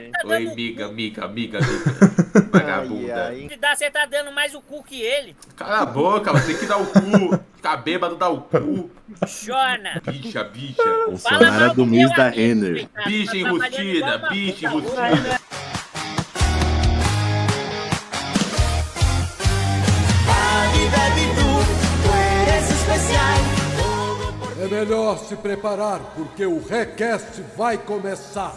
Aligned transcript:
tá 0.00 0.28
Oi, 0.28 0.54
miga, 0.54 0.88
miga, 0.88 1.28
miga, 1.28 1.58
miga. 1.60 2.40
Vagabunda. 2.50 3.26
Ai, 3.28 3.48
ai. 3.50 3.74
Você 3.74 3.90
tá 3.90 4.06
dando 4.06 4.32
mais 4.32 4.54
o 4.54 4.60
cu 4.60 4.82
que 4.82 5.00
ele. 5.00 5.36
Cala 5.56 5.80
a 5.80 5.86
boca, 5.86 6.32
você 6.32 6.48
tem 6.48 6.58
que 6.58 6.66
dar 6.66 6.78
o 6.78 6.86
cu. 6.86 7.40
Ficar 7.56 7.76
bêbado, 7.76 8.16
dá 8.16 8.28
o 8.28 8.40
cu. 8.40 8.90
Chona. 9.26 10.00
Bicha, 10.04 10.44
bicha. 10.44 10.82
Bolsonaro 11.06 11.64
é 11.64 11.74
do 11.74 11.86
mês 11.86 12.10
da 12.16 12.28
Renner. 12.28 12.88
Bicha 13.06 13.32
tá 13.32 13.38
enrustida, 13.38 14.18
bicha 14.30 14.66
enrustida. 14.66 15.40
É 24.62 24.68
melhor 24.68 25.18
se 25.18 25.36
preparar, 25.36 26.00
porque 26.14 26.44
o 26.44 26.62
Recast 26.62 27.42
vai 27.56 27.78
começar. 27.78 28.54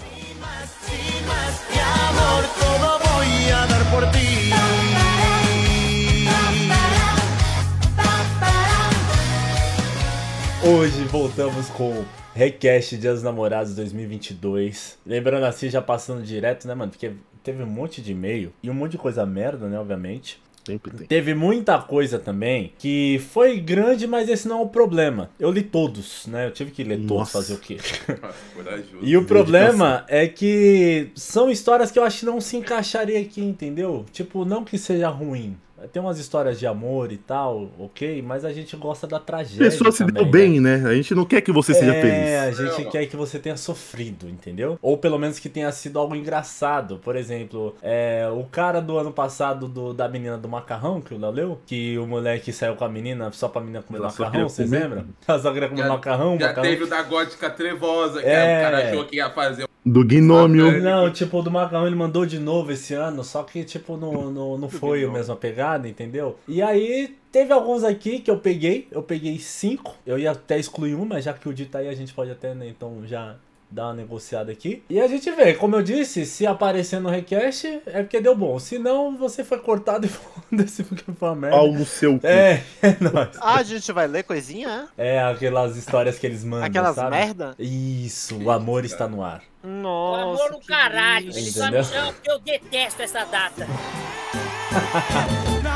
Hoje 10.65 11.03
voltamos 11.05 11.67
com 11.69 12.05
Recast 12.33 12.97
Dias 12.97 13.15
dos 13.15 13.23
Namorados 13.23 13.75
2022. 13.75 14.97
Lembrando 15.05 15.45
assim, 15.45 15.69
já 15.69 15.81
passando 15.81 16.23
direto, 16.23 16.67
né, 16.67 16.73
mano? 16.73 16.91
Porque 16.91 17.11
teve 17.43 17.61
um 17.61 17.67
monte 17.67 18.01
de 18.01 18.13
e-mail 18.13 18.53
e 18.63 18.69
um 18.69 18.73
monte 18.73 18.93
de 18.93 18.97
coisa 18.97 19.25
merda, 19.25 19.67
né, 19.67 19.77
obviamente. 19.77 20.41
Sempre 20.65 20.91
tem. 20.91 21.07
Teve 21.07 21.33
muita 21.33 21.77
coisa 21.81 22.17
também 22.17 22.73
que 22.79 23.21
foi 23.31 23.59
grande, 23.59 24.07
mas 24.07 24.29
esse 24.29 24.47
não 24.47 24.59
é 24.59 24.61
o 24.63 24.67
problema. 24.67 25.29
Eu 25.39 25.51
li 25.51 25.61
todos, 25.61 26.25
né? 26.27 26.47
Eu 26.47 26.51
tive 26.51 26.71
que 26.71 26.83
ler 26.83 27.05
todos, 27.05 27.31
fazer 27.31 27.53
o 27.53 27.57
quê? 27.57 27.77
E 29.01 29.17
o 29.17 29.25
problema 29.25 30.05
é 30.07 30.27
que 30.27 31.09
são 31.15 31.49
histórias 31.49 31.91
que 31.91 31.99
eu 31.99 32.03
acho 32.03 32.19
que 32.19 32.25
não 32.25 32.39
se 32.39 32.55
encaixaria 32.55 33.19
aqui, 33.19 33.41
entendeu? 33.41 34.05
Tipo, 34.11 34.45
não 34.45 34.63
que 34.63 34.77
seja 34.77 35.09
ruim. 35.09 35.57
Tem 35.91 36.01
umas 36.01 36.17
histórias 36.19 36.59
de 36.59 36.65
amor 36.67 37.11
e 37.11 37.17
tal, 37.17 37.69
ok? 37.79 38.21
Mas 38.21 38.45
a 38.45 38.53
gente 38.53 38.75
gosta 38.75 39.05
da 39.07 39.17
A 39.17 39.19
tragédia. 39.19 39.65
pessoa 39.69 39.91
se 39.91 39.99
também, 39.99 40.13
deu 40.13 40.25
né? 40.25 40.31
bem, 40.31 40.59
né? 40.59 40.83
A 40.85 40.93
gente 40.95 41.13
não 41.15 41.25
quer 41.25 41.41
que 41.41 41.51
você 41.51 41.73
seja 41.73 41.93
é, 41.93 42.01
feliz. 42.01 42.59
a 42.59 42.65
gente 42.65 42.83
Não. 42.85 42.91
quer 42.91 43.05
que 43.05 43.15
você 43.15 43.39
tenha 43.39 43.57
sofrido, 43.57 44.29
entendeu? 44.29 44.77
Ou 44.81 44.97
pelo 44.97 45.17
menos 45.19 45.39
que 45.39 45.49
tenha 45.49 45.71
sido 45.71 45.99
algo 45.99 46.15
engraçado. 46.15 46.97
Por 47.03 47.15
exemplo, 47.15 47.75
é, 47.81 48.27
o 48.33 48.43
cara 48.45 48.81
do 48.81 48.97
ano 48.97 49.11
passado 49.11 49.67
do, 49.67 49.93
da 49.93 50.07
menina 50.07 50.37
do 50.37 50.47
macarrão, 50.49 51.01
que 51.01 51.13
o 51.13 51.17
Léo 51.19 51.31
leu, 51.31 51.61
que 51.65 51.97
o 51.97 52.05
moleque 52.07 52.51
saiu 52.53 52.75
com 52.75 52.85
a 52.85 52.89
menina 52.89 53.31
só 53.31 53.47
pra 53.47 53.61
menina 53.61 53.81
comer 53.81 53.99
Ela 53.99 54.07
macarrão, 54.07 54.49
vocês 54.49 54.69
comer. 54.69 54.83
lembram? 54.83 55.05
Ela 55.27 55.39
só 55.39 55.51
queria 55.53 55.69
comer 55.69 55.81
Já- 55.83 55.89
macarrão, 55.89 56.37
Já 56.39 56.47
macarrão. 56.47 56.69
teve 56.69 56.83
o 56.83 56.87
da 56.87 57.01
gótica 57.03 57.49
trevosa, 57.49 58.21
que 58.21 58.27
É. 58.27 58.59
o 58.59 58.61
cara 58.63 58.77
achou 58.89 59.05
que 59.05 59.15
ia 59.17 59.29
fazer. 59.29 59.67
Do 59.85 60.05
gnômio. 60.05 60.81
Não, 60.81 61.11
tipo, 61.11 61.39
o 61.39 61.41
do 61.41 61.51
macarrão 61.51 61.85
ele 61.85 61.95
mandou 61.95 62.25
de 62.25 62.39
novo 62.39 62.71
esse 62.71 62.93
ano, 62.93 63.23
só 63.23 63.43
que, 63.43 63.63
tipo, 63.63 63.97
não, 63.97 64.31
não, 64.31 64.57
não 64.57 64.69
foi 64.69 65.03
a 65.03 65.09
mesma 65.09 65.35
pegada, 65.35 65.87
entendeu? 65.87 66.37
E 66.47 66.61
aí, 66.61 67.15
teve 67.31 67.51
alguns 67.51 67.83
aqui 67.83 68.19
que 68.19 68.31
eu 68.31 68.37
peguei, 68.37 68.87
eu 68.91 69.03
peguei 69.03 69.37
cinco, 69.39 69.95
eu 70.05 70.17
ia 70.17 70.31
até 70.31 70.57
excluir 70.57 70.95
um, 70.95 71.05
mas 71.05 71.25
já 71.25 71.33
que 71.33 71.49
o 71.49 71.53
Dito 71.53 71.71
tá 71.71 71.79
aí, 71.79 71.89
a 71.89 71.95
gente 71.95 72.13
pode 72.13 72.31
até, 72.31 72.53
né, 72.53 72.67
então, 72.67 73.01
já 73.05 73.35
dar 73.69 73.87
uma 73.87 73.95
negociada 73.95 74.51
aqui. 74.51 74.83
E 74.89 75.01
a 75.01 75.07
gente 75.07 75.29
vê, 75.31 75.53
como 75.55 75.75
eu 75.75 75.81
disse, 75.81 76.25
se 76.25 76.45
aparecer 76.45 77.01
no 77.01 77.09
request, 77.09 77.81
é 77.87 78.03
porque 78.03 78.21
deu 78.21 78.35
bom. 78.35 78.59
Se 78.59 78.77
não, 78.77 79.17
você 79.17 79.43
foi 79.43 79.57
cortado 79.57 80.05
e 80.05 80.09
foda-se 80.09 80.83
porque 80.83 81.11
foi 81.11 81.29
uma 81.29 81.35
merda. 81.35 81.57
Pau 81.57 81.71
no 81.73 81.85
seu 81.85 82.19
cu. 82.19 82.27
É, 82.27 82.63
é 82.81 82.95
nóis. 83.01 83.29
Ah, 83.41 83.55
a 83.55 83.63
gente 83.63 83.91
vai 83.91 84.07
ler 84.07 84.23
coisinha, 84.23 84.87
É 84.97 85.21
aquelas 85.21 85.75
histórias 85.75 86.19
que 86.19 86.27
eles 86.27 86.43
é? 86.43 86.47
mandam, 86.47 86.67
Aquelas 86.67 86.95
sabe? 86.95 87.09
merda? 87.09 87.55
Isso, 87.57 88.37
o 88.37 88.51
amor 88.51 88.85
está 88.85 89.07
no 89.07 89.23
ar. 89.23 89.41
O 89.63 89.67
Nossa. 89.67 90.23
amor 90.23 90.51
no 90.51 90.59
caralho. 90.59 91.31
só 91.31 91.71
me 91.71 91.83
chama 91.83 92.11
porque 92.11 92.29
eu 92.29 92.39
detesto 92.39 93.01
essa 93.01 93.23
data. 93.23 93.65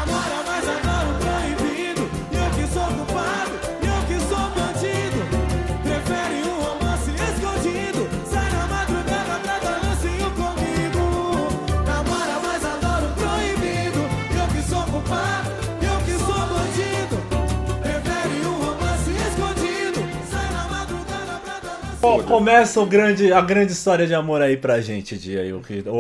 Pô, 22.07 22.23
começa 22.23 22.79
o 22.79 22.85
grande, 22.85 23.33
a 23.33 23.41
grande 23.41 23.73
história 23.73 24.07
de 24.07 24.15
amor 24.15 24.41
aí 24.41 24.55
pra 24.55 24.79
gente, 24.79 25.17
Dia. 25.17 25.41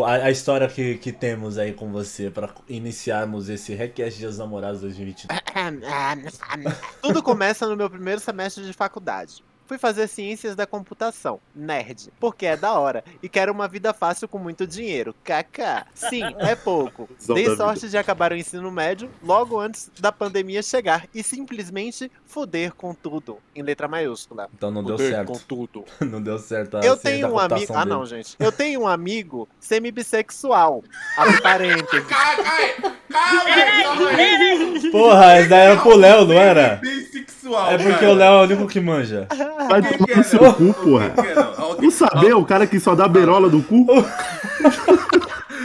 A, 0.05 0.11
a 0.11 0.31
história 0.31 0.65
que, 0.69 0.95
que 0.95 1.11
temos 1.11 1.57
aí 1.57 1.73
com 1.73 1.91
você 1.91 2.29
pra 2.29 2.49
iniciarmos 2.69 3.49
esse 3.49 3.75
Request 3.75 4.17
Dias 4.17 4.31
dos 4.31 4.39
Namorados 4.39 4.79
2022. 4.79 5.37
Tudo 7.03 7.21
começa 7.21 7.67
no 7.67 7.75
meu 7.75 7.89
primeiro 7.89 8.21
semestre 8.21 8.63
de 8.63 8.71
faculdade. 8.71 9.43
Fui 9.67 9.77
fazer 9.77 10.07
ciências 10.07 10.55
da 10.55 10.65
computação, 10.65 11.39
nerd, 11.53 12.09
porque 12.19 12.45
é 12.45 12.55
da 12.55 12.73
hora 12.79 13.03
e 13.21 13.27
quero 13.27 13.51
uma 13.51 13.67
vida 13.67 13.93
fácil 13.93 14.27
com 14.27 14.39
muito 14.39 14.65
dinheiro. 14.65 15.13
KK. 15.23 15.87
Sim, 15.93 16.23
é 16.39 16.55
pouco. 16.55 17.09
Zão 17.21 17.35
Dei 17.35 17.53
sorte 17.55 17.89
de 17.89 17.97
acabar 17.97 18.31
o 18.31 18.35
ensino 18.35 18.71
médio 18.71 19.09
logo 19.21 19.59
antes 19.59 19.91
da 19.99 20.11
pandemia 20.11 20.63
chegar 20.63 21.05
e 21.13 21.21
simplesmente 21.21 22.09
foder 22.25 22.73
com 22.73 22.93
tudo, 22.93 23.39
em 23.53 23.61
letra 23.61 23.87
maiúscula. 23.89 24.49
Então 24.55 24.71
não 24.71 24.83
deu 24.83 24.97
Foder 24.97 25.11
certo. 25.13 25.27
com 25.27 25.39
tudo. 25.39 25.85
Não 25.99 26.21
deu 26.21 26.39
certo 26.39 26.77
a 26.77 26.79
Eu 26.81 26.95
tenho 26.95 27.27
um 27.33 27.37
amigo. 27.37 27.73
Ah, 27.75 27.85
não, 27.85 28.05
gente. 28.05 28.35
Eu 28.39 28.51
tenho 28.51 28.81
um 28.81 28.87
amigo 28.87 29.47
semi-bissexual. 29.59 30.83
Abre 31.17 31.41
parênteses. 31.41 32.05
Cai, 32.07 32.43
cai! 32.43 32.75
Calma, 33.11 33.43
calma 33.83 34.09
aí! 34.09 34.91
Porra, 34.91 35.39
esse 35.39 35.49
daí 35.49 35.59
era 35.59 35.81
pro 35.81 35.95
Léo, 35.95 36.25
não 36.25 36.35
era? 36.35 36.75
Bissexual, 36.77 37.71
É 37.71 37.77
porque 37.77 38.05
o 38.05 38.13
Léo 38.13 38.33
é 38.33 38.37
o 38.37 38.43
único 38.43 38.67
que 38.67 38.79
manja. 38.79 39.27
Vai 39.67 39.81
Quem 39.81 39.91
tomar 39.93 40.05
que 40.05 40.11
é, 40.13 40.15
no 40.17 40.23
seu 40.23 40.41
não? 40.41 40.53
cu, 40.53 40.73
porra. 40.73 41.09
Que 41.09 41.19
é, 41.27 41.35
não? 41.35 41.53
Alguém- 41.65 41.91
saber 41.91 42.33
o 42.35 42.45
cara 42.45 42.67
que 42.67 42.79
só 42.79 42.93
dá 42.95 43.07
berola 43.07 43.49
do 43.49 43.61
cu? 43.63 43.85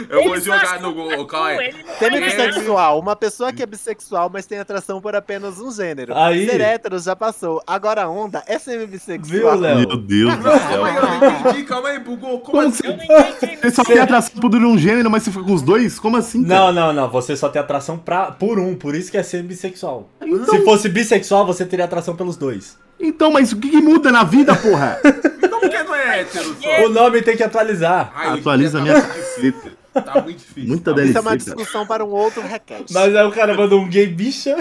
Eu 0.09 0.23
vou 0.23 0.35
Ele 0.35 0.43
jogar 0.43 0.67
só 0.67 0.79
no 0.81 0.93
Google, 0.93 1.25
calma 1.25 1.47
aí. 1.49 1.71
faz 1.71 1.97
Semi-bissexual, 1.99 2.99
uma 2.99 3.15
pessoa 3.15 3.53
que 3.53 3.63
é 3.63 3.65
bissexual, 3.65 4.29
mas 4.31 4.45
tem 4.45 4.59
atração 4.59 4.99
por 5.01 5.15
apenas 5.15 5.59
um 5.59 5.71
gênero. 5.71 6.13
Aí. 6.15 6.47
Ser 6.49 6.61
hétero 6.61 6.99
já 6.99 7.15
passou. 7.15 7.61
Agora 7.65 8.03
a 8.03 8.09
onda 8.09 8.43
é 8.47 8.59
semi-bissexual. 8.59 9.39
Viu, 9.39 9.59
Léo? 9.59 9.77
Meu 9.87 9.97
Deus 9.97 10.35
do 10.35 10.43
Calma 10.43 10.59
céu. 10.69 10.85
aí, 10.85 10.95
eu 10.95 11.01
não 11.01 11.39
entendi, 11.39 11.63
calma 11.63 11.89
aí, 11.89 11.99
bugou. 11.99 12.39
Como 12.39 12.57
Como 12.57 12.67
assim? 12.67 12.85
Eu 12.87 12.97
não 12.97 13.03
entendi. 13.03 13.57
Você 13.61 13.71
só 13.71 13.83
tem 13.83 13.99
atração 13.99 14.39
por 14.41 14.53
um 14.55 14.77
gênero, 14.77 15.09
mas 15.09 15.23
você 15.23 15.31
fica 15.31 15.43
com 15.45 15.53
os 15.53 15.61
dois? 15.61 15.97
Como 15.99 16.17
assim? 16.17 16.43
cara? 16.43 16.59
Não, 16.59 16.73
não, 16.73 16.93
não. 16.93 17.09
Você 17.09 17.35
só 17.35 17.47
tem 17.49 17.61
atração 17.61 17.97
pra, 17.97 18.31
por 18.31 18.59
um, 18.59 18.75
por 18.75 18.95
isso 18.95 19.09
que 19.11 19.17
é 19.17 19.23
ser 19.23 19.41
bissexual. 19.43 20.09
Então- 20.21 20.45
Se 20.45 20.63
fosse 20.63 20.89
bissexual, 20.89 21.45
você 21.45 21.65
teria 21.65 21.85
atração 21.85 22.15
pelos 22.15 22.35
dois. 22.35 22.77
Então, 23.03 23.31
mas 23.31 23.51
o 23.51 23.57
que, 23.57 23.69
que 23.69 23.81
muda 23.81 24.11
na 24.11 24.23
vida, 24.23 24.55
porra? 24.55 24.99
Então 25.53 25.59
por 25.59 25.69
que 25.69 25.83
não 25.83 25.93
é 25.95 26.21
hétero 26.21 26.55
só? 26.61 26.85
O 26.85 26.89
nome 26.89 27.21
tem 27.21 27.37
que 27.37 27.43
atualizar. 27.43 28.11
Ai, 28.15 28.39
Atualiza 28.39 28.79
a 28.79 28.81
tá 28.81 28.83
minha 28.83 28.97
muito 28.99 29.13
difícil. 29.13 29.71
Tá 29.93 30.21
muito 30.21 30.37
difícil. 30.39 30.69
Muita 30.69 30.95
tá 30.95 31.03
Isso 31.03 31.17
é 31.17 31.21
uma 31.21 31.37
discussão 31.37 31.85
para 31.85 32.03
um 32.03 32.09
outro 32.09 32.41
request. 32.41 32.91
Mas 32.91 33.15
aí 33.15 33.25
o 33.25 33.31
cara 33.31 33.53
mandou 33.53 33.79
um 33.81 33.87
gay 33.87 34.07
bicha. 34.07 34.55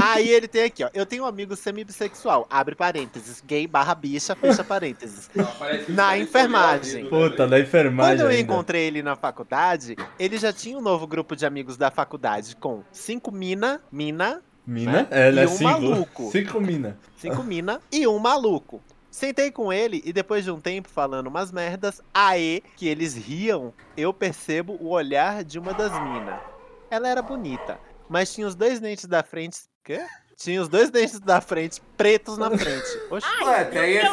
Aí 0.00 0.28
ele 0.30 0.48
tem 0.48 0.64
aqui, 0.64 0.82
ó. 0.82 0.88
Eu 0.94 1.04
tenho 1.04 1.24
um 1.24 1.26
amigo 1.26 1.54
semi-bissexual. 1.54 2.46
Abre 2.50 2.74
parênteses. 2.74 3.42
Gay 3.46 3.66
barra 3.66 3.94
bicha, 3.94 4.34
fecha 4.34 4.64
parênteses. 4.64 5.28
Não, 5.34 5.46
Na 5.90 6.16
é 6.16 6.20
enfermagem. 6.20 7.02
historiador, 7.04 7.30
Puta, 7.30 7.46
da 7.46 7.60
enfermagem. 7.60 8.16
Quando 8.16 8.20
eu 8.22 8.28
ainda. 8.28 8.40
encontrei 8.40 8.86
ele 8.86 9.02
na 9.02 9.14
faculdade, 9.14 9.94
ele 10.18 10.38
já 10.38 10.52
tinha 10.52 10.76
um 10.78 10.80
novo 10.80 11.06
grupo 11.06 11.36
de 11.36 11.44
amigos 11.44 11.76
da 11.76 11.90
faculdade 11.90 12.56
com 12.56 12.82
cinco 12.90 13.30
mina, 13.30 13.80
mina, 13.92 14.40
Mina? 14.68 14.92
né? 14.92 15.08
É, 15.10 15.28
ela 15.28 15.40
E 15.40 15.44
é 15.44 15.46
um 15.46 15.50
cinco. 15.56 15.70
maluco. 15.70 16.30
Cinco 16.30 16.60
mina. 16.60 16.98
cinco 17.16 17.42
mina 17.42 17.80
e 17.90 18.06
um 18.06 18.18
maluco. 18.18 18.82
Sentei 19.10 19.50
com 19.50 19.72
ele 19.72 20.02
e 20.04 20.12
depois 20.12 20.44
de 20.44 20.50
um 20.50 20.60
tempo 20.60 20.88
falando 20.90 21.26
umas 21.28 21.50
merdas, 21.50 22.02
aí 22.12 22.62
que 22.76 22.86
eles 22.86 23.14
riam, 23.16 23.72
eu 23.96 24.12
percebo 24.12 24.76
o 24.80 24.90
olhar 24.90 25.42
de 25.42 25.58
uma 25.58 25.72
das 25.72 25.90
minas. 26.02 26.38
Ela 26.90 27.08
era 27.08 27.22
bonita, 27.22 27.80
mas 28.08 28.32
tinha 28.32 28.46
os 28.46 28.54
dois 28.54 28.78
dentes 28.78 29.06
da 29.06 29.22
frente. 29.22 29.60
Quê? 29.82 30.00
Tinha 30.36 30.60
os 30.60 30.68
dois 30.68 30.90
dentes 30.90 31.18
da 31.18 31.40
frente 31.40 31.80
pretos 31.96 32.36
na 32.36 32.50
frente. 32.50 32.86
Oxi. 33.10 33.26
Ué, 33.44 33.60
até 33.62 33.80
aí 33.80 33.96
é 33.96 34.12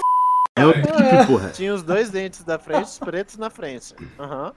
É 0.56 0.66
o 0.66 0.74
Pipe, 0.74 1.28
porra. 1.28 1.50
Tinha 1.50 1.74
os 1.74 1.84
dois 1.84 2.10
dentes 2.10 2.44
da 2.44 2.58
frente 2.58 2.98
pretos 3.00 3.36
na 3.38 3.50
frente. 3.50 3.94
Aham. 4.18 4.54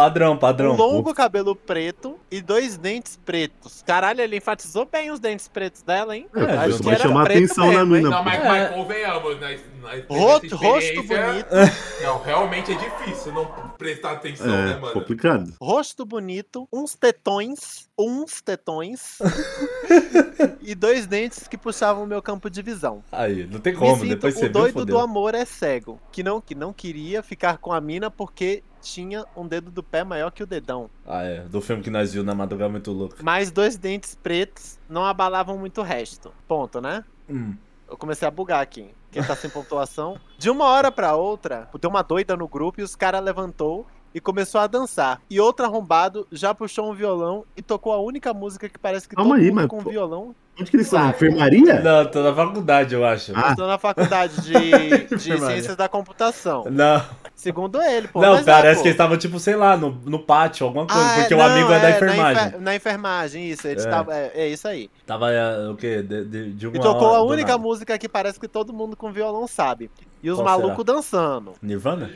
Padrão, 0.00 0.36
padrão. 0.36 0.74
Um 0.74 0.76
longo 0.76 1.14
cabelo 1.14 1.56
preto 1.56 2.18
e 2.30 2.42
dois 2.42 2.76
dentes 2.76 3.16
pretos. 3.16 3.82
Caralho, 3.82 4.20
ele 4.20 4.36
enfatizou 4.36 4.84
bem 4.84 5.10
os 5.10 5.18
dentes 5.18 5.48
pretos 5.48 5.80
dela, 5.80 6.14
hein? 6.14 6.26
É, 6.36 6.42
Acho 6.58 6.82
vai 6.82 6.94
era 6.96 7.02
chamar 7.04 7.24
preto 7.24 7.38
atenção 7.38 7.72
na 7.72 7.78
mesmo, 7.78 7.96
hein? 7.96 8.02
mina. 8.02 8.10
Não, 8.16 8.22
mas, 8.22 8.44
É. 8.44 8.46
mas 8.46 8.74
convenhamos, 8.74 9.40
nós, 9.40 9.60
nós 9.80 10.04
temos 10.06 10.22
Rosto, 10.22 10.54
rosto 10.56 11.02
bonito. 11.02 11.48
Não, 12.02 12.22
realmente 12.22 12.72
é 12.72 12.74
difícil 12.74 13.32
não 13.32 13.46
prestar 13.78 14.12
atenção, 14.12 14.46
né, 14.46 14.72
É, 14.72 14.76
mano? 14.78 14.92
complicado. 14.92 15.54
Rosto 15.58 16.04
bonito, 16.04 16.68
uns 16.70 16.94
tetões, 16.94 17.88
uns 17.98 18.42
tetões 18.42 19.16
e 20.60 20.74
dois 20.74 21.06
dentes 21.06 21.48
que 21.48 21.56
puxavam 21.56 22.04
o 22.04 22.06
meu 22.06 22.20
campo 22.20 22.50
de 22.50 22.60
visão. 22.60 23.02
Aí, 23.10 23.46
não 23.50 23.60
tem 23.60 23.74
como, 23.74 24.04
depois 24.04 24.34
você 24.34 24.40
o 24.40 24.42
viu, 24.42 24.52
doido 24.52 24.84
do 24.84 24.98
amor 24.98 25.34
é 25.34 25.46
cego, 25.46 25.98
que 26.12 26.22
não, 26.22 26.38
que 26.38 26.54
não 26.54 26.70
queria 26.70 27.22
ficar 27.22 27.56
com 27.56 27.72
a 27.72 27.80
mina 27.80 28.10
porque 28.10 28.62
tinha 28.80 29.24
um 29.36 29.46
dedo 29.46 29.70
do 29.70 29.82
pé 29.82 30.04
maior 30.04 30.30
que 30.30 30.42
o 30.42 30.46
dedão. 30.46 30.90
Ah, 31.06 31.22
é, 31.22 31.40
do 31.40 31.60
filme 31.60 31.82
que 31.82 31.90
nós 31.90 32.12
viu 32.12 32.22
na 32.22 32.34
madrugada 32.34 32.70
muito 32.70 32.92
louco. 32.92 33.16
Mas 33.22 33.50
dois 33.50 33.76
dentes 33.76 34.14
pretos 34.14 34.78
não 34.88 35.04
abalavam 35.04 35.58
muito 35.58 35.80
o 35.80 35.84
resto. 35.84 36.32
Ponto, 36.46 36.80
né? 36.80 37.04
Hum. 37.28 37.54
Eu 37.88 37.96
comecei 37.96 38.26
a 38.26 38.30
bugar 38.30 38.62
aqui. 38.62 38.90
Quem 39.10 39.22
tá 39.22 39.34
sem 39.34 39.48
pontuação. 39.48 40.20
De 40.36 40.50
uma 40.50 40.66
hora 40.66 40.92
pra 40.92 41.14
outra, 41.14 41.68
deu 41.80 41.88
uma 41.88 42.02
doida 42.02 42.36
no 42.36 42.46
grupo 42.46 42.80
e 42.80 42.84
os 42.84 42.94
caras 42.94 43.22
levantou 43.22 43.86
e 44.16 44.20
começou 44.20 44.58
a 44.62 44.66
dançar. 44.66 45.20
E 45.28 45.38
outro 45.38 45.66
arrombado 45.66 46.26
já 46.32 46.54
puxou 46.54 46.90
um 46.90 46.94
violão 46.94 47.44
e 47.54 47.60
tocou 47.60 47.92
a 47.92 47.98
única 48.00 48.32
música 48.32 48.66
que 48.66 48.78
parece 48.78 49.06
que 49.06 49.14
Calma 49.14 49.34
todo 49.34 49.40
aí, 49.42 49.48
mundo 49.50 49.54
mas, 49.56 49.66
com 49.66 49.82
pô. 49.82 49.90
violão. 49.90 50.34
Onde 50.58 50.70
que 50.70 50.76
eles 50.78 50.86
estão? 50.86 51.00
Na 51.04 51.10
enfermaria? 51.10 51.80
Não, 51.82 52.06
tô 52.06 52.22
na 52.22 52.34
faculdade, 52.34 52.94
eu 52.94 53.04
acho. 53.04 53.30
Ah. 53.36 53.50
Estou 53.50 53.66
na 53.66 53.76
faculdade 53.76 54.40
de, 54.40 54.54
de. 55.14 55.20
Ciências 55.20 55.76
da 55.76 55.86
Computação. 55.86 56.64
Não, 56.70 57.02
Segundo 57.34 57.82
ele, 57.82 58.08
pô. 58.08 58.22
não, 58.22 58.30
mas 58.32 58.48
é, 58.48 58.50
parece 58.50 58.76
pô. 58.76 58.82
que 58.84 58.88
eles 58.88 58.94
estavam, 58.94 59.18
tipo, 59.18 59.38
sei 59.38 59.54
lá, 59.54 59.76
no, 59.76 59.90
no 60.06 60.18
pátio, 60.18 60.64
alguma 60.66 60.86
coisa, 60.86 61.02
Ah, 61.02 61.14
porque 61.18 61.34
o 61.34 61.36
não, 61.36 61.44
amigo 61.44 61.70
é, 61.70 61.78
da 61.78 61.82
na 61.90 61.96
enfermagem. 61.96 62.46
enfer- 62.46 62.60
Na 62.62 62.74
enfermagem, 62.74 63.50
isso. 63.50 63.68
Eles 63.68 63.84
É. 63.84 63.90
tavam- 63.90 64.14
é, 64.14 64.30
é 64.34 64.48
isso 64.48 64.66
aí. 64.66 64.88
Tava, 65.06 65.30
é, 65.30 65.68
o 65.68 65.76
quê? 65.76 66.00
De, 66.02 66.24
de, 66.24 66.52
de 66.54 66.66
uma 66.66 66.76
E 66.78 66.80
tocou 66.80 67.08
hora 67.08 67.18
a 67.18 67.22
única 67.22 67.48
nada. 67.52 67.62
música 67.62 67.98
que 67.98 68.08
parece 68.08 68.40
que 68.40 68.48
todo 68.48 68.72
mundo 68.72 68.96
com 68.96 69.12
violão 69.12 69.46
sabe. 69.46 69.90
E 70.22 70.30
os 70.30 70.38
Qual 70.38 70.46
malucos 70.46 70.82
dançando. 70.86 71.52
Nirvana? 71.60 72.10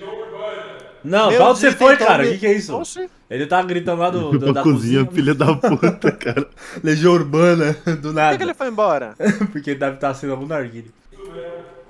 Não, 1.02 1.29
Meu 1.31 1.38
pra 1.38 1.50
onde 1.50 1.58
você 1.61 1.73
foi, 1.73 1.93
tentou 1.97 2.06
cara? 2.06 2.23
O 2.23 2.26
me- 2.26 2.32
que, 2.32 2.38
que 2.38 2.47
é 2.47 2.52
isso? 2.55 2.75
Oxi. 2.76 3.08
Ele 3.31 3.47
tava 3.47 3.67
gritando 3.67 4.00
lá 4.00 4.11
do, 4.11 4.31
do- 4.38 4.52
da 4.52 4.62
cozinha, 4.62 5.05
cozinha. 5.05 5.11
filha 5.12 5.35
da 5.35 5.55
puta, 5.55 6.11
cara. 6.17 6.47
Legião 6.82 7.12
Urbana, 7.12 7.73
do 8.00 8.02
Por 8.02 8.12
nada. 8.12 8.32
que, 8.32 8.38
que 8.38 8.44
ele 8.44 8.55
foi 8.55 8.69
embora? 8.69 9.14
Porque 9.52 9.75
deve 9.75 9.94
estar 9.94 10.12
sendo 10.14 10.32
algum 10.32 10.47
narguile. 10.47 10.93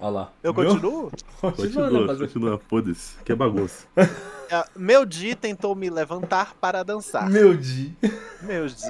Olha 0.02 0.10
lá. 0.10 0.32
Eu 0.42 0.54
Viu? 0.54 0.64
continuo? 0.64 1.10
Continua, 1.40 1.50
né, 1.50 1.52
Continua, 1.90 2.06
fazer- 2.06 2.26
continua, 2.26 2.60
foda-se. 2.68 3.12
Que 3.24 3.32
é 3.32 3.34
bagunça. 3.34 3.84
É, 3.96 4.64
Meu 4.76 5.04
Di 5.04 5.34
tentou 5.34 5.74
me 5.74 5.90
levantar 5.90 6.54
para 6.60 6.82
dançar. 6.82 7.28
Meu 7.28 7.54
Di. 7.56 7.94
Meu 8.42 8.66
Di. 8.66 8.86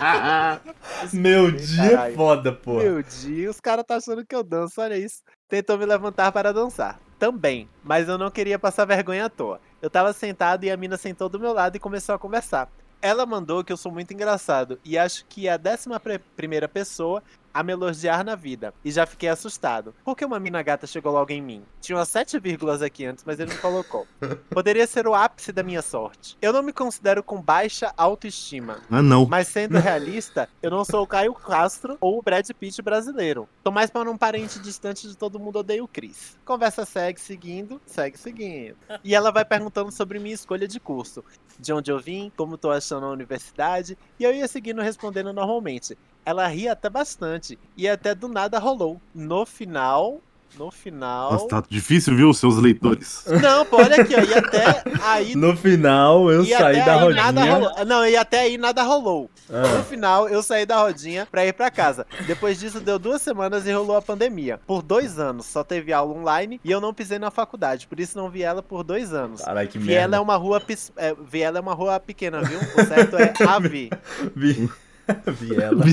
Ah, 0.00 0.60
meu, 1.12 1.42
Meu 1.44 1.50
Di 1.52 1.80
é 1.80 2.12
foda, 2.12 2.52
pô. 2.52 2.74
meu 2.74 3.02
Di. 3.02 3.46
Os 3.48 3.60
caras 3.60 3.84
tá 3.86 3.96
achando 3.96 4.24
que 4.24 4.34
eu 4.34 4.42
danço, 4.42 4.80
olha 4.80 4.96
isso. 4.96 5.22
Tentou 5.48 5.78
me 5.78 5.86
levantar 5.86 6.32
para 6.32 6.52
dançar. 6.52 7.00
Também. 7.18 7.68
Mas 7.82 8.08
eu 8.08 8.18
não 8.18 8.30
queria 8.30 8.58
passar 8.58 8.84
vergonha 8.84 9.26
à 9.26 9.28
toa. 9.28 9.60
Eu 9.80 9.88
tava 9.88 10.12
sentado 10.12 10.64
e 10.64 10.70
a 10.70 10.76
mina 10.76 10.96
sentou 10.96 11.28
do 11.28 11.38
meu 11.40 11.52
lado 11.52 11.76
e 11.76 11.80
começou 11.80 12.14
a 12.14 12.18
conversar. 12.18 12.68
Ela 13.00 13.26
mandou 13.26 13.62
que 13.62 13.72
eu 13.72 13.76
sou 13.76 13.92
muito 13.92 14.12
engraçado 14.14 14.78
e 14.84 14.96
acho 14.96 15.24
que 15.26 15.46
é 15.46 15.52
a 15.52 15.56
décima 15.56 16.00
primeira 16.34 16.66
pessoa 16.68 17.22
a 17.54 17.62
me 17.62 17.72
elogiar 17.72 18.24
na 18.24 18.34
vida. 18.34 18.74
E 18.84 18.90
já 18.90 19.06
fiquei 19.06 19.28
assustado. 19.28 19.94
Por 20.04 20.16
que 20.16 20.24
uma 20.24 20.40
mina 20.40 20.60
gata 20.60 20.86
chegou 20.86 21.12
logo 21.12 21.32
em 21.32 21.40
mim? 21.40 21.62
Tinha 21.80 21.96
umas 21.96 22.08
sete 22.08 22.38
vírgulas 22.40 22.82
aqui 22.82 23.06
antes, 23.06 23.22
mas 23.24 23.38
ele 23.38 23.54
não 23.54 23.60
colocou. 23.60 24.06
Poderia 24.50 24.86
ser 24.86 25.06
o 25.06 25.14
ápice 25.14 25.52
da 25.52 25.62
minha 25.62 25.80
sorte. 25.80 26.36
Eu 26.42 26.52
não 26.52 26.62
me 26.62 26.72
considero 26.72 27.22
com 27.22 27.40
baixa 27.40 27.94
autoestima. 27.96 28.80
Ah, 28.90 29.00
não. 29.00 29.24
Mas 29.26 29.46
sendo 29.48 29.78
realista, 29.78 30.48
eu 30.60 30.70
não 30.70 30.84
sou 30.84 31.04
o 31.04 31.06
Caio 31.06 31.32
Castro 31.32 31.96
ou 32.00 32.18
o 32.18 32.22
Brad 32.22 32.48
Pitt 32.50 32.82
brasileiro. 32.82 33.48
Tô 33.62 33.70
mais 33.70 33.90
para 33.90 34.10
um 34.10 34.18
parente 34.18 34.58
distante 34.58 35.06
de 35.06 35.16
todo 35.16 35.38
mundo 35.38 35.60
odeia 35.60 35.84
o 35.84 35.88
Chris. 35.88 36.36
Conversa 36.44 36.84
segue 36.84 37.20
seguindo, 37.20 37.80
segue 37.86 38.18
seguindo. 38.18 38.76
E 39.04 39.14
ela 39.14 39.30
vai 39.30 39.44
perguntando 39.44 39.92
sobre 39.92 40.18
minha 40.18 40.34
escolha 40.34 40.66
de 40.66 40.80
curso. 40.80 41.24
De 41.58 41.72
onde 41.72 41.92
eu 41.92 42.00
vim, 42.00 42.32
como 42.36 42.58
tô 42.58 42.70
achando 42.70 43.06
a 43.06 43.10
universidade, 43.10 43.96
e 44.18 44.24
eu 44.24 44.34
ia 44.34 44.48
seguindo 44.48 44.82
respondendo 44.82 45.32
normalmente. 45.32 45.96
Ela 46.24 46.46
ria 46.46 46.72
até 46.72 46.88
bastante, 46.88 47.58
e 47.76 47.88
até 47.88 48.14
do 48.14 48.28
nada 48.28 48.58
rolou. 48.58 49.00
No 49.14 49.44
final. 49.44 50.20
No 50.58 50.70
final. 50.70 51.32
Nossa, 51.32 51.48
tá 51.48 51.62
difícil, 51.68 52.14
viu, 52.14 52.32
seus 52.32 52.56
leitores. 52.56 53.24
Não, 53.42 53.66
pô, 53.66 53.78
olha 53.78 54.00
aqui, 54.00 54.14
ó. 54.14 54.20
E 54.20 54.34
até 54.34 54.84
aí 55.02 55.34
No 55.34 55.56
final, 55.56 56.30
eu 56.30 56.44
e 56.44 56.50
saí 56.50 56.84
da 56.84 56.94
rodinha. 56.94 57.54
rolou. 57.54 57.84
Não, 57.84 58.06
e 58.06 58.16
até 58.16 58.40
aí 58.40 58.56
nada 58.56 58.82
rolou. 58.82 59.28
Ah. 59.50 59.78
No 59.78 59.84
final, 59.84 60.28
eu 60.28 60.42
saí 60.42 60.64
da 60.64 60.80
rodinha 60.80 61.26
pra 61.28 61.44
ir 61.44 61.52
pra 61.52 61.70
casa. 61.70 62.06
Depois 62.26 62.58
disso, 62.60 62.78
deu 62.80 62.98
duas 63.00 63.20
semanas 63.20 63.66
e 63.66 63.72
rolou 63.72 63.96
a 63.96 64.02
pandemia. 64.02 64.60
Por 64.64 64.80
dois 64.80 65.18
anos, 65.18 65.46
só 65.46 65.64
teve 65.64 65.92
aula 65.92 66.14
online 66.14 66.60
e 66.62 66.70
eu 66.70 66.80
não 66.80 66.94
pisei 66.94 67.18
na 67.18 67.30
faculdade. 67.32 67.88
Por 67.88 67.98
isso, 67.98 68.16
não 68.16 68.30
vi 68.30 68.42
ela 68.42 68.62
por 68.62 68.84
dois 68.84 69.12
anos. 69.12 69.42
Caralho, 69.42 69.68
que 69.68 69.78
Viela 69.78 70.02
é 70.02 70.08
merda. 70.08 70.22
uma 70.22 70.36
rua 70.36 70.62
é, 70.96 71.14
Viela 71.28 71.58
é 71.58 71.60
uma 71.60 71.74
rua 71.74 71.98
pequena, 71.98 72.42
viu? 72.42 72.60
O 72.60 72.86
certo 72.86 73.16
é 73.16 73.32
Avi. 73.46 73.90
Vi... 74.36 74.70
Viela. 75.26 75.84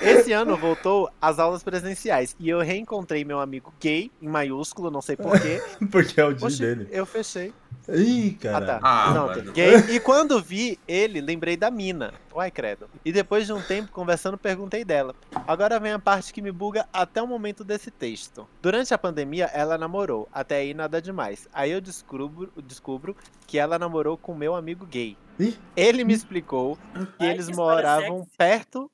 Esse 0.00 0.32
ano 0.32 0.56
voltou 0.56 1.10
às 1.20 1.38
aulas 1.38 1.62
presenciais 1.62 2.34
e 2.38 2.48
eu 2.48 2.60
reencontrei 2.60 3.24
meu 3.24 3.40
amigo 3.40 3.72
gay, 3.80 4.10
em 4.20 4.28
maiúsculo, 4.28 4.90
não 4.90 5.02
sei 5.02 5.16
porquê. 5.16 5.62
Porque 5.90 6.20
é 6.20 6.24
o 6.24 6.32
dia 6.32 6.46
Oxi, 6.46 6.60
dele. 6.60 6.88
eu 6.90 7.06
fechei. 7.06 7.52
Ih, 7.88 8.36
Ah, 8.40 8.42
cara. 8.42 8.66
tá. 8.66 8.80
Ah, 8.82 9.14
não, 9.14 9.26
mano. 9.26 9.52
gay. 9.52 9.76
E 9.90 10.00
quando 10.00 10.42
vi 10.42 10.78
ele, 10.88 11.20
lembrei 11.20 11.56
da 11.56 11.70
mina. 11.70 12.12
Uai, 12.34 12.50
credo. 12.50 12.88
E 13.04 13.12
depois 13.12 13.46
de 13.46 13.52
um 13.52 13.60
tempo 13.62 13.92
conversando, 13.92 14.36
perguntei 14.36 14.84
dela. 14.84 15.14
Agora 15.46 15.78
vem 15.78 15.92
a 15.92 15.98
parte 15.98 16.32
que 16.32 16.42
me 16.42 16.50
buga 16.50 16.86
até 16.92 17.22
o 17.22 17.26
momento 17.28 17.62
desse 17.62 17.90
texto. 17.90 18.46
Durante 18.60 18.92
a 18.92 18.98
pandemia, 18.98 19.46
ela 19.54 19.78
namorou. 19.78 20.28
Até 20.32 20.56
aí 20.56 20.74
nada 20.74 21.00
demais. 21.00 21.48
Aí 21.52 21.70
eu 21.70 21.80
descubro, 21.80 22.50
descubro 22.64 23.16
que 23.46 23.56
ela 23.58 23.78
namorou 23.78 24.16
com 24.16 24.34
meu 24.34 24.56
amigo 24.56 24.84
gay. 24.84 25.16
Ih. 25.38 25.56
Ele 25.76 26.04
me 26.04 26.14
explicou 26.14 26.76
que 27.18 27.24
Ai, 27.24 27.30
eles 27.30 27.46
que 27.46 27.54
moravam 27.56 28.20
sexy. 28.20 28.36
perto. 28.36 28.90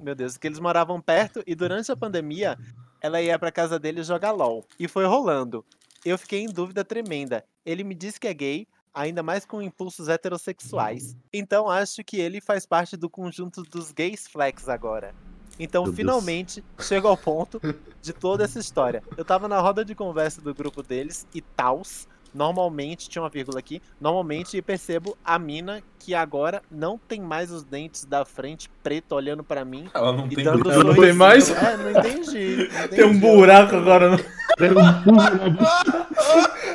Meu 0.00 0.14
Deus, 0.14 0.36
que 0.36 0.46
eles 0.46 0.58
moravam 0.58 1.00
perto 1.00 1.42
e 1.46 1.54
durante 1.54 1.90
a 1.92 1.96
pandemia 1.96 2.58
ela 3.00 3.20
ia 3.22 3.38
pra 3.38 3.52
casa 3.52 3.78
dele 3.78 4.02
jogar 4.02 4.32
LOL. 4.32 4.64
E 4.78 4.88
foi 4.88 5.04
rolando. 5.04 5.64
Eu 6.04 6.18
fiquei 6.18 6.40
em 6.40 6.48
dúvida 6.48 6.84
tremenda. 6.84 7.44
Ele 7.64 7.84
me 7.84 7.94
disse 7.94 8.18
que 8.18 8.28
é 8.28 8.34
gay, 8.34 8.68
ainda 8.92 9.22
mais 9.22 9.44
com 9.44 9.62
impulsos 9.62 10.08
heterossexuais. 10.08 11.16
Então 11.32 11.68
acho 11.68 12.02
que 12.04 12.18
ele 12.18 12.40
faz 12.40 12.66
parte 12.66 12.96
do 12.96 13.08
conjunto 13.08 13.62
dos 13.62 13.92
gays 13.92 14.26
flex 14.26 14.68
agora. 14.68 15.14
Então 15.58 15.84
Meu 15.84 15.92
Deus. 15.92 15.96
finalmente 15.96 16.64
chego 16.80 17.08
ao 17.08 17.16
ponto 17.16 17.60
de 18.02 18.12
toda 18.12 18.44
essa 18.44 18.58
história. 18.58 19.02
Eu 19.16 19.24
tava 19.24 19.48
na 19.48 19.58
roda 19.60 19.84
de 19.84 19.94
conversa 19.94 20.40
do 20.40 20.54
grupo 20.54 20.82
deles 20.82 21.26
e 21.34 21.40
tals. 21.40 22.06
Normalmente, 22.36 23.08
tinha 23.08 23.22
uma 23.22 23.30
vírgula 23.30 23.58
aqui, 23.58 23.80
normalmente 23.98 24.60
percebo 24.60 25.16
a 25.24 25.38
mina 25.38 25.82
que 25.98 26.14
agora 26.14 26.60
não 26.70 26.98
tem 26.98 27.18
mais 27.18 27.50
os 27.50 27.64
dentes 27.64 28.04
da 28.04 28.26
frente 28.26 28.68
preto 28.82 29.14
olhando 29.14 29.42
pra 29.42 29.64
mim 29.64 29.88
Ela 29.94 30.12
não 30.12 30.26
e 30.26 30.36
tem 30.36 30.44
dando 30.44 30.70
Ela 30.70 30.84
não 30.84 30.94
tem 30.94 31.14
mais? 31.14 31.50
É, 31.50 31.76
não 31.78 31.90
entendi. 31.92 32.68
não 32.70 32.88
Tem 32.88 33.04
um 33.06 33.18
buraco 33.18 33.74
agora 33.74 34.10
no. 34.10 34.18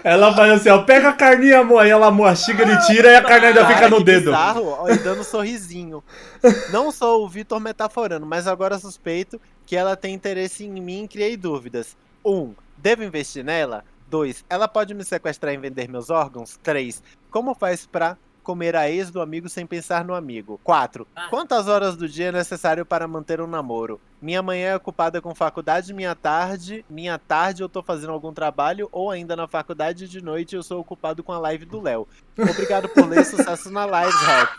Ela 0.03 0.33
faz 0.33 0.51
assim, 0.53 0.69
ó, 0.69 0.81
pega 0.81 1.09
a 1.09 1.13
carninha, 1.13 1.59
amor. 1.59 1.83
Aí 1.83 1.91
ela 1.91 2.09
mastiga, 2.09 2.63
ele 2.63 2.75
tira 2.87 3.11
e 3.11 3.15
a 3.15 3.21
carne 3.21 3.45
ainda 3.47 3.67
fica 3.67 3.87
no 3.87 4.03
dedo. 4.03 4.31
Bizarro, 4.31 4.65
ó, 4.65 4.89
e 4.89 4.97
dando 4.97 5.23
sorrisinho. 5.23 6.03
Não 6.71 6.91
sou 6.91 7.23
o 7.23 7.29
Vitor 7.29 7.59
metaforando, 7.59 8.25
mas 8.25 8.47
agora 8.47 8.79
suspeito 8.79 9.39
que 9.63 9.75
ela 9.75 9.95
tem 9.95 10.15
interesse 10.15 10.65
em 10.65 10.81
mim 10.81 11.03
e 11.03 11.07
criei 11.07 11.37
dúvidas. 11.37 11.95
1. 12.25 12.33
Um, 12.33 12.55
devo 12.77 13.03
investir 13.03 13.43
nela? 13.43 13.83
2. 14.11 14.45
Ela 14.49 14.67
pode 14.67 14.93
me 14.93 15.03
sequestrar 15.05 15.53
e 15.53 15.57
vender 15.57 15.87
meus 15.89 16.09
órgãos? 16.09 16.59
3. 16.61 17.01
Como 17.31 17.55
faz 17.55 17.85
pra 17.87 18.17
comer 18.43 18.75
a 18.75 18.89
ex 18.89 19.11
do 19.11 19.21
amigo 19.21 19.47
sem 19.47 19.65
pensar 19.67 20.03
no 20.03 20.13
amigo? 20.15 20.59
4. 20.63 21.07
Ah. 21.15 21.27
Quantas 21.29 21.67
horas 21.67 21.95
do 21.95 22.09
dia 22.09 22.27
é 22.29 22.31
necessário 22.31 22.83
para 22.85 23.07
manter 23.07 23.39
um 23.39 23.45
namoro? 23.47 24.01
Minha 24.19 24.41
manhã 24.41 24.69
é 24.71 24.75
ocupada 24.75 25.21
com 25.21 25.33
faculdade, 25.33 25.93
minha 25.93 26.13
tarde, 26.15 26.83
minha 26.89 27.17
tarde 27.19 27.61
eu 27.63 27.69
tô 27.69 27.81
fazendo 27.83 28.11
algum 28.11 28.33
trabalho 28.33 28.89
ou 28.91 29.09
ainda 29.11 29.35
na 29.35 29.47
faculdade 29.47 30.07
de 30.07 30.21
noite 30.23 30.55
eu 30.55 30.61
sou 30.63 30.79
ocupado 30.79 31.23
com 31.23 31.31
a 31.31 31.39
live 31.39 31.65
do 31.65 31.79
Léo. 31.81 32.07
Obrigado 32.37 32.89
por 32.89 33.07
ler, 33.07 33.23
sucesso 33.25 33.69
na 33.71 33.85
live, 33.85 34.15
Rap. 34.17 34.49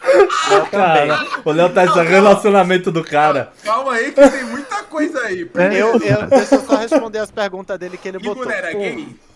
Léo 0.48 0.66
também. 0.70 1.08
Cara, 1.08 1.26
o 1.44 1.52
Léo 1.52 1.74
tá 1.74 1.84
esse 1.84 2.02
relacionamento 2.02 2.90
do 2.90 3.04
cara. 3.04 3.52
Calma 3.64 3.92
aí 3.94 4.12
que 4.12 4.28
tem 4.30 4.44
muita 4.44 4.82
coisa 4.84 5.20
aí. 5.22 5.40
Eu, 5.76 5.92
eu, 6.00 6.26
deixa 6.28 6.54
eu 6.54 6.60
só 6.64 6.76
responder 6.76 7.18
as 7.18 7.30
perguntas 7.32 7.78
dele 7.78 7.96
que 7.96 8.08
ele 8.08 8.18
E 8.18 8.22
botou. 8.22 8.44
mulher 8.44 8.64
é 8.64 8.72
gay? 8.74 8.96
Um, 8.96 9.31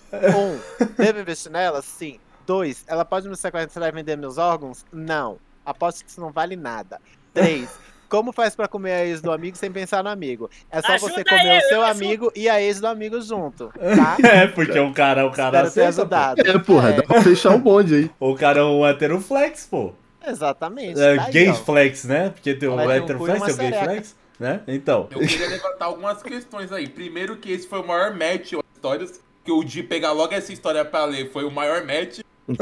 devo 0.98 1.20
investir 1.20 1.50
nela? 1.50 1.82
Sim. 1.82 2.18
Dois, 2.46 2.84
ela 2.86 3.04
pode 3.04 3.28
me 3.28 3.36
sequestrar 3.36 3.88
e 3.88 3.92
vender 3.92 4.16
meus 4.16 4.38
órgãos? 4.38 4.84
Não. 4.92 5.38
Aposto 5.64 6.04
que 6.04 6.10
isso 6.10 6.20
não 6.20 6.30
vale 6.30 6.54
nada. 6.54 7.00
Três, 7.34 7.68
Como 8.08 8.32
faz 8.32 8.54
pra 8.54 8.68
comer 8.68 8.92
a 8.92 9.04
ex 9.04 9.20
do 9.20 9.32
amigo 9.32 9.56
sem 9.56 9.70
pensar 9.70 10.02
no 10.02 10.10
amigo? 10.10 10.48
É 10.70 10.80
só 10.80 10.96
você 10.98 11.06
Ajuda 11.06 11.24
comer 11.24 11.54
eu, 11.54 11.58
o 11.58 11.68
seu 11.68 11.82
ajudo. 11.82 12.04
amigo 12.04 12.32
e 12.36 12.48
a 12.48 12.62
ex 12.62 12.80
do 12.80 12.86
amigo 12.86 13.20
junto, 13.20 13.72
tá? 13.74 14.16
É, 14.26 14.46
porque 14.46 14.78
o 14.78 14.92
cara, 14.92 15.26
o 15.26 15.32
cara 15.32 15.64
Espero 15.64 15.74
ter 15.74 15.80
pô. 15.80 16.00
ajudado. 16.00 16.40
É, 16.40 16.58
porra, 16.58 16.92
dá 16.92 17.02
pra 17.02 17.22
fechar 17.22 17.54
o 17.54 17.58
bonde 17.58 17.94
aí. 17.94 18.10
O 18.20 18.34
cara 18.36 18.60
é 18.60 18.62
um 18.62 18.86
heteroflex, 18.86 19.66
pô. 19.66 19.92
Exatamente. 20.24 21.00
É, 21.00 21.16
tá 21.16 21.24
aí, 21.24 21.32
gay 21.32 21.48
ó. 21.48 21.54
flex, 21.54 22.04
né? 22.04 22.30
Porque 22.30 22.54
tem 22.54 22.68
o 22.68 22.74
um 22.74 22.90
heteroflex, 22.90 23.42
e 23.42 23.56
tem 23.56 23.68
o 23.68 23.70
gay 23.70 23.80
flex, 23.80 24.16
né? 24.38 24.60
Então. 24.68 25.08
Eu 25.10 25.20
queria 25.20 25.48
levantar 25.48 25.86
algumas 25.86 26.22
questões 26.22 26.70
aí. 26.70 26.88
Primeiro 26.88 27.36
que 27.36 27.50
esse 27.50 27.66
foi 27.66 27.80
o 27.80 27.86
maior 27.86 28.14
match, 28.14 28.52
histórias, 28.74 29.20
que 29.46 29.52
o 29.52 29.62
Di 29.62 29.84
pegar 29.84 30.10
logo 30.10 30.34
essa 30.34 30.52
história 30.52 30.84
pra 30.84 31.04
ler 31.04 31.30
foi 31.30 31.44
o 31.44 31.50
maior 31.50 31.84
match. 31.86 32.18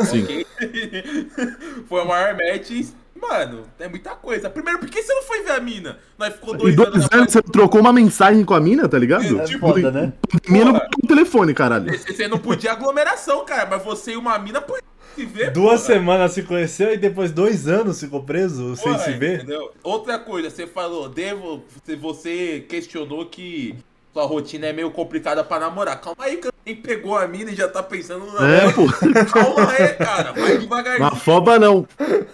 Sim. 0.06 0.22
ok? 0.22 0.46
foi 1.88 2.02
o 2.02 2.04
maior 2.06 2.34
match. 2.34 2.70
e, 2.70 2.86
Mano, 3.16 3.62
é 3.78 3.88
muita 3.88 4.10
coisa. 4.10 4.50
Primeiro, 4.50 4.78
por 4.78 4.90
que 4.90 5.02
você 5.02 5.14
não 5.14 5.22
foi 5.22 5.42
ver 5.42 5.52
a 5.52 5.60
mina? 5.60 5.98
Nós 6.18 6.34
ficou 6.34 6.54
dois, 6.54 6.76
dois 6.76 6.88
anos 6.88 7.08
anos 7.10 7.32
você 7.32 7.40
trocou 7.40 7.80
uma 7.80 7.92
mensagem 7.92 8.44
com 8.44 8.52
a 8.52 8.60
mina, 8.60 8.86
tá 8.86 8.98
ligado? 8.98 9.40
É, 9.40 9.44
tipo, 9.44 9.60
foda, 9.60 9.90
né? 9.90 10.12
Minha 10.46 10.66
não 10.66 10.72
Porra. 10.74 10.88
no 11.02 11.08
telefone, 11.08 11.54
caralho. 11.54 11.98
Você 11.98 12.28
não 12.28 12.38
podia 12.38 12.72
aglomeração, 12.72 13.42
cara, 13.46 13.66
mas 13.70 13.82
você 13.82 14.12
e 14.12 14.16
uma 14.16 14.38
mina 14.38 14.60
podia 14.60 14.82
se 15.14 15.24
ver. 15.24 15.52
Duas 15.52 15.80
porra. 15.82 15.94
semanas 15.94 16.32
se 16.32 16.42
conheceu 16.42 16.92
e 16.92 16.98
depois 16.98 17.30
dois 17.30 17.66
anos 17.66 17.98
ficou 17.98 18.22
preso 18.22 18.76
sem 18.76 18.98
se 18.98 19.12
ver. 19.12 19.36
entendeu? 19.36 19.72
Outra 19.82 20.18
coisa, 20.18 20.50
você 20.50 20.66
falou, 20.66 21.08
devo, 21.08 21.64
você 21.98 22.66
questionou 22.68 23.24
que 23.26 23.74
sua 24.14 24.24
rotina 24.24 24.68
é 24.68 24.72
meio 24.72 24.90
complicada 24.92 25.42
pra 25.42 25.58
namorar. 25.58 26.00
Calma 26.00 26.24
aí, 26.24 26.36
que 26.36 26.48
quem 26.64 26.76
pegou 26.76 27.18
a 27.18 27.26
mina 27.26 27.50
e 27.50 27.54
já 27.54 27.68
tá 27.68 27.82
pensando 27.82 28.24
no 28.24 28.38
É, 28.42 28.64
namoro. 28.66 28.74
pô. 28.74 29.32
Calma 29.32 29.70
aí, 29.72 29.88
cara, 29.94 30.32
vai 30.32 30.56
devagarzinho. 30.56 31.16
Foba 31.16 31.58
não. 31.58 31.86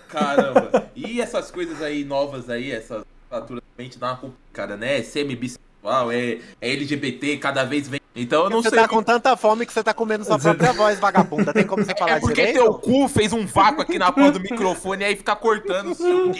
Caramba. 0.08 0.90
E 0.94 1.20
essas 1.20 1.50
coisas 1.50 1.80
aí 1.82 2.04
novas 2.04 2.50
aí, 2.50 2.70
essas 2.70 3.02
naturalmente 3.30 3.98
dá 3.98 4.08
uma 4.08 4.16
complicada, 4.16 4.76
né? 4.76 4.98
É 4.98 5.02
semi-bissexual, 5.02 6.12
é, 6.12 6.38
é 6.60 6.70
LGBT, 6.72 7.38
cada 7.38 7.64
vez 7.64 7.88
vem. 7.88 7.99
Então 8.14 8.44
eu 8.44 8.50
não 8.50 8.60
Você 8.62 8.70
sei. 8.70 8.78
tá 8.80 8.88
com 8.88 9.02
tanta 9.02 9.36
fome 9.36 9.64
que 9.64 9.72
você 9.72 9.84
tá 9.84 9.94
comendo 9.94 10.24
sua 10.24 10.36
própria 10.38 10.72
voz, 10.72 10.98
vagabunda. 10.98 11.52
Tem 11.52 11.64
como 11.64 11.84
você 11.84 11.94
falar 11.96 12.16
É 12.16 12.20
porque 12.20 12.34
direito? 12.44 12.58
teu 12.58 12.74
cu 12.74 13.06
fez 13.08 13.32
um 13.32 13.46
vácuo 13.46 13.82
aqui 13.82 13.98
na 14.00 14.10
porra 14.10 14.32
do 14.32 14.40
microfone 14.40 15.02
e 15.02 15.06
aí 15.06 15.16
fica 15.16 15.36
cortando 15.36 15.92
o 15.92 15.94
seu 15.94 16.32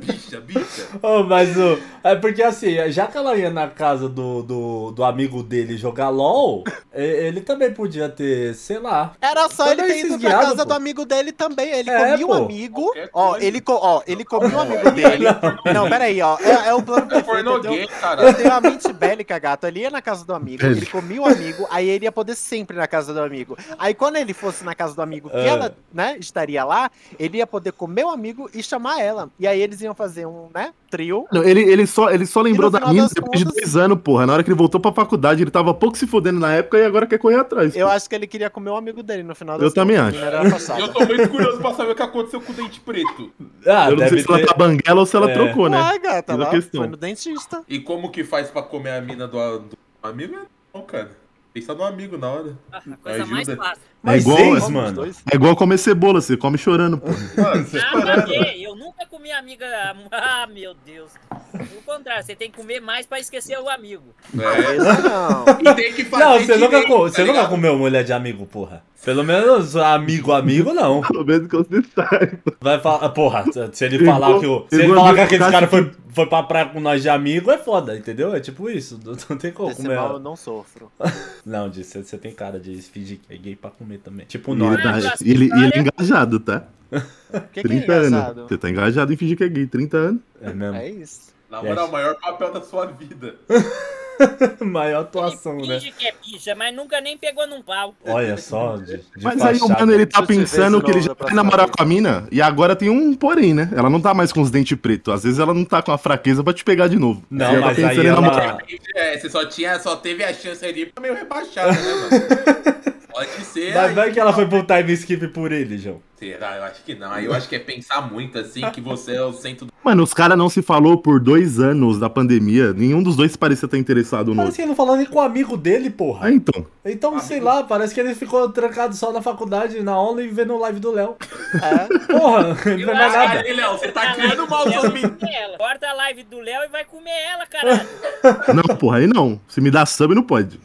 Bicha, 0.00 0.40
bicha. 0.40 0.88
Oh, 1.02 1.22
mas 1.22 1.56
o. 1.56 1.78
É 2.02 2.14
porque 2.16 2.42
assim, 2.42 2.90
já 2.90 3.06
que 3.06 3.16
ela 3.16 3.36
ia 3.36 3.50
na 3.50 3.68
casa 3.68 4.08
do, 4.08 4.42
do, 4.42 4.90
do 4.92 5.04
amigo 5.04 5.42
dele 5.42 5.76
jogar 5.76 6.08
LOL, 6.08 6.64
ele 6.92 7.40
também 7.40 7.72
podia 7.72 8.08
ter, 8.08 8.54
sei 8.54 8.78
lá. 8.78 9.12
Era 9.20 9.48
só 9.48 9.70
ele 9.70 9.82
ter 9.84 9.98
ido 10.00 10.08
pra 10.08 10.16
guiado, 10.18 10.42
casa 10.46 10.56
pô. 10.58 10.64
do 10.66 10.74
amigo 10.74 11.04
dele 11.04 11.32
também. 11.32 11.70
Ele 11.70 11.90
É, 11.90 12.10
comia 12.10 12.26
pô. 12.26 12.32
um 12.32 12.44
amigo. 12.44 12.92
Ó, 13.12 13.36
ele, 13.38 13.60
co- 13.60 13.78
ó, 13.80 14.02
ele 14.06 14.24
comia 14.24 14.56
um 14.56 14.60
amigo 14.60 14.90
dele. 14.90 15.26
Não, 15.72 15.88
peraí, 15.88 16.20
ó. 16.20 16.36
É, 16.40 16.68
é 16.68 16.74
o 16.74 16.82
plano 16.82 17.06
perfeito. 17.06 17.26
Pornô 17.26 17.58
entendeu? 17.58 17.72
gay, 17.72 17.88
Eu 18.26 18.34
tenho 18.34 18.48
uma 18.50 18.60
mente 18.60 18.92
bélica, 18.92 19.38
gato. 19.38 19.68
Ia 19.68 19.90
na 19.92 20.02
casa 20.02 20.24
do 20.24 20.34
amigo, 20.34 20.64
ele 20.64 20.86
comia 20.86 21.20
o 21.22 21.26
amigo, 21.26 21.66
aí 21.70 21.88
ele 21.88 22.04
ia 22.06 22.12
poder 22.12 22.34
sempre 22.34 22.76
ir 22.76 22.80
na 22.80 22.86
casa 22.88 23.12
do 23.14 23.20
amigo. 23.20 23.56
Aí 23.78 23.94
quando 23.94 24.16
ele 24.16 24.32
fosse 24.34 24.64
na 24.64 24.74
casa 24.74 24.94
do 24.94 25.02
amigo, 25.02 25.30
que 25.30 25.36
ela, 25.36 25.74
né, 25.92 26.16
estaria 26.18 26.64
lá, 26.64 26.90
ele 27.18 27.38
ia 27.38 27.46
poder 27.46 27.72
comer 27.72 28.04
o 28.04 28.10
amigo 28.10 28.50
e 28.54 28.62
chamar 28.62 29.00
ela. 29.00 29.28
E 29.38 29.46
aí 29.46 29.60
eles 29.60 29.80
iam 29.82 29.94
fazer 29.94 30.26
um, 30.26 30.48
né, 30.54 30.72
trio. 30.90 31.26
Não, 31.32 31.42
Ele, 31.44 31.60
ele, 31.62 31.86
só, 31.86 32.10
ele 32.10 32.26
só 32.26 32.40
lembrou 32.40 32.70
da 32.70 32.80
mina 32.80 33.06
depois 33.14 33.38
de 33.38 33.44
contas- 33.44 33.62
dois 33.62 33.76
anos, 33.76 33.98
porra. 34.02 34.26
Na 34.26 34.32
hora 34.34 34.42
que 34.42 34.50
ele 34.50 34.56
voltou 34.58 34.80
pra 34.80 34.92
faculdade, 34.92 35.42
ele 35.42 35.50
tava 35.50 35.72
pouco 35.74 35.96
se 35.96 36.06
fodendo 36.06 36.40
na 36.40 36.52
época 36.54 36.78
e 36.78 36.84
agora 36.84 37.06
quer 37.06 37.18
correr 37.18 37.36
atrás. 37.36 37.76
Eu 37.76 37.86
pô. 37.86 37.92
acho 37.92 38.08
que 38.08 38.14
ele 38.14 38.26
queria 38.26 38.50
comer 38.50 38.70
o 38.70 38.76
amigo 38.76 39.02
dele 39.02 39.22
no 39.22 39.34
final 39.34 39.58
Eu 39.60 39.72
também 39.72 39.96
contas. 39.96 40.70
acho. 40.70 40.80
Eu 40.80 40.88
tô 40.92 41.04
muito 41.04 41.28
curioso 41.28 41.58
pra 41.58 41.74
saber 41.74 41.92
o 41.92 41.94
que 41.94 42.02
aconteceu 42.02 42.40
com 42.40 42.52
o 42.52 42.54
dente 42.56 42.80
preto. 42.80 43.30
Ah, 43.66 43.90
eu 43.90 43.96
não 43.96 43.98
sei 43.98 44.10
deve 44.10 44.22
se 44.22 44.28
ela 44.28 44.38
ter. 44.38 44.46
tá 44.46 44.54
banguela 44.54 45.00
ou 45.00 45.06
se 45.06 45.16
ela 45.16 45.30
É. 45.30 45.34
trocou, 45.34 45.68
né? 45.68 45.78
Uai, 45.78 45.98
gata, 45.98 46.32
Essa 46.32 46.42
lá, 46.42 46.50
questão. 46.50 46.80
foi 46.80 46.88
no 46.90 46.96
dentista. 46.96 47.62
E 47.68 47.78
como 47.80 48.10
que 48.10 48.24
faz 48.24 48.50
pra 48.50 48.62
comer 48.62 48.90
a 48.92 49.00
mina 49.00 49.26
do, 49.26 49.58
do 49.60 49.76
amigo? 50.02 50.36
Não, 50.74 50.82
cara. 50.82 51.10
Pensa 51.54 51.74
no 51.74 51.84
amigo 51.84 52.16
na 52.16 52.28
hora. 52.30 52.56
A 52.72 52.80
coisa 52.96 53.26
mais 53.26 53.46
Ajuda. 53.48 53.62
fácil. 53.62 53.82
Mas 54.02 54.22
igual- 54.22 54.70
mano. 54.70 55.04
É 55.30 55.34
igual 55.36 55.54
comer 55.54 55.78
cebola, 55.78 56.20
você 56.20 56.34
come 56.36 56.56
chorando, 56.56 56.96
pô. 56.98 57.08
Mano, 57.08 57.66
Nada 57.94 58.12
a 58.22 58.26
ver. 58.26 58.56
Eu 58.72 58.76
nunca 58.76 59.06
comi 59.06 59.30
amiga. 59.30 59.66
Ah, 60.10 60.46
meu 60.46 60.74
Deus. 60.84 61.12
Pelo 61.52 61.82
contrário, 61.84 62.24
você 62.24 62.34
tem 62.34 62.50
que 62.50 62.56
comer 62.56 62.80
mais 62.80 63.06
pra 63.06 63.18
esquecer 63.20 63.58
o 63.58 63.68
amigo. 63.68 64.14
é. 64.38 64.76
Esse 64.76 65.02
não. 65.02 65.44
E 65.72 65.74
tem 65.74 65.92
que 65.92 66.04
fazer 66.04 66.24
Não, 66.24 66.32
você 66.38 66.56
nunca, 66.56 66.68
direito, 66.80 66.88
tá 66.88 66.96
você 67.08 67.24
nunca 67.24 67.48
comeu 67.48 67.78
mulher 67.78 68.02
de 68.04 68.12
amigo, 68.12 68.46
porra. 68.46 68.82
Pelo 69.04 69.24
menos 69.24 69.74
amigo, 69.76 70.32
amigo, 70.32 70.72
não. 70.72 71.00
Pelo 71.06 71.24
menos 71.24 71.48
consistente. 71.48 72.38
Vai 72.60 72.80
falar, 72.80 73.08
porra, 73.10 73.44
se 73.72 73.84
ele 73.84 74.04
falar 74.04 74.38
que 74.40 74.46
o. 74.46 74.66
Se 74.70 74.76
ele 74.82 74.94
falar 74.94 75.14
que 75.14 75.20
aquele 75.20 75.38
cara 75.50 75.66
que- 75.66 75.70
foi, 75.70 75.90
foi 76.10 76.26
pra 76.26 76.42
praia 76.44 76.66
com 76.66 76.80
nós 76.80 77.02
de 77.02 77.08
amigo, 77.08 77.50
é 77.50 77.58
foda, 77.58 77.96
entendeu? 77.96 78.34
É 78.34 78.40
tipo 78.40 78.70
isso. 78.70 78.98
Não, 79.04 79.14
não 79.28 79.36
tem 79.36 79.52
como 79.52 79.68
Desse 79.70 79.82
comer. 79.82 79.96
mal 79.96 80.12
eu 80.14 80.20
não 80.20 80.36
sofro. 80.36 80.90
Não, 81.44 81.68
disse, 81.68 82.02
você 82.02 82.16
tem 82.16 82.32
cara 82.32 82.60
de 82.60 82.80
fingir 82.80 83.18
que 83.18 83.34
é 83.34 83.36
gay 83.36 83.56
pra 83.56 83.70
comer 83.70 83.98
também. 83.98 84.24
Tipo 84.26 84.54
nós. 84.54 84.74
ele, 84.78 84.82
tá- 84.82 85.14
ele- 85.20 85.30
ele 85.32 85.42
é 85.42 85.46
história- 85.66 85.80
engajado, 85.80 86.38
tá? 86.40 86.64
O 86.92 87.40
que, 87.52 87.54
que 87.54 87.60
é 87.60 87.62
30 87.62 87.92
anos. 87.92 88.34
Você 88.48 88.58
tá 88.58 88.68
engajado 88.70 89.12
em 89.12 89.16
fingir 89.16 89.36
que 89.36 89.44
é 89.44 89.48
gay, 89.48 89.66
30 89.66 89.96
anos. 89.96 90.20
É 90.40 90.52
mesmo. 90.52 90.76
É 90.76 90.88
isso. 90.90 91.32
Na 91.50 91.62
moral, 91.62 91.88
o 91.88 91.92
maior 91.92 92.14
papel 92.18 92.52
da 92.52 92.60
sua 92.62 92.86
vida. 92.86 93.34
Maior 94.60 95.00
atuação, 95.00 95.58
ele 95.58 95.68
né? 95.68 95.80
finge 95.80 95.92
que 95.92 96.06
é 96.06 96.12
bicha, 96.24 96.54
mas 96.54 96.72
nunca 96.76 97.00
nem 97.00 97.16
pegou 97.18 97.46
num 97.48 97.60
pau. 97.62 97.94
Olha 98.06 98.36
só, 98.36 98.76
de, 98.78 98.98
de 98.98 99.02
Mas 99.24 99.40
aí 99.42 99.56
o 99.56 99.60
fachada. 99.60 99.80
mano, 99.80 99.92
ele 99.92 100.06
tá 100.06 100.22
pensando 100.22 100.80
que 100.82 100.90
ele 100.90 101.00
já 101.00 101.12
vai 101.14 101.32
namorar 101.34 101.68
com 101.68 101.82
a 101.82 101.84
mina 101.84 102.28
e 102.30 102.40
agora 102.40 102.76
tem 102.76 102.88
um 102.88 103.14
porém, 103.14 103.52
né? 103.52 103.68
Ela 103.74 103.90
não 103.90 104.00
tá 104.00 104.14
mais 104.14 104.32
com 104.32 104.40
os 104.40 104.50
dentes 104.50 104.78
pretos. 104.78 105.12
Às 105.12 105.24
vezes 105.24 105.38
ela 105.40 105.52
não 105.52 105.64
tá 105.64 105.82
com 105.82 105.90
a 105.90 105.98
fraqueza 105.98 106.44
pra 106.44 106.52
te 106.52 106.62
pegar 106.62 106.86
de 106.88 106.98
novo. 106.98 107.24
Não, 107.30 107.46
Você 107.50 107.60
tá 107.60 107.66
mas 107.66 107.76
pensando 107.76 108.00
aí 108.00 108.06
ela- 108.06 108.20
namorar. 108.20 108.58
É, 108.94 109.18
você 109.18 109.28
só, 109.30 109.44
tinha, 109.46 109.78
só 109.80 109.96
teve 109.96 110.22
a 110.22 110.32
chance 110.32 110.64
ali 110.64 110.86
pra 110.86 111.02
meio 111.02 111.14
rebaixada, 111.14 111.72
né, 111.72 111.78
mano? 111.94 113.02
Pode 113.12 113.30
ser. 113.44 113.76
Aí- 113.76 113.92
vai 113.94 114.12
que 114.12 114.20
ela 114.20 114.32
foi 114.32 114.46
pro 114.46 114.62
time 114.62 114.92
skip 114.92 115.26
por 115.28 115.50
ele, 115.50 115.78
João. 115.78 116.00
Será? 116.22 116.56
Eu 116.56 116.62
acho 116.62 116.84
que 116.84 116.94
não. 116.94 117.10
Aí 117.10 117.24
eu 117.24 117.34
acho 117.34 117.48
que 117.48 117.56
é 117.56 117.58
pensar 117.58 118.00
muito, 118.08 118.38
assim, 118.38 118.60
que 118.70 118.80
você 118.80 119.16
é 119.16 119.24
o 119.24 119.32
centro 119.32 119.66
do. 119.66 119.72
Mano, 119.82 120.04
os 120.04 120.14
caras 120.14 120.38
não 120.38 120.48
se 120.48 120.62
falou 120.62 120.96
por 120.96 121.18
dois 121.18 121.58
anos 121.58 121.98
da 121.98 122.08
pandemia. 122.08 122.72
Nenhum 122.72 123.02
dos 123.02 123.16
dois 123.16 123.34
parecia 123.34 123.66
estar 123.66 123.76
interessado 123.76 124.28
no 124.30 124.36
Parece 124.36 124.54
que 124.54 124.62
ele 124.62 124.68
não 124.68 124.76
falou 124.76 124.96
nem 124.96 125.04
com 125.04 125.18
o 125.18 125.20
amigo 125.20 125.56
dele, 125.56 125.90
porra. 125.90 126.28
Ah, 126.28 126.30
então. 126.32 126.64
Então, 126.84 127.18
sei 127.18 127.40
lá, 127.40 127.64
parece 127.64 127.92
que 127.92 127.98
ele 127.98 128.14
ficou 128.14 128.48
trancado 128.50 128.94
só 128.94 129.12
na 129.12 129.20
faculdade, 129.20 129.82
na 129.82 129.90
aula 129.90 130.22
e 130.22 130.28
vendo 130.28 130.56
live 130.58 130.78
do 130.78 130.92
Léo. 130.92 131.16
É. 131.54 131.98
Porra, 132.12 132.54
não 132.64 132.92
é 132.92 132.94
mais 132.94 133.12
nada. 133.12 133.40
Aí, 133.40 133.52
Léo, 133.52 133.72
você 133.72 133.88
tá 133.90 134.14
criando 134.14 134.48
mal 134.48 134.64
meninas. 134.64 134.90
come 134.92 135.34
ela. 135.34 135.58
Corta 135.58 135.88
a 135.88 135.92
live 135.94 136.22
do 136.22 136.38
Léo 136.38 136.62
e 136.64 136.68
vai 136.68 136.84
comer 136.84 137.10
ela, 137.32 137.46
caralho. 137.46 137.88
Não, 138.54 138.76
porra, 138.76 138.98
aí 138.98 139.06
não. 139.08 139.40
Se 139.48 139.60
me 139.60 139.68
dá 139.68 139.84
sub, 139.84 140.14
não 140.14 140.22
pode. 140.22 140.60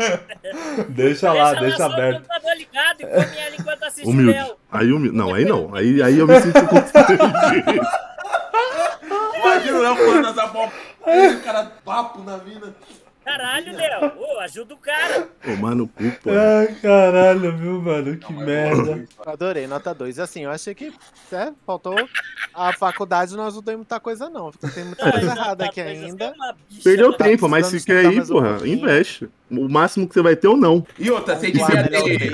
Deixa 0.90 1.34
lá, 1.34 1.54
Deixa 1.54 1.62
deixa 1.62 1.78
só 1.78 1.90
o 1.90 1.94
aberto. 1.94 2.18
computador 2.22 2.56
ligado 2.56 3.02
e 3.02 3.06
come 3.06 3.38
ela 3.40 3.56
enquanto 3.60 3.84
assiste 3.84 4.08
o. 4.08 4.26
Léo. 4.26 4.56
Aí 4.72 4.92
humilde. 4.92 5.18
Não, 5.18 5.34
aí 5.34 5.46
não. 5.46 5.74
Aí, 5.74 6.02
aí 6.02 6.18
eu 6.20 6.28
me 6.28 6.40
sinto 6.42 6.68
constrangido. 6.68 7.24
Imagina 9.38 9.78
o 9.78 9.82
Léo 9.82 9.96
falando 9.96 10.28
essa 10.28 10.48
bomba. 10.48 10.74
O 11.02 11.42
cara 11.44 11.72
papo 11.86 12.24
na 12.24 12.38
vida. 12.38 12.76
Caralho, 13.24 13.76
Léo. 13.76 14.14
Ô, 14.18 14.40
ajuda 14.40 14.74
o 14.74 14.78
cara. 14.78 15.28
Ô, 15.46 15.56
mano, 15.58 15.88
cu, 15.88 16.04
pô. 16.24 16.30
Ai, 16.32 16.76
caralho, 16.82 17.58
viu, 17.58 17.82
mano? 17.82 18.16
Que 18.16 18.32
merda. 18.32 19.06
Adorei, 19.26 19.68
nota 19.68 19.94
2. 19.94 20.18
Assim, 20.20 20.46
eu 20.46 20.52
achei 20.52 20.74
que 20.74 20.94
é, 21.34 21.52
faltou 21.66 21.96
a 22.54 22.72
faculdade, 22.72 23.36
nós 23.36 23.54
não 23.54 23.62
tem 23.62 23.76
muita 23.76 24.00
coisa, 24.00 24.30
não. 24.30 24.52
Tem 24.52 24.86
muita 24.86 25.12
coisa 25.12 25.28
errada 25.32 25.66
aqui 25.66 25.82
ainda. 25.82 26.26
é 26.26 26.34
Perdeu 26.82 27.12
tempo, 27.14 27.50
mas 27.50 27.68
se 27.68 27.84
quer 27.86 28.06
ir, 28.06 28.22
um 28.22 28.26
porra, 28.26 28.50
pouquinho. 28.54 28.78
investe. 28.78 29.30
O 29.52 29.68
máximo 29.68 30.08
que 30.08 30.14
você 30.14 30.22
vai 30.22 30.36
ter 30.36 30.48
ou 30.48 30.56
não. 30.56 30.86
E 30.98 31.12
outra, 31.12 31.36
você 31.36 31.52
devia 31.52 31.88
ter. 31.90 32.34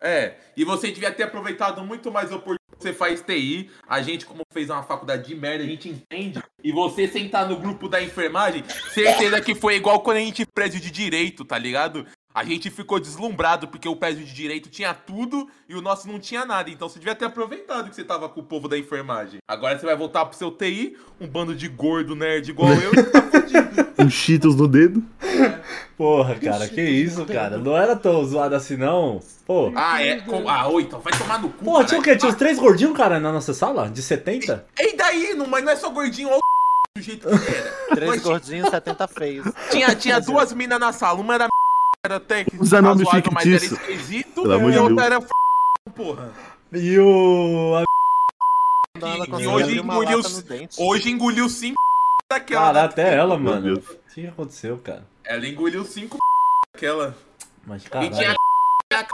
É, 0.00 0.34
e 0.56 0.64
você 0.64 0.90
devia 0.90 1.10
ter 1.10 1.22
aproveitado 1.22 1.82
muito 1.82 2.10
mais 2.10 2.30
a 2.30 2.36
oportunidade. 2.36 2.64
Você 2.78 2.92
faz 2.92 3.22
TI, 3.22 3.70
a 3.88 4.02
gente, 4.02 4.26
como 4.26 4.42
fez 4.52 4.68
uma 4.68 4.82
faculdade 4.82 5.26
de 5.26 5.34
merda, 5.34 5.64
a 5.64 5.66
gente 5.66 5.88
entende. 5.88 6.42
E 6.62 6.72
você 6.72 7.08
sentar 7.08 7.48
no 7.48 7.56
grupo 7.56 7.88
da 7.88 8.02
enfermagem, 8.02 8.64
certeza 8.92 9.40
que 9.40 9.54
foi 9.54 9.76
igual 9.76 10.00
quando 10.00 10.18
a 10.18 10.20
gente 10.20 10.44
prédio 10.44 10.80
de 10.80 10.90
direito, 10.90 11.44
tá 11.44 11.56
ligado? 11.56 12.06
A 12.34 12.44
gente 12.44 12.68
ficou 12.68 12.98
deslumbrado 12.98 13.68
porque 13.68 13.88
o 13.88 13.94
prédio 13.94 14.24
de 14.24 14.34
direito 14.34 14.68
tinha 14.68 14.92
tudo 14.92 15.48
e 15.68 15.74
o 15.76 15.80
nosso 15.80 16.08
não 16.08 16.18
tinha 16.18 16.44
nada. 16.44 16.68
Então 16.68 16.88
você 16.88 16.98
devia 16.98 17.14
ter 17.14 17.26
aproveitado 17.26 17.88
que 17.88 17.94
você 17.94 18.02
tava 18.02 18.28
com 18.28 18.40
o 18.40 18.44
povo 18.44 18.66
da 18.68 18.76
enfermagem. 18.76 19.38
Agora 19.46 19.78
você 19.78 19.86
vai 19.86 19.96
voltar 19.96 20.26
pro 20.26 20.36
seu 20.36 20.50
TI, 20.50 20.96
um 21.20 21.28
bando 21.28 21.54
de 21.54 21.68
gordo 21.68 22.16
nerd 22.16 22.50
igual 22.50 22.72
eu, 22.72 22.92
e 22.92 23.02
tá 23.04 23.22
fudido. 23.22 23.93
Um 23.98 24.10
cheetos 24.10 24.56
no 24.56 24.66
dedo. 24.66 25.02
Porra, 25.96 26.34
cara, 26.34 26.68
que 26.68 26.82
isso, 26.82 27.24
cara? 27.26 27.56
Não 27.58 27.76
era 27.76 27.94
tão 27.94 28.24
zoado 28.24 28.54
assim, 28.54 28.76
não. 28.76 29.20
Pô. 29.46 29.72
Ah, 29.76 30.02
é? 30.02 30.20
Com... 30.20 30.48
Ah, 30.48 30.66
oi, 30.68 30.82
então 30.82 31.00
vai 31.00 31.12
tomar 31.16 31.40
no 31.40 31.50
cu. 31.50 31.64
Porra, 31.64 31.84
tinha 31.84 32.00
o 32.00 32.02
quê? 32.02 32.16
Tinha 32.16 32.30
uns 32.30 32.36
três 32.36 32.58
gordinhos, 32.58 32.96
cara, 32.96 33.20
na 33.20 33.30
nossa 33.30 33.54
sala? 33.54 33.88
De 33.88 34.02
70? 34.02 34.66
E 34.78 34.96
daí? 34.96 35.34
Não, 35.34 35.46
mas 35.46 35.64
não 35.64 35.72
é 35.72 35.76
só 35.76 35.90
gordinho, 35.90 36.28
olha 36.28 36.38
o 36.38 36.98
do 36.98 37.02
jeito 37.02 37.28
que 37.28 37.54
era. 37.54 37.70
Três 37.94 38.10
Mas 38.10 38.22
gordinhos, 38.22 38.70
70 38.70 39.08
feios. 39.08 39.46
Tinha, 39.70 39.94
tinha 39.94 40.20
duas 40.20 40.52
minas 40.52 40.80
na 40.80 40.92
sala, 40.92 41.20
uma 41.20 41.34
era 41.34 41.48
era 42.04 42.16
até 42.16 42.44
que 42.44 42.56
Usa 42.60 42.82
nome 42.82 43.04
razoável, 43.04 43.32
mas 43.32 43.46
era 43.46 43.56
esquisito, 43.56 44.42
Pelo 44.42 44.52
amor 44.52 44.72
e 44.72 44.76
a 44.76 44.82
outra 44.82 44.96
Deus. 44.96 45.06
era 45.06 45.16
f... 45.16 45.28
porra. 45.94 46.32
E 46.72 46.98
o. 46.98 47.76
a 47.76 47.84
que 48.98 49.30
conseguiu 49.30 49.52
hoje 49.52 49.78
engoliu, 49.78 50.20
hoje 50.78 51.10
engoliu 51.10 51.48
cinco 51.48 51.80
daquela. 52.30 52.66
Cara, 52.66 52.84
até 52.84 53.14
ela, 53.14 53.38
mano. 53.38 53.74
O 53.78 54.14
que 54.14 54.26
aconteceu, 54.26 54.78
cara? 54.78 55.04
Ela 55.24 55.46
engoliu 55.46 55.84
cinco 55.84 56.18
daquela. 56.72 57.14
Mas 57.66 57.84
E 57.84 57.88
caralho, 57.90 58.12
tinha 58.14 58.30
a 58.32 59.06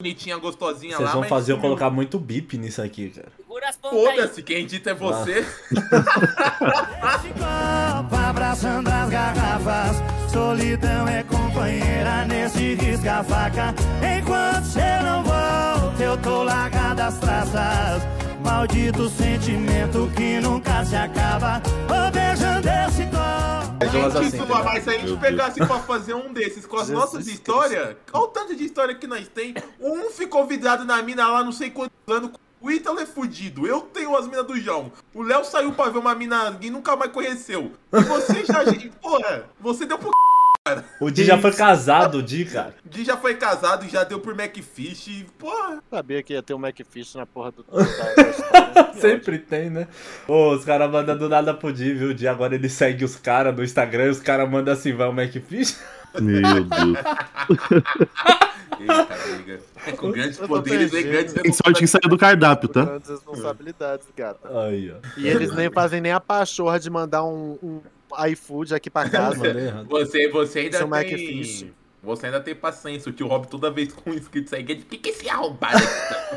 bonitinha, 0.00 0.36
gostosinha 0.36 0.96
vocês 0.96 1.06
lá. 1.08 1.12
vão 1.12 1.20
mas 1.22 1.28
fazer 1.28 1.52
eu 1.52 1.58
colocar 1.58 1.90
muito 1.90 2.18
bip 2.18 2.56
nisso 2.56 2.80
aqui, 2.80 3.10
cara. 3.10 3.28
Foda-se, 3.82 4.42
quem 4.42 4.64
dita 4.66 4.90
é 4.90 4.94
você. 4.94 5.44
Copo 7.98 8.16
abraçando 8.16 8.88
as 8.88 9.10
garrafas. 9.10 9.96
Solidão 10.30 11.08
é 11.08 11.22
companheira 11.24 12.24
nesse 12.26 12.74
risca-faca. 12.74 13.74
Enquanto 14.18 14.64
você 14.64 15.00
não 15.02 15.22
volta, 15.24 16.02
eu 16.02 16.16
tô 16.18 16.42
largado 16.44 17.02
as 17.02 17.18
traças. 17.18 18.17
Maldito 18.48 19.10
sentimento 19.10 20.10
que 20.16 20.40
nunca 20.40 20.82
se 20.82 20.96
acaba. 20.96 21.60
Ô, 21.84 22.10
beijando 22.10 22.66
esse 22.66 23.04
copo. 23.04 23.68
Umas 23.78 23.92
Gente, 23.92 24.26
assim, 24.26 24.46
mas 24.48 24.84
se 24.84 24.90
a 24.90 24.92
gente 24.94 25.20
pegasse 25.20 25.58
pra 25.58 25.78
fazer 25.80 26.14
um 26.14 26.32
desses 26.32 26.64
com 26.64 26.78
as 26.78 26.88
nossas 26.88 27.26
histórias, 27.26 27.94
olha 28.10 28.24
o 28.24 28.26
tanto 28.28 28.56
de 28.56 28.64
história 28.64 28.94
que 28.94 29.06
nós 29.06 29.28
tem. 29.28 29.54
Um 29.78 30.08
ficou 30.10 30.46
vidrado 30.46 30.86
na 30.86 31.02
mina 31.02 31.28
lá, 31.28 31.44
não 31.44 31.52
sei 31.52 31.68
quantos 31.68 31.94
anos. 32.08 32.30
O 32.58 32.70
Ítalo 32.70 32.98
é 32.98 33.04
fudido. 33.04 33.66
Eu 33.66 33.82
tenho 33.82 34.16
as 34.16 34.26
minas 34.26 34.46
do 34.46 34.58
João. 34.58 34.90
O 35.12 35.22
Léo 35.22 35.44
saiu 35.44 35.72
pra 35.72 35.90
ver 35.90 35.98
uma 35.98 36.14
mina 36.14 36.56
e 36.62 36.70
nunca 36.70 36.96
mais 36.96 37.12
conheceu. 37.12 37.72
E 37.92 38.00
você 38.00 38.46
já. 38.46 38.64
Porra, 39.02 39.44
você 39.60 39.84
deu 39.84 39.98
por. 40.76 40.84
O 41.00 41.10
Di 41.10 41.24
já 41.24 41.38
foi 41.38 41.52
casado, 41.56 42.18
o 42.18 42.22
Di, 42.22 42.44
cara. 42.44 42.74
Di 42.84 43.04
já 43.04 43.16
foi 43.16 43.34
casado 43.34 43.84
e 43.84 43.88
já 43.88 44.04
deu 44.04 44.20
por 44.20 44.34
Macfish. 44.34 45.08
E, 45.08 45.26
porra. 45.38 45.82
Sabia 45.90 46.22
que 46.22 46.32
ia 46.32 46.42
ter 46.42 46.54
um 46.54 46.58
Macfish 46.58 47.14
na 47.14 47.26
porra 47.26 47.52
do. 47.52 47.64
história. 47.80 48.92
Sempre 49.00 49.38
tem, 49.38 49.70
né? 49.70 49.86
Ô, 50.26 50.50
os 50.50 50.64
caras 50.64 50.90
mandam 50.90 51.16
do 51.16 51.28
nada 51.28 51.54
pro 51.54 51.72
Di, 51.72 51.94
viu? 51.94 52.10
O 52.10 52.14
Di 52.14 52.26
agora 52.26 52.54
ele 52.54 52.68
segue 52.68 53.04
os 53.04 53.16
caras 53.16 53.54
no 53.54 53.62
Instagram 53.62 54.06
e 54.06 54.10
os 54.10 54.20
caras 54.20 54.50
mandam 54.50 54.74
assim, 54.74 54.92
vai 54.92 55.08
o 55.08 55.12
Macfish. 55.12 55.80
Meu 56.20 56.64
Deus. 56.64 56.98
Eita, 58.80 59.14
amiga. 59.14 59.60
É 59.86 59.92
com 59.92 60.10
grandes 60.12 60.38
poderes 60.38 60.90
perdido. 60.90 61.08
e 61.08 61.12
grandes 61.12 61.34
Tem 61.34 61.52
sorte 61.52 61.80
que 61.80 61.86
saiu 61.86 62.08
do 62.08 62.16
cardápio, 62.18 62.68
tá? 62.68 62.84
Grandes 62.84 63.10
responsabilidades, 63.10 64.06
gata. 64.16 64.48
Aí, 64.66 64.90
ó. 64.90 64.96
E 65.16 65.28
eles 65.28 65.54
nem 65.54 65.70
fazem 65.70 66.00
nem 66.00 66.12
a 66.12 66.20
pachorra 66.20 66.78
de 66.78 66.88
mandar 66.88 67.24
um, 67.24 67.58
um 67.62 67.80
iFood 68.30 68.74
aqui 68.74 68.90
pra 68.90 69.08
casa. 69.10 69.42
Você, 69.88 70.28
você 70.28 70.58
ainda 70.60 70.78
Seu 70.78 70.88
tem. 70.88 70.90
Macfish. 70.90 71.66
Você 72.02 72.26
ainda 72.26 72.40
tem 72.40 72.54
paciência. 72.54 73.10
O 73.10 73.12
tio 73.12 73.26
Rob 73.26 73.46
toda 73.48 73.70
vez 73.70 73.92
com 73.92 74.10
um 74.10 74.14
inscrito 74.14 74.48
segue. 74.50 74.74
O 74.74 74.76
que, 74.76 74.98
que 74.98 75.10
esse 75.10 75.28
arrombado 75.28 75.78
tá? 75.80 76.28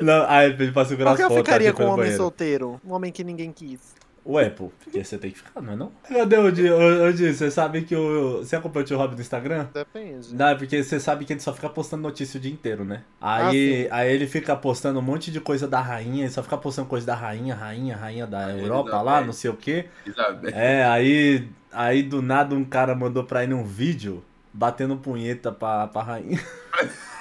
Não, 0.00 0.24
aí 0.28 0.50
ele 0.50 0.72
pra 0.72 0.84
segurar 0.84 1.10
Por 1.10 1.20
as 1.22 1.26
que 1.28 1.32
eu 1.32 1.36
ficaria 1.36 1.72
com 1.72 1.82
um 1.82 1.86
homem 1.86 1.96
banheiro. 1.98 2.16
solteiro? 2.16 2.80
Um 2.84 2.92
homem 2.92 3.12
que 3.12 3.22
ninguém 3.22 3.52
quis. 3.52 3.94
Ué, 4.24 4.48
pô, 4.50 4.70
porque 4.84 5.02
você 5.02 5.18
tem 5.18 5.32
que 5.32 5.38
ficar, 5.38 5.60
não 5.60 5.72
é 5.72 5.76
não? 5.76 5.92
Cadê 6.08 6.36
o 6.36 6.50
Di? 6.52 6.70
Ô, 6.70 7.08
ô, 7.08 7.12
Di, 7.12 7.34
você 7.34 7.50
sabe 7.50 7.82
que 7.82 7.96
o... 7.96 8.38
Você 8.38 8.54
acompanha 8.54 8.84
o 8.84 8.86
tio 8.86 8.96
Rob 8.96 9.14
no 9.16 9.20
Instagram? 9.20 9.66
Depende. 9.74 10.32
Não, 10.34 10.46
é 10.46 10.54
porque 10.54 10.82
você 10.84 11.00
sabe 11.00 11.24
que 11.24 11.32
ele 11.32 11.40
só 11.40 11.52
fica 11.52 11.68
postando 11.68 12.04
notícia 12.04 12.38
o 12.38 12.40
dia 12.40 12.52
inteiro, 12.52 12.84
né? 12.84 13.02
Ah, 13.20 13.48
Aí, 13.48 13.82
sim. 13.84 13.88
aí 13.90 14.12
ele 14.12 14.28
fica 14.28 14.54
postando 14.54 15.00
um 15.00 15.02
monte 15.02 15.32
de 15.32 15.40
coisa 15.40 15.66
da 15.66 15.80
rainha, 15.80 16.22
ele 16.24 16.30
só 16.32 16.40
fica 16.42 16.56
postando 16.56 16.86
coisa 16.88 17.04
da 17.04 17.16
rainha, 17.16 17.54
rainha, 17.54 17.96
rainha 17.96 18.26
da 18.26 18.50
Europa 18.50 18.90
lá, 19.02 19.18
Elizabeth. 19.22 19.26
não 19.26 19.32
sei 19.32 19.50
o 19.50 19.56
quê. 19.56 19.86
Isabel. 20.06 20.50
É, 20.54 20.84
aí, 20.86 21.48
aí 21.72 22.02
do 22.04 22.22
nada 22.22 22.54
um 22.54 22.64
cara 22.64 22.94
mandou 22.94 23.24
pra 23.24 23.42
ele 23.42 23.54
um 23.54 23.64
vídeo 23.64 24.22
batendo 24.52 24.96
punheta 24.96 25.50
pra, 25.50 25.88
pra 25.88 26.02
rainha. 26.02 26.40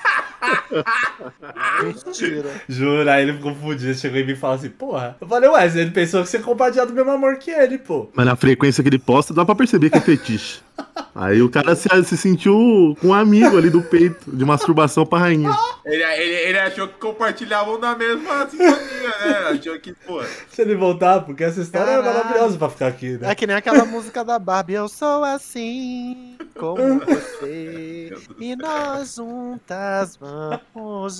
Mentira. 1.84 2.50
Jura, 2.68 3.14
aí 3.14 3.24
ele 3.24 3.34
ficou 3.34 3.56
fudido, 3.56 3.94
chegou 3.94 4.20
em 4.20 4.26
mim 4.26 4.34
e 4.34 4.36
falou 4.36 4.56
assim, 4.56 4.70
porra. 4.70 5.18
Eu 5.20 5.28
falei, 5.28 5.50
ué, 5.50 5.66
ele 5.66 5.92
pensou 5.92 6.24
que 6.24 6.30
você 6.30 6.40
compartilhava 6.40 6.92
do 6.92 6.96
mesmo 6.96 7.12
amor 7.12 7.38
que 7.38 7.52
ele, 7.52 7.78
pô. 7.78 8.10
Mas 8.14 8.26
na 8.26 8.36
frequência 8.36 8.82
que 8.84 8.90
ele 8.90 9.00
posta, 9.00 9.34
dá 9.34 9.46
pra 9.46 9.56
perceber 9.56 9.90
que 9.90 9.98
é 9.98 10.02
fetiche. 10.02 10.62
Aí 11.14 11.42
o 11.42 11.50
cara 11.50 11.76
se, 11.76 11.88
se 12.06 12.18
sentiu 12.18 12.96
com 13.00 13.10
um 13.10 13.14
amigo 13.14 13.58
ali 13.58 13.70
do 13.70 13.82
peito, 13.82 14.32
de 14.36 14.46
masturbação 14.46 15.06
pra 15.06 15.20
rainha. 15.20 15.52
Ele, 15.86 16.02
ele, 16.04 16.34
ele 16.34 16.60
achou 16.60 16.88
que 16.88 16.94
compartilhavam 16.96 17.78
na 17.78 17.96
mesma 17.96 18.48
sintonia, 18.50 18.78
né? 19.26 19.38
Achou 19.52 19.78
que, 19.80 19.94
pô. 19.94 20.22
Se 20.50 20.62
ele 20.62 20.76
voltar, 20.76 21.22
porque 21.22 21.44
essa 21.44 21.62
história 21.62 21.92
é 21.92 21.98
Caralho. 21.98 22.18
maravilhosa 22.18 22.58
pra 22.58 22.70
ficar 22.70 22.88
aqui, 22.88 23.18
né? 23.18 23.30
É 23.32 23.36
que 23.36 23.46
nem 23.46 23.56
aquela 23.56 23.86
música 23.86 24.24
da 24.24 24.40
Barbie. 24.40 24.74
Eu 24.74 24.88
sou 24.88 25.24
assim 25.24 26.38
como 26.58 27.00
você. 27.00 28.14
E 28.40 28.56
nós 28.56 29.16
juntas 29.16 30.16
vamos 30.16 30.31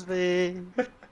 ver. 0.06 0.64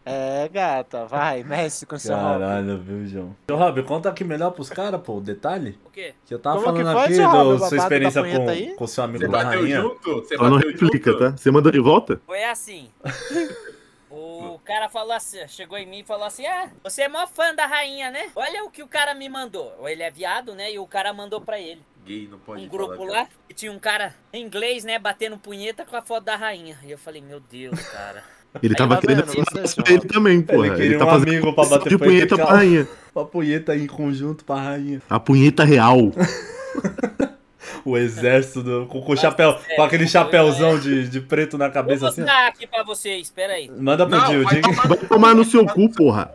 É, 0.05 0.49
gata, 0.51 1.05
vai, 1.05 1.43
mexe 1.43 1.85
com 1.85 1.97
seu 1.99 2.15
hobby. 2.15 2.39
Caralho, 2.39 2.79
viu, 2.79 3.05
João? 3.05 3.35
Ô, 3.51 3.55
Rob, 3.55 3.83
conta 3.83 4.09
aqui 4.09 4.23
melhor 4.23 4.51
pros 4.51 4.69
caras, 4.69 4.99
pô, 5.01 5.17
o 5.17 5.21
detalhe. 5.21 5.77
O 5.85 5.89
quê? 5.91 6.15
Que 6.25 6.33
eu 6.33 6.39
tava 6.39 6.55
Como 6.63 6.77
falando 6.77 6.93
foi, 6.95 7.03
aqui 7.03 7.13
seu 7.15 7.59
da 7.59 7.67
sua 7.67 7.77
experiência 7.77 8.23
com, 8.23 8.75
com 8.75 8.87
seu 8.87 9.03
amigo 9.03 9.25
Você 9.25 9.31
da 9.31 9.43
bateu 9.43 9.61
rainha. 9.61 9.81
junto? 9.81 10.15
Você 10.15 10.35
Só 10.37 10.49
não 10.49 10.57
replica, 10.57 11.11
junto? 11.11 11.31
tá? 11.31 11.37
Você 11.37 11.51
mandou 11.51 11.71
de 11.71 11.79
volta? 11.79 12.19
Foi 12.25 12.43
assim. 12.43 12.89
O 14.09 14.59
cara 14.65 14.89
falou 14.89 15.11
assim, 15.13 15.47
chegou 15.47 15.77
em 15.77 15.85
mim 15.85 15.99
e 15.99 16.03
falou 16.03 16.25
assim: 16.25 16.45
Ah, 16.47 16.69
você 16.83 17.03
é 17.03 17.07
mó 17.09 17.27
fã 17.27 17.53
da 17.53 17.67
rainha, 17.67 18.09
né? 18.09 18.29
Olha 18.35 18.63
o 18.63 18.71
que 18.71 18.81
o 18.81 18.87
cara 18.87 19.13
me 19.13 19.29
mandou. 19.29 19.71
Ele 19.87 20.01
é 20.01 20.09
viado, 20.09 20.55
né? 20.55 20.71
E 20.73 20.79
o 20.79 20.87
cara 20.87 21.13
mandou 21.13 21.39
pra 21.39 21.59
ele. 21.59 21.81
Gay 22.09 22.27
não 22.27 22.39
pode 22.39 22.65
um 22.65 22.67
grupo 22.67 23.03
lá 23.03 23.27
e 23.47 23.53
tinha 23.53 23.71
um 23.71 23.77
cara 23.77 24.15
em 24.33 24.43
inglês, 24.43 24.83
né? 24.83 24.97
Batendo 24.97 25.37
punheta 25.37 25.85
com 25.85 25.95
a 25.95 26.01
foto 26.01 26.23
da 26.23 26.35
rainha. 26.35 26.75
E 26.83 26.89
eu 26.89 26.97
falei: 26.97 27.21
Meu 27.21 27.39
Deus, 27.39 27.79
cara. 27.79 28.23
Ele 28.63 28.73
Aí 28.73 28.77
tava 28.77 28.95
tá 28.95 29.01
querendo 29.01 29.25
pra 29.27 29.93
ele 29.93 30.07
também, 30.07 30.41
porra. 30.41 30.65
Ele 30.65 30.75
queria 30.75 30.97
tá 30.97 31.05
um 31.05 31.09
fazendo 31.11 31.29
amigo 31.29 31.53
pra 31.53 31.65
bater 31.65 31.89
de 31.89 31.97
punheta 31.99 32.35
punheta, 32.35 32.35
pra 32.35 32.55
rainha. 32.55 32.87
Uma 33.13 33.25
punheta 33.25 33.75
em 33.75 33.85
conjunto 33.85 34.43
pra 34.43 34.55
rainha. 34.55 35.03
A 35.07 35.19
punheta 35.19 35.63
real. 35.63 36.11
O 37.85 37.97
exército 37.97 38.61
do, 38.61 38.85
com, 38.87 39.01
com 39.01 39.15
chapéu, 39.15 39.57
é, 39.69 39.75
com 39.75 39.83
aquele 39.83 40.03
é. 40.03 40.07
chapéuzão 40.07 40.77
de, 40.79 41.07
de 41.07 41.21
preto 41.21 41.57
na 41.57 41.65
Vou 41.65 41.73
cabeça 41.73 42.09
assim. 42.09 42.21
ó. 42.21 42.25
mostrar 42.25 42.47
aqui 42.47 42.67
pra 42.67 42.83
vocês, 42.83 43.21
espera 43.23 43.53
aí. 43.53 43.71
Manda 43.77 44.05
pro 44.05 44.19
Dio, 44.25 44.43
vai 44.43 44.55
diga. 44.55 44.69
tomar 44.69 44.87
Vai 44.87 44.97
tomar 44.97 45.35
no 45.35 45.45
seu 45.45 45.65
cu, 45.65 45.89
porra. 45.89 46.31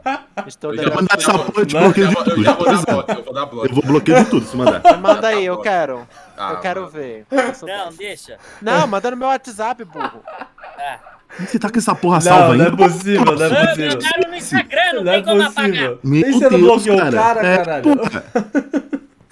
Estou 0.47 0.75
Eu 0.75 0.85
já. 0.89 0.95
Mandar 0.95 1.19
essa 1.19 1.39
porra 1.39 1.67
de 1.67 1.75
bloqueio 1.77 2.05
Eu 2.07 2.09
de 2.09 2.15
vou- 2.15 2.25
eu 2.25 2.35
tudo. 2.35 2.45
vou 2.45 2.45
dar 2.45 2.83
bloco, 2.85 3.13
eu 3.13 3.25
vou 3.25 3.35
dar 3.35 3.47
bloco. 3.47 3.67
Eu 3.69 3.75
vou 3.75 3.85
bloqueio 3.85 4.25
de 4.25 4.31
tudo 4.31 4.47
se 4.47 4.57
mandar. 4.57 4.81
Manda 4.99 5.29
aí, 5.29 5.45
eu 5.47 5.59
quero. 5.59 6.07
Ah, 6.37 6.53
Eu 6.53 6.61
quero 6.61 6.81
mano. 6.81 6.93
ver. 6.93 7.27
Não, 7.31 7.93
deixa. 7.97 8.39
Não, 8.61 8.87
manda 8.87 9.11
no 9.11 9.17
meu 9.17 9.29
WhatsApp, 9.29 9.85
burro. 9.85 10.21
Ah. 10.79 10.99
Você 11.41 11.59
tá 11.59 11.69
com 11.69 11.79
essa 11.79 11.95
porra 11.95 12.21
salva 12.21 12.49
Não, 12.49 12.55
não 12.57 12.65
é 12.65 12.69
ainda? 12.69 12.77
possível, 12.77 13.25
não 13.25 13.33
é 13.45 13.67
possível. 13.67 13.89
mandaram 13.93 14.31
no 14.31 14.37
Instagram, 14.37 14.93
não, 14.95 15.05
Não 15.05 15.13
é 15.13 15.15
tem 15.17 15.25
como 15.25 15.43
apagar. 15.43 15.71
possível. 15.71 15.99
Meu 16.05 16.21
Nem 16.23 16.33
você 16.33 16.45
não 16.45 16.51
Deus, 16.51 16.63
bloqueou 16.63 16.97
o 16.97 17.01
cara. 17.01 17.17
cara, 17.17 17.47
É, 17.47 17.57
caralho. 17.59 17.85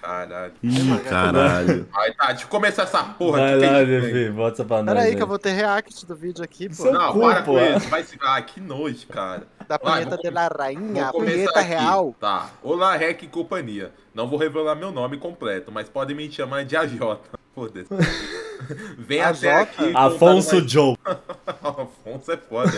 Caralho. 0.02 0.52
Ih, 0.64 0.98
caralho. 1.08 1.88
Aí 1.94 2.12
tá, 2.14 2.26
deixa 2.28 2.44
eu 2.44 2.48
começar 2.48 2.82
essa 2.82 3.04
porra 3.04 3.38
Vai 3.38 3.54
aqui. 3.54 3.66
lá. 3.66 3.78
Levi, 3.78 4.30
bota 4.30 4.54
essa 4.56 4.64
pra 4.64 4.82
nós. 4.82 4.94
Pera 4.96 5.06
aí 5.06 5.14
que 5.14 5.22
eu 5.22 5.26
vou 5.28 5.38
ter 5.38 5.52
react 5.52 6.04
do 6.04 6.16
vídeo 6.16 6.42
aqui, 6.42 6.68
pô. 6.68 6.74
Seu 6.74 6.92
Não, 6.92 7.12
cu, 7.12 7.20
para 7.20 7.42
pô. 7.42 7.52
com 7.54 7.76
isso. 7.76 7.88
Vai 7.88 8.02
se. 8.02 8.18
Ah, 8.20 8.42
que 8.42 8.60
nojo, 8.60 9.06
cara. 9.06 9.46
Da 9.68 9.78
Vai, 9.78 9.92
punheta 10.04 10.16
vou 10.16 10.18
de 10.24 10.30
la 10.30 10.48
rainha, 10.48 11.06
a 11.08 11.12
punheta 11.12 11.60
aqui. 11.60 11.68
real. 11.68 12.16
Tá. 12.18 12.50
Olá, 12.64 12.96
Rec 12.96 13.22
e 13.22 13.28
companhia. 13.28 13.92
Não 14.12 14.26
vou 14.28 14.38
revelar 14.38 14.74
meu 14.74 14.90
nome 14.90 15.16
completo, 15.18 15.70
mas 15.70 15.88
podem 15.88 16.16
me 16.16 16.30
chamar 16.30 16.64
de 16.64 16.76
AJ. 16.76 16.98
Foda-se. 17.54 17.86
Vem 18.98 19.20
AJ? 19.22 19.48
até 19.48 19.60
aqui. 19.60 19.92
Afonso 19.94 20.50
contando 20.50 20.68
Joe. 20.68 20.96
uma- 21.06 21.20
Afonso 21.82 22.32
é 22.32 22.36
foda. 22.36 22.72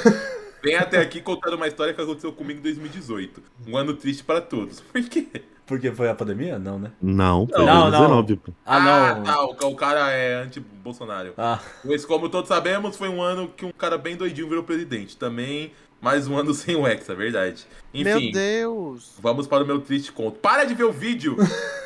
Vem 0.62 0.76
até 0.76 0.98
aqui 0.98 1.20
contando 1.20 1.54
uma 1.56 1.68
história 1.68 1.92
que 1.94 2.00
aconteceu 2.00 2.32
comigo 2.32 2.58
em 2.60 2.62
2018. 2.62 3.42
Um 3.66 3.76
ano 3.76 3.94
triste 3.94 4.24
pra 4.24 4.40
todos. 4.40 4.80
Por 4.80 5.02
quê? 5.04 5.26
Porque 5.66 5.90
foi 5.92 6.09
a 6.11 6.14
pandemia? 6.14 6.59
Não, 6.59 6.79
né? 6.79 6.90
Não, 7.00 7.46
pô, 7.46 7.59
Não, 7.62 7.90
não. 7.90 8.22
19, 8.22 8.37
pô. 8.37 8.53
Ah, 8.66 8.81
não. 9.16 9.22
tá. 9.22 9.66
O, 9.66 9.70
o 9.72 9.77
cara 9.77 10.11
é 10.11 10.35
anti-Bolsonaro. 10.42 11.33
Ah, 11.38 11.59
Mas 11.85 12.05
como 12.05 12.29
todos 12.29 12.48
sabemos, 12.48 12.96
foi 12.96 13.09
um 13.09 13.22
ano 13.22 13.48
que 13.48 13.64
um 13.64 13.72
cara 13.72 13.96
bem 13.96 14.14
doidinho 14.16 14.48
virou 14.48 14.62
presidente. 14.62 15.16
Também 15.16 15.72
mais 16.03 16.29
um 16.29 16.37
ano 16.37 16.53
sem 16.55 16.77
o 16.77 16.87
Hexa, 16.87 17.14
verdade. 17.14 17.66
Meu 17.94 18.18
Enfim, 18.18 18.31
Deus. 18.33 19.12
vamos 19.20 19.46
para 19.46 19.64
o 19.64 19.66
meu 19.66 19.81
triste 19.81 20.12
conto. 20.12 20.38
Para 20.38 20.64
de 20.64 20.74
ver 20.74 20.85
o 20.85 20.92
vídeo! 20.92 21.37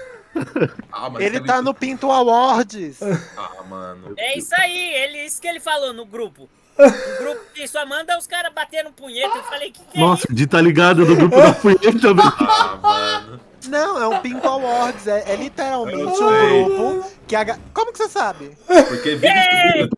Ah, 0.93 1.11
mas 1.11 1.25
Ele 1.25 1.39
é 1.39 1.41
tá 1.41 1.61
no 1.61 1.75
Pinto 1.75 2.13
Awards. 2.13 3.01
Ah, 3.37 3.63
mano. 3.69 4.13
É 4.17 4.39
isso 4.39 4.55
aí, 4.57 4.95
ele, 4.95 5.25
isso 5.25 5.41
que 5.41 5.49
ele 5.49 5.59
falou 5.59 5.93
no 5.93 6.05
grupo. 6.07 6.49
O 6.79 7.23
grupo 7.25 7.41
que 7.53 7.67
só 7.67 7.85
manda 7.85 8.17
os 8.17 8.27
caras 8.27 8.53
batendo 8.55 8.93
punheta. 8.93 9.37
Eu 9.37 9.43
falei, 9.45 9.73
que 9.73 9.83
que 9.85 9.99
é 9.99 10.01
Nossa, 10.01 10.33
de 10.33 10.47
tá 10.47 10.61
ligado 10.61 11.05
do 11.05 11.17
grupo 11.17 11.35
da 11.37 11.53
punheta, 11.55 12.15
velho. 12.15 12.23
Ah, 12.23 12.79
mano. 12.81 13.41
Não, 13.67 14.01
é 14.01 14.07
um 14.07 14.21
Pinto 14.21 14.47
Awards. 14.47 15.07
É, 15.07 15.25
é 15.33 15.37
literalmente 15.37 16.03
um 16.03 16.67
grupo 16.67 17.11
que 17.27 17.35
a. 17.37 17.59
Como 17.75 17.93
que 17.93 17.99
você 17.99 18.09
sabe? 18.09 18.57
Porque 18.67 19.17
vídeo 19.17 19.91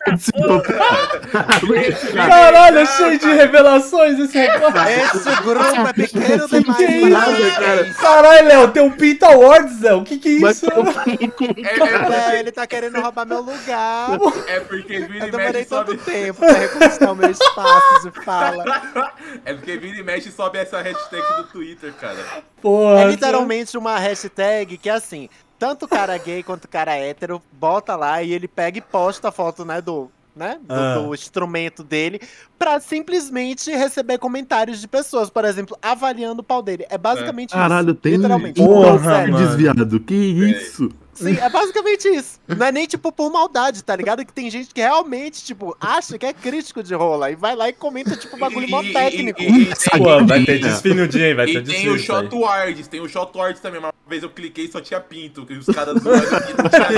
Caralho, 2.14 2.78
é 2.78 2.86
cheio 2.86 3.18
de 3.18 3.26
revelações 3.32 4.18
esse 4.18 4.36
recorte. 4.38 4.78
Esse 5.16 5.42
grupo 5.42 5.64
é 5.88 5.92
pequeno 5.92 6.48
Que 6.48 6.60
demais. 6.60 6.76
que 6.76 6.84
é 6.84 7.50
para 7.54 7.74
isso, 7.76 7.84
vocês. 7.84 7.96
Caralho, 7.96 8.48
Léo, 8.48 8.68
tem 8.68 8.82
um 8.82 8.90
Pinta 8.90 9.26
Awards, 9.26 9.80
Léo. 9.80 9.98
O 10.00 10.04
que 10.04 10.18
que 10.18 10.28
é 10.44 10.50
isso? 10.50 10.66
é, 10.66 12.36
É, 12.36 12.40
ele 12.40 12.52
tá 12.52 12.66
querendo 12.66 13.00
roubar 13.00 13.26
meu 13.26 13.40
lugar. 13.40 14.10
é, 14.46 14.56
é 14.56 14.60
porque 14.60 15.00
vira 15.00 15.26
Eu 15.26 15.30
demorei 15.30 15.52
mexe 15.52 15.68
sobe. 15.68 15.96
tanto 15.96 16.04
tempo 16.04 16.38
pra 16.40 16.52
reconquistar 16.52 17.12
o 17.12 17.14
meu 17.16 17.30
espaço 17.30 18.02
de 18.10 18.24
fala. 18.24 18.64
É 19.44 19.54
porque 19.54 19.72
e 19.72 20.02
mexe 20.02 20.30
sobe 20.30 20.58
essa 20.58 20.80
hashtag 20.82 21.22
do 21.36 21.44
Twitter, 21.44 21.92
cara. 21.94 22.16
Porra. 22.60 23.02
É 23.02 23.04
literalmente 23.06 23.49
uma 23.76 23.98
hashtag 23.98 24.76
que 24.78 24.88
é 24.88 24.92
assim, 24.92 25.28
tanto 25.58 25.86
cara 25.88 26.16
gay 26.18 26.42
quanto 26.44 26.68
cara 26.68 26.94
hétero 26.96 27.42
bota 27.52 27.96
lá 27.96 28.22
e 28.22 28.32
ele 28.32 28.46
pega 28.48 28.78
e 28.78 28.80
posta 28.80 29.28
a 29.28 29.32
foto, 29.32 29.64
né, 29.64 29.80
do, 29.80 30.10
né, 30.34 30.58
do, 30.62 30.72
Ah. 30.74 30.94
do 30.98 31.14
instrumento 31.14 31.82
dele 31.82 32.20
pra 32.58 32.78
simplesmente 32.80 33.70
receber 33.70 34.18
comentários 34.18 34.80
de 34.80 34.86
pessoas, 34.88 35.28
por 35.28 35.44
exemplo, 35.44 35.76
avaliando 35.82 36.40
o 36.40 36.44
pau 36.44 36.62
dele. 36.62 36.86
É 36.88 36.96
basicamente 36.96 37.50
Caralho, 37.52 37.90
isso. 37.90 38.00
tem 38.00 38.14
literalmente. 38.16 38.60
Porra, 38.62 38.98
Sério. 39.02 39.32
mano. 39.34 39.46
desviado. 39.46 40.00
Que 40.00 40.14
isso? 40.14 40.88
Sim, 41.24 41.36
é 41.38 41.48
basicamente 41.48 42.08
isso. 42.08 42.40
Não 42.48 42.66
é 42.66 42.72
nem, 42.72 42.86
tipo, 42.86 43.12
por 43.12 43.30
maldade, 43.32 43.82
tá 43.84 43.94
ligado? 43.94 44.24
Que 44.24 44.32
tem 44.32 44.50
gente 44.50 44.72
que 44.74 44.80
realmente, 44.80 45.44
tipo, 45.44 45.76
acha 45.80 46.18
que 46.18 46.26
é 46.26 46.32
crítico 46.32 46.82
de 46.82 46.94
rola 46.94 47.30
e 47.30 47.36
vai 47.36 47.54
lá 47.54 47.68
e 47.68 47.72
comenta, 47.72 48.16
tipo, 48.16 48.36
bagulho 48.36 48.68
mó 48.68 48.82
E- 48.82 48.92
técnico. 48.92 49.40
e- 49.40 49.44
e- 49.44 49.62
e 49.62 49.74
tem- 49.74 50.26
vai 50.26 50.44
ter 50.44 50.58
desfile 50.60 50.94
no 50.94 51.08
dia, 51.08 51.28
hein? 51.28 51.34
Vai 51.34 51.46
ter 51.46 51.52
E 51.52 51.54
tem 51.56 51.62
desfile. 51.64 51.90
o. 51.90 51.98
Shot 51.98 52.34
Wards, 52.34 52.88
tem 52.88 53.00
o 53.00 53.08
Shot 53.08 53.36
Wards 53.36 53.60
também. 53.60 53.80
Uma 53.80 53.92
vez 54.08 54.22
eu 54.22 54.30
cliquei 54.30 54.64
e 54.64 54.72
só 54.72 54.80
tinha 54.80 55.00
pinto. 55.00 55.46
E 55.50 55.54
os 55.58 55.66
caras 55.66 55.96
aqui 55.96 56.54
não 56.56 56.68
tinha. 56.68 56.90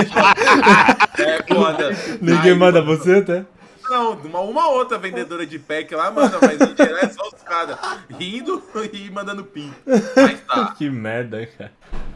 É 1.17 1.53
foda. 1.53 1.95
Ninguém 2.21 2.55
manda 2.55 2.81
mano, 2.81 2.97
você, 2.97 3.21
tá? 3.21 3.45
Não, 3.89 4.13
uma, 4.13 4.39
uma 4.41 4.67
outra 4.69 4.97
vendedora 4.97 5.45
de 5.45 5.59
pack 5.59 5.93
lá 5.93 6.09
manda, 6.11 6.37
mas 6.41 6.59
em 6.59 6.75
geral 6.75 6.97
é 6.99 7.09
só 7.09 7.23
os 7.27 7.41
caras 7.43 7.77
rindo 8.17 8.61
e 8.91 9.09
mandando 9.11 9.43
pinto. 9.43 9.75
Mas 10.15 10.39
tá. 10.41 10.73
Que 10.77 10.89
merda, 10.89 11.45
cara. 11.57 11.71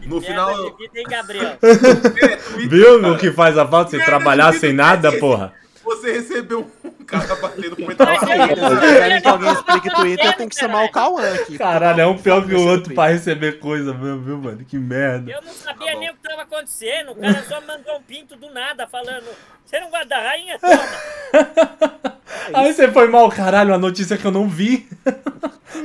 No 0.06 0.22
Merda 0.22 0.28
final. 0.28 0.72
de 0.72 0.78
vida, 0.78 1.00
hein, 1.00 1.06
Gabriel? 1.10 1.58
É, 1.62 2.36
Twitter, 2.38 2.70
Viu 2.70 3.02
cara, 3.02 3.14
o 3.14 3.18
que 3.18 3.32
faz 3.32 3.58
a 3.58 3.68
falta? 3.68 3.92
Você 3.92 3.98
Merda 3.98 4.12
trabalhar 4.12 4.54
sem 4.54 4.74
nada, 4.74 5.10
esse- 5.10 5.20
porra. 5.20 5.54
Você 5.88 6.12
recebeu 6.12 6.70
um 6.84 6.92
cara 7.08 7.36
batendo 7.38 7.76
com 7.78 7.86
querem 7.86 9.22
que 9.22 9.28
alguém 9.28 9.52
explique 9.54 9.90
Twitter, 9.90 10.36
tem 10.36 10.50
que 10.50 10.56
chamar 10.56 10.84
o 10.84 10.92
Cauã 10.92 11.34
aqui. 11.34 11.58
Caralho, 11.58 12.02
é 12.02 12.06
um 12.08 12.18
pior 12.18 12.46
que 12.46 12.54
o 12.54 12.68
outro 12.68 12.94
pra 12.94 13.08
receber 13.08 13.60
coisa 13.60 13.94
mesmo, 13.94 14.22
viu, 14.22 14.38
mano? 14.38 14.66
Que 14.66 14.78
merda. 14.78 15.32
Eu 15.32 15.42
não 15.42 15.54
Tá 15.54 15.74
sabia 15.74 15.94
bom. 15.94 16.00
nem 16.00 16.10
o 16.10 16.14
que 16.14 16.20
tava 16.30 16.42
acontecendo. 16.42 17.12
O 17.12 17.16
cara 17.16 17.44
só 17.48 17.62
mandou 17.62 17.98
um 17.98 18.02
pinto 18.02 18.36
do 18.36 18.50
nada, 18.52 18.86
falando: 18.88 19.26
Você 19.66 19.80
não 19.80 19.90
gosta 19.90 20.06
da 20.08 20.20
rainha? 20.22 20.60
Toma. 20.60 20.84
Aí 22.54 22.74
você 22.74 22.92
foi 22.92 23.08
mal, 23.08 23.30
caralho, 23.30 23.72
uma 23.72 23.78
notícia 23.78 24.18
que 24.18 24.26
eu 24.26 24.32
não 24.32 24.48
vi. 24.48 24.88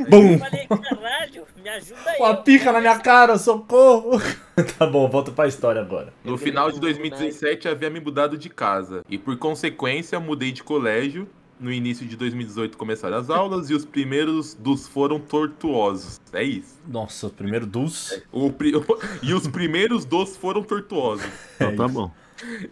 Bum! 0.09 0.33
Eu 0.33 0.39
falei: 0.39 0.67
Caralho, 0.67 1.47
me 1.63 1.69
ajuda 1.69 2.01
aí. 2.11 2.19
Com 2.19 2.25
a 2.25 2.37
pica 2.37 2.73
na 2.73 2.81
minha 2.81 2.99
cara, 2.99 3.39
socorro! 3.39 4.21
tá 4.79 4.87
bom, 4.87 5.09
volta 5.09 5.31
pra 5.31 5.47
história 5.47 5.81
agora. 5.81 6.13
No 6.25 6.37
final 6.37 6.71
de 6.71 6.81
2017 6.81 7.69
havia 7.69 7.89
me 7.91 8.01
mudado 8.01 8.37
de 8.37 8.49
casa 8.51 9.05
e 9.09 9.17
por 9.17 9.37
consequência 9.39 10.19
mudei 10.21 10.53
de 10.53 10.63
colégio. 10.63 11.29
No 11.61 11.71
início 11.73 12.05
de 12.05 12.17
2018 12.17 12.77
começaram 12.77 13.17
as 13.17 13.31
aulas 13.31 13.71
e 13.71 13.75
os 13.75 13.85
primeiros 13.85 14.53
dos 14.53 14.89
foram 14.89 15.21
tortuosos. 15.21 16.21
É 16.33 16.43
isso. 16.43 16.75
Nossa, 16.89 17.29
primeiro 17.31 17.65
dos. 17.67 18.21
O 18.33 18.51
pri- 18.51 18.73
E 19.23 19.33
os 19.33 19.47
primeiros 19.47 20.05
dos 20.05 20.37
foram 20.37 20.65
tortuosos. 20.65 21.25
Então 21.55 21.77
tá 21.77 21.87
bom. 21.87 22.11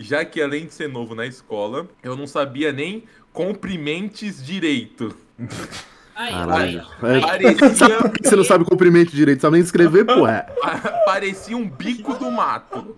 Já 0.00 0.24
que 0.24 0.42
além 0.42 0.66
de 0.66 0.74
ser 0.74 0.88
novo 0.88 1.14
na 1.14 1.24
escola, 1.24 1.87
eu 2.03 2.16
não 2.16 2.26
sabia 2.26 2.72
nem 2.72 3.05
cumprimentes 3.33 4.44
direito. 4.44 5.14
Caralho. 6.28 6.87
É, 7.02 7.20
Parecia, 7.20 7.70
Sabe 7.74 8.11
que 8.11 8.28
você 8.28 8.37
não 8.37 8.44
sabe 8.44 8.64
cumprimento 8.64 9.11
direito, 9.11 9.40
sabe 9.40 9.54
nem 9.54 9.62
escrever, 9.62 10.04
pô. 10.04 10.26
É. 10.26 10.42
parecia 11.06 11.56
um 11.56 11.68
bico 11.68 12.14
do 12.14 12.30
mato. 12.30 12.96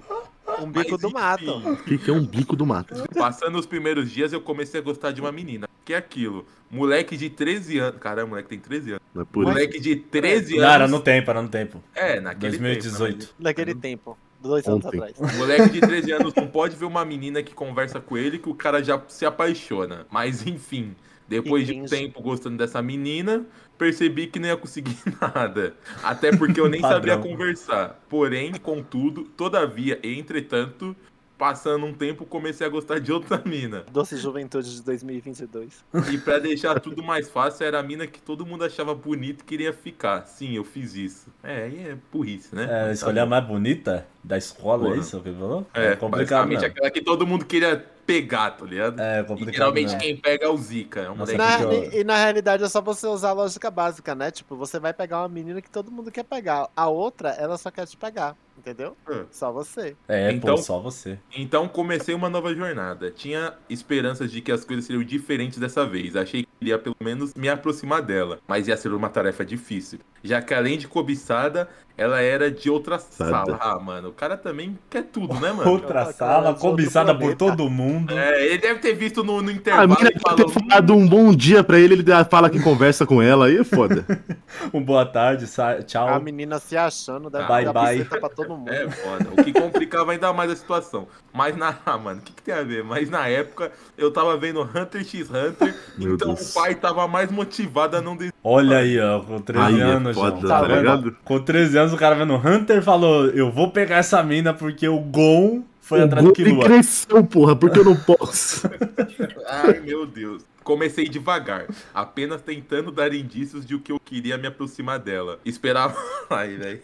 Um 0.61 0.71
bico 0.71 0.93
Mas, 0.93 1.01
do 1.01 1.11
mato. 1.11 1.59
O 1.59 1.77
que, 1.79 1.97
que 1.99 2.11
é 2.11 2.13
um 2.13 2.25
bico 2.25 2.55
do 2.55 2.67
mato? 2.67 2.95
Passando 3.15 3.59
os 3.59 3.65
primeiros 3.67 4.11
dias, 4.11 4.33
eu 4.33 4.41
comecei 4.41 4.81
a 4.81 4.83
gostar 4.83 5.13
de 5.13 5.21
uma 5.21 5.33
menina. 5.33 5.69
Que 5.85 5.95
é 5.95 5.97
aquilo. 5.97 6.45
Moleque 6.71 7.17
de 7.17 7.31
13 7.31 7.79
anos. 7.79 8.01
Caramba, 8.01 8.29
moleque 8.29 8.49
tem 8.49 8.59
13 8.59 8.91
anos. 8.93 9.03
É 9.17 9.25
por 9.25 9.45
isso. 9.45 9.53
Moleque 9.53 9.81
de 9.81 9.97
13 9.97 10.57
Não, 10.57 10.65
era 10.65 10.85
anos. 10.85 10.91
no 10.91 11.01
tempo, 11.01 11.31
era 11.31 11.43
no 11.43 11.49
tempo. 11.49 11.83
É, 11.95 12.21
naquele 12.21 12.59
2018. 12.59 13.19
tempo. 13.19 13.33
Naquele 13.39 13.75
tempo. 13.75 14.19
Dois 14.41 14.67
anos 14.67 14.85
Ontem. 14.85 14.99
atrás. 15.01 15.17
Moleque 15.39 15.69
de 15.71 15.81
13 15.81 16.13
anos 16.13 16.35
não 16.35 16.47
pode 16.47 16.77
ver 16.77 16.85
uma 16.85 17.05
menina 17.05 17.43
que 17.43 17.55
conversa 17.55 18.01
com 18.01 18.17
ele 18.17 18.39
que 18.39 18.49
o 18.49 18.55
cara 18.55 18.83
já 18.83 19.01
se 19.09 19.25
apaixona. 19.25 20.07
Mas 20.11 20.47
enfim, 20.47 20.95
depois 21.33 21.67
de 21.67 21.73
um 21.73 21.87
tempo 21.87 22.21
gostando 22.21 22.59
dessa 22.59 22.83
menina, 22.83 23.47
percebi 23.79 24.27
que 24.27 24.39
não 24.39 24.49
ia 24.49 24.57
conseguir 24.57 24.97
nada. 25.21 25.75
Até 26.03 26.37
porque 26.37 26.61
eu 26.61 26.69
nem 26.71 26.81
sabia 26.81 27.17
conversar. 27.17 28.01
Porém, 28.09 28.53
contudo, 28.55 29.25
todavia 29.25 29.99
e 30.03 30.19
entretanto, 30.19 30.95
passando 31.39 31.87
um 31.87 31.95
tempo, 31.95 32.27
comecei 32.27 32.67
a 32.67 32.71
gostar 32.71 33.01
de 33.01 33.11
outra 33.11 33.41
mina. 33.45 33.85
Doce 33.91 34.17
Juventude 34.19 34.77
de 34.77 34.83
2022. 34.83 35.85
E 36.13 36.19
pra 36.19 36.39
deixar 36.39 36.79
tudo 36.79 37.03
mais 37.03 37.31
fácil, 37.31 37.65
era 37.65 37.79
a 37.79 37.83
mina 37.83 38.07
que 38.07 38.21
todo 38.21 38.45
mundo 38.45 38.63
achava 38.63 38.95
bonita 38.95 39.43
e 39.43 39.47
queria 39.47 39.73
ficar. 39.73 40.27
Sim, 40.27 40.55
eu 40.55 40.65
fiz 40.65 40.95
isso. 40.95 41.33
É, 41.43 41.65
aí 41.65 41.79
é 41.89 41.97
burrice, 42.13 42.55
né? 42.55 42.91
É, 42.91 42.93
escolher 42.93 43.21
a 43.21 43.27
mais 43.27 43.45
bonita 43.45 44.07
da 44.23 44.37
escola, 44.37 44.85
é 44.85 44.89
Porra. 44.91 45.01
isso 45.01 45.21
que 45.21 45.33
falou? 45.33 45.67
É, 45.73 45.97
complicado, 45.97 46.47
basicamente 46.47 46.65
aquela 46.67 46.91
que 46.91 47.01
todo 47.01 47.27
mundo 47.27 47.45
queria 47.47 47.92
pegar, 48.07 48.53
tá 48.53 48.65
ligado? 48.65 49.01
É 49.01 49.21
E 49.21 49.25
complicado. 49.25 49.55
geralmente 49.55 49.93
né? 49.93 49.99
quem 49.99 50.17
pega 50.17 50.45
é 50.47 50.49
o 50.49 50.57
Zika. 50.57 51.01
É 51.01 51.11
um 51.11 51.15
Nossa, 51.15 51.33
moleque 51.33 51.65
Na- 51.65 51.97
E 51.97 52.05
na 52.05 52.17
realidade 52.17 52.65
é 52.65 52.69
só 52.69 52.81
você 52.81 53.07
usar 53.07 53.31
a 53.31 53.33
lógica 53.33 53.71
básica, 53.71 54.15
né? 54.15 54.31
Tipo, 54.31 54.57
você 54.57 54.79
vai 54.79 54.93
pegar 54.93 55.21
uma 55.23 55.29
menina 55.29 55.63
que 55.63 55.71
todo 55.71 55.91
mundo 55.91 56.11
quer 56.11 56.25
pegar. 56.25 56.69
A 56.77 56.89
outra, 56.89 57.31
ela 57.31 57.57
só 57.59 57.71
quer 57.71 57.87
te 57.87 57.97
pegar. 57.97 58.37
Entendeu? 58.59 58.97
É. 59.11 59.23
Só 59.31 59.51
você. 59.51 59.97
É, 60.09 60.31
Então- 60.31 60.55
pô, 60.55 60.63
só 60.63 60.79
você. 60.79 61.19
Então 61.37 61.67
comecei 61.67 62.15
uma 62.15 62.29
nova 62.31 62.55
jornada. 62.55 63.11
Tinha 63.11 63.55
esperanças 63.69 64.31
de 64.31 64.41
que 64.41 64.53
as 64.53 64.65
coisas 64.65 64.85
seriam 64.85 65.03
diferentes 65.03 65.59
dessa 65.59 65.85
vez. 65.85 66.15
Achei 66.15 66.43
que 66.45 66.49
iria 66.61 66.79
pelo 66.79 66.95
menos 67.01 67.35
me 67.35 67.49
aproximar 67.49 68.03
dela. 68.03 68.39
Mas 68.47 68.69
ia 68.69 68.77
ser 68.77 68.93
uma 68.93 69.09
tarefa 69.09 69.45
difícil. 69.45 69.99
Já 70.23 70.41
que 70.41 70.55
além 70.55 70.79
de 70.79 70.87
cobiçada, 70.87 71.69
ela 71.97 72.21
era 72.21 72.49
de 72.51 72.71
outra 72.71 72.99
sala. 73.01 73.59
Ah, 73.61 73.79
mano, 73.81 74.11
o 74.11 74.13
cara 74.13 74.37
também 74.37 74.79
quer 74.89 75.03
tudo, 75.03 75.35
né, 75.41 75.53
mano? 75.53 75.69
Outra 75.69 76.05
Cara, 76.05 76.13
sala, 76.13 76.55
cobiçada 76.55 77.13
por 77.19 77.35
todo 77.35 77.69
mundo. 77.69 78.17
É, 78.17 78.47
ele 78.47 78.59
deve 78.59 78.79
ter 78.79 78.95
visto 78.95 79.25
no, 79.25 79.43
no 79.43 79.51
A 79.51 79.53
intervalo 79.53 79.89
mina 79.89 80.01
e 80.01 80.13
deve 80.13 80.21
falou. 80.21 80.47
ter 80.47 80.53
falado 80.53 80.95
um 80.95 81.07
bom 81.09 81.35
dia 81.35 81.65
pra 81.65 81.79
ele, 81.81 81.95
ele 81.95 82.05
fala 82.31 82.49
que 82.49 82.61
conversa 82.63 83.05
com 83.05 83.21
ela, 83.21 83.47
aí 83.47 83.57
é 83.59 83.65
foda. 83.65 84.07
Um 84.73 84.83
boa 84.83 85.05
tarde, 85.05 85.47
tchau. 85.87 86.09
A 86.09 86.21
menina 86.21 86.59
se 86.59 86.77
achando, 86.77 87.29
deve 87.31 87.47
Bye, 87.49 87.65
dar 87.65 87.73
bye. 87.73 87.97
buceta 87.99 88.21
pra 88.21 88.29
todo 88.29 88.42
mundo. 88.49 88.69
É 88.71 88.89
foda. 88.91 89.27
O 89.33 89.45
que 89.45 89.53
complicava 89.53 90.13
ainda 90.13 90.33
mais 90.33 90.51
a 90.51 90.57
situação. 90.57 91.07
Mas 91.33 91.57
na. 91.57 91.77
Ah, 91.85 91.99
mano, 91.99 92.21
o 92.21 92.23
que, 92.23 92.33
que 92.33 92.43
tem 92.43 92.55
a 92.55 92.63
ver? 92.63 92.83
Mas 92.85 93.11
na 93.11 93.27
época 93.29 93.71
eu 93.99 94.11
tava 94.11 94.37
vendo 94.37 94.63
Hunter 94.63 95.05
x 95.05 95.29
Hunter, 95.31 95.75
Meu 95.99 96.15
então 96.15 96.35
Deus. 96.35 96.51
o 96.51 96.55
pai 96.55 96.75
tava 96.75 97.07
mais 97.09 97.31
motivado 97.31 97.97
a 97.97 98.01
não 98.01 98.17
desistir. 98.17 98.39
Olha 98.45 98.79
aí, 98.79 98.99
ó, 99.01 99.21
com 99.21 99.41
13 99.41 99.65
Aí 99.67 99.81
é 99.81 99.83
anos, 99.85 100.17
foda, 100.17 100.37
João. 100.41 100.49
tá 100.49 100.61
Tá 100.61 100.67
vendo? 100.67 100.79
ligado? 100.79 101.17
Com 101.25 101.41
13 101.41 101.79
anos, 101.79 101.93
o 101.93 101.97
cara 101.97 102.15
vendo 102.15 102.35
Hunter 102.35 102.83
falou: 102.83 103.27
Eu 103.27 103.51
vou 103.51 103.71
pegar 103.71 103.97
essa 103.97 104.23
mina 104.23 104.55
porque 104.55 104.87
o 104.89 104.99
Gon 105.01 105.63
foi 105.81 106.01
o 106.01 106.05
atrás 106.05 106.25
do 106.25 106.33
Killua. 106.33 106.65
cresceu, 106.65 107.25
porra, 107.25 107.57
porque 107.57 107.79
eu 107.81 107.85
não 107.85 107.97
posso. 107.97 108.69
Ai, 109.49 109.81
meu 109.81 110.07
Deus. 110.07 110.43
Comecei 110.63 111.09
devagar, 111.09 111.67
apenas 111.93 112.41
tentando 112.43 112.91
dar 112.93 113.13
indícios 113.13 113.65
de 113.67 113.75
o 113.75 113.81
que 113.81 113.93
eu 113.93 114.01
queria 114.01 114.39
me 114.39 114.47
aproximar 114.47 114.99
dela. 114.99 115.41
Esperava. 115.45 115.97
Ai, 116.31 116.57
velho. 116.57 116.81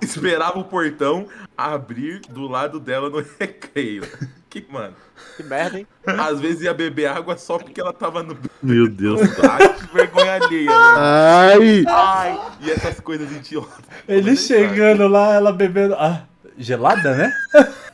Esperava 0.00 0.58
o 0.58 0.64
portão 0.64 1.26
abrir 1.56 2.20
do 2.28 2.48
lado 2.48 2.80
dela 2.80 3.08
no 3.08 3.24
recreio. 3.38 4.02
Que, 4.48 4.66
mano. 4.68 4.94
Que 5.36 5.42
merda, 5.44 5.78
hein? 5.78 5.86
Às 6.04 6.40
vezes 6.40 6.62
ia 6.62 6.74
beber 6.74 7.06
água 7.06 7.36
só 7.36 7.56
porque 7.56 7.80
ela 7.80 7.92
tava 7.92 8.22
no. 8.22 8.36
Meu 8.60 8.88
Deus. 8.88 9.20
Ai, 9.48 9.74
que 9.74 9.94
vergonha 9.94 10.34
alheia, 10.34 10.70
mano. 10.70 10.98
Ai! 10.98 11.84
Ai, 11.86 12.40
e 12.62 12.70
essas 12.70 12.98
coisas 12.98 13.30
idiotas. 13.30 13.84
Ele 14.08 14.34
chegando 14.36 15.06
lá, 15.06 15.34
ela 15.34 15.52
bebendo. 15.52 15.94
Ah, 15.94 16.24
gelada, 16.58 17.14
né? 17.14 17.32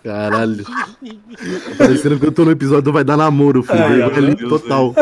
Caralho. 0.03 0.65
Parecendo 1.77 2.19
que 2.19 2.27
eu 2.27 2.33
tô 2.33 2.45
no 2.45 2.53
episódio 2.53 2.83
do 2.83 2.93
Vai 2.93 3.05
Dar 3.05 3.17
Namoro, 3.17 3.63
filho. 3.63 3.83
Ai, 3.83 3.89
Vergonha 3.91 4.09
meu 4.09 4.17
ali 4.17 4.35
Deus, 4.35 4.49
total. 4.49 4.95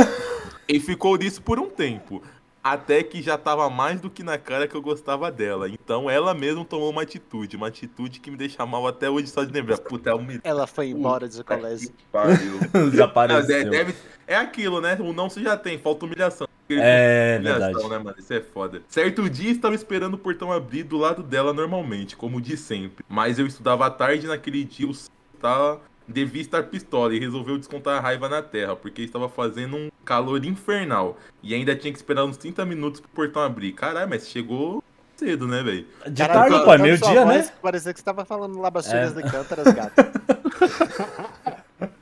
E 0.68 0.81
ficou 0.81 1.16
nisso 1.16 1.42
por 1.42 1.59
um 1.59 1.68
tempo. 1.68 2.22
Até 2.62 3.03
que 3.03 3.20
já 3.20 3.37
tava 3.37 3.68
mais 3.68 4.00
do 4.00 4.09
que 4.09 4.22
na 4.22 4.38
cara 4.38 4.66
que 4.66 4.74
eu 4.74 4.81
gostava 4.81 5.31
dela. 5.31 5.68
Então 5.68 6.09
ela 6.09 6.33
mesma 6.33 6.64
tomou 6.64 6.88
uma 6.90 7.03
atitude. 7.03 7.57
Uma 7.57 7.68
atitude 7.68 8.20
que 8.20 8.31
me 8.31 8.38
deixa 8.38 8.64
mal 8.64 8.87
até 8.87 9.11
hoje 9.11 9.27
só 9.27 9.44
de 9.44 9.53
lembrar. 9.53 9.77
Puta, 9.77 10.09
é 10.11 10.14
um 10.14 10.27
Ela 10.42 10.66
foi 10.66 10.88
embora 10.88 11.29
de 11.29 11.44
colégio. 11.44 11.90
Pariu. 12.11 12.59
Desapareceu. 12.90 13.46
deve- 13.46 13.70
deve- 13.70 13.94
é 14.27 14.37
aquilo, 14.37 14.81
né? 14.81 14.96
O 14.98 15.12
não 15.12 15.29
você 15.29 15.42
já 15.42 15.59
tem, 15.59 15.79
falta 15.79 16.07
humilhação. 16.07 16.48
É, 16.70 17.37
Humilhação, 17.38 17.68
verdade. 17.72 17.88
né, 17.90 17.98
mano? 17.98 18.16
Isso 18.18 18.33
é 18.33 18.40
foda. 18.40 18.81
Certo 18.88 19.29
dia 19.29 19.50
estava 19.50 19.74
esperando 19.74 20.14
o 20.14 20.18
portão 20.18 20.50
abrir 20.50 20.85
do 20.85 20.96
lado 20.96 21.22
dela 21.22 21.53
normalmente, 21.53 22.16
como 22.16 22.40
de 22.40 22.57
sempre. 22.57 23.05
Mas 23.07 23.38
eu 23.38 23.46
estudava 23.46 23.85
à 23.85 23.90
tarde 23.90 24.24
e 24.24 24.29
naquele 24.31 24.64
dia 24.64 24.88
o 24.88 24.92
estava 24.92 25.83
devia 26.07 26.43
estar 26.43 26.62
pistola 26.64 27.14
e 27.14 27.19
resolveu 27.19 27.59
descontar 27.59 27.99
a 27.99 28.01
raiva 28.01 28.29
na 28.29 28.43
terra, 28.43 28.77
porque 28.77 29.03
estava 29.03 29.29
fazendo 29.29 29.77
um 29.77 29.90
calor 30.05 30.45
infernal. 30.45 31.17
E 31.43 31.55
ainda 31.55 31.75
tinha 31.75 31.93
que 31.93 31.99
esperar 31.99 32.25
uns 32.25 32.37
30 32.37 32.64
minutos 32.64 33.01
pro 33.01 33.09
portão 33.11 33.43
abrir. 33.43 33.73
Caralho, 33.73 34.09
mas 34.09 34.29
chegou 34.29 34.83
cedo, 35.17 35.47
né, 35.47 35.62
velho? 35.62 35.87
De 36.11 36.27
tarde, 36.27 36.57
tô 36.59 36.64
pô, 36.64 36.73
é 36.75 36.79
meio-dia, 36.79 37.25
voz, 37.25 37.47
né? 37.47 37.53
Parecia 37.62 37.93
que 37.93 37.99
você 38.01 38.05
tava 38.05 38.25
falando 38.25 38.61
labasteiras 38.61 39.17
É. 39.17 39.23
de 39.23 39.31
cântaras, 39.31 39.73
gato. 39.73 39.95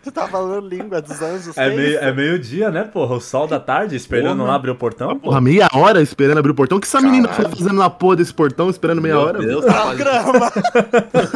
você 0.03 0.11
tava 0.11 0.29
falando 0.29 0.69
língua 0.69 1.01
dos 1.01 1.23
anjos. 1.23 1.57
É 1.57 1.71
meio- 1.71 1.99
é 1.99 2.13
meio-dia, 2.13 2.71
né, 2.71 2.85
porra? 2.85 3.17
O 3.17 3.21
sol 3.21 3.47
da 3.47 3.59
tarde, 3.61 3.95
esperando 3.97 4.39
Porra. 4.39 4.51
lá 4.51 4.55
abrir 4.57 4.71
o 4.71 4.75
portão. 4.75 5.19
Porra, 5.19 5.41
meia 5.41 5.69
hora 5.73 6.03
esperando 6.03 6.39
abrir 6.39 6.51
o 6.51 6.55
portão. 6.55 6.79
O 6.79 6.81
que 6.81 6.87
essa 6.87 7.01
menina 7.01 7.29
Caralho. 7.29 7.49
foi 7.51 7.59
fazendo 7.59 7.79
na 7.79 7.89
porra 7.91 8.17
desse 8.17 8.35
portão 8.35 8.69
esperando 8.69 9.01
meia 9.01 9.15
Meu 9.15 9.25
hora? 9.25 9.39
Deus, 9.39 9.65
velho? 9.65 9.75
tá 9.75 9.87
Programa. 9.87 10.53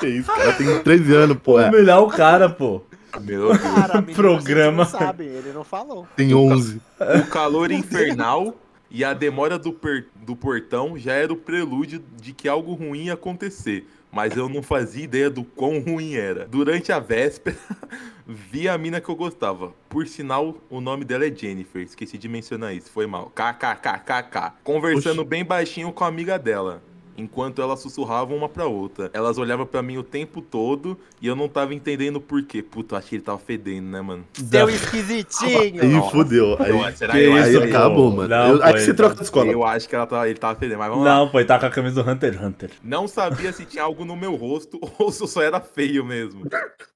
Que 0.00 0.06
isso, 0.08 0.32
cara 0.32 0.52
tem 0.54 0.78
13 0.82 1.14
anos, 1.14 1.36
pô. 1.42 1.60
é. 1.60 1.68
Humilhar 1.68 2.00
o 2.02 2.08
cara, 2.08 2.48
pô. 2.48 2.82
Meu 3.20 3.48
Deus. 3.48 3.58
Cara, 3.58 4.00
menino, 4.00 4.16
Programa. 4.16 4.84
sabem, 4.86 5.28
ele 5.28 5.52
não 5.52 5.64
falou. 5.64 6.06
Tem 6.16 6.34
11. 6.34 6.80
O 7.20 7.26
calor 7.30 7.70
infernal 7.70 8.54
e 8.90 9.04
a 9.04 9.12
demora 9.12 9.58
do, 9.58 9.72
per- 9.72 10.06
do 10.24 10.34
portão 10.34 10.96
já 10.98 11.12
era 11.12 11.32
o 11.32 11.36
prelúdio 11.36 12.02
de 12.20 12.32
que 12.32 12.48
algo 12.48 12.72
ruim 12.74 13.04
ia 13.04 13.14
acontecer. 13.14 13.86
Mas 14.12 14.36
eu 14.36 14.46
não 14.46 14.62
fazia 14.62 15.04
ideia 15.04 15.30
do 15.30 15.42
quão 15.42 15.80
ruim 15.80 16.14
era. 16.14 16.46
Durante 16.46 16.92
a 16.92 16.98
véspera, 16.98 17.56
vi 18.26 18.68
a 18.68 18.76
mina 18.76 19.00
que 19.00 19.08
eu 19.08 19.16
gostava. 19.16 19.72
Por 19.88 20.06
sinal, 20.06 20.58
o 20.68 20.82
nome 20.82 21.02
dela 21.02 21.26
é 21.26 21.34
Jennifer. 21.34 21.80
Esqueci 21.80 22.18
de 22.18 22.28
mencionar 22.28 22.74
isso, 22.74 22.90
foi 22.90 23.06
mal. 23.06 23.32
KKKKK. 23.34 24.52
Conversando 24.62 25.20
Oxi. 25.20 25.30
bem 25.30 25.42
baixinho 25.42 25.90
com 25.92 26.04
a 26.04 26.08
amiga 26.08 26.38
dela. 26.38 26.82
Enquanto 27.16 27.60
elas 27.60 27.80
sussurravam 27.80 28.36
uma 28.36 28.48
pra 28.48 28.66
outra. 28.66 29.10
Elas 29.12 29.36
olhavam 29.38 29.66
pra 29.66 29.82
mim 29.82 29.98
o 29.98 30.02
tempo 30.02 30.40
todo 30.40 30.98
e 31.20 31.26
eu 31.26 31.36
não 31.36 31.48
tava 31.48 31.74
entendendo 31.74 32.20
por 32.20 32.42
quê. 32.42 32.62
Puta, 32.62 32.94
eu 32.94 32.98
achei 32.98 33.10
que 33.10 33.14
ele 33.16 33.22
tava 33.22 33.38
fedendo, 33.38 33.86
né, 33.88 34.00
mano? 34.00 34.24
Seu 34.32 34.68
esquisitinho. 34.68 35.82
Aí 35.82 36.10
fudeu. 36.10 36.56
Aí, 36.58 36.66
Que 36.66 36.72
eu 36.72 37.38
isso, 37.38 37.48
acho- 37.48 37.60
aí 37.60 37.68
acabou, 37.68 38.10
mano. 38.10 38.28
Não, 38.28 38.48
Eu- 38.56 38.62
aí 38.62 38.74
que 38.74 38.80
você 38.80 38.94
troca 38.94 39.14
de 39.16 39.22
escola. 39.22 39.50
Eu 39.52 39.64
acho 39.64 39.88
que 39.88 39.94
ela 39.94 40.06
tá, 40.06 40.28
ele 40.28 40.38
tava 40.38 40.58
fedendo, 40.58 40.78
mas 40.78 40.88
vamos 40.88 41.04
lá. 41.04 41.14
Não, 41.16 41.30
ele 41.34 41.44
tá 41.44 41.58
com 41.58 41.66
a 41.66 41.70
camisa 41.70 42.02
do 42.02 42.10
Hunter 42.10 42.32
x 42.34 42.42
Hunter. 42.42 42.70
Não 42.82 43.06
sabia 43.06 43.52
se 43.52 43.64
tinha 43.64 43.82
algo 43.82 44.04
no 44.04 44.16
meu 44.16 44.34
rosto 44.34 44.78
ou 44.98 45.12
se 45.12 45.22
eu 45.22 45.26
só 45.26 45.42
era 45.42 45.60
feio 45.60 46.04
mesmo. 46.04 46.44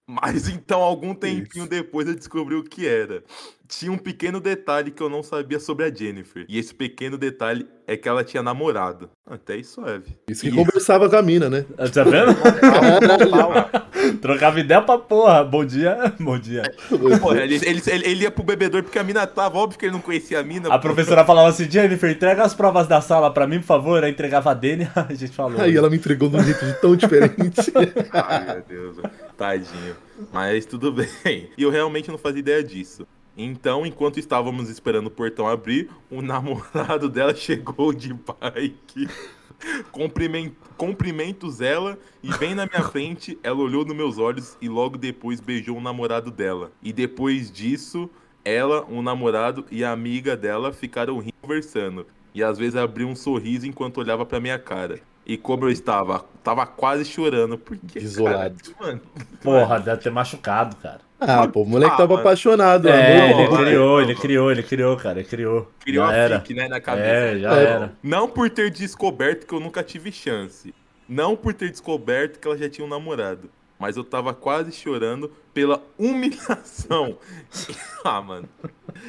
Mas 0.08 0.48
então, 0.48 0.80
algum 0.82 1.14
tempinho 1.14 1.66
depois 1.68 2.06
eu 2.08 2.14
descobri 2.14 2.54
o 2.54 2.62
que 2.62 2.86
era. 2.86 3.22
Tinha 3.68 3.90
um 3.90 3.98
pequeno 3.98 4.40
detalhe 4.40 4.90
que 4.90 5.02
eu 5.02 5.08
não 5.08 5.22
sabia 5.22 5.58
sobre 5.58 5.84
a 5.84 5.92
Jennifer. 5.92 6.44
E 6.48 6.58
esse 6.58 6.74
pequeno 6.74 7.18
detalhe 7.18 7.66
é 7.86 7.96
que 7.96 8.08
ela 8.08 8.22
tinha 8.22 8.42
namorado. 8.42 9.10
Até 9.28 9.54
aí 9.54 9.64
suave. 9.64 10.16
Isso 10.28 10.42
que 10.42 10.52
conversava 10.52 11.08
com 11.08 11.16
a 11.16 11.22
mina, 11.22 11.48
né? 11.48 11.64
Tá 11.92 12.04
vendo? 12.04 12.34
Caralho. 12.34 13.86
Trocava 14.20 14.60
ideia 14.60 14.80
pra 14.82 14.98
porra. 14.98 15.44
Bom 15.44 15.64
dia, 15.64 16.14
bom 16.18 16.38
dia. 16.38 16.62
Porra, 17.20 17.42
ele, 17.42 17.56
ele, 17.56 17.82
ele, 17.86 18.06
ele 18.06 18.22
ia 18.22 18.30
pro 18.30 18.44
bebedor 18.44 18.82
porque 18.82 18.98
a 18.98 19.04
mina 19.04 19.26
tava, 19.26 19.58
óbvio 19.58 19.78
que 19.78 19.86
ele 19.86 19.92
não 19.92 20.00
conhecia 20.00 20.40
a 20.40 20.42
mina. 20.42 20.72
A 20.72 20.78
professora 20.78 21.24
falava 21.24 21.48
assim, 21.48 21.70
Jennifer, 21.70 22.10
entrega 22.10 22.42
as 22.42 22.54
provas 22.54 22.86
da 22.86 23.00
sala 23.00 23.32
pra 23.32 23.46
mim, 23.46 23.58
por 23.58 23.66
favor. 23.66 24.04
Aí 24.04 24.10
entregava 24.10 24.50
a 24.50 24.54
Dani, 24.54 24.88
a 24.94 25.12
gente 25.14 25.32
falou. 25.32 25.60
Aí 25.60 25.76
ela 25.76 25.90
me 25.90 25.96
entregou 25.96 26.28
de 26.28 26.36
um 26.36 26.42
jeito 26.42 26.64
de 26.64 26.74
tão 26.74 26.94
diferente. 26.94 27.72
Ai, 28.12 28.44
meu 28.46 28.62
Deus. 28.62 28.96
Tadinho. 29.36 29.96
Mas 30.32 30.64
tudo 30.66 30.92
bem. 30.92 31.50
E 31.56 31.62
eu 31.62 31.70
realmente 31.70 32.10
não 32.10 32.18
fazia 32.18 32.40
ideia 32.40 32.62
disso. 32.62 33.06
Então, 33.36 33.84
enquanto 33.84 34.18
estávamos 34.18 34.70
esperando 34.70 35.08
o 35.08 35.10
portão 35.10 35.46
abrir, 35.46 35.90
o 36.10 36.22
namorado 36.22 37.08
dela 37.08 37.34
chegou 37.36 37.92
de 37.92 38.14
bike. 38.14 39.08
Cumprimen- 39.90 40.54
Cumprimentos 40.76 41.60
ela 41.60 41.98
e 42.22 42.28
bem 42.36 42.54
na 42.54 42.66
minha 42.66 42.82
frente, 42.82 43.38
ela 43.42 43.56
olhou 43.58 43.84
nos 43.84 43.96
meus 43.96 44.18
olhos 44.18 44.56
e 44.60 44.68
logo 44.68 44.98
depois 44.98 45.40
beijou 45.40 45.76
o 45.78 45.80
namorado 45.80 46.30
dela. 46.30 46.70
E 46.82 46.92
depois 46.92 47.50
disso, 47.50 48.08
ela, 48.44 48.84
o 48.84 49.00
namorado 49.02 49.64
e 49.70 49.82
a 49.84 49.92
amiga 49.92 50.36
dela 50.36 50.72
ficaram 50.72 51.18
rindo 51.18 51.34
conversando. 51.40 52.06
E 52.34 52.42
às 52.42 52.58
vezes 52.58 52.76
abriu 52.76 53.08
um 53.08 53.16
sorriso 53.16 53.66
enquanto 53.66 53.98
olhava 53.98 54.26
pra 54.26 54.38
minha 54.40 54.58
cara. 54.58 55.00
E 55.24 55.36
como 55.38 55.64
eu 55.64 55.70
estava, 55.70 56.24
tava 56.44 56.66
quase 56.66 57.04
chorando. 57.04 57.56
Porque, 57.58 57.98
Desolado. 57.98 58.56
Cara, 58.78 58.86
mano, 58.92 59.00
Porra, 59.42 59.80
deve 59.80 60.02
ter 60.02 60.10
machucado, 60.10 60.76
cara. 60.76 61.00
Ah, 61.18 61.48
pô, 61.48 61.62
o 61.62 61.66
moleque 61.66 61.92
Ah, 61.94 61.96
tava 61.96 62.08
mano. 62.14 62.20
apaixonado. 62.20 62.88
É, 62.88 63.30
amor. 63.30 63.40
ele 63.40 63.48
vai, 63.48 63.64
criou, 63.64 64.00
ele 64.02 64.14
criou, 64.14 64.50
ele 64.50 64.62
criou, 64.62 64.96
cara, 64.96 65.18
ele 65.20 65.28
criou. 65.28 65.70
criou 65.80 66.06
já 66.06 66.12
a 66.12 66.16
era. 66.16 66.40
fique, 66.40 66.54
né, 66.54 66.68
na 66.68 66.80
cabeça. 66.80 67.06
É, 67.08 67.38
já 67.38 67.56
É. 67.58 67.64
era. 67.64 67.92
Não 68.02 68.28
por 68.28 68.50
ter 68.50 68.70
descoberto 68.70 69.46
que 69.46 69.54
eu 69.54 69.60
nunca 69.60 69.82
tive 69.82 70.12
chance. 70.12 70.74
Não 71.08 71.34
por 71.36 71.54
ter 71.54 71.70
descoberto 71.70 72.38
que 72.38 72.46
ela 72.46 72.58
já 72.58 72.68
tinha 72.68 72.84
um 72.86 72.90
namorado. 72.90 73.48
Mas 73.78 73.96
eu 73.96 74.04
tava 74.04 74.32
quase 74.32 74.72
chorando 74.72 75.30
pela 75.52 75.82
humilhação. 75.98 77.16
ah, 78.04 78.20
mano. 78.20 78.48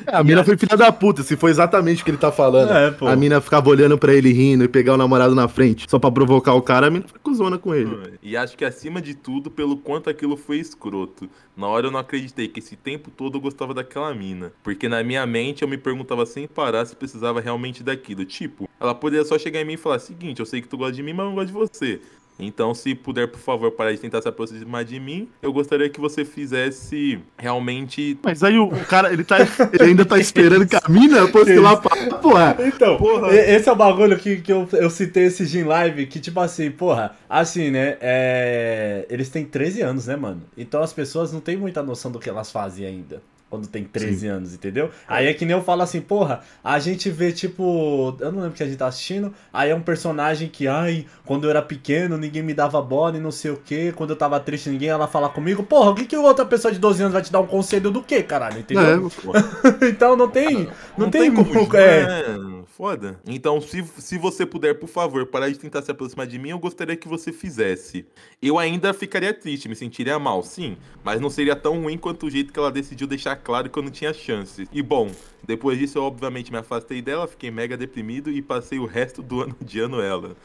A 0.06 0.24
mina 0.24 0.44
foi 0.44 0.58
filha 0.58 0.78
da 0.78 0.92
puta, 0.92 1.24
se 1.24 1.36
foi 1.36 1.52
exatamente 1.52 2.02
o 2.02 2.06
que 2.06 2.12
ele 2.12 2.18
tá 2.18 2.32
falando. 2.32 2.72
É, 2.72 2.92
pô. 2.92 3.08
A 3.08 3.16
mina 3.16 3.42
ficava 3.42 3.70
olhando 3.70 3.98
pra 3.98 4.14
ele 4.14 4.32
rindo 4.32 4.64
e 4.64 4.68
pegar 4.68 4.94
o 4.94 4.98
namorado 4.98 5.36
na 5.36 5.48
frente 5.48 5.86
só 5.90 6.00
pra 6.00 6.12
provocar 6.12 6.54
o 6.54 6.62
cara, 6.62 6.88
a 6.88 6.90
mina 6.90 7.06
foi 7.08 7.20
cuzona 7.20 7.58
com 7.58 7.74
ele. 7.74 8.18
E 8.22 8.36
acho 8.36 8.58
que 8.58 8.66
acima 8.66 9.02
de 9.02 9.14
tudo, 9.14 9.52
pelo 9.52 9.78
quanto 9.78 10.10
aquilo 10.10 10.38
foi 10.38 10.58
escroto. 10.58 11.30
Na 11.56 11.68
hora 11.68 11.88
eu 11.88 11.92
não 11.92 12.00
acreditei 12.00 12.48
que 12.48 12.60
esse 12.60 12.76
tempo 12.76 13.10
todo 13.10 13.38
eu 13.38 13.42
gostava 13.42 13.74
daquela 13.74 14.14
mina. 14.14 14.52
Porque 14.64 14.88
na 14.88 15.04
minha 15.04 15.26
mente 15.26 15.64
eu 15.64 15.68
me 15.68 15.78
perguntava 15.78 16.26
sem 16.26 16.48
parar 16.48 16.86
se 16.86 16.96
precisava 16.96 17.42
realmente 17.42 17.84
daquilo. 17.84 18.24
Tipo, 18.26 18.70
ela 18.80 18.94
poderia 18.94 19.26
só 19.26 19.38
chegar 19.38 19.62
em 19.62 19.66
mim 19.66 19.74
e 19.74 19.78
falar: 19.78 20.00
seguinte, 20.00 20.40
eu 20.40 20.46
sei 20.46 20.62
que 20.62 20.68
tu 20.68 20.78
gosta 20.78 20.94
de 20.94 21.04
mim, 21.04 21.14
mas 21.14 21.26
eu 21.26 21.30
não 21.30 21.36
gosto 21.36 21.48
de 21.48 21.54
você. 21.54 22.02
Então, 22.40 22.74
se 22.74 22.94
puder, 22.94 23.28
por 23.28 23.40
favor, 23.40 23.72
parar 23.72 23.92
de 23.92 23.98
tentar 23.98 24.22
se 24.22 24.28
aproximar 24.28 24.86
de 24.86 25.00
mim, 25.00 25.28
eu 25.42 25.52
gostaria 25.52 25.90
que 25.90 26.00
você 26.00 26.24
fizesse 26.24 27.20
realmente. 27.38 28.18
Mas 28.22 28.44
aí 28.44 28.58
o, 28.58 28.66
o 28.66 28.86
cara, 28.86 29.12
ele, 29.12 29.24
tá, 29.24 29.38
ele 29.74 29.90
ainda 29.90 30.06
tá 30.06 30.20
esperando 30.20 30.68
que 30.68 30.76
a 30.76 30.84
mina 30.88 31.28
fosse 31.28 31.58
lá 31.58 31.76
pra. 31.78 31.96
Porra. 32.18 32.58
Então, 32.60 32.98
Porra. 32.98 33.34
esse 33.34 33.68
é 33.68 33.72
o 33.72 33.76
bagulho 33.76 34.18
que, 34.18 34.38
que 34.38 34.52
eu, 34.52 34.68
eu 34.74 34.90
citei 34.90 35.26
esse 35.26 35.46
Gin 35.46 35.64
Live, 35.64 36.06
que 36.08 36.20
tipo 36.20 36.40
assim, 36.40 36.70
porra, 36.70 37.16
assim, 37.30 37.72
né, 37.72 37.98
é... 38.02 39.06
eles 39.10 39.30
têm 39.30 39.46
13 39.46 39.82
anos, 39.82 40.08
né, 40.08 40.16
mano? 40.16 40.44
Então 40.58 40.82
as 40.82 40.94
pessoas 40.94 41.32
não 41.34 41.40
têm 41.40 41.58
muita 41.58 41.82
noção 41.82 42.12
do 42.12 42.20
que 42.20 42.30
elas 42.30 42.52
fazem 42.52 42.86
ainda. 42.86 43.22
Quando 43.50 43.66
tem 43.66 43.86
13 43.86 44.28
anos, 44.28 44.54
entendeu? 44.54 44.92
Aí 45.08 45.28
é 45.28 45.34
que 45.34 45.46
nem 45.46 45.56
eu 45.56 45.64
falo 45.64 45.82
assim, 45.82 46.02
porra, 46.02 46.42
a 46.62 46.80
gente 46.80 47.10
vê 47.10 47.32
tipo. 47.32 48.14
Eu 48.20 48.30
não 48.30 48.40
lembro 48.40 48.50
o 48.50 48.54
que 48.54 48.64
a 48.64 48.66
gente 48.66 48.78
tá 48.78 48.88
assistindo. 48.88 49.34
Aí 49.54 49.70
é 49.70 49.76
um 49.76 49.82
personagem 49.82 50.50
que, 50.50 50.68
ai, 50.68 51.06
quando 51.26 51.46
eu 51.46 51.50
era 51.50 51.62
pequeno, 51.62 52.18
ninguém 52.18 52.44
me 52.44 52.54
dava 52.54 52.82
bola 52.82 53.16
e 53.16 53.22
não 53.22 53.32
sei 53.32 53.52
o 53.52 53.56
que. 53.56 53.94
Quando 53.94 54.10
eu 54.10 54.16
tava 54.18 54.38
triste, 54.42 54.70
ninguém 54.70 54.90
ia 54.90 54.98
lá 54.98 55.08
falar 55.08 55.30
comigo. 55.30 55.64
Porra, 55.64 55.92
o 55.92 55.96
que, 55.96 56.06
que 56.06 56.18
outra 56.18 56.46
pessoa 56.46 56.74
de 56.74 56.80
12 56.80 57.04
anos 57.04 57.14
vai 57.14 57.22
te 57.22 57.32
dar 57.32 57.40
um 57.40 57.48
conselho 57.48 57.90
do 57.90 58.04
quê, 58.04 58.22
caralho? 58.22 58.60
Entendeu? 58.60 59.10
É, 59.82 59.86
então 59.88 60.18
não 60.18 60.30
tem. 60.30 60.68
Não, 60.98 61.10
tem, 61.10 61.34
como. 61.34 61.48
como. 61.48 61.78
É, 61.78 62.02
É, 62.02 62.57
foda. 62.78 63.20
Então, 63.26 63.60
se, 63.60 63.84
se 63.98 64.20
você 64.20 64.46
puder, 64.46 64.76
por 64.76 64.88
favor, 64.88 65.26
parar 65.26 65.50
de 65.50 65.58
tentar 65.58 65.82
se 65.82 65.90
aproximar 65.90 66.28
de 66.28 66.38
mim, 66.38 66.50
eu 66.50 66.60
gostaria 66.60 66.96
que 66.96 67.08
você 67.08 67.34
fizesse. 67.34 68.06
Eu 68.40 68.60
ainda 68.60 68.94
ficaria 68.94 69.34
triste, 69.34 69.68
me 69.68 69.76
sentiria 69.76 70.20
mal, 70.20 70.44
sim. 70.44 70.78
Mas 71.04 71.20
não 71.20 71.28
seria 71.28 71.56
tão 71.56 71.82
ruim 71.82 71.98
quanto 71.98 72.28
o 72.28 72.30
jeito 72.30 72.54
que 72.54 72.60
ela 72.60 72.72
decidiu 72.72 73.08
deixar 73.08 73.36
claro 73.36 73.68
que 73.68 73.80
eu 73.80 73.82
não 73.82 73.90
tinha 73.90 74.14
chance. 74.14 74.70
E 74.72 74.84
bom, 74.84 75.10
depois 75.44 75.80
disso 75.80 75.98
eu 75.98 76.04
obviamente 76.04 76.52
me 76.52 76.60
afastei 76.60 77.02
dela, 77.02 77.28
fiquei 77.28 77.50
mega 77.50 77.76
deprimido 77.76 78.30
e 78.30 78.44
passei 78.44 78.78
o 78.78 78.86
resto 78.86 79.24
do 79.24 79.42
ano 79.42 79.56
odiando 79.60 80.00
ela. 80.00 80.38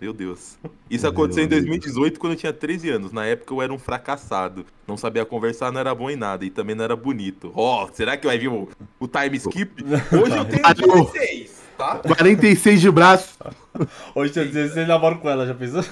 Meu 0.00 0.12
Deus. 0.12 0.58
Isso 0.90 1.06
aconteceu 1.06 1.44
em 1.44 1.48
2018, 1.48 2.18
quando 2.18 2.32
eu 2.32 2.38
tinha 2.38 2.52
13 2.52 2.90
anos. 2.90 3.12
Na 3.12 3.24
época 3.24 3.54
eu 3.54 3.62
era 3.62 3.72
um 3.72 3.78
fracassado. 3.78 4.66
Não 4.86 4.96
sabia 4.96 5.24
conversar, 5.24 5.72
não 5.72 5.80
era 5.80 5.94
bom 5.94 6.10
em 6.10 6.16
nada. 6.16 6.44
E 6.44 6.50
também 6.50 6.74
não 6.74 6.84
era 6.84 6.96
bonito. 6.96 7.52
Ó, 7.54 7.88
será 7.92 8.16
que 8.16 8.26
vai 8.26 8.38
vir 8.38 8.48
o, 8.48 8.68
o 8.98 9.08
time 9.08 9.36
skip? 9.36 9.84
Hoje 10.12 10.36
eu 10.36 10.44
tenho 10.44 11.12
16, 11.12 11.62
tá? 11.78 11.96
46 11.98 12.80
de 12.80 12.90
braço. 12.90 13.38
Hoje 14.14 14.32
tem 14.32 14.46
16 14.46 14.86
namoro 14.86 15.18
com 15.18 15.28
ela, 15.28 15.46
já 15.46 15.54
pensou? 15.54 15.84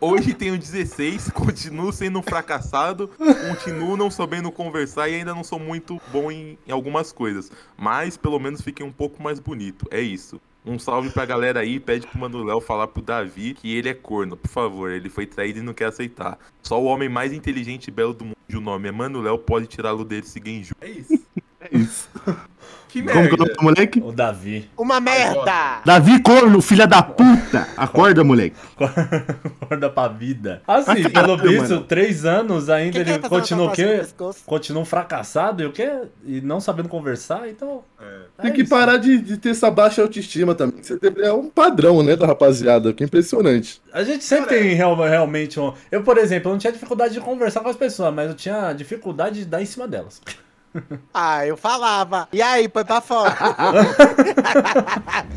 Hoje 0.00 0.34
tenho 0.34 0.58
16, 0.58 1.30
continuo 1.32 1.90
sendo 1.90 2.18
um 2.18 2.22
fracassado, 2.22 3.08
continuo 3.48 3.96
não 3.96 4.10
sabendo 4.10 4.52
conversar 4.52 5.08
e 5.08 5.14
ainda 5.14 5.34
não 5.34 5.42
sou 5.42 5.58
muito 5.58 5.98
bom 6.12 6.30
em, 6.30 6.58
em 6.66 6.72
algumas 6.72 7.10
coisas. 7.10 7.50
Mas 7.74 8.16
pelo 8.16 8.38
menos 8.38 8.60
fiquei 8.60 8.84
um 8.84 8.92
pouco 8.92 9.22
mais 9.22 9.38
bonito. 9.38 9.86
É 9.90 10.00
isso. 10.00 10.38
Um 10.66 10.78
salve 10.78 11.10
pra 11.10 11.26
galera 11.26 11.60
aí, 11.60 11.78
pede 11.78 12.06
pro 12.06 12.18
Manuel 12.18 12.58
falar 12.58 12.86
pro 12.86 13.02
Davi 13.02 13.52
que 13.52 13.76
ele 13.76 13.88
é 13.88 13.94
corno, 13.94 14.34
por 14.34 14.48
favor. 14.48 14.90
Ele 14.90 15.10
foi 15.10 15.26
traído 15.26 15.58
e 15.58 15.62
não 15.62 15.74
quer 15.74 15.86
aceitar. 15.86 16.38
Só 16.62 16.80
o 16.80 16.86
homem 16.86 17.08
mais 17.08 17.34
inteligente 17.34 17.88
e 17.88 17.90
belo 17.90 18.14
do 18.14 18.24
mundo, 18.24 18.36
o 18.50 18.60
nome 18.60 18.88
é 18.88 18.92
Manuel, 18.92 19.38
pode 19.38 19.66
tirá-lo 19.66 20.04
dele 20.04 20.26
se 20.26 20.40
Genju. 20.42 20.74
É 20.80 20.88
isso. 20.88 21.26
É 21.60 21.76
isso. 21.76 22.08
Que 22.94 23.02
Como 23.02 23.10
que 23.12 23.18
é 23.18 23.20
o 23.20 23.22
merda. 23.24 23.36
nome 23.38 23.54
do 23.54 23.62
moleque? 23.64 24.00
O 24.04 24.12
Davi. 24.12 24.70
Uma 24.78 25.00
merda! 25.00 25.80
Davi 25.84 26.22
Corno, 26.22 26.62
filha 26.62 26.86
da 26.86 27.02
puta! 27.02 27.66
Acorda, 27.76 28.22
moleque. 28.22 28.54
Acorda 29.60 29.90
pra 29.90 30.06
vida. 30.06 30.62
Assim, 30.64 31.02
pelo 31.02 31.36
caralho, 31.36 31.38
visto, 31.38 31.70
mano. 31.74 31.82
três 31.82 32.24
anos 32.24 32.70
ainda 32.70 32.92
quer 32.92 33.00
ele 33.00 33.12
fazer 33.14 33.18
uma 33.26 33.28
continua 33.40 33.66
o 33.66 33.72
quê? 33.72 34.02
Continua 34.46 34.82
um 34.82 34.84
fracassado 34.84 35.60
e 35.64 35.66
o 35.66 35.72
quê? 35.72 35.90
E 36.24 36.40
não 36.40 36.60
sabendo 36.60 36.88
conversar, 36.88 37.48
então. 37.48 37.82
É. 38.00 38.42
Tem 38.42 38.50
é 38.52 38.54
que 38.54 38.60
isso. 38.62 38.70
parar 38.70 38.96
de, 38.98 39.18
de 39.18 39.38
ter 39.38 39.48
essa 39.48 39.68
baixa 39.72 40.00
autoestima 40.00 40.54
também. 40.54 40.80
Você 40.80 40.96
deve- 40.96 41.20
é 41.22 41.32
um 41.32 41.48
padrão, 41.50 42.00
né, 42.00 42.14
da 42.14 42.28
rapaziada, 42.28 42.92
que 42.92 43.02
é 43.02 43.06
impressionante. 43.06 43.82
A 43.92 44.04
gente 44.04 44.22
sempre 44.22 44.50
tem 44.56 44.72
real- 44.74 44.94
realmente 45.02 45.58
um. 45.58 45.72
Eu, 45.90 46.04
por 46.04 46.16
exemplo, 46.16 46.52
não 46.52 46.58
tinha 46.58 46.72
dificuldade 46.72 47.14
de 47.14 47.20
conversar 47.20 47.58
com 47.58 47.68
as 47.70 47.76
pessoas, 47.76 48.14
mas 48.14 48.28
eu 48.28 48.36
tinha 48.36 48.72
dificuldade 48.72 49.40
de 49.40 49.46
dar 49.46 49.60
em 49.60 49.66
cima 49.66 49.88
delas. 49.88 50.22
Ah, 51.12 51.46
eu 51.46 51.56
falava. 51.56 52.28
E 52.32 52.42
aí, 52.42 52.68
põe 52.68 52.84
pra 52.84 53.00
fora. 53.00 53.32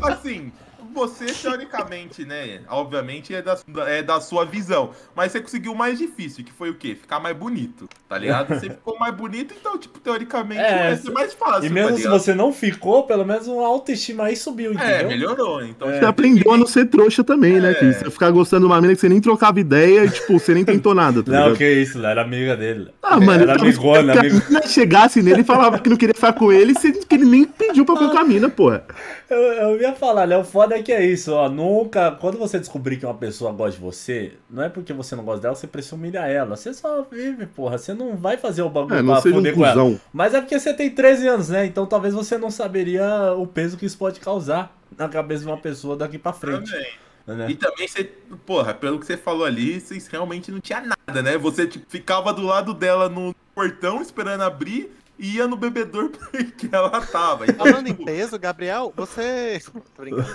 Assim, 0.02 0.52
você 0.92 1.26
teoricamente, 1.26 2.24
né? 2.24 2.60
Obviamente 2.68 3.34
é 3.34 3.42
da, 3.42 3.58
é 3.86 4.02
da 4.02 4.20
sua 4.20 4.44
visão. 4.44 4.90
Mas 5.14 5.32
você 5.32 5.40
conseguiu 5.40 5.72
o 5.72 5.76
mais 5.76 5.98
difícil, 5.98 6.44
que 6.44 6.52
foi 6.52 6.70
o 6.70 6.74
quê? 6.74 6.94
Ficar 6.94 7.20
mais 7.20 7.36
bonito, 7.36 7.88
tá 8.08 8.18
ligado? 8.18 8.54
Você 8.54 8.70
ficou 8.70 8.98
mais 8.98 9.14
bonito, 9.14 9.54
então, 9.58 9.78
tipo, 9.78 9.98
teoricamente 9.98 10.60
É, 10.60 10.88
vai 10.88 10.96
ser 10.96 11.10
mais 11.10 11.34
fácil. 11.34 11.66
E 11.66 11.70
mesmo 11.70 11.90
tá 11.90 11.96
se 11.96 12.08
você 12.08 12.34
não 12.34 12.52
ficou, 12.52 13.04
pelo 13.04 13.24
menos 13.24 13.46
uma 13.46 13.66
autoestima 13.66 14.24
aí 14.24 14.36
subiu, 14.36 14.72
entendeu? 14.72 14.94
É, 14.94 15.04
melhorou. 15.04 15.62
Então, 15.64 15.88
Você 15.88 16.04
aprendeu 16.04 16.52
a 16.52 16.56
não 16.56 16.66
ser 16.66 16.86
trouxa 16.86 17.22
também, 17.24 17.60
né? 17.60 17.72
É. 17.72 17.74
Que 17.74 17.92
você 17.92 18.10
ficar 18.10 18.30
gostando 18.30 18.66
de 18.66 18.72
uma 18.72 18.80
mina 18.80 18.94
que 18.94 19.00
você 19.00 19.08
nem 19.08 19.20
trocava 19.20 19.60
ideia 19.60 20.04
e, 20.04 20.10
tipo, 20.10 20.38
você 20.38 20.54
nem 20.54 20.64
tentou 20.64 20.94
nada, 20.94 21.22
tá 21.22 21.30
Não, 21.30 21.54
que 21.54 21.68
isso, 21.68 21.98
ela 21.98 22.10
era 22.10 22.22
amiga 22.22 22.56
dele. 22.56 22.90
Ah, 23.02 23.18
mano, 23.20 23.42
Era 23.42 23.54
tava 23.54 23.64
amigona, 23.64 24.12
que 24.12 24.18
amigo. 24.18 24.36
a 24.36 24.48
mina 24.48 24.62
chegasse 24.66 25.22
nele 25.22 25.40
e 25.40 25.44
falava 25.44 25.78
que 25.78 25.88
não 25.88 25.96
queria 25.96 26.14
ficar 26.14 26.32
com 26.32 26.52
ele, 26.52 26.74
sendo 26.74 27.04
que 27.06 27.14
ele 27.14 27.24
nem 27.24 27.44
pediu 27.44 27.84
pra 27.84 27.96
ficar 27.96 28.10
com 28.10 28.18
a 28.18 28.24
mina, 28.24 28.48
porra. 28.48 28.84
Eu, 29.30 29.38
eu 29.38 29.80
ia 29.80 29.92
falar, 29.94 30.26
né? 30.26 30.36
O 30.36 30.44
foda 30.44 30.76
é 30.76 30.82
que 30.82 30.87
é 30.92 31.04
isso, 31.04 31.32
ó. 31.32 31.48
Nunca. 31.48 32.10
Quando 32.12 32.38
você 32.38 32.58
descobrir 32.58 32.96
que 32.96 33.06
uma 33.06 33.14
pessoa 33.14 33.52
gosta 33.52 33.72
de 33.72 33.84
você, 33.84 34.34
não 34.50 34.62
é 34.62 34.68
porque 34.68 34.92
você 34.92 35.14
não 35.16 35.24
gosta 35.24 35.42
dela, 35.42 35.54
você 35.54 35.66
precisa 35.66 35.96
humilhar 35.96 36.28
ela. 36.28 36.56
Você 36.56 36.72
só 36.74 37.02
vive, 37.02 37.46
porra. 37.46 37.78
Você 37.78 37.94
não 37.94 38.16
vai 38.16 38.36
fazer 38.36 38.62
o 38.62 38.70
bagulho 38.70 38.94
É, 38.96 39.02
não 39.02 39.14
pra 39.14 39.22
seja 39.22 39.34
um 39.34 39.38
foder 39.38 39.54
com 39.54 39.66
ela. 39.66 40.00
Mas 40.12 40.34
é 40.34 40.40
porque 40.40 40.58
você 40.58 40.72
tem 40.74 40.90
13 40.90 41.28
anos, 41.28 41.48
né? 41.48 41.66
Então 41.66 41.86
talvez 41.86 42.14
você 42.14 42.38
não 42.38 42.50
saberia 42.50 43.32
o 43.36 43.46
peso 43.46 43.76
que 43.76 43.86
isso 43.86 43.98
pode 43.98 44.20
causar 44.20 44.76
na 44.96 45.08
cabeça 45.08 45.42
de 45.42 45.48
uma 45.48 45.58
pessoa 45.58 45.96
daqui 45.96 46.18
pra 46.18 46.32
frente. 46.32 46.70
Também. 46.70 46.86
Né? 47.26 47.50
E 47.50 47.54
também 47.56 47.86
você, 47.86 48.04
porra, 48.46 48.72
pelo 48.72 48.98
que 48.98 49.04
você 49.04 49.16
falou 49.16 49.44
ali, 49.44 49.78
vocês 49.78 50.06
realmente 50.06 50.50
não 50.50 50.60
tinha 50.60 50.80
nada, 50.80 51.22
né? 51.22 51.36
Você 51.36 51.66
tipo, 51.66 51.84
ficava 51.88 52.32
do 52.32 52.42
lado 52.42 52.72
dela 52.72 53.08
no 53.08 53.34
portão 53.54 54.00
esperando 54.00 54.42
abrir 54.42 54.90
e 55.18 55.36
ia 55.36 55.48
no 55.48 55.56
bebedor 55.56 56.10
porque 56.30 56.68
ela 56.70 57.00
tava. 57.06 57.44
Então, 57.46 57.66
Falando 57.66 57.88
em 57.88 57.92
tipo, 57.92 58.04
peso, 58.04 58.38
Gabriel, 58.38 58.92
você. 58.96 59.60
Tô 59.94 60.02
brincando. 60.02 60.28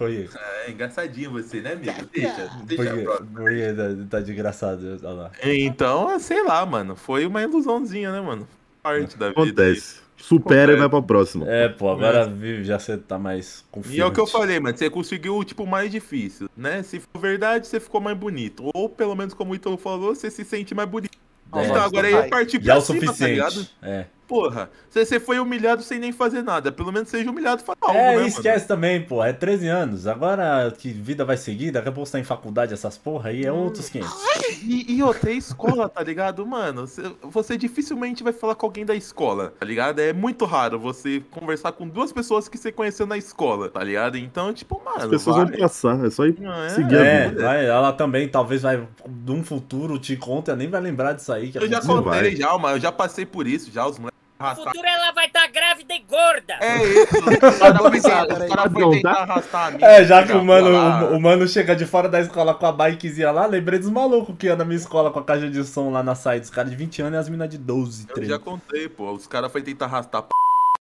Oi. 0.00 0.28
é 0.66 0.70
engraçadinho 0.70 1.32
você, 1.32 1.60
né, 1.60 1.72
amigo? 1.72 1.92
Deixa, 2.12 2.50
deixa 2.64 2.82
a 2.82 2.86
Porque, 2.86 3.02
próxima. 3.04 3.28
porque 3.40 3.72
tá, 3.72 4.06
tá 4.10 4.20
de 4.20 4.32
engraçado, 4.32 4.98
olha 5.02 5.12
lá. 5.12 5.30
Então, 5.42 6.18
sei 6.18 6.42
lá, 6.42 6.64
mano. 6.64 6.96
Foi 6.96 7.26
uma 7.26 7.42
ilusãozinha, 7.42 8.10
né, 8.12 8.20
mano? 8.20 8.48
Parte 8.82 9.16
da 9.16 9.28
vida. 9.28 9.40
Acontece. 9.42 10.02
Supera 10.16 10.72
Acontece. 10.72 10.76
e 10.76 10.80
vai 10.80 10.88
pra 10.88 11.02
próxima. 11.02 11.50
É, 11.50 11.68
pô, 11.68 11.90
agora 11.90 12.26
vive, 12.28 12.62
já 12.62 12.78
você 12.78 12.96
tá 12.96 13.18
mais 13.18 13.64
confiante. 13.72 13.98
E 13.98 14.00
é 14.00 14.06
o 14.06 14.12
que 14.12 14.20
eu 14.20 14.26
falei, 14.26 14.60
mano. 14.60 14.76
Você 14.76 14.88
conseguiu, 14.88 15.42
tipo, 15.42 15.64
o 15.64 15.66
mais 15.66 15.90
difícil, 15.90 16.48
né? 16.56 16.80
Se 16.84 17.00
for 17.00 17.20
verdade, 17.20 17.66
você 17.66 17.80
ficou 17.80 18.00
mais 18.00 18.16
bonito. 18.16 18.70
Ou, 18.72 18.88
pelo 18.88 19.16
menos, 19.16 19.34
como 19.34 19.52
o 19.52 19.54
Ítalo 19.56 19.76
falou, 19.76 20.14
você 20.14 20.30
se 20.30 20.44
sente 20.44 20.74
mais 20.76 20.88
bonito. 20.88 21.18
É, 21.54 21.64
então, 21.64 21.82
agora 21.82 22.06
aí 22.06 22.14
é 22.14 22.28
partir 22.28 22.56
é 22.58 22.60
pra 22.60 22.78
o 22.78 22.80
cima, 22.80 23.00
tá 23.00 23.06
suficiente. 23.06 23.32
ligado? 23.34 23.66
é. 23.82 24.06
Porra, 24.32 24.70
você, 24.88 25.20
foi 25.20 25.38
humilhado 25.38 25.82
sem 25.82 25.98
nem 25.98 26.10
fazer 26.10 26.40
nada. 26.42 26.72
Pelo 26.72 26.90
menos 26.90 27.10
seja 27.10 27.30
humilhado 27.30 27.62
faz 27.62 27.76
algo, 27.82 27.94
É, 27.98 28.16
né, 28.16 28.24
e 28.24 28.28
esquece 28.28 28.66
também, 28.66 29.02
pô. 29.04 29.22
É 29.22 29.30
13 29.30 29.68
anos. 29.68 30.06
Agora 30.06 30.72
que 30.78 30.90
vida 30.90 31.22
vai 31.22 31.36
seguir, 31.36 31.70
daqui 31.70 31.90
a 31.90 31.92
pouco 31.92 32.06
você 32.06 32.12
tá 32.12 32.18
em 32.18 32.24
faculdade, 32.24 32.72
essas 32.72 32.96
porra 32.96 33.28
aí, 33.28 33.44
é 33.44 33.52
outros 33.52 33.90
500. 33.90 34.08
mano? 34.10 34.22
E, 34.62 34.94
e 34.96 35.02
outra, 35.02 35.30
é 35.30 35.34
escola, 35.34 35.86
tá 35.86 36.02
ligado? 36.02 36.46
Mano, 36.46 36.86
você, 36.86 37.02
você 37.22 37.58
dificilmente 37.58 38.22
vai 38.22 38.32
falar 38.32 38.54
com 38.54 38.64
alguém 38.64 38.86
da 38.86 38.94
escola, 38.94 39.52
tá 39.60 39.66
ligado? 39.66 39.98
É 39.98 40.14
muito 40.14 40.46
raro 40.46 40.78
você 40.78 41.22
conversar 41.30 41.72
com 41.72 41.86
duas 41.86 42.10
pessoas 42.10 42.48
que 42.48 42.56
você 42.56 42.72
conheceu 42.72 43.06
na 43.06 43.18
escola, 43.18 43.68
tá 43.68 43.84
ligado? 43.84 44.16
Então, 44.16 44.50
tipo, 44.54 44.80
mano. 44.82 44.96
As 44.96 45.06
pessoas 45.08 45.36
vai. 45.36 45.46
vão 45.46 45.58
passar, 45.58 46.04
é 46.06 46.08
só 46.08 46.24
ir 46.24 46.40
Não, 46.40 46.62
é, 46.62 46.68
seguir 46.70 46.96
a 46.96 47.04
É, 47.04 47.28
vida. 47.28 47.42
vai, 47.42 47.66
ela 47.66 47.92
também 47.92 48.26
talvez 48.28 48.62
vai, 48.62 48.88
de 49.06 49.30
um 49.32 49.44
futuro, 49.44 49.98
te 49.98 50.16
conta, 50.16 50.56
nem 50.56 50.68
vai 50.70 50.80
lembrar 50.80 51.12
disso 51.12 51.30
aí. 51.32 51.50
Que 51.52 51.58
Eu 51.58 51.68
já 51.68 51.82
contei 51.82 52.02
vai. 52.22 52.36
já, 52.36 52.56
mano. 52.56 52.76
Eu 52.76 52.80
já 52.80 52.90
passei 52.90 53.26
por 53.26 53.46
isso, 53.46 53.70
já. 53.70 53.86
Os 53.86 53.98
moleques 53.98 54.21
No 54.42 54.46
arrastaram. 54.48 54.70
futuro 54.72 54.86
ela 54.88 55.12
vai 55.12 55.26
estar 55.26 55.46
grávida 55.48 55.94
e 55.94 55.98
gorda. 56.00 56.54
É 56.60 56.84
isso. 56.84 57.06
Os 57.48 57.58
caras 57.58 57.78
foi 57.80 57.90
tentar- 58.00 58.26
Peraí. 58.26 58.48
os 58.48 58.54
caras 58.54 58.72
foi 58.72 58.90
tentar 58.90 59.12
arrastar 59.12 59.66
a 59.66 59.70
mina. 59.70 59.86
É, 59.86 60.04
já 60.04 60.26
que 60.26 60.32
o 60.32 60.44
mano, 60.44 60.68
o, 61.12 61.16
o 61.16 61.20
mano 61.20 61.46
chega 61.48 61.74
de 61.76 61.86
fora 61.86 62.08
da 62.08 62.20
escola 62.20 62.54
com 62.54 62.66
a 62.66 62.72
bikezinha 62.72 63.30
lá, 63.30 63.46
lembrei 63.46 63.78
dos 63.78 63.88
malucos 63.90 64.34
que 64.38 64.46
iam 64.46 64.56
na 64.56 64.64
minha 64.64 64.76
escola 64.76 65.10
com 65.10 65.18
a 65.18 65.24
caixa 65.24 65.48
de 65.48 65.64
som 65.64 65.90
lá 65.90 66.02
na 66.02 66.14
saída. 66.14 66.44
Os 66.44 66.50
caras 66.50 66.70
de 66.70 66.76
20 66.76 67.02
anos 67.02 67.14
e 67.14 67.18
as 67.18 67.28
minas 67.28 67.48
de 67.48 67.58
12, 67.58 68.06
Eu 68.08 68.14
13. 68.14 68.30
já 68.30 68.38
contei, 68.38 68.88
pô. 68.88 69.10
Os 69.12 69.26
caras 69.26 69.50
foi 69.52 69.62
tentar 69.62 69.86
arrastar 69.86 70.20
a 70.20 70.22
p... 70.24 70.30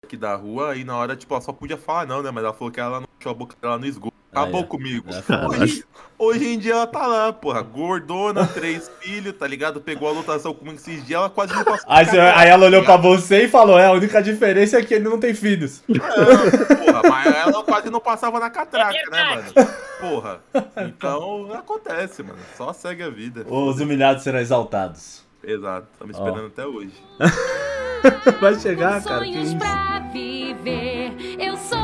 aqui 0.04 0.18
da 0.18 0.36
rua 0.36 0.76
e 0.76 0.84
na 0.84 0.96
hora, 0.98 1.16
tipo, 1.16 1.34
ela 1.34 1.42
só 1.42 1.52
podia 1.54 1.78
falar 1.78 2.06
não, 2.08 2.22
né? 2.24 2.32
Mas 2.32 2.44
ela 2.44 2.54
falou 2.54 2.72
que 2.72 2.80
ela 2.80 3.00
não 3.02 3.08
deixou 3.18 3.32
a 3.32 3.36
boca 3.36 3.56
dela 3.62 3.78
no 3.78 3.86
esgoto. 3.86 4.14
Acabou 4.32 4.62
é. 4.62 4.64
comigo. 4.64 5.08
É. 5.10 5.48
Hoje, 5.62 5.84
hoje 6.18 6.48
em 6.54 6.60
dia 6.60 6.74
ela 6.74 6.86
tá 6.88 7.08
lá, 7.08 7.34
porra. 7.34 7.62
Gordona, 7.62 8.46
três 8.46 8.90
filhos, 9.02 9.34
tá 9.38 9.48
ligado? 9.48 9.82
Pegou 9.82 10.08
a 10.08 10.12
lotação 10.12 10.54
comigo 10.54 10.76
esses 10.78 11.04
dias, 11.06 11.20
ela 11.20 11.30
quase 11.30 11.56
me 11.56 11.64
passou. 11.64 11.86
Aí, 11.90 12.06
você- 12.06 12.20
aí 12.20 12.50
ela 12.50 12.66
olhou 12.66 12.84
pra 12.84 12.96
você 12.98 13.46
e 13.46 13.48
falou: 13.50 13.78
É, 13.80 13.88
a 13.88 13.92
única 13.92 14.22
diferença 14.22 14.78
é 14.78 14.84
que 14.84 14.94
ele 14.94 15.10
não 15.10 15.20
tem 15.20 15.34
filhos. 15.34 15.82
Não, 15.88 15.98
porra, 16.00 17.02
mas 17.10 17.36
ela 17.36 17.64
quase 17.64 17.90
não 17.90 18.00
passava 18.00 18.40
na 18.40 18.50
catraca, 18.50 18.96
É 18.98 19.10
né, 19.10 19.24
mano? 19.56 19.70
Porra. 20.00 20.42
Então, 20.88 21.52
acontece, 21.54 22.22
mano. 22.24 22.38
Só 22.56 22.72
segue 22.74 23.02
a 23.04 23.10
vida. 23.10 23.46
Os 23.50 23.80
humilhados 23.80 24.24
serão 24.24 24.40
exaltados. 24.40 25.28
Exato. 25.44 25.88
Estamos 25.94 26.18
Ó. 26.18 26.20
esperando 26.28 26.48
até 26.48 26.66
hoje. 26.68 26.94
Vai 28.40 28.56
chegar, 28.60 29.02
Com 29.02 29.10
cara. 29.10 29.26
Que 29.26 29.32
sonhos 29.34 29.48
isso? 29.50 29.58
pra 29.58 30.00
viver. 30.14 31.14
Eu 31.40 31.58
sou 31.58 31.79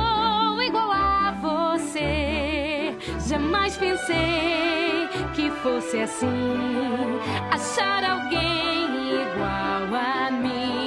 Jamais 3.28 3.78
pensei 3.78 5.08
que 5.34 5.50
fosse 5.62 5.98
assim. 6.00 6.30
Achar 7.52 8.04
alguém 8.04 9.22
igual 9.22 10.00
a 10.00 10.32
mim 10.32 10.85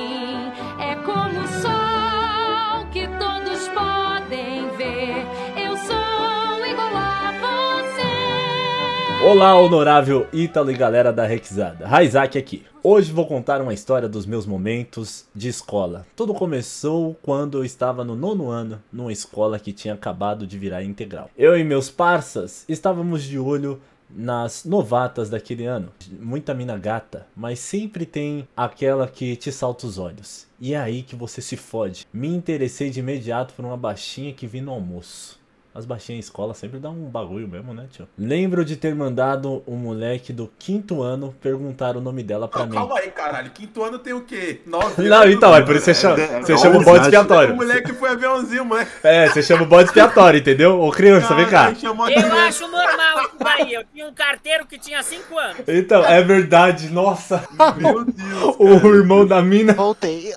Olá, 9.28 9.54
honorável 9.60 10.26
Ítalo 10.32 10.70
e 10.70 10.74
galera 10.74 11.12
da 11.12 11.26
Rexada. 11.26 11.86
Raizak 11.86 12.38
aqui. 12.38 12.64
Hoje 12.82 13.12
vou 13.12 13.26
contar 13.26 13.60
uma 13.60 13.74
história 13.74 14.08
dos 14.08 14.24
meus 14.24 14.46
momentos 14.46 15.26
de 15.34 15.50
escola. 15.50 16.06
Tudo 16.16 16.32
começou 16.32 17.14
quando 17.20 17.58
eu 17.58 17.64
estava 17.64 18.02
no 18.02 18.16
nono 18.16 18.48
ano, 18.48 18.82
numa 18.90 19.12
escola 19.12 19.58
que 19.58 19.70
tinha 19.70 19.92
acabado 19.92 20.46
de 20.46 20.58
virar 20.58 20.82
integral. 20.82 21.28
Eu 21.36 21.58
e 21.58 21.62
meus 21.62 21.90
parças 21.90 22.64
estávamos 22.70 23.22
de 23.22 23.38
olho 23.38 23.78
nas 24.08 24.64
novatas 24.64 25.28
daquele 25.28 25.66
ano. 25.66 25.92
Muita 26.18 26.54
mina 26.54 26.78
gata, 26.78 27.26
mas 27.36 27.58
sempre 27.58 28.06
tem 28.06 28.48
aquela 28.56 29.06
que 29.06 29.36
te 29.36 29.52
salta 29.52 29.86
os 29.86 29.98
olhos. 29.98 30.46
E 30.58 30.72
é 30.72 30.78
aí 30.78 31.02
que 31.02 31.14
você 31.14 31.42
se 31.42 31.58
fode. 31.58 32.06
Me 32.10 32.28
interessei 32.28 32.88
de 32.88 33.00
imediato 33.00 33.52
por 33.52 33.62
uma 33.62 33.76
baixinha 33.76 34.32
que 34.32 34.46
vi 34.46 34.62
no 34.62 34.72
almoço. 34.72 35.37
As 35.78 35.86
baixinhas 35.86 36.16
em 36.16 36.20
escola 36.26 36.54
sempre 36.54 36.80
dá 36.80 36.90
um 36.90 37.04
bagulho 37.08 37.46
mesmo, 37.46 37.72
né, 37.72 37.86
tio? 37.88 38.08
Lembro 38.18 38.64
de 38.64 38.74
ter 38.76 38.92
mandado 38.96 39.62
um 39.64 39.76
moleque 39.76 40.32
do 40.32 40.50
quinto 40.58 41.02
ano 41.02 41.32
perguntar 41.40 41.96
o 41.96 42.00
nome 42.00 42.24
dela 42.24 42.48
pra 42.48 42.62
Não, 42.62 42.66
mim. 42.66 42.74
calma 42.74 42.98
aí, 42.98 43.10
caralho. 43.12 43.50
Quinto 43.52 43.84
ano 43.84 43.96
tem 43.98 44.12
o 44.12 44.22
quê? 44.22 44.60
Nove 44.66 45.02
Não, 45.08 45.18
anos, 45.22 45.34
então, 45.36 45.50
é 45.50 45.52
mano. 45.52 45.66
por 45.66 45.76
isso 45.76 45.84
que 45.84 45.94
você 45.94 46.00
chama, 46.00 46.16
você 46.16 46.52
não, 46.52 46.58
chama 46.58 46.76
o 46.76 46.78
você 46.80 46.84
bode 46.84 46.98
acha- 46.98 46.98
O 46.98 47.06
expiatório. 47.06 47.54
moleque 47.54 47.92
foi 47.92 48.08
aviãozinho, 48.10 48.64
moleque. 48.64 48.90
É, 49.04 49.28
você 49.28 49.40
chama 49.40 49.62
o 49.62 49.66
bode 49.66 49.84
expiatório, 49.88 50.40
entendeu? 50.40 50.80
Ô 50.80 50.90
criança, 50.90 51.32
vem 51.36 51.44
cá. 51.44 51.50
Caralho, 51.50 51.76
chamou 51.78 52.06
a 52.06 52.10
Eu 52.10 52.32
acho 52.38 52.62
normal 52.66 53.30
daí. 53.58 53.74
Eu 53.74 53.84
tinha 53.92 54.06
um 54.08 54.12
carteiro 54.12 54.66
que 54.66 54.78
tinha 54.78 55.02
5 55.02 55.38
anos. 55.38 55.56
Então, 55.66 56.04
é 56.04 56.22
verdade, 56.22 56.88
nossa. 56.90 57.46
Meu 57.76 58.04
Deus. 58.04 58.56
O 58.58 58.94
irmão 58.94 59.26
da 59.26 59.40
mina, 59.42 59.72
Voltei. 59.74 60.32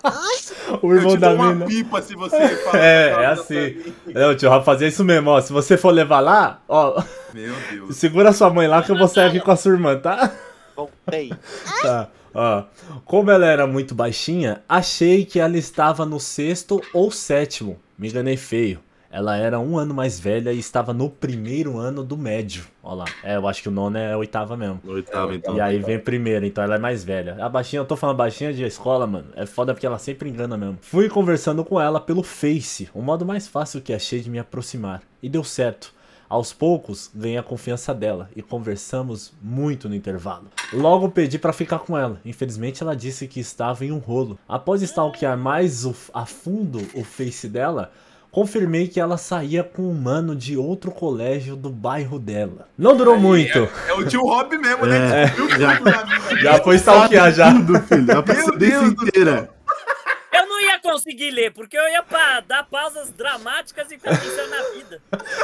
O 0.81 0.93
irmão 0.93 1.11
Eu 1.11 1.17
te 1.17 1.19
da 1.19 1.29
dou 1.29 1.37
uma 1.37 1.53
mina. 1.53 1.65
pipa 1.65 2.01
se 2.01 2.15
você 2.15 2.47
falar 2.65 2.79
É, 2.79 3.09
é 3.09 3.25
assim. 3.27 3.93
Não, 4.07 4.35
tio, 4.35 4.49
vai 4.49 4.63
fazer 4.63 4.87
isso 4.87 5.03
mesmo, 5.03 5.29
ó. 5.29 5.41
Se 5.41 5.51
você 5.51 5.77
for 5.77 5.91
levar 5.91 6.19
lá, 6.19 6.61
ó, 6.67 7.01
Meu 7.33 7.53
Deus. 7.71 7.95
segura 7.97 8.31
sua 8.33 8.49
mãe 8.49 8.67
lá 8.67 8.81
que 8.83 8.91
eu 8.91 8.97
vou 8.97 9.07
sair 9.07 9.27
aqui 9.29 9.39
com 9.39 9.51
a 9.51 9.55
sua 9.55 9.71
irmã, 9.73 9.97
tá? 9.97 10.31
voltei. 10.75 11.31
Tá, 11.81 12.07
ó. 12.33 12.63
Como 13.05 13.31
ela 13.31 13.45
era 13.45 13.65
muito 13.67 13.95
baixinha, 13.95 14.61
achei 14.69 15.25
que 15.25 15.39
ela 15.39 15.57
estava 15.57 16.05
no 16.05 16.19
sexto 16.19 16.81
ou 16.93 17.09
sétimo. 17.11 17.79
Me 17.97 18.07
enganei 18.09 18.37
feio. 18.37 18.79
Ela 19.11 19.35
era 19.35 19.59
um 19.59 19.77
ano 19.77 19.93
mais 19.93 20.19
velha 20.19 20.53
e 20.53 20.59
estava 20.59 20.93
no 20.93 21.09
primeiro 21.09 21.77
ano 21.77 22.03
do 22.03 22.17
médio. 22.17 22.63
Olha 22.81 22.99
lá. 22.99 23.05
É, 23.23 23.35
eu 23.35 23.47
acho 23.47 23.61
que 23.61 23.67
o 23.67 23.71
nono 23.71 23.97
é 23.97 24.13
a 24.13 24.17
oitava 24.17 24.55
mesmo. 24.55 24.79
Oitavo, 24.87 25.33
então. 25.33 25.55
E 25.55 25.59
aí 25.61 25.79
vem 25.79 25.99
primeiro, 25.99 26.45
então 26.45 26.63
ela 26.63 26.75
é 26.75 26.79
mais 26.79 27.03
velha. 27.03 27.35
A 27.43 27.49
baixinha, 27.49 27.81
eu 27.81 27.85
tô 27.85 27.95
falando 27.97 28.15
baixinha 28.17 28.53
de 28.53 28.63
escola, 28.63 29.05
mano. 29.05 29.27
É 29.35 29.45
foda 29.45 29.73
porque 29.73 29.85
ela 29.85 29.99
sempre 29.99 30.29
engana 30.29 30.55
mesmo. 30.57 30.77
Fui 30.81 31.09
conversando 31.09 31.65
com 31.65 31.79
ela 31.79 31.99
pelo 31.99 32.23
Face, 32.23 32.89
o 32.93 33.01
modo 33.01 33.25
mais 33.25 33.47
fácil 33.47 33.81
que 33.81 33.93
achei 33.93 34.21
de 34.21 34.29
me 34.29 34.39
aproximar. 34.39 35.01
E 35.21 35.27
deu 35.27 35.43
certo. 35.43 35.93
Aos 36.29 36.53
poucos, 36.53 37.11
ganhei 37.13 37.37
a 37.37 37.43
confiança 37.43 37.93
dela 37.93 38.29
e 38.33 38.41
conversamos 38.41 39.33
muito 39.41 39.89
no 39.89 39.95
intervalo. 39.95 40.45
Logo 40.71 41.09
pedi 41.09 41.37
pra 41.37 41.51
ficar 41.51 41.79
com 41.79 41.97
ela. 41.97 42.21
Infelizmente, 42.23 42.81
ela 42.81 42.95
disse 42.95 43.27
que 43.27 43.41
estava 43.41 43.83
em 43.85 43.91
um 43.91 43.97
rolo. 43.97 44.39
Após 44.47 44.81
stalkear 44.81 45.37
mais 45.37 45.83
o- 45.85 45.93
a 46.13 46.25
fundo 46.25 46.79
o 46.95 47.03
Face 47.03 47.49
dela, 47.49 47.91
confirmei 48.31 48.87
que 48.87 48.99
ela 48.99 49.17
saía 49.17 49.63
com 49.63 49.83
um 49.83 49.93
mano 49.93 50.35
de 50.35 50.55
outro 50.55 50.89
colégio 50.91 51.55
do 51.55 51.69
bairro 51.69 52.17
dela. 52.17 52.67
Não 52.77 52.95
durou 52.95 53.19
muito. 53.19 53.69
É 53.87 53.93
o 53.93 54.05
tio 54.05 54.21
Rob 54.21 54.57
mesmo, 54.57 54.85
né? 54.85 55.23
É, 55.23 55.27
já-. 55.59 56.37
Já 56.41 56.63
foi 56.63 56.77
stalkear 56.77 57.33
já. 57.33 57.53
Tudo, 57.53 57.79
filho. 57.81 58.17
A 58.17 58.21
do 58.21 58.65
inteira. 58.65 59.49
Eu 60.33 60.47
não 60.47 60.61
ia 60.61 60.79
conseguir 60.79 61.29
ler, 61.29 61.51
porque 61.51 61.77
eu 61.77 61.83
ia 61.89 62.01
pra 62.01 62.39
dar 62.39 62.63
pausas 62.63 63.11
dramáticas 63.11 63.91
e 63.91 63.95
ficar 63.95 64.17
pensando 64.17 64.49
na 64.49 64.63
vida. 64.71 65.01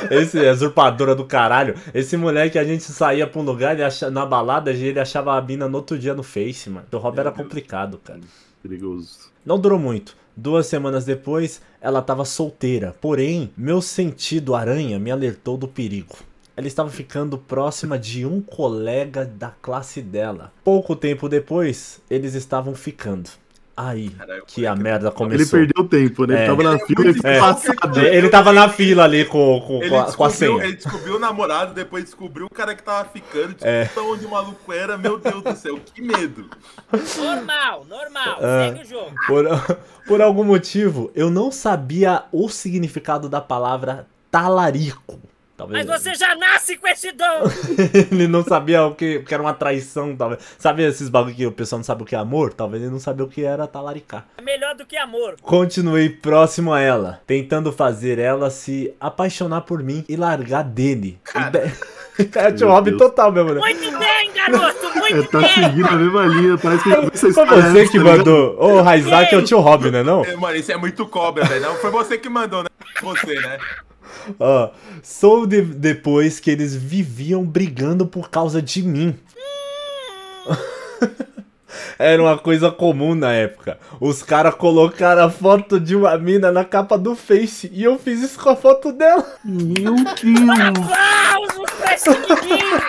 Esse 0.09 0.43
é 0.43 0.49
usurpadora 0.49 1.13
do 1.13 1.25
caralho. 1.25 1.75
Esse 1.93 2.15
moleque, 2.15 2.57
a 2.57 2.63
gente 2.63 2.83
saía 2.83 3.27
pra 3.27 3.41
um 3.41 3.43
lugar, 3.43 3.73
ele 3.73 3.83
acha, 3.83 4.09
na 4.09 4.25
balada, 4.25 4.71
ele 4.71 4.97
achava 4.97 5.37
a 5.37 5.41
mina 5.41 5.67
no 5.67 5.75
outro 5.75 5.99
dia 5.99 6.13
no 6.13 6.23
Face, 6.23 6.69
mano. 6.69 6.87
O 6.89 6.97
Rob 6.97 7.19
era 7.19 7.31
complicado, 7.31 7.97
cara. 7.97 8.21
Perigoso. 8.63 9.29
Não 9.45 9.59
durou 9.59 9.77
muito. 9.77 10.15
Duas 10.39 10.67
semanas 10.67 11.03
depois, 11.03 11.59
ela 11.81 11.99
tava 11.99 12.23
solteira. 12.23 12.95
Porém, 13.01 13.49
meu 13.57 13.81
sentido 13.81 14.53
aranha 14.53 14.99
me 14.99 15.09
alertou 15.09 15.57
do 15.57 15.67
perigo. 15.67 16.15
Ela 16.55 16.67
estava 16.67 16.91
ficando 16.91 17.39
próxima 17.39 17.97
de 17.97 18.23
um 18.23 18.39
colega 18.39 19.25
da 19.25 19.49
classe 19.49 19.99
dela. 19.99 20.53
Pouco 20.63 20.95
tempo 20.95 21.27
depois, 21.27 21.99
eles 22.07 22.35
estavam 22.35 22.75
ficando. 22.75 23.31
Aí 23.79 24.09
Caralho, 24.09 24.43
que 24.47 24.65
a 24.65 24.71
moleque. 24.71 24.83
merda 24.83 25.07
Ele 25.09 25.15
começou. 25.15 25.59
perdeu 25.59 25.83
tempo, 25.87 26.25
né? 26.25 26.35
É. 26.35 26.37
Ele 26.39 26.47
tava 26.47 26.63
na 26.63 26.71
Ele 26.73 26.81
é 26.81 26.85
fila 26.87 27.05
e 27.05 27.35
É. 27.35 27.39
passado. 27.39 27.99
Ele 27.99 28.29
tava 28.29 28.53
na 28.53 28.69
fila 28.69 29.03
ali 29.03 29.25
com, 29.25 29.61
com, 29.61 29.83
Ele 29.83 29.89
com, 30.15 30.23
a, 30.23 30.29
senha. 30.31 30.63
ele 30.63 30.75
descobriu 30.77 31.15
o 31.17 31.19
namorado, 31.19 31.75
depois 31.75 32.03
descobriu 32.03 32.47
o 32.47 32.49
cara 32.49 32.73
que 32.73 32.81
tava 32.81 33.07
ficando, 33.07 33.49
descobriu 33.53 33.71
É. 33.71 33.85
de 33.85 33.99
onde 33.99 34.25
o 34.25 34.31
maluco 34.31 34.73
era. 34.73 34.97
Meu 34.97 35.19
Deus 35.19 35.43
do 35.43 35.55
céu, 35.55 35.79
que 35.93 36.01
medo. 36.01 36.49
Normal, 37.17 37.85
normal. 37.87 38.37
Ah. 38.41 38.71
Segue 38.73 38.81
o 38.83 38.85
jogo. 38.89 39.11
Por, 39.27 39.45
por 40.07 40.21
algum 40.23 40.43
motivo, 40.43 41.11
eu 41.13 41.29
não 41.29 41.51
sabia 41.51 42.23
o 42.31 42.49
significado 42.49 43.29
da 43.29 43.39
palavra 43.41 44.07
talarico. 44.31 45.19
Talvez 45.57 45.87
Mas 45.87 46.01
você 46.01 46.13
já 46.13 46.35
nasce 46.35 46.77
com 46.77 46.87
esse 46.87 47.11
dom. 47.11 47.25
ele 48.11 48.27
não 48.27 48.43
sabia 48.43 48.83
o 48.85 48.93
que, 48.93 49.21
que 49.21 49.33
era 49.33 49.41
uma 49.41 49.55
traição, 49.55 50.15
talvez. 50.15 50.39
Sabe 50.59 50.83
esses 50.83 51.09
bagulho 51.09 51.35
que 51.35 51.47
o 51.47 51.51
pessoal 51.51 51.79
não 51.79 51.83
sabe 51.83 52.03
o 52.03 52.05
que 52.05 52.15
é 52.15 52.19
amor? 52.19 52.53
Talvez 52.53 52.83
ele 52.83 52.91
não 52.91 52.99
sabia 52.99 53.25
o 53.25 53.27
que 53.27 53.43
era 53.43 53.65
talaricar. 53.65 54.27
É 54.37 54.41
melhor 54.43 54.75
do 54.75 54.85
que 54.85 54.95
amor. 54.95 55.35
Continuei 55.41 56.09
próximo 56.09 56.71
a 56.71 56.79
ela, 56.79 57.21
tentando 57.25 57.71
fazer 57.71 58.19
ela 58.19 58.51
se 58.51 58.93
apaixonar 58.99 59.61
por 59.61 59.81
mim 59.81 60.05
e 60.07 60.15
largar 60.15 60.63
dele. 60.63 61.19
É 62.35 62.51
tio 62.51 62.67
Meu 62.67 62.75
Rob 62.75 62.91
Deus. 62.91 63.01
total 63.01 63.31
mesmo, 63.31 63.53
né? 63.55 63.59
Muito 63.59 63.97
bem, 63.97 64.31
garoto, 64.33 64.93
muito 64.99 65.31
tá 65.31 65.39
bem. 65.39 65.49
seguindo 65.49 65.87
a 65.87 65.95
mesma 65.95 66.25
linha. 66.27 66.57
Parece 66.59 66.83
que 66.83 66.91
essa 66.91 67.33
Foi 67.33 67.45
você 67.47 67.87
que 67.87 67.97
tá 67.97 68.03
mandou. 68.03 68.57
Ô, 68.59 68.81
Raizak 68.83 69.33
é 69.33 69.37
o 69.39 69.43
tio 69.43 69.59
Rob, 69.59 69.89
né 69.89 70.03
não? 70.03 70.23
É, 70.23 70.35
Mano, 70.35 70.55
isso 70.55 70.71
é 70.71 70.77
muito 70.77 71.03
cobra, 71.07 71.45
velho. 71.45 71.61
Não 71.61 71.75
foi 71.77 71.89
você 71.89 72.15
que 72.15 72.29
mandou, 72.29 72.61
né? 72.61 72.69
Você, 73.01 73.33
né? 73.39 73.57
Ó, 74.39 74.69
soube 75.03 75.47
de- 75.47 75.73
depois 75.73 76.39
que 76.39 76.51
eles 76.51 76.75
viviam 76.75 77.43
brigando 77.45 78.05
por 78.05 78.29
causa 78.29 78.61
de 78.61 78.81
mim. 78.83 79.15
Era 81.99 82.21
uma 82.21 82.37
coisa 82.37 82.71
comum 82.71 83.15
na 83.15 83.33
época. 83.33 83.77
Os 83.99 84.23
caras 84.23 84.55
colocaram 84.55 85.25
a 85.25 85.29
foto 85.29 85.79
de 85.79 85.95
uma 85.95 86.17
mina 86.17 86.51
na 86.51 86.63
capa 86.63 86.97
do 86.97 87.15
Face 87.15 87.69
e 87.73 87.83
eu 87.83 87.97
fiz 87.99 88.21
isso 88.21 88.39
com 88.39 88.49
a 88.49 88.55
foto 88.55 88.91
dela. 88.91 89.25
Meu 89.43 89.95
Deus. 89.95 90.59
Aplausos 90.59 91.71
pra 91.77 91.93
esse 91.93 92.09
menino. 92.09 92.81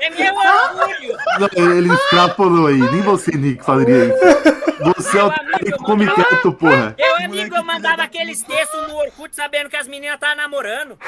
É 0.00 0.10
meu 0.10 0.34
orgulho. 0.34 1.16
Não, 1.38 1.76
Ele 1.76 1.92
extrapolou 1.92 2.66
aí. 2.68 2.78
Nem 2.78 3.02
você, 3.02 3.36
Nick, 3.36 3.64
faria 3.64 4.06
isso. 4.06 4.18
Você 4.94 5.18
é 5.18 5.22
o 5.22 5.28
Meu 5.28 5.56
amigo, 5.56 5.78
come 5.84 6.06
quieto, 6.06 6.52
porra. 6.52 6.94
Meu 6.98 7.16
amigo, 7.24 7.56
eu 7.56 7.64
mandava 7.64 8.02
aqueles 8.02 8.42
textos 8.42 8.88
no 8.88 8.96
Orkut 8.96 9.34
sabendo 9.34 9.70
que 9.70 9.76
as 9.76 9.86
meninas 9.86 10.14
estavam 10.14 10.36
namorando. 10.36 10.98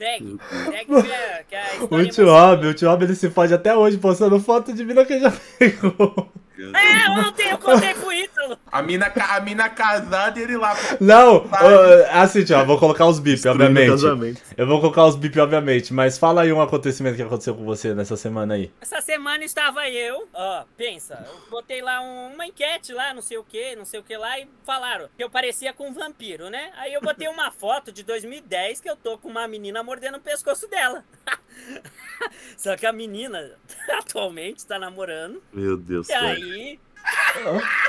Segue, 0.00 0.38
segue 0.64 0.86
que 0.86 1.12
a, 1.12 1.44
que 1.44 1.54
a 1.54 1.72
O 1.78 2.00
história 2.00 2.08
tio 2.08 2.24
Rob, 2.30 2.66
o 2.68 2.72
tio 2.72 2.88
Rob 2.88 3.04
ele 3.04 3.14
se 3.14 3.28
fode 3.28 3.52
até 3.52 3.76
hoje 3.76 3.98
postando 3.98 4.40
foto 4.40 4.72
de 4.72 4.82
mina 4.82 5.04
que 5.04 5.12
ele 5.12 5.20
já 5.20 5.30
pegou. 5.58 6.32
É, 6.74 7.10
ontem 7.20 7.50
eu 7.50 7.58
contei 7.58 7.94
pro 7.94 8.12
Ítalo. 8.12 8.58
A 8.70 8.82
mina, 8.82 9.06
a 9.14 9.40
mina 9.40 9.68
casada 9.68 10.38
e 10.38 10.42
ele 10.42 10.56
lá. 10.56 10.76
Não, 11.00 11.46
ó, 11.50 12.20
assim, 12.20 12.44
tio, 12.44 12.64
vou 12.66 12.78
colocar 12.78 13.06
os 13.06 13.18
bip, 13.18 13.46
obviamente. 13.48 13.90
casamento. 13.90 14.42
Eu 14.56 14.66
vou 14.66 14.80
colocar 14.80 15.04
os 15.06 15.16
bip, 15.16 15.38
obviamente, 15.40 15.92
mas 15.92 16.18
fala 16.18 16.42
aí 16.42 16.52
um 16.52 16.60
acontecimento 16.60 17.16
que 17.16 17.22
aconteceu 17.22 17.54
com 17.54 17.64
você 17.64 17.94
nessa 17.94 18.16
semana 18.16 18.54
aí. 18.54 18.70
Essa 18.80 19.00
semana 19.00 19.44
estava 19.44 19.88
eu, 19.88 20.28
ó, 20.34 20.64
pensa, 20.76 21.24
eu 21.26 21.50
botei 21.50 21.80
lá 21.82 22.00
um- 22.00 22.34
uma 22.34 22.46
enquete 22.46 22.92
lá, 22.92 23.12
não 23.14 23.22
sei 23.22 23.38
o 23.38 23.44
que, 23.44 23.74
não 23.76 23.84
sei 23.84 24.00
o 24.00 24.02
que 24.02 24.16
lá, 24.16 24.38
e 24.38 24.48
falaram 24.64 25.08
que 25.16 25.22
eu 25.24 25.30
parecia 25.30 25.72
com 25.72 25.88
um 25.88 25.92
vampiro, 25.92 26.48
né? 26.50 26.70
Aí 26.76 26.92
eu 26.92 27.00
botei 27.00 27.28
uma 27.28 27.50
foto 27.50 27.90
de 27.92 28.02
2010 28.02 28.80
que 28.80 28.88
eu 28.90 28.96
tô 28.96 29.18
com 29.18 29.28
uma 29.28 29.46
menina 29.48 29.82
mordendo 29.82 30.16
o 30.16 30.20
pescoço 30.20 30.68
dela. 30.68 31.04
Só 32.56 32.76
que 32.76 32.86
a 32.86 32.92
menina 32.92 33.52
atualmente 33.98 34.66
tá 34.66 34.78
namorando, 34.78 35.42
Meu 35.52 35.76
Deus 35.76 36.06
do 36.06 36.12
e 36.12 36.16
céu. 36.16 36.28
aí 36.28 36.78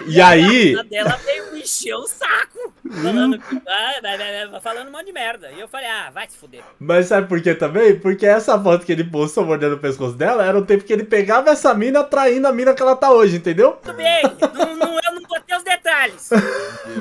E 0.08 0.22
aí, 0.22 0.78
a 0.80 0.84
dela 0.84 1.18
veio 1.18 1.52
me 1.52 1.62
encher 1.62 1.94
o 1.96 2.08
saco, 2.08 2.74
falando, 2.90 3.42
ah, 3.68 4.00
vai, 4.02 4.18
vai, 4.18 4.48
vai, 4.48 4.62
falando 4.62 4.88
um 4.88 4.92
monte 4.92 5.08
de 5.08 5.12
merda. 5.12 5.52
E 5.52 5.60
eu 5.60 5.68
falei, 5.68 5.88
ah, 5.88 6.10
vai 6.10 6.30
se 6.30 6.38
fuder. 6.38 6.64
mas 6.80 7.08
sabe 7.08 7.28
por 7.28 7.42
que 7.42 7.54
também? 7.54 8.00
Porque 8.00 8.26
essa 8.26 8.58
foto 8.62 8.86
que 8.86 8.92
ele 8.92 9.04
postou 9.04 9.46
mordendo 9.46 9.76
o 9.76 9.80
pescoço 9.80 10.16
dela 10.16 10.46
era 10.46 10.58
o 10.58 10.66
tempo 10.66 10.86
que 10.86 10.94
ele 10.94 11.04
pegava 11.04 11.50
essa 11.50 11.74
mina 11.74 12.04
traindo 12.04 12.48
a 12.48 12.54
mina 12.54 12.74
que 12.74 12.82
ela 12.82 12.96
tá 12.96 13.12
hoje, 13.12 13.36
entendeu? 13.36 13.74
Tudo 13.84 13.96
bem, 13.96 14.24
não, 14.54 14.76
não, 14.78 14.96
eu 14.96 15.14
não 15.14 15.21
detalhes. 15.92 16.30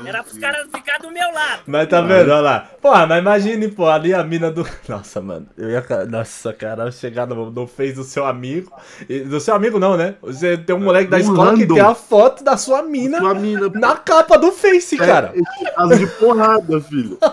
Era 0.05 0.23
pros 0.23 0.39
caras 0.39 0.67
ficar 0.73 0.99
do 0.99 1.11
meu 1.11 1.33
lado. 1.33 1.63
Mas 1.67 1.89
tá 1.89 2.01
vendo, 2.01 2.31
olha 2.31 2.41
lá. 2.41 2.71
Porra, 2.81 3.07
mas 3.07 3.19
imagine, 3.21 3.69
pô, 3.69 3.87
ali 3.89 4.13
a 4.13 4.23
mina 4.25 4.51
do. 4.51 4.67
Nossa, 4.89 5.21
mano. 5.21 5.47
Eu 5.57 5.71
ia. 5.71 5.85
Nossa, 6.09 6.53
cara, 6.53 6.85
eu 6.85 6.93
chegar 6.93 7.27
no, 7.27 7.51
no 7.51 7.67
Face 7.67 7.93
do 7.95 8.05
seu 8.05 8.27
amigo. 8.27 8.73
e- 9.09 9.21
Do 9.21 9.41
seu 9.41 9.55
amigo 9.55 9.79
não, 9.79 9.97
né? 9.97 10.15
Você 10.23 10.57
tem 10.59 10.75
um 10.75 10.81
moleque 10.81 11.11
da 11.11 11.17
Um 11.19 11.21
escola 11.21 11.55
que 11.55 11.61
random. 11.63 11.75
tem 11.75 11.83
a 11.85 11.95
foto 11.95 12.43
da 12.45 12.57
sua 12.57 12.83
mina 12.83 13.19
Sua 13.19 13.35
mina. 13.35 13.69
na 13.75 13.97
capa 13.97 14.37
do 14.39 14.51
Face, 14.53 14.97
cara. 14.97 15.33
É, 15.35 15.71
caso 15.71 15.97
de 15.99 16.07
porrada, 16.07 16.81
filho. 16.81 17.19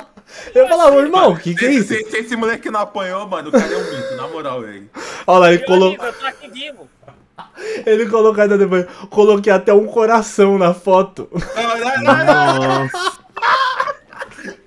Eu 0.54 0.68
falava, 0.68 0.94
ô, 0.98 1.00
irmão, 1.00 1.32
o 1.32 1.38
que 1.40 1.56
que 1.56 1.66
é 1.66 1.72
isso? 1.72 1.88
se- 1.88 2.04
se 2.12 2.18
esse 2.18 2.36
moleque 2.36 2.70
não 2.70 2.82
apanhou, 2.82 3.26
mano, 3.30 3.48
o 3.48 3.52
cara 3.52 3.66
é 3.74 3.78
um 3.78 3.84
mito, 3.96 4.16
na 4.18 4.28
moral, 4.28 4.62
velho. 4.62 4.90
Olha 5.26 5.40
lá, 5.40 5.50
ele, 5.54 5.60
Meu 5.60 5.68
colo... 5.68 5.86
amigo, 5.88 6.04
eu 6.04 6.14
tô 6.14 6.26
aqui 6.26 6.50
vivo. 6.50 6.90
Ele 7.86 8.08
colocou 8.08 8.42
ainda 8.42 8.58
depois. 8.58 8.86
Coloquei 9.10 9.52
até 9.52 9.74
um 9.74 9.86
coração 9.86 10.58
na 10.58 10.74
foto. 10.74 11.30
Nossa. 12.04 13.18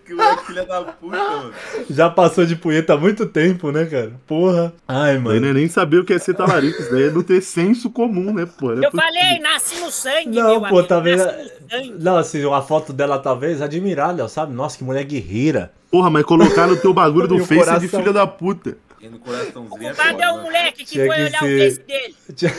Que 0.05 0.15
moleque 0.15 0.47
filha 0.47 0.65
da 0.65 0.83
puta, 0.83 1.17
mano. 1.17 1.53
Já 1.89 2.11
passou 2.11 2.45
de 2.45 2.57
punheta 2.57 2.95
há 2.95 2.97
muito 2.97 3.27
tempo, 3.27 3.71
né, 3.71 3.85
cara? 3.85 4.13
Porra. 4.27 4.73
Ai, 4.89 5.17
mano. 5.19 5.53
nem 5.53 5.69
saber 5.69 5.99
o 5.99 6.05
que 6.05 6.13
é 6.13 6.19
ser 6.19 6.35
talarico. 6.35 6.83
Isso 6.83 6.91
daí 6.91 7.05
é 7.05 7.11
não 7.11 7.23
ter 7.23 7.41
senso 7.41 7.89
comum, 7.91 8.33
né, 8.35 8.45
pô? 8.59 8.73
É 8.73 8.85
Eu 8.85 8.91
falei, 8.91 9.39
nasci 9.39 9.81
no 9.81 9.91
sangue, 9.91 10.37
Não, 10.37 10.51
meu 10.51 10.61
pô, 10.63 10.67
amigo, 10.79 10.83
talvez. 10.89 11.25
nasci 11.25 11.39
no 11.63 11.71
sangue. 11.71 11.95
Não, 12.01 12.17
assim, 12.17 12.45
uma 12.45 12.61
foto 12.61 12.93
dela 12.93 13.21
talvez 13.21 13.63
admirável, 13.63 14.29
sabe? 14.29 14.53
Nossa, 14.53 14.77
que 14.77 14.83
mulher 14.83 15.05
guerreira. 15.05 15.71
Porra, 15.93 16.11
mas 16.11 16.25
colocar 16.25 16.67
no 16.67 16.77
teu 16.77 16.93
bagulho 16.93 17.29
do 17.29 17.39
Face 17.39 17.53
é 17.53 17.57
de 17.57 17.65
coração. 17.65 18.01
filha 18.01 18.13
da 18.13 18.27
puta. 18.27 18.77
E 19.03 19.09
no 19.09 19.19
coraçãozinho 19.19 19.89
é 19.89 19.95
Cadê 19.95 20.13
foda, 20.13 20.33
o 20.33 20.37
né? 20.37 20.43
moleque 20.43 20.85
que 20.85 20.91
Tinha 20.93 21.07
foi 21.07 21.15
que 21.17 21.23
olhar 21.23 21.41
ser- 21.41 21.55
o 21.57 21.59
face 21.71 21.81
dele? 21.87 22.15
Tinha, 22.37 22.53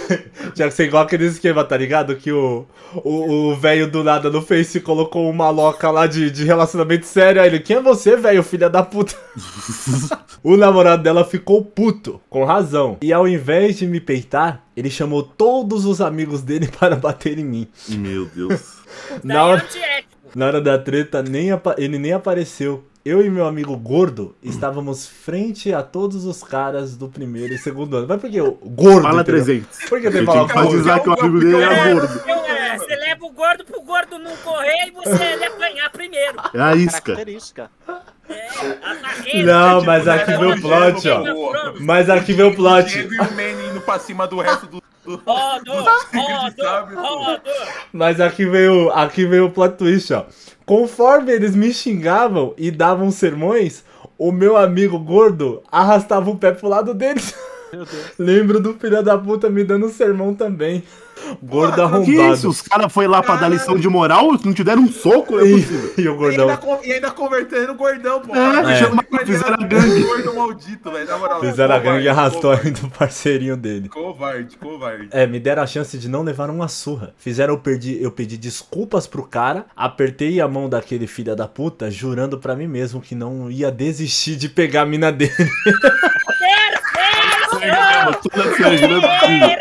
tinha 0.54 0.68
que 0.68 0.74
ser 0.74 0.84
igual 0.86 1.04
aquele 1.04 1.26
esquema, 1.28 1.64
tá 1.64 1.78
ligado? 1.78 2.16
Que 2.16 2.32
o 2.32 2.66
o 2.96 3.50
o 3.52 3.56
velho 3.56 3.90
do 3.90 4.04
nada 4.04 4.30
no 4.30 4.42
Face 4.42 4.82
colocou 4.82 5.30
uma 5.30 5.50
loca 5.50 5.90
lá 5.92 6.08
de, 6.08 6.30
de 6.32 6.44
relacionamento 6.44 7.06
sério. 7.06 7.42
Aí 7.42 7.48
ele, 7.48 7.60
quem 7.60 7.78
é 7.78 7.82
você, 7.82 8.16
velho, 8.18 8.44
filha 8.44 8.70
da 8.70 8.84
puta? 8.84 9.16
o 10.44 10.58
namorado 10.58 11.04
dela 11.04 11.24
ficou 11.24 11.64
puto, 11.64 12.20
com 12.30 12.44
razão. 12.44 12.98
E 13.02 13.14
ao 13.14 13.28
invés 13.28 13.78
de 13.78 13.86
me 13.88 14.00
peitar, 14.02 14.64
ele 14.76 14.90
chamou 14.90 15.24
todos 15.24 15.86
os 15.86 16.02
amigos 16.02 16.42
dele 16.42 16.68
para 16.80 16.96
bater 16.96 17.38
em 17.40 17.46
mim. 17.46 17.68
Meu 17.88 18.26
Deus. 18.26 18.62
Na 19.24 19.36
é 19.36 19.40
hora, 19.42 19.64
antiético. 19.64 20.10
na 20.36 20.46
hora 20.48 20.60
da 20.62 20.78
treta, 20.78 21.22
nem 21.24 21.52
apa- 21.52 21.76
ele 21.78 21.98
nem 21.98 22.14
apareceu. 22.14 22.84
Eu 23.04 23.26
e 23.26 23.30
meu 23.32 23.48
amigo 23.48 23.76
gordo 23.76 24.36
estávamos 24.44 25.08
frente 25.08 25.74
a 25.74 25.82
todos 25.82 26.24
os 26.24 26.44
caras 26.44 26.96
do 26.96 27.08
primeiro 27.10 27.52
e 27.52 27.58
segundo 27.58 27.98
ano. 27.98 28.06
Mas 28.08 28.22
por 28.22 28.30
que 28.30 28.40
o 28.40 28.52
gordo? 28.52 29.02
Fala 29.02 29.22
entendeu? 29.22 29.44
300. 29.44 29.90
Por 29.90 30.00
que 30.02 30.12
tem 30.12 30.12
que 30.12 30.18
Eu 30.20 30.26
falar 30.26 30.46
tinha 30.46 30.48
que 30.48 30.54
gordo? 30.54 30.70
enfatizar 30.70 31.02
que 31.02 31.10
o 31.10 31.14
amigo 31.20 31.40
dele 31.40 31.64
era 31.64 31.94
gordo. 31.94 32.22
Eu, 32.30 32.36
é, 32.46 32.68
É, 32.76 32.78
você 32.78 32.96
leva 32.96 33.26
o 33.26 33.32
gordo 33.32 33.66
pro 33.66 33.82
gordo 33.82 34.20
não 34.20 34.38
correr 34.38 34.88
e 34.88 34.92
você 34.92 35.24
ele 35.24 35.46
apanhar 35.46 35.90
primeiro. 35.90 36.38
É 36.54 36.62
a 36.62 36.76
isca. 36.76 37.02
Característica. 37.02 37.72
É, 38.30 38.48
a. 38.84 39.44
Não, 39.44 39.80
tipo, 39.80 39.86
mas 39.88 40.06
né, 40.06 40.14
aqui 40.14 40.32
vem 40.38 40.52
o 40.54 40.62
plot, 40.62 41.10
ó. 41.10 41.74
Mas 41.80 42.10
aqui 42.10 42.34
vem 42.34 42.46
o 42.46 42.56
plot. 42.56 42.88
Diego 42.88 43.14
e 43.16 43.18
o 43.20 43.32
Manny 43.32 43.70
indo 43.72 43.82
pra 43.82 43.98
cima 43.98 44.28
do 44.28 44.40
resto 44.40 44.68
do. 44.68 44.82
do... 45.04 45.16
Rodo, 45.26 45.72
rodo, 45.74 46.96
rodo. 47.02 47.42
Mas 47.92 48.20
aqui 48.22 48.46
veio, 48.46 48.92
aqui 48.92 49.26
veio 49.26 49.46
o 49.48 49.52
plot 49.52 49.76
twist, 49.76 50.14
ó. 50.14 50.26
Conforme 50.72 51.34
eles 51.34 51.54
me 51.54 51.74
xingavam 51.74 52.54
e 52.58 52.72
davam 52.72 53.12
sermões, 53.12 53.84
o 54.18 54.32
meu 54.32 54.56
amigo 54.56 54.98
gordo 54.98 55.62
arrastava 55.70 56.30
o 56.30 56.38
pé 56.38 56.54
pro 56.54 56.70
lado 56.70 56.94
deles. 56.94 57.36
Lembro 58.18 58.58
do 58.58 58.76
filho 58.76 59.04
da 59.04 59.18
puta 59.18 59.50
me 59.50 59.66
dando 59.66 59.90
sermão 59.90 60.34
também. 60.34 60.82
Gordo 61.44 61.76
Que 61.76 61.82
arrombado. 61.82 62.34
isso? 62.34 62.50
Os 62.50 62.62
caras 62.62 62.92
foram 62.92 63.10
lá 63.10 63.22
pra 63.22 63.36
dar 63.36 63.50
lição 63.50 63.78
de 63.78 63.88
moral? 63.88 64.32
Não 64.44 64.54
te 64.54 64.64
deram 64.64 64.84
um 64.84 64.92
soco? 64.92 65.40
É. 65.40 65.44
E, 65.46 65.50
e 65.98 66.08
o 66.08 66.22
E 66.26 66.30
ainda, 66.30 66.56
gordão. 66.56 66.80
e 66.84 66.92
ainda 66.94 67.12
convertendo 67.12 67.72
o 67.74 67.76
gordão, 67.76 68.22
pô. 68.22 68.36
É, 68.36 68.76
chama- 68.78 69.04
fizeram 69.26 69.54
a 69.56 69.66
gangue. 69.68 70.04
Gordo 70.04 70.36
maldito, 70.36 70.92
velho. 70.92 71.08
Na 71.08 71.18
moral. 71.18 71.40
Fizeram 71.42 71.76
a 71.76 71.80
gangue 71.80 72.06
e 72.06 72.10
arrastou 72.10 72.42
covarde. 72.42 72.68
ainda 72.68 72.80
o 72.86 72.90
parceirinho 72.90 73.58
dele. 73.58 73.90
Covarde, 73.90 74.58
covarde. 74.58 75.08
É, 75.12 75.26
me 75.28 75.40
deram 75.40 75.64
a 75.64 75.68
chance 75.68 75.98
de 75.98 76.08
não 76.10 76.22
levar 76.24 76.50
uma 76.50 76.68
surra. 76.68 77.14
Fizeram 77.18 77.54
eu 77.54 77.60
pedir, 77.60 78.02
eu 78.02 78.12
pedir 78.12 78.38
desculpas 78.38 79.08
pro 79.08 79.24
cara, 79.24 79.66
apertei 79.76 80.40
a 80.42 80.48
mão 80.48 80.70
daquele 80.70 81.08
filho 81.08 81.36
da 81.36 81.48
puta, 81.48 81.90
jurando 81.92 82.38
pra 82.38 82.56
mim 82.56 82.68
mesmo 82.68 83.02
que 83.02 83.16
não 83.16 83.50
ia 83.50 83.72
desistir 83.72 84.36
de 84.36 84.50
pegar 84.50 84.82
a 84.82 84.86
mina 84.86 85.12
dele. 85.12 85.32
Toda 88.24 88.56
sangue, 88.56 88.88
não 88.88 89.00
é? 89.00 89.58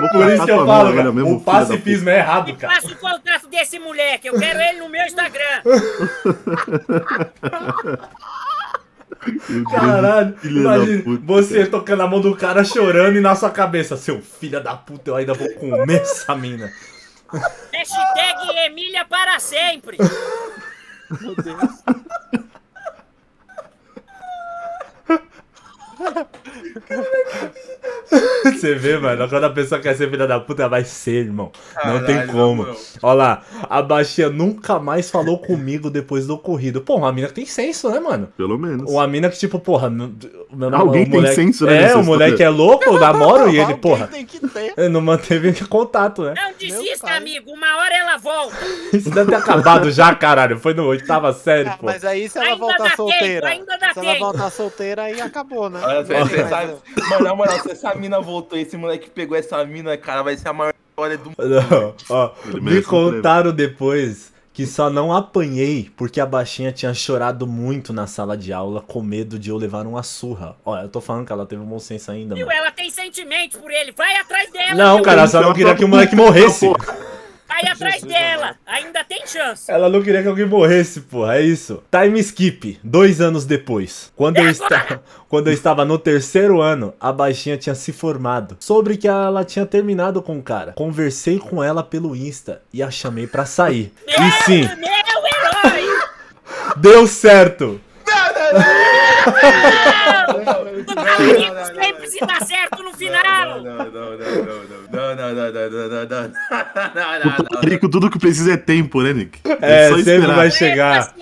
Vou 0.00 0.08
Por 0.10 0.32
isso 0.32 0.44
que 0.44 0.50
eu 0.50 0.56
tua 0.56 0.66
falo, 0.66 0.94
cara, 0.94 1.10
o 1.10 1.40
pacifismo 1.40 2.10
é 2.10 2.18
errado, 2.18 2.54
cara. 2.56 2.74
Passa 2.74 2.88
o 2.88 2.96
contato 2.96 3.48
desse 3.48 3.78
moleque, 3.78 4.28
eu 4.28 4.38
quero 4.38 4.60
ele 4.60 4.80
no 4.80 4.88
meu 4.88 5.04
Instagram. 5.04 5.62
Caralho, 9.70 10.36
imagina 10.44 11.02
você 11.22 11.66
tocando 11.66 12.02
a 12.02 12.06
mão 12.06 12.20
do 12.20 12.36
cara 12.36 12.64
chorando 12.64 13.16
e 13.16 13.20
na 13.20 13.34
sua 13.34 13.50
cabeça, 13.50 13.96
seu 13.96 14.20
filho 14.20 14.62
da 14.62 14.74
puta, 14.74 15.10
eu 15.10 15.16
ainda 15.16 15.32
vou 15.32 15.48
comer 15.54 16.02
essa 16.02 16.34
mina. 16.34 16.70
Hashtag 17.72 18.66
Emília 18.66 19.04
para 19.04 19.38
sempre. 19.38 19.98
Meu 21.20 21.34
Deus. 21.36 22.43
Come 25.96 26.14
back. 26.14 26.36
Você 28.44 28.74
vê, 28.74 28.98
mano, 28.98 29.28
quando 29.28 29.44
a 29.44 29.50
pessoa 29.50 29.80
quer 29.80 29.94
ser 29.96 30.08
filha 30.10 30.26
da 30.26 30.38
puta, 30.40 30.68
vai 30.68 30.84
ser, 30.84 31.24
irmão. 31.26 31.50
Não 31.84 32.04
tem 32.04 32.14
Caralho, 32.16 32.32
como. 32.32 32.66
não. 32.66 32.76
Olha 33.02 33.14
lá, 33.14 33.42
a 33.68 33.82
baixinha 33.82 34.28
nunca 34.30 34.78
mais 34.78 35.10
falou 35.10 35.38
comigo 35.38 35.90
depois 35.90 36.26
do 36.26 36.34
ocorrido. 36.34 36.80
Pô, 36.80 36.96
uma 36.96 37.12
mina 37.12 37.28
que 37.28 37.34
tem 37.34 37.46
senso, 37.46 37.90
né, 37.90 37.98
mano? 38.00 38.28
Pelo 38.36 38.58
menos. 38.58 38.90
Uma 38.90 39.06
mina 39.06 39.28
que, 39.30 39.38
tipo, 39.38 39.58
porra, 39.58 39.88
meu 39.90 40.10
Alguém 40.74 41.02
o 41.02 41.10
tem 41.10 41.14
moleque- 41.14 41.34
senso, 41.34 41.64
né, 41.66 41.90
É, 41.90 41.96
o 41.96 42.04
moleque 42.04 42.42
é 42.42 42.48
louco, 42.48 42.84
eu 42.84 42.98
namoro 43.00 43.48
e 43.50 43.58
ele, 43.58 43.74
porra, 43.74 44.06
tem 44.06 44.24
que 44.24 44.38
ter. 44.48 44.72
ele 44.76 44.88
não 44.88 45.00
manteve 45.00 45.52
contato, 45.66 46.22
né? 46.22 46.34
Não 46.36 46.52
desista, 46.58 47.10
amigo. 47.12 47.50
Uma 47.50 47.76
hora 47.78 47.94
ela 47.96 48.16
volta. 48.18 48.56
Isso 48.92 49.10
deve 49.10 49.30
ter 49.30 49.36
acabado 49.36 49.90
já, 49.90 50.14
caralho. 50.14 50.58
Foi 50.58 50.74
no 50.74 50.84
oitava 50.86 51.32
série, 51.32 51.68
Ah, 51.68 51.76
pô. 51.78 51.86
mas 51.86 52.04
aí 52.04 52.28
se 52.28 52.38
ela 52.38 52.48
Ainda 52.48 52.58
voltar 52.58 52.76
dá 52.78 52.84
tempo, 52.84 52.96
solteira. 52.96 53.48
ainda 53.48 53.78
dá 53.78 53.92
se 53.92 53.98
ela 53.98 54.12
tempo. 54.12 54.24
voltar 54.24 54.50
solteira, 54.50 55.02
aí 55.02 55.20
acabou, 55.20 55.68
né? 55.70 55.80
Olha, 55.82 56.04
você, 56.04 56.12
Mas- 56.14 56.28
você 56.30 56.48
sabe, 56.48 56.72
mano, 57.10 57.24
na 57.24 57.34
moral, 57.34 57.60
se 57.60 57.70
essa 57.70 57.94
mina 58.04 58.20
voltou, 58.20 58.58
esse 58.58 58.76
moleque 58.76 59.10
pegou 59.10 59.36
essa 59.36 59.64
mina, 59.64 59.96
cara, 59.96 60.22
vai 60.22 60.36
ser 60.36 60.48
a 60.48 60.52
maior 60.52 60.74
história 60.90 61.18
do 61.18 61.24
mundo. 61.24 61.36
Não, 61.38 61.94
ó, 62.10 62.32
me 62.60 62.78
um 62.78 62.82
contaram 62.82 63.52
depois 63.52 64.32
que 64.52 64.66
só 64.66 64.88
não 64.88 65.12
apanhei 65.12 65.90
porque 65.96 66.20
a 66.20 66.26
baixinha 66.26 66.70
tinha 66.70 66.94
chorado 66.94 67.46
muito 67.46 67.92
na 67.92 68.06
sala 68.06 68.36
de 68.36 68.52
aula 68.52 68.80
com 68.80 69.02
medo 69.02 69.36
de 69.38 69.50
eu 69.50 69.56
levar 69.56 69.86
uma 69.86 70.02
surra. 70.02 70.56
Ó, 70.64 70.78
eu 70.78 70.88
tô 70.88 71.00
falando 71.00 71.26
que 71.26 71.32
ela 71.32 71.44
teve 71.44 71.60
um 71.60 71.66
bom 71.66 71.80
senso 71.80 72.12
ainda, 72.12 72.34
Viu? 72.36 72.46
mano. 72.46 72.58
Ela 72.58 72.70
tem 72.70 72.88
sentimentos 72.88 73.58
por 73.58 73.70
ele. 73.70 73.90
Vai 73.92 74.16
atrás 74.16 74.52
dela. 74.52 74.74
Não, 74.74 75.02
cara, 75.02 75.22
ela 75.22 75.28
só 75.28 75.40
não 75.40 75.52
queria 75.52 75.74
que 75.74 75.84
o 75.84 75.88
moleque 75.88 76.14
morresse. 76.14 76.66
Vai 77.54 77.70
atrás 77.70 78.02
dela. 78.02 78.56
Ainda 78.66 79.04
tem 79.04 79.24
chance. 79.24 79.70
Ela 79.70 79.88
não 79.88 80.02
queria 80.02 80.22
que 80.22 80.26
alguém 80.26 80.44
morresse, 80.44 81.02
porra, 81.02 81.36
é 81.36 81.42
isso. 81.42 81.84
Time 81.88 82.18
skip, 82.18 82.80
dois 82.82 83.20
anos 83.20 83.44
depois. 83.44 84.12
Quando 84.16 84.38
eu, 84.38 84.48
esta... 84.48 85.00
Quando 85.28 85.46
eu 85.46 85.52
estava 85.52 85.84
no 85.84 85.96
terceiro 85.96 86.60
ano, 86.60 86.92
a 87.00 87.12
baixinha 87.12 87.56
tinha 87.56 87.76
se 87.76 87.92
formado. 87.92 88.56
Sobre 88.58 88.96
que 88.96 89.06
ela 89.06 89.44
tinha 89.44 89.64
terminado 89.64 90.20
com 90.20 90.36
o 90.36 90.42
cara. 90.42 90.72
Conversei 90.72 91.38
com 91.38 91.62
ela 91.62 91.84
pelo 91.84 92.16
Insta 92.16 92.60
e 92.72 92.82
a 92.82 92.90
chamei 92.90 93.28
pra 93.28 93.46
sair. 93.46 93.92
E 94.04 94.30
sim, 94.44 94.62
Meu 94.62 95.74
herói. 95.74 95.86
deu 96.76 97.06
certo. 97.06 97.80
Todo 98.04 98.56
amigo 98.56 98.93
sempre 101.74 102.06
se 102.08 102.18
dá 102.20 102.40
certo 102.40 102.82
no 102.82 102.92
final. 102.92 103.62
Não, 103.62 103.76
não, 103.76 103.84
não, 103.84 104.16
não, 104.16 104.36
não, 104.36 104.64
não, 104.90 105.14
não, 105.14 105.14
não, 105.14 105.34
não, 105.34 105.52
não, 105.52 105.70
não, 105.70 105.88
não, 105.88 106.08
não, 106.08 106.28
não, 106.94 107.36
não. 107.52 107.60
Rico, 107.68 107.88
tudo 107.88 108.10
que 108.10 108.18
precisa 108.18 108.52
é 108.54 108.56
tempo, 108.56 109.02
né, 109.02 109.12
Nick? 109.12 109.38
É, 109.60 109.88
sempre 110.02 110.26
vai 110.26 110.50
chegar. 110.50 111.14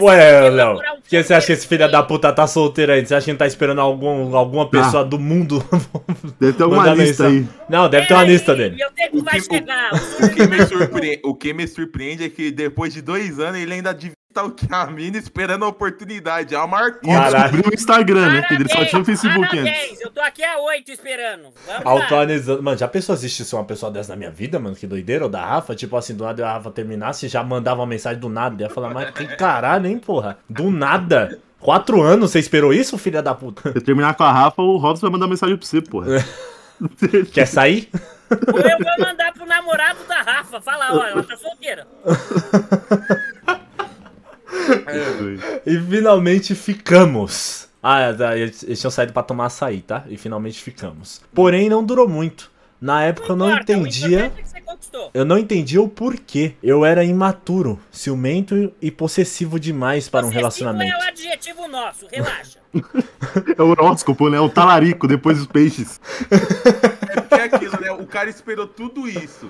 Ué, 0.00 0.50
Léo, 0.50 0.72
um 0.72 0.76
por 0.76 1.08
que 1.08 1.22
você 1.22 1.34
acha 1.34 1.46
que 1.46 1.52
esse 1.52 1.66
filho 1.66 1.90
da 1.90 2.02
puta 2.02 2.32
tá 2.32 2.46
solteiro 2.46 2.92
aí? 2.92 3.04
Você 3.04 3.14
acha 3.14 3.26
que 3.26 3.32
não 3.32 3.38
tá 3.38 3.46
esperando 3.46 3.80
algum, 3.80 4.34
alguma 4.34 4.68
pessoa 4.68 5.04
do 5.04 5.18
mundo? 5.18 5.62
Deve 6.40 6.54
ter 6.54 6.62
alguma 6.62 6.94
lista 6.94 7.26
aí. 7.26 7.46
Não, 7.68 7.88
deve 7.88 8.06
ter 8.06 8.14
uma 8.14 8.24
lista 8.24 8.54
dele. 8.54 8.76
Meu 8.76 8.90
tempo 8.92 9.22
vai 9.22 9.40
chegar. 9.40 9.90
O 11.24 11.34
que 11.34 11.52
me 11.52 11.66
surpreende 11.66 12.24
é 12.24 12.28
que 12.28 12.50
depois 12.50 12.94
de 12.94 13.02
dois 13.02 13.38
anos 13.38 13.60
ele 13.60 13.74
ainda 13.74 13.92
o 14.40 14.50
que 14.50 14.66
a 14.72 14.86
mina 14.86 15.18
esperando 15.18 15.64
a 15.64 15.68
oportunidade. 15.68 16.54
É 16.54 16.58
uma 16.58 16.66
marcou. 16.66 17.10
Descobriu 17.10 17.70
o 17.70 17.74
Instagram, 17.74 18.32
né? 18.32 18.46
Ele 18.50 18.68
só 18.68 18.84
tinha 18.84 19.02
o 19.02 19.04
Facebook 19.04 19.58
antes. 19.58 19.72
parabéns. 19.72 20.00
Eu 20.00 20.10
tô 20.10 20.20
aqui 20.20 20.44
há 20.44 20.58
oito 20.58 20.90
esperando. 20.92 21.48
Vamos 21.66 22.10
lá. 22.10 22.62
Mano, 22.62 22.78
já 22.78 22.88
pensou 22.88 23.14
assistisse 23.14 23.54
uma 23.54 23.64
pessoa 23.64 23.90
dessa 23.90 24.12
na 24.12 24.16
minha 24.16 24.30
vida, 24.30 24.58
mano? 24.58 24.76
Que 24.76 24.86
doideira? 24.86 25.24
Ou 25.24 25.30
da 25.30 25.44
Rafa? 25.44 25.74
Tipo 25.74 25.96
assim, 25.96 26.14
do 26.14 26.24
nada 26.24 26.46
a 26.46 26.52
Rafa 26.54 26.70
terminasse 26.70 27.26
e 27.26 27.28
já 27.28 27.42
mandava 27.42 27.80
uma 27.80 27.86
mensagem 27.86 28.20
do 28.20 28.28
nada. 28.28 28.62
Ia 28.62 28.70
falar, 28.70 28.92
mas 28.92 29.10
que 29.10 29.26
caralho, 29.36 29.86
hein, 29.86 29.98
porra? 29.98 30.38
Do 30.48 30.70
nada. 30.70 31.38
Quatro 31.60 32.02
anos, 32.02 32.32
você 32.32 32.40
esperou 32.40 32.72
isso, 32.72 32.98
filha 32.98 33.22
da 33.22 33.34
puta? 33.34 33.72
Se 33.72 33.80
terminar 33.80 34.14
com 34.14 34.24
a 34.24 34.32
Rafa, 34.32 34.62
o 34.62 34.76
Robson 34.78 35.02
vai 35.02 35.12
mandar 35.12 35.28
mensagem 35.28 35.56
pra 35.56 35.66
você, 35.66 35.80
porra. 35.80 36.24
Quer 37.32 37.46
sair? 37.46 37.88
Ou 38.52 38.58
eu 38.58 38.78
vou 38.78 39.06
mandar 39.06 39.32
pro 39.32 39.46
namorado 39.46 40.00
da 40.08 40.22
Rafa. 40.22 40.60
Fala, 40.60 40.92
ó, 40.92 41.06
ela 41.06 41.22
tá 41.22 41.36
solteira. 41.36 41.86
E 45.66 45.78
finalmente 45.80 46.54
ficamos. 46.54 47.68
Ah, 47.82 48.14
tá, 48.16 48.36
eles 48.36 48.62
eles 48.62 48.80
tinham 48.80 48.90
saído 48.90 49.12
pra 49.12 49.22
tomar 49.22 49.46
açaí, 49.46 49.80
tá? 49.80 50.04
E 50.08 50.16
finalmente 50.16 50.62
ficamos. 50.62 51.20
Porém, 51.34 51.68
não 51.68 51.84
durou 51.84 52.08
muito. 52.08 52.50
Na 52.80 53.02
época 53.04 53.28
eu 53.32 53.36
não 53.36 53.48
importa, 53.50 53.72
o 53.72 53.76
entendia. 53.76 54.32
é. 54.36 54.52
Eu 55.14 55.24
não 55.24 55.38
entendia 55.38 55.80
o 55.80 55.88
porquê. 55.88 56.54
Eu 56.62 56.84
era 56.84 57.04
imaturo, 57.04 57.78
ciumento 57.92 58.72
e 58.82 58.90
possessivo 58.90 59.58
demais 59.58 60.08
para 60.08 60.26
um 60.26 60.28
relacionamento. 60.28 60.92
é 60.92 60.98
o 60.98 61.02
adjetivo 61.08 61.68
nosso, 61.68 62.06
relaxa. 62.10 62.58
É 63.56 63.62
o 63.62 63.68
horóscopo, 63.68 64.28
né? 64.28 64.40
O 64.40 64.48
talarico, 64.48 65.06
depois 65.06 65.38
dos 65.38 65.46
peixes. 65.46 66.00
É 67.14 67.20
porque 67.20 67.34
é 67.34 67.44
aquilo, 67.44 67.80
né? 67.80 67.92
O 67.92 68.06
cara 68.06 68.28
esperou 68.30 68.66
tudo 68.66 69.06
isso. 69.08 69.48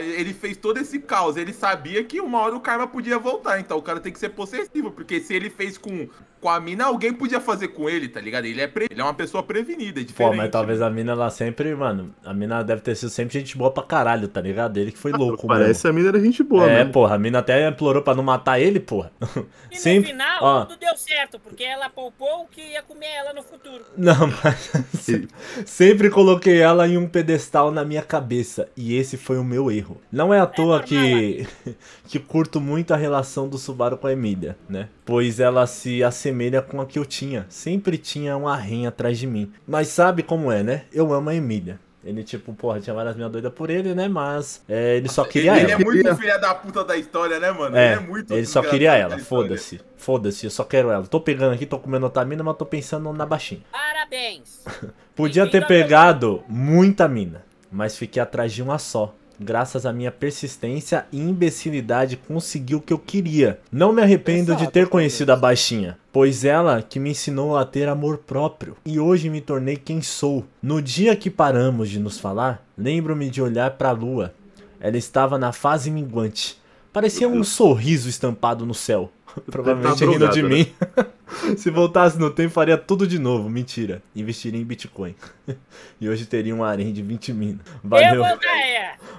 Ele 0.00 0.32
fez 0.32 0.56
todo 0.56 0.78
esse 0.78 0.98
caos. 0.98 1.36
Ele 1.36 1.52
sabia 1.52 2.02
que 2.04 2.20
uma 2.20 2.38
hora 2.38 2.56
o 2.56 2.60
karma 2.60 2.86
podia 2.86 3.18
voltar. 3.18 3.60
Então 3.60 3.76
o 3.76 3.82
cara 3.82 4.00
tem 4.00 4.12
que 4.12 4.18
ser 4.18 4.30
possessivo. 4.30 4.90
Porque 4.90 5.20
se 5.20 5.34
ele 5.34 5.50
fez 5.50 5.76
com, 5.78 6.08
com 6.44 6.50
a 6.50 6.60
mina, 6.60 6.84
alguém 6.84 7.10
podia 7.10 7.40
fazer 7.40 7.68
com 7.68 7.88
ele, 7.88 8.06
tá 8.06 8.20
ligado? 8.20 8.44
Ele 8.44 8.60
é, 8.60 8.66
pre- 8.66 8.86
ele 8.90 9.00
é 9.00 9.02
uma 9.02 9.14
pessoa 9.14 9.42
prevenida, 9.42 9.98
é 9.98 10.02
Pô, 10.02 10.08
diferente. 10.08 10.36
mas 10.36 10.50
talvez 10.50 10.82
a 10.82 10.90
mina, 10.90 11.12
ela 11.12 11.30
sempre, 11.30 11.74
mano, 11.74 12.14
a 12.22 12.34
mina 12.34 12.62
deve 12.62 12.82
ter 12.82 12.94
sido 12.94 13.08
sempre 13.08 13.32
gente 13.38 13.56
boa 13.56 13.70
pra 13.70 13.82
caralho, 13.82 14.28
tá 14.28 14.42
ligado? 14.42 14.76
Ele 14.76 14.92
que 14.92 14.98
foi 14.98 15.10
louco, 15.12 15.46
Parece 15.46 15.88
a 15.88 15.92
mina 15.92 16.08
era 16.10 16.20
gente 16.20 16.42
boa, 16.42 16.70
É, 16.70 16.84
né? 16.84 16.90
porra, 16.92 17.14
a 17.14 17.18
mina 17.18 17.38
até 17.38 17.66
implorou 17.66 18.02
pra 18.02 18.14
não 18.14 18.22
matar 18.22 18.60
ele, 18.60 18.78
porra. 18.78 19.10
E 19.72 19.76
Sempre- 19.76 20.12
no 20.12 20.18
final, 20.18 20.38
ó. 20.44 20.64
tudo 20.66 20.78
deu 20.78 20.94
certo, 20.96 21.36
porque 21.40 21.64
ela 21.64 21.88
poupou 21.90 22.42
o 22.42 22.46
que 22.46 22.60
ia 22.60 22.82
comer 22.82 23.06
ela 23.16 23.32
no 23.32 23.42
futuro. 23.42 23.82
Não, 23.98 24.14
mas 24.44 25.66
sempre 25.66 26.10
coloquei 26.10 26.60
ela 26.60 26.86
em 26.86 26.96
um 26.96 27.08
pedestal 27.08 27.72
na 27.72 27.84
minha 27.84 28.02
cabeça 28.02 28.68
e 28.76 28.94
esse 28.96 29.16
foi 29.16 29.36
o 29.38 29.42
meu 29.42 29.72
erro. 29.72 30.00
Não 30.12 30.32
é 30.32 30.38
à 30.38 30.46
toa 30.46 30.80
que 30.80 31.44
que 32.06 32.18
curto 32.20 32.60
muito 32.60 32.94
a 32.94 32.96
relação 32.96 33.48
do 33.48 33.58
Subaru 33.58 33.96
com 33.98 34.06
a 34.06 34.12
Emília, 34.12 34.56
né? 34.68 34.88
Pois 35.04 35.40
ela 35.40 35.66
se 35.66 36.04
assemelha 36.04 36.33
com 36.62 36.80
a 36.80 36.86
que 36.86 36.98
eu 36.98 37.04
tinha. 37.04 37.46
Sempre 37.48 37.96
tinha 37.98 38.36
um 38.36 38.46
arranha 38.48 38.88
atrás 38.88 39.18
de 39.18 39.26
mim. 39.26 39.52
Mas 39.66 39.88
sabe 39.88 40.22
como 40.22 40.50
é, 40.50 40.62
né? 40.62 40.84
Eu 40.92 41.12
amo 41.12 41.30
a 41.30 41.34
Emília. 41.34 41.78
Ele, 42.04 42.22
tipo, 42.22 42.52
porra, 42.52 42.80
tinha 42.80 42.92
várias 42.92 43.16
minhas 43.16 43.32
doidas 43.32 43.50
por 43.52 43.70
ele, 43.70 43.94
né? 43.94 44.08
Mas 44.08 44.62
é, 44.68 44.96
ele 44.98 45.08
só 45.08 45.22
Ele, 45.22 45.30
queria 45.32 45.56
ele 45.58 45.72
ela. 45.72 45.80
é 45.80 45.84
muito 45.84 46.16
filha 46.16 46.36
da 46.36 46.54
puta 46.54 46.84
da 46.84 46.96
história, 46.98 47.40
né, 47.40 47.50
mano? 47.50 47.74
É, 47.74 47.92
ele 47.92 48.02
é 48.02 48.06
muito 48.06 48.34
ele 48.34 48.44
só 48.46 48.60
filha 48.60 48.70
queria 48.72 48.90
da 48.90 48.96
ela, 48.98 49.04
puta 49.04 49.16
da 49.16 49.22
história. 49.22 49.48
foda-se. 49.48 49.80
Foda-se, 49.96 50.44
eu 50.46 50.50
só 50.50 50.64
quero 50.64 50.90
ela. 50.90 51.06
Tô 51.06 51.18
pegando 51.18 51.54
aqui, 51.54 51.64
tô 51.64 51.78
comendo 51.78 52.04
outra 52.04 52.22
mina, 52.24 52.42
mas 52.44 52.56
tô 52.58 52.66
pensando 52.66 53.10
na 53.14 53.24
baixinha. 53.24 53.62
Parabéns. 53.72 54.62
Podia 55.16 55.50
ter 55.50 55.66
pegado 55.66 56.44
muita 56.46 57.08
mina, 57.08 57.42
mas 57.72 57.96
fiquei 57.96 58.20
atrás 58.20 58.52
de 58.52 58.62
uma 58.62 58.78
só. 58.78 59.14
Graças 59.38 59.84
à 59.86 59.92
minha 59.92 60.10
persistência 60.10 61.06
e 61.12 61.18
imbecilidade, 61.18 62.16
consegui 62.16 62.74
o 62.74 62.80
que 62.80 62.92
eu 62.92 62.98
queria. 62.98 63.58
Não 63.70 63.92
me 63.92 64.02
arrependo 64.02 64.54
de 64.54 64.62
Exato, 64.62 64.72
ter 64.72 64.80
pelo 64.80 64.90
conhecido 64.90 65.30
a 65.32 65.36
baixinha, 65.36 65.98
pois 66.12 66.44
ela 66.44 66.82
que 66.82 66.98
me 66.98 67.10
ensinou 67.10 67.56
a 67.56 67.64
ter 67.64 67.88
amor 67.88 68.18
próprio. 68.18 68.76
E 68.84 68.98
hoje 68.98 69.30
me 69.30 69.40
tornei 69.40 69.76
quem 69.76 70.02
sou. 70.02 70.44
No 70.62 70.80
dia 70.80 71.16
que 71.16 71.30
paramos 71.30 71.90
de 71.90 71.98
nos 71.98 72.18
falar, 72.18 72.64
lembro-me 72.76 73.28
de 73.30 73.42
olhar 73.42 73.72
para 73.72 73.90
a 73.90 73.92
lua. 73.92 74.34
Ela 74.80 74.96
estava 74.96 75.38
na 75.38 75.52
fase 75.52 75.90
minguante. 75.90 76.58
Parecia 76.92 77.28
um 77.28 77.42
sorriso 77.42 78.08
estampado 78.08 78.64
no 78.64 78.74
céu. 78.74 79.10
Provavelmente 79.50 80.04
tá 80.04 80.10
rindo 80.10 80.28
de 80.28 80.42
né? 80.42 80.48
mim. 80.48 80.74
Se 81.56 81.70
voltasse 81.70 82.18
no 82.18 82.30
tempo, 82.30 82.50
faria 82.50 82.76
tudo 82.78 83.06
de 83.06 83.18
novo. 83.18 83.48
Mentira. 83.48 84.02
Investiria 84.14 84.60
em 84.60 84.64
Bitcoin. 84.64 85.14
e 86.00 86.08
hoje 86.08 86.26
teria 86.26 86.54
um 86.54 86.62
harém 86.62 86.92
de 86.92 87.02
20 87.02 87.32
mil. 87.32 87.58
Eu 87.82 87.90
Valeu, 87.90 88.24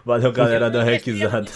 valeu 0.05 0.32
galera 0.32 0.70
da 0.70 0.84
requisada. 0.84 1.47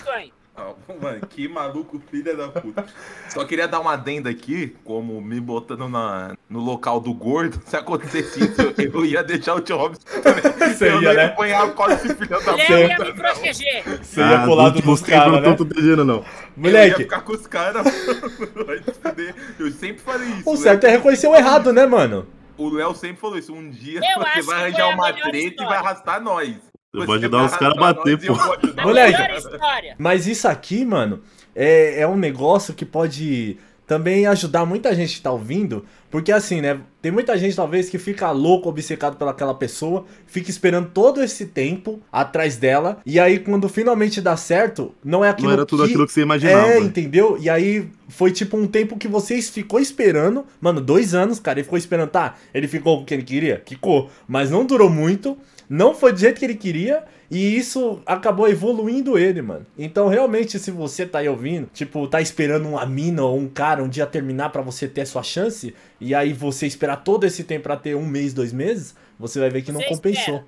Ah, 0.90 0.94
Mano, 1.02 1.22
que 1.30 1.48
maluco, 1.48 2.02
filha 2.10 2.36
da 2.36 2.48
puta. 2.50 2.86
Só 3.30 3.46
queria 3.46 3.68
dar 3.68 3.80
uma 3.80 3.94
adenda 3.94 4.30
aqui, 4.30 4.76
como 4.84 5.22
me 5.22 5.40
botando 5.40 5.88
na, 5.88 6.36
no 6.50 6.60
local 6.60 7.00
do 7.00 7.14
gordo. 7.14 7.62
Se 7.66 7.78
acontecesse 7.78 8.44
isso, 8.44 8.62
eu, 8.62 8.74
eu 8.78 9.06
ia 9.06 9.24
deixar 9.24 9.54
o 9.56 9.62
tio 9.62 9.78
Robson 9.78 10.02
também. 10.22 10.42
Você 10.74 10.90
eu 10.90 11.02
ia, 11.02 11.10
não 11.10 11.16
né? 11.16 11.26
apanhar 11.26 11.66
o 11.66 11.74
colo 11.74 11.90
desse 11.96 12.16
filho 12.16 12.44
da 12.44 12.56
Léo 12.56 12.80
ia 12.80 12.96
puta. 12.96 13.06
me 13.06 13.14
proteger. 13.14 13.84
Você 14.04 14.22
ia 14.22 14.40
pro 14.42 14.54
lado 14.56 14.82
dos 14.82 15.02
caras, 15.02 15.32
não 15.34 15.42
né? 15.42 15.54
tô 15.56 15.66
protegendo, 15.66 16.04
não. 16.04 16.16
Eu 16.16 16.22
ia 16.22 16.26
Moleque, 16.58 17.04
ficar 17.04 17.22
com 17.22 17.34
os 17.34 17.48
caras. 17.48 17.86
Eu 19.60 19.72
sempre 19.72 20.02
falei 20.02 20.28
isso. 20.30 20.50
o 20.50 20.58
certo 20.58 20.86
é 20.86 20.92
reconhecer 20.92 21.28
o 21.28 21.36
errado, 21.36 21.72
né, 21.72 21.86
mano? 21.86 22.28
O 22.58 22.70
Léo 22.70 22.94
sempre 22.94 23.18
falou 23.22 23.38
isso. 23.38 23.54
Um 23.54 23.70
dia 23.70 24.00
Eu 24.00 24.22
você 24.22 24.42
vai 24.42 24.62
arranjar 24.64 24.84
a 24.86 24.90
uma 24.90 25.14
treta 25.14 25.38
e 25.38 25.46
história. 25.48 25.70
vai 25.70 25.78
arrastar 25.78 26.22
nós. 26.22 26.69
Eu 26.92 27.02
Você 27.02 27.06
vou 27.06 27.16
ajudar 27.16 27.46
os 27.46 27.56
caras 27.56 27.78
a 27.78 27.80
bater, 27.80 28.18
pô. 28.18 28.34
vou 28.34 28.54
ajudar 28.54 28.82
A 28.82 28.86
Moleque. 28.86 29.22
melhor 29.22 29.38
história. 29.38 29.96
Mas 30.00 30.26
isso 30.26 30.48
aqui, 30.48 30.84
mano, 30.84 31.22
é, 31.56 32.02
é 32.02 32.08
um 32.08 32.18
negócio 32.18 32.74
que 32.74 32.84
pode 32.84 33.58
também 33.86 34.26
ajudar 34.26 34.66
muita 34.66 34.94
gente 34.96 35.18
que 35.18 35.22
tá 35.22 35.32
ouvindo. 35.32 35.86
Porque 36.10 36.32
assim, 36.32 36.62
né? 36.62 36.80
Tem 37.00 37.12
muita 37.12 37.38
gente, 37.38 37.56
talvez, 37.56 37.90
que 37.90 38.00
fica 38.00 38.32
louco, 38.32 38.68
obcecado 38.70 39.18
pelaquela 39.18 39.54
pessoa, 39.54 40.06
fica 40.26 40.50
esperando 40.50 40.90
todo 40.90 41.24
esse 41.24 41.46
tempo 41.46 42.02
atrás 42.12 42.58
dela. 42.58 42.98
E 43.06 43.20
aí, 43.20 43.38
quando 43.38 43.70
finalmente 43.70 44.20
dá 44.20 44.36
certo, 44.36 44.94
não 45.04 45.24
é 45.24 45.30
aquilo 45.30 45.50
Não 45.50 45.54
era 45.54 45.66
tudo 45.68 45.84
que... 45.84 45.90
aquilo 45.90 46.08
que 46.08 46.12
você 46.14 46.22
imaginava. 46.22 46.68
É, 46.70 46.80
entendeu? 46.80 47.38
E 47.40 47.48
aí 47.52 47.88
foi 48.08 48.32
tipo 48.32 48.58
um 48.58 48.66
tempo 48.66 48.98
que 48.98 49.08
vocês 49.08 49.48
ficou 49.48 49.80
esperando. 49.80 50.44
Mano, 50.60 50.82
dois 50.82 51.14
anos, 51.14 51.40
cara. 51.40 51.60
Ele 51.60 51.64
ficou 51.66 51.78
esperando. 51.78 52.10
Tá, 52.10 52.36
ele 52.52 52.68
ficou 52.68 52.98
com 52.98 53.04
o 53.04 53.06
que 53.06 53.14
ele 53.14 53.24
queria? 53.24 53.62
Ficou. 53.68 54.10
Mas 54.28 54.50
não 54.50 54.66
durou 54.66 54.90
muito. 54.90 55.38
Não 55.70 55.94
foi 55.94 56.12
do 56.12 56.20
jeito 56.20 56.40
que 56.40 56.46
ele 56.46 56.56
queria. 56.56 57.04
E 57.32 57.56
isso 57.56 58.02
acabou 58.08 58.50
evoluindo 58.50 59.16
ele, 59.16 59.40
mano. 59.40 59.64
Então, 59.78 60.08
realmente, 60.08 60.58
se 60.58 60.72
você 60.72 61.06
tá 61.06 61.20
aí 61.20 61.30
ouvindo, 61.30 61.70
tipo, 61.72 62.08
tá 62.08 62.20
esperando 62.20 62.68
uma 62.68 62.84
mina 62.88 63.24
ou 63.24 63.38
um 63.38 63.48
cara 63.48 63.84
um 63.84 63.88
dia 63.88 64.08
terminar 64.08 64.50
pra 64.50 64.64
você 64.64 64.88
ter 64.88 65.02
a 65.02 65.06
sua 65.06 65.22
chance, 65.22 65.76
e 66.02 66.16
aí 66.16 66.34
você 66.34 66.66
esperar 66.66 67.04
todo 67.04 67.26
esse 67.26 67.44
tempo 67.44 67.64
pra 67.64 67.78
ter 67.78 67.96
um 67.96 68.06
mês, 68.06 68.34
dois 68.34 68.52
meses, 68.52 68.96
você 69.20 69.40
vai 69.40 69.52
ver 69.52 69.62
que 69.62 69.72
não 69.72 69.82
compensou. 69.84 70.44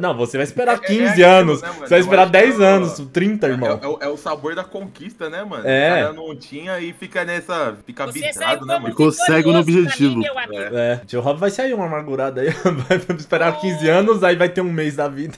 Não, 0.00 0.16
você 0.16 0.36
vai 0.36 0.44
esperar 0.44 0.72
É- 0.72 0.76
é 0.76 0.86
15 0.86 1.08
aquilo, 1.10 1.26
anos. 1.28 1.62
né, 1.62 1.68
você 1.68 1.88
vai 1.88 1.98
Eu 1.98 2.02
esperar 2.02 2.22
acho 2.22 2.32
que 2.32 2.38
10 2.38 2.54
é 2.54 2.62
o- 2.62 2.64
anos, 2.66 2.98
30, 3.12 3.46
É, 3.46 3.50
irmão. 3.50 3.80
é 3.82 3.86
o- 3.86 3.98
é 4.02 4.08
o 4.08 4.16
sabor 4.16 4.54
da 4.54 4.62
conquista, 4.64 5.28
né, 5.28 5.44
mano? 5.44 5.66
É. 5.66 5.88
O 5.90 5.94
cara 6.04 6.12
não 6.12 6.36
tinha 6.36 6.78
e 6.80 6.92
fica 6.92 7.24
nessa. 7.24 7.76
Fica 7.86 8.06
Você 8.06 8.20
vidrado, 8.20 8.64
né, 8.66 8.74
mano? 8.74 8.88
Ficou 8.88 9.10
cego 9.12 9.48
no 9.52 9.54
mim, 9.54 9.60
objetivo. 9.60 10.18
meu 10.18 10.38
amigo. 10.38 10.76
É, 10.76 11.00
tio 11.06 11.20
Rob 11.20 11.38
vai 11.38 11.50
sair 11.50 11.74
uma 11.74 11.86
amargurada 11.86 12.40
aí, 12.40 12.48
vai 12.88 13.16
esperar 13.18 13.58
15 13.60 13.88
anos, 13.88 14.22
aí 14.22 14.36
vai 14.36 14.48
ter 14.48 14.60
um 14.60 14.72
mês 14.72 14.96
da 14.96 15.08
vida. 15.08 15.36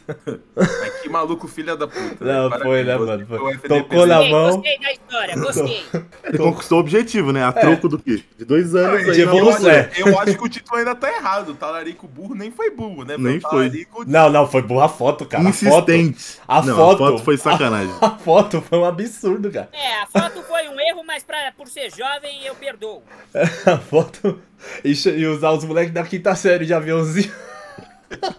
Mas 0.55 1.01
que 1.01 1.09
maluco, 1.09 1.49
filha 1.49 1.77
da 1.77 1.87
puta. 1.87 2.25
Não, 2.25 2.51
Parabéns, 2.51 2.62
foi, 2.62 2.85
né, 2.85 2.97
mano? 2.97 3.27
foi 3.27 3.39
Foi. 3.39 3.68
Tocou 3.68 4.07
na 4.07 4.16
Gostei, 4.16 4.33
mão. 4.33 4.51
gostei 4.57 4.79
da 4.79 4.93
história, 4.93 5.37
gostei. 5.37 5.83
Ele 6.25 6.39
conquistou 6.39 6.79
o 6.79 6.81
objetivo, 6.81 7.33
né? 7.33 7.45
A 7.45 7.53
troco 7.53 7.89
do 7.89 7.99
quê? 7.99 8.23
De 8.39 8.45
dois 8.45 8.75
anos 8.75 9.03
Não, 9.03 9.11
aí. 9.11 9.16
de 9.16 9.25
na 9.25 9.33
eu, 9.33 9.37
evolução. 9.37 9.70
acho, 9.70 10.01
eu 10.01 10.18
acho 10.18 10.37
que 10.39 10.45
o 10.45 10.49
título 10.49 10.79
ainda 10.79 10.95
tá 10.95 11.11
errado. 11.12 11.51
O 11.51 11.55
talarico 11.55 12.07
burro 12.07 12.35
nem 12.35 12.51
foi 12.51 12.70
burro, 12.70 13.05
né? 13.05 13.16
Nem 13.18 13.39
o 13.39 13.41
foi. 13.70 13.84
talarico- 13.84 14.04
Não, 14.06 14.30
não, 14.30 14.48
foi 14.50 14.62
burra 14.62 14.84
a 14.86 14.88
foto, 14.88 15.24
cara. 15.26 15.48
A 15.48 15.52
foto, 15.52 15.90
Insistente. 15.92 16.38
a 16.46 16.62
não, 16.62 16.76
foto- 16.76 17.04
a 17.04 17.08
foto 17.10 17.22
foi 17.24 17.36
sacanagem. 17.36 17.94
a 18.00 18.10
foto 18.10 18.60
foi 18.62 18.78
um 18.78 18.84
absurdo, 18.84 19.50
cara. 19.50 19.68
É, 19.72 20.00
a 20.02 20.06
foto 20.06 20.42
foi 20.42 20.68
um 20.68 20.80
erro, 20.80 21.02
mas 21.06 21.22
pra, 21.22 21.52
por 21.56 21.68
ser 21.68 21.90
jovem 21.90 22.44
eu 22.44 22.54
perdoo. 22.54 23.02
A 23.66 23.78
foto. 23.78 24.40
E, 24.84 24.92
e 25.08 25.26
usar 25.26 25.50
os 25.52 25.64
moleques 25.64 25.92
da 25.92 26.02
quinta 26.04 26.34
série 26.34 26.64
de 26.66 26.72
aviãozinho. 26.74 27.32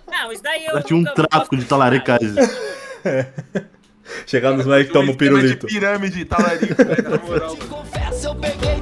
Não, 0.10 0.32
isso 0.32 0.44
daí 0.44 0.66
eu. 0.66 0.74
Já 0.76 0.82
tinha 0.84 1.00
um 1.00 1.04
tráfico 1.04 1.58
de 1.58 1.66
talaricagem. 1.66 2.34
Chegar 4.28 4.52
nos 4.52 4.66
moleques 4.66 4.88
que 4.88 4.94
tomam 4.94 5.16
pirulito. 5.16 5.66
de 5.66 5.74
pirâmide, 5.74 6.26
talarico, 6.26 6.76
velho, 6.76 7.10
na 7.10 7.18
moral. 7.18 7.58
Confessa, 7.58 8.28
eu 8.28 8.36
peguei 8.36 8.73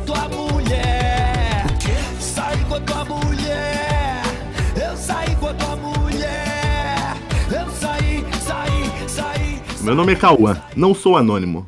Meu 9.83 9.95
nome 9.95 10.13
é 10.13 10.15
Cauã, 10.15 10.57
não 10.75 10.93
sou 10.93 11.17
anônimo. 11.17 11.65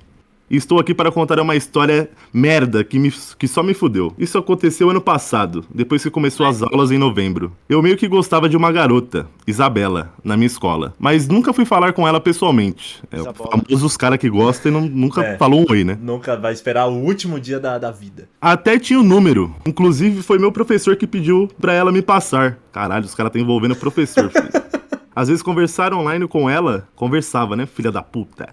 E 0.52 0.58
estou 0.58 0.80
aqui 0.80 0.94
para 0.94 1.12
contar 1.12 1.40
uma 1.40 1.56
história 1.56 2.12
merda 2.32 2.84
que, 2.84 3.00
me, 3.00 3.12
que 3.40 3.48
só 3.48 3.64
me 3.64 3.74
fudeu. 3.74 4.14
Isso 4.20 4.38
aconteceu 4.38 4.88
ano 4.90 5.02
passado, 5.02 5.66
depois 5.74 6.04
que 6.04 6.12
começou 6.12 6.46
as 6.46 6.62
aulas 6.62 6.92
em 6.92 6.98
novembro. 7.00 7.52
Eu 7.68 7.82
meio 7.82 7.98
que 7.98 8.08
gostava 8.08 8.48
de 8.48 8.56
uma 8.56 8.72
garota, 8.72 9.26
Isabela, 9.48 10.14
na 10.24 10.38
minha 10.38 10.46
escola. 10.46 10.94
Mas 11.00 11.28
nunca 11.28 11.54
fui 11.54 11.66
falar 11.66 11.94
com 11.94 12.08
ela 12.08 12.20
pessoalmente. 12.20 13.02
É 13.10 13.20
o 13.20 13.34
famoso 13.34 13.86
os 13.86 13.98
caras 13.98 14.20
que 14.20 14.30
gostam 14.30 14.72
e 14.72 14.76
não, 14.76 14.82
nunca 14.82 15.24
É. 15.24 15.38
falou 15.38 15.62
um 15.62 15.66
oi, 15.72 15.84
né? 15.84 15.98
Nunca 16.00 16.38
vai 16.38 16.54
esperar 16.54 16.86
o 16.86 16.94
último 17.00 17.40
dia 17.40 17.60
da, 17.60 17.80
da 17.80 17.90
vida. 17.90 18.30
Até 18.40 18.78
tinha 18.78 19.00
o 19.00 19.04
número. 19.04 19.56
Inclusive, 19.66 20.22
foi 20.22 20.38
meu 20.38 20.52
professor 20.52 20.96
que 20.96 21.08
pediu 21.08 21.50
pra 21.60 21.74
ela 21.74 21.92
me 21.92 22.02
passar. 22.04 22.60
Caralho, 22.72 23.06
os 23.06 23.16
caras 23.16 23.32
estão 23.32 23.42
envolvendo 23.42 23.72
o 23.72 23.78
professor, 23.78 24.30
filho. 24.30 24.50
Às 25.16 25.28
vezes 25.28 25.44
conversar 25.44 25.94
online 25.94 26.28
com 26.28 26.50
ela, 26.50 26.88
conversava, 26.96 27.56
né, 27.56 27.66
filha 27.66 27.92
da 27.92 28.02
puta. 28.02 28.50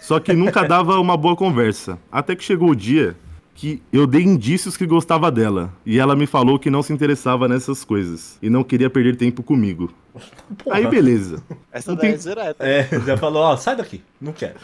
Só 0.00 0.20
que 0.20 0.32
nunca 0.34 0.62
dava 0.68 0.98
uma 1.00 1.16
boa 1.16 1.34
conversa. 1.36 1.98
Até 2.12 2.34
que 2.36 2.44
chegou 2.44 2.70
o 2.70 2.76
dia 2.76 3.16
que 3.54 3.80
eu 3.92 4.06
dei 4.06 4.22
indícios 4.22 4.76
que 4.76 4.84
gostava 4.86 5.30
dela. 5.30 5.72
E 5.86 5.98
ela 5.98 6.16
me 6.16 6.26
falou 6.26 6.58
que 6.58 6.68
não 6.70 6.82
se 6.82 6.92
interessava 6.92 7.46
nessas 7.48 7.84
coisas. 7.84 8.36
E 8.42 8.50
não 8.50 8.64
queria 8.64 8.90
perder 8.90 9.16
tempo 9.16 9.42
comigo. 9.42 9.92
Aí 10.70 10.86
beleza. 10.86 11.42
Essa 11.72 11.92
Não 11.92 11.98
daí 11.98 12.12
tem- 12.18 12.30
é 12.32 12.34
direta. 12.34 12.66
É, 12.66 12.88
já 13.06 13.16
falou, 13.16 13.42
ó, 13.42 13.56
sai 13.56 13.76
daqui. 13.76 14.02
Não 14.20 14.32
quero. 14.32 14.56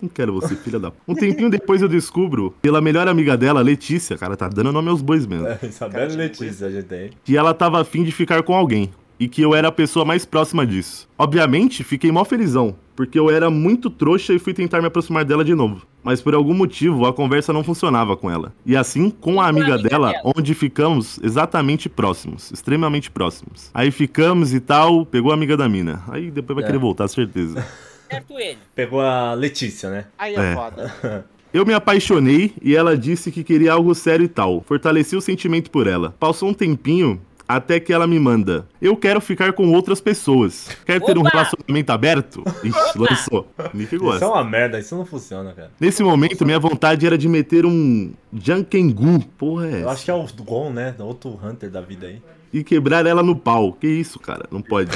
Não 0.00 0.08
quero 0.08 0.32
você, 0.32 0.56
filha 0.56 0.80
da. 0.80 0.90
Um 1.06 1.14
tempinho 1.14 1.48
depois 1.48 1.80
eu 1.80 1.88
descubro, 1.88 2.52
pela 2.60 2.80
melhor 2.80 3.06
amiga 3.06 3.36
dela, 3.36 3.60
Letícia, 3.62 4.18
cara, 4.18 4.36
tá 4.36 4.48
dando 4.48 4.72
nome 4.72 4.88
aos 4.88 5.00
bois 5.00 5.24
mesmo. 5.24 5.46
É, 5.46 5.58
Isabela 5.62 6.12
e 6.12 6.16
Letícia, 6.16 6.66
a 6.66 6.70
gente 6.70 6.86
tem. 6.86 7.10
que 7.24 7.36
ela 7.36 7.54
tava 7.54 7.80
afim 7.80 8.02
de 8.02 8.10
ficar 8.10 8.42
com 8.42 8.52
alguém. 8.52 8.90
E 9.20 9.28
que 9.28 9.40
eu 9.42 9.54
era 9.54 9.68
a 9.68 9.72
pessoa 9.72 10.04
mais 10.04 10.24
próxima 10.24 10.66
disso. 10.66 11.08
Obviamente, 11.16 11.84
fiquei 11.84 12.10
mó 12.10 12.24
felizão, 12.24 12.74
porque 12.96 13.18
eu 13.18 13.30
era 13.30 13.48
muito 13.50 13.88
trouxa 13.88 14.32
e 14.34 14.38
fui 14.38 14.52
tentar 14.52 14.80
me 14.80 14.88
aproximar 14.88 15.24
dela 15.24 15.44
de 15.44 15.54
novo. 15.54 15.86
Mas 16.02 16.20
por 16.20 16.34
algum 16.34 16.52
motivo, 16.54 17.06
a 17.06 17.12
conversa 17.12 17.52
não 17.52 17.62
funcionava 17.62 18.16
com 18.16 18.28
ela. 18.28 18.52
E 18.66 18.76
assim, 18.76 19.10
com 19.10 19.40
a 19.40 19.46
amiga 19.46 19.74
amiga 19.74 19.88
dela, 19.88 20.10
dela. 20.12 20.32
onde 20.36 20.54
ficamos 20.54 21.20
exatamente 21.22 21.88
próximos. 21.88 22.50
Extremamente 22.50 23.10
próximos. 23.10 23.70
Aí 23.72 23.90
ficamos 23.92 24.52
e 24.52 24.58
tal, 24.58 25.06
pegou 25.06 25.30
a 25.30 25.34
amiga 25.34 25.56
da 25.56 25.68
mina. 25.68 26.02
Aí 26.08 26.30
depois 26.30 26.56
vai 26.56 26.64
É. 26.64 26.66
querer 26.66 26.78
voltar, 26.78 27.06
certeza. 27.08 27.64
Certo 28.10 28.38
ele. 28.38 28.58
Pegou 28.74 29.00
a 29.00 29.32
Letícia, 29.32 29.88
né? 29.88 30.04
Aí 30.18 30.34
é, 30.34 30.52
É. 30.52 30.54
foda. 30.54 31.24
Eu 31.54 31.64
me 31.66 31.72
apaixonei 31.74 32.52
e 32.62 32.74
ela 32.74 32.96
disse 32.96 33.30
que 33.30 33.44
queria 33.44 33.72
algo 33.74 33.94
sério 33.94 34.24
e 34.24 34.28
tal. 34.28 34.62
Fortaleci 34.66 35.14
o 35.16 35.20
sentimento 35.20 35.70
por 35.70 35.86
ela. 35.86 36.14
Passou 36.18 36.48
um 36.48 36.54
tempinho 36.54 37.20
até 37.56 37.78
que 37.80 37.92
ela 37.92 38.06
me 38.06 38.18
manda. 38.18 38.66
Eu 38.80 38.96
quero 38.96 39.20
ficar 39.20 39.52
com 39.52 39.70
outras 39.72 40.00
pessoas. 40.00 40.68
Quer 40.84 41.00
ter 41.00 41.16
um 41.18 41.22
relacionamento 41.22 41.90
aberto? 41.92 42.42
Ixi, 42.64 42.98
lançou. 42.98 43.46
Nick 43.74 43.94
Isso 43.94 44.04
é 44.04 44.08
gosta. 44.08 44.28
uma 44.28 44.44
merda, 44.44 44.78
isso 44.78 44.96
não 44.96 45.04
funciona, 45.06 45.52
cara. 45.52 45.70
Nesse 45.80 46.02
momento, 46.02 46.44
minha 46.44 46.58
vontade 46.58 47.06
era 47.06 47.16
de 47.18 47.28
meter 47.28 47.64
um 47.66 48.12
Jankengu. 48.32 49.24
Porra, 49.38 49.66
é 49.66 49.72
Eu 49.74 49.76
essa? 49.80 49.90
acho 49.90 50.04
que 50.04 50.10
é 50.10 50.14
o 50.14 50.26
Gon, 50.44 50.70
né? 50.70 50.94
Outro 50.98 51.38
Hunter 51.42 51.70
da 51.70 51.80
vida 51.80 52.06
aí. 52.06 52.22
E 52.52 52.62
quebrar 52.62 53.06
ela 53.06 53.22
no 53.22 53.34
pau. 53.34 53.72
Que 53.72 53.86
isso, 53.86 54.18
cara? 54.18 54.46
Não 54.50 54.60
pode. 54.60 54.90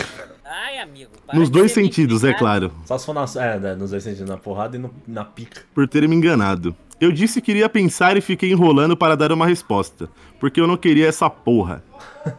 Ai, 0.45 0.79
amigo. 0.79 1.11
Nos 1.33 1.49
dois 1.51 1.73
sentidos, 1.73 2.23
é 2.23 2.33
claro. 2.33 2.71
Só 2.85 2.97
se 2.99 3.05
for 3.07 3.13
na, 3.15 3.25
é, 3.43 3.59
né, 3.59 3.75
nos 3.75 3.91
dois 3.91 4.03
sentidos, 4.05 4.29
na 4.29 4.37
porrada 4.37 4.77
e 4.77 4.79
no- 4.79 4.95
na 5.07 5.25
pica. 5.25 5.63
por 5.75 5.89
ter 5.89 6.07
me 6.09 6.15
enganado. 6.15 6.75
Eu 6.99 7.13
disse 7.13 7.43
que 7.43 7.51
iria 7.51 7.69
pensar 7.69 8.17
e 8.17 8.23
fiquei 8.23 8.51
enrolando 8.51 8.97
para 8.97 9.15
dar 9.15 9.31
uma 9.31 9.47
resposta, 9.47 10.09
porque 10.41 10.59
eu 10.59 10.67
não 10.67 10.79
queria 10.79 11.07
essa 11.07 11.29
porra. 11.29 11.85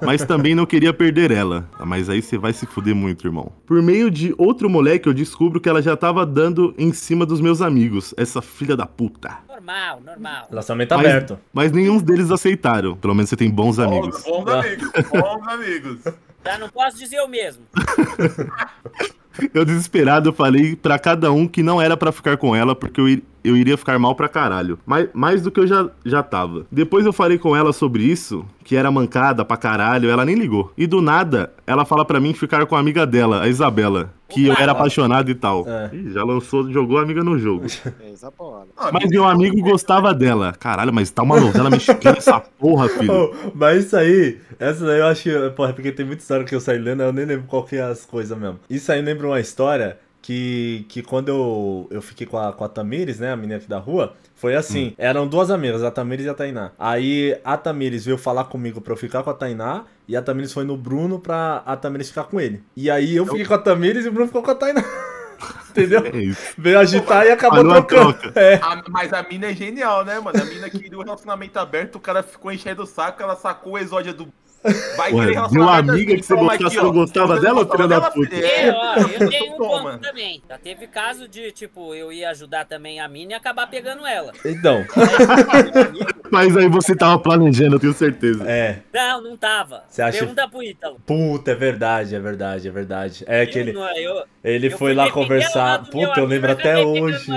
Mas 0.01 0.25
também 0.25 0.55
não 0.55 0.65
queria 0.65 0.91
perder 0.91 1.31
ela. 1.31 1.69
Ah, 1.79 1.85
mas 1.85 2.09
aí 2.09 2.21
você 2.21 2.37
vai 2.37 2.51
se 2.53 2.65
fuder 2.65 2.95
muito, 2.95 3.27
irmão. 3.27 3.51
Por 3.65 3.81
meio 3.81 4.09
de 4.09 4.33
outro 4.37 4.69
moleque, 4.69 5.07
eu 5.07 5.13
descubro 5.13 5.61
que 5.61 5.69
ela 5.69 5.81
já 5.81 5.95
tava 5.95 6.25
dando 6.25 6.73
em 6.77 6.91
cima 6.91 7.25
dos 7.25 7.39
meus 7.39 7.61
amigos, 7.61 8.13
essa 8.17 8.41
filha 8.41 8.75
da 8.75 8.85
puta. 8.85 9.37
Normal, 9.47 10.01
normal. 10.05 10.47
Relacionamento 10.49 10.95
Mas, 10.95 11.05
aberto. 11.05 11.39
mas 11.53 11.71
nenhum 11.71 11.99
deles 11.99 12.31
aceitaram. 12.31 12.95
Pelo 12.97 13.13
menos 13.15 13.29
você 13.29 13.37
tem 13.37 13.49
bons 13.49 13.79
amigos. 13.79 14.23
Bons, 14.23 14.43
bons 14.43 14.49
amigos, 14.49 14.91
bons 15.11 15.47
amigos. 15.47 15.99
Já 16.43 16.57
não 16.57 16.69
posso 16.69 16.97
dizer 16.97 17.21
o 17.21 17.27
mesmo. 17.27 17.63
Eu 19.53 19.65
desesperado 19.65 20.31
falei 20.33 20.75
pra 20.75 20.97
cada 20.99 21.31
um 21.31 21.47
que 21.47 21.61
não 21.63 21.81
era 21.81 21.95
pra 21.97 22.11
ficar 22.11 22.37
com 22.37 22.55
ela, 22.55 22.75
porque 22.75 22.99
eu, 22.99 23.07
ir- 23.07 23.23
eu 23.43 23.55
iria 23.55 23.77
ficar 23.77 23.97
mal 23.99 24.15
pra 24.15 24.27
caralho. 24.27 24.77
Mais, 24.85 25.07
mais 25.13 25.41
do 25.41 25.51
que 25.51 25.59
eu 25.59 25.67
já, 25.67 25.89
já 26.05 26.21
tava. 26.23 26.65
Depois 26.71 27.05
eu 27.05 27.13
falei 27.13 27.37
com 27.37 27.55
ela 27.55 27.71
sobre 27.73 28.03
isso, 28.03 28.45
que 28.63 28.75
era 28.75 28.91
mancada 28.91 29.45
pra 29.45 29.55
caralho, 29.57 30.09
ela 30.09 30.25
nem 30.25 30.35
ligou. 30.35 30.71
E 30.77 30.85
do 30.87 31.01
nada, 31.01 31.53
ela 31.65 31.85
fala 31.85 32.03
pra 32.05 32.19
mim 32.19 32.33
ficar 32.33 32.65
com 32.65 32.75
a 32.75 32.79
amiga 32.79 33.05
dela, 33.05 33.41
a 33.43 33.47
Isabela, 33.47 34.11
que 34.27 34.47
eu 34.47 34.53
era 34.53 34.73
apaixonado 34.73 35.31
e 35.31 35.35
tal. 35.35 35.65
É. 35.67 35.89
Ih, 35.95 36.11
já 36.11 36.23
lançou, 36.23 36.69
jogou 36.71 36.97
a 36.97 37.01
amiga 37.03 37.23
no 37.23 37.37
jogo. 37.39 37.65
Essa 38.11 38.29
bola. 38.31 38.65
Ah, 38.75 38.89
Mas 38.91 39.09
meu 39.09 39.23
amigo 39.25 39.61
gostava 39.61 40.13
dela. 40.13 40.53
Caralho, 40.59 40.91
mas 40.93 41.09
tá 41.11 41.23
uma 41.23 41.39
novela 41.39 41.69
mexicana 41.69 42.17
essa 42.17 42.39
porra, 42.39 42.89
filho. 42.99 43.13
Oh, 43.13 43.51
mas 43.55 43.85
isso 43.85 43.95
aí, 43.95 44.37
essa 44.59 44.85
daí 44.85 44.99
eu 44.99 45.05
acho 45.05 45.23
que, 45.23 45.49
porra, 45.51 45.71
porque 45.71 45.91
tem 45.91 46.05
muita 46.05 46.21
história 46.23 46.43
que 46.43 46.53
eu 46.53 46.59
saí 46.59 46.77
lendo, 46.79 47.03
eu 47.03 47.13
nem 47.13 47.25
lembro 47.25 47.45
qual 47.47 47.63
que 47.63 47.75
é 47.77 47.81
as 47.83 48.03
coisas 48.05 48.37
mesmo. 48.37 48.59
Isso 48.69 48.91
aí 48.91 49.01
lembra 49.01 49.26
uma 49.27 49.39
história 49.39 49.99
que, 50.21 50.85
que 50.89 51.01
quando 51.01 51.29
eu, 51.29 51.87
eu 51.91 52.01
fiquei 52.01 52.27
com 52.27 52.37
a, 52.37 52.51
com 52.51 52.63
a 52.63 52.67
Tamires, 52.69 53.19
né, 53.19 53.31
a 53.31 53.35
menina 53.35 53.57
aqui 53.57 53.67
da 53.67 53.77
rua, 53.79 54.13
foi 54.35 54.55
assim, 54.55 54.93
eram 54.97 55.25
duas 55.27 55.49
amigas, 55.49 55.83
a 55.83 55.89
Tamires 55.91 56.25
e 56.25 56.29
a 56.29 56.33
Tainá. 56.33 56.71
Aí 56.77 57.39
a 57.45 57.55
Tamires 57.55 58.05
veio 58.05 58.17
falar 58.17 58.43
comigo 58.45 58.81
pra 58.81 58.93
eu 58.93 58.97
ficar 58.97 59.23
com 59.23 59.29
a 59.29 59.33
Tainá, 59.33 59.85
e 60.07 60.15
a 60.17 60.21
Tamires 60.21 60.51
foi 60.51 60.63
no 60.65 60.75
Bruno 60.75 61.19
pra 61.19 61.63
a 61.65 61.77
Tamires 61.77 62.09
ficar 62.09 62.25
com 62.25 62.39
ele. 62.41 62.61
E 62.75 62.89
aí 62.91 63.15
eu 63.15 63.25
fiquei 63.25 63.45
com 63.45 63.53
a 63.53 63.57
Tamires 63.57 64.05
e 64.05 64.09
o 64.09 64.11
Bruno 64.11 64.27
ficou 64.27 64.43
com 64.43 64.51
a 64.51 64.55
Tainá. 64.55 64.83
Entendeu? 65.69 66.03
É 66.05 66.17
isso. 66.17 66.53
Veio 66.57 66.79
agitar 66.79 67.25
e 67.25 67.29
acabou 67.29 67.59
Falou 67.59 67.83
trocando. 67.83 68.13
troca. 68.13 68.39
É. 68.39 68.55
A- 68.55 68.83
mas 68.89 69.13
a 69.13 69.21
mina 69.23 69.47
é 69.47 69.53
genial, 69.53 70.03
né, 70.03 70.19
mano? 70.19 70.41
A 70.41 70.45
mina 70.45 70.69
queria 70.69 70.97
o 70.97 71.03
relacionamento 71.03 71.57
aberto, 71.59 71.95
o 71.95 71.99
cara 71.99 72.23
ficou 72.23 72.51
enchendo 72.51 72.83
o 72.83 72.87
saco, 72.87 73.21
ela 73.21 73.35
sacou 73.35 73.73
o 73.73 73.77
exódia 73.77 74.11
do. 74.13 74.27
Vai 74.97 75.13
Ué, 75.13 75.19
querer 75.19 75.33
deu 75.33 75.33
relacionamento 75.33 75.91
amiga 75.91 76.13
assim, 76.13 76.21
que 76.21 76.25
você 76.27 76.35
gostava, 76.35 76.67
aqui, 76.67 76.75
não 76.77 76.91
gostava 76.91 77.35
Você 77.35 77.41
dela, 77.41 77.65
filha 77.69 77.87
da 77.87 78.11
puta? 78.11 78.35
É, 78.35 78.71
ó, 78.71 78.95
eu 78.97 79.29
tenho 79.29 79.53
um 79.53 79.57
ponto 79.57 79.97
também. 79.99 80.41
Já 80.49 80.57
teve 80.57 80.87
caso 80.87 81.27
de, 81.27 81.51
tipo, 81.51 81.93
eu 81.95 82.11
ia 82.11 82.29
ajudar 82.31 82.65
também 82.65 82.99
a 82.99 83.07
mina 83.07 83.31
e 83.33 83.35
acabar 83.35 83.67
pegando 83.67 84.05
ela. 84.05 84.33
Então, 84.43 84.83
Mas 86.31 86.55
aí 86.57 86.67
você 86.67 86.95
tava 86.95 87.17
planejando, 87.19 87.75
eu 87.75 87.79
tenho 87.79 87.93
certeza. 87.93 88.43
é. 88.49 88.79
Não, 88.93 89.21
não 89.21 89.37
tava. 89.37 89.83
Você 89.87 90.01
acha- 90.01 90.19
Pergunta 90.19 90.47
pro 90.49 90.61
Ítalo. 90.63 90.99
Puta, 91.05 91.51
é 91.51 91.55
verdade, 91.55 92.15
é 92.15 92.19
verdade, 92.19 92.67
é 92.67 92.71
verdade. 92.71 93.23
É 93.27 93.45
que 93.45 93.57
Eu 93.57 93.61
ele, 93.61 93.73
não- 93.73 93.95
eu- 93.97 94.23
ele 94.43 94.67
eu 94.67 94.77
foi 94.77 94.93
lá 94.93 95.09
conversar. 95.11 95.85
Puta, 95.85 96.19
eu 96.19 96.25
lembro 96.25 96.51
até 96.51 96.83
hoje. 96.83 97.31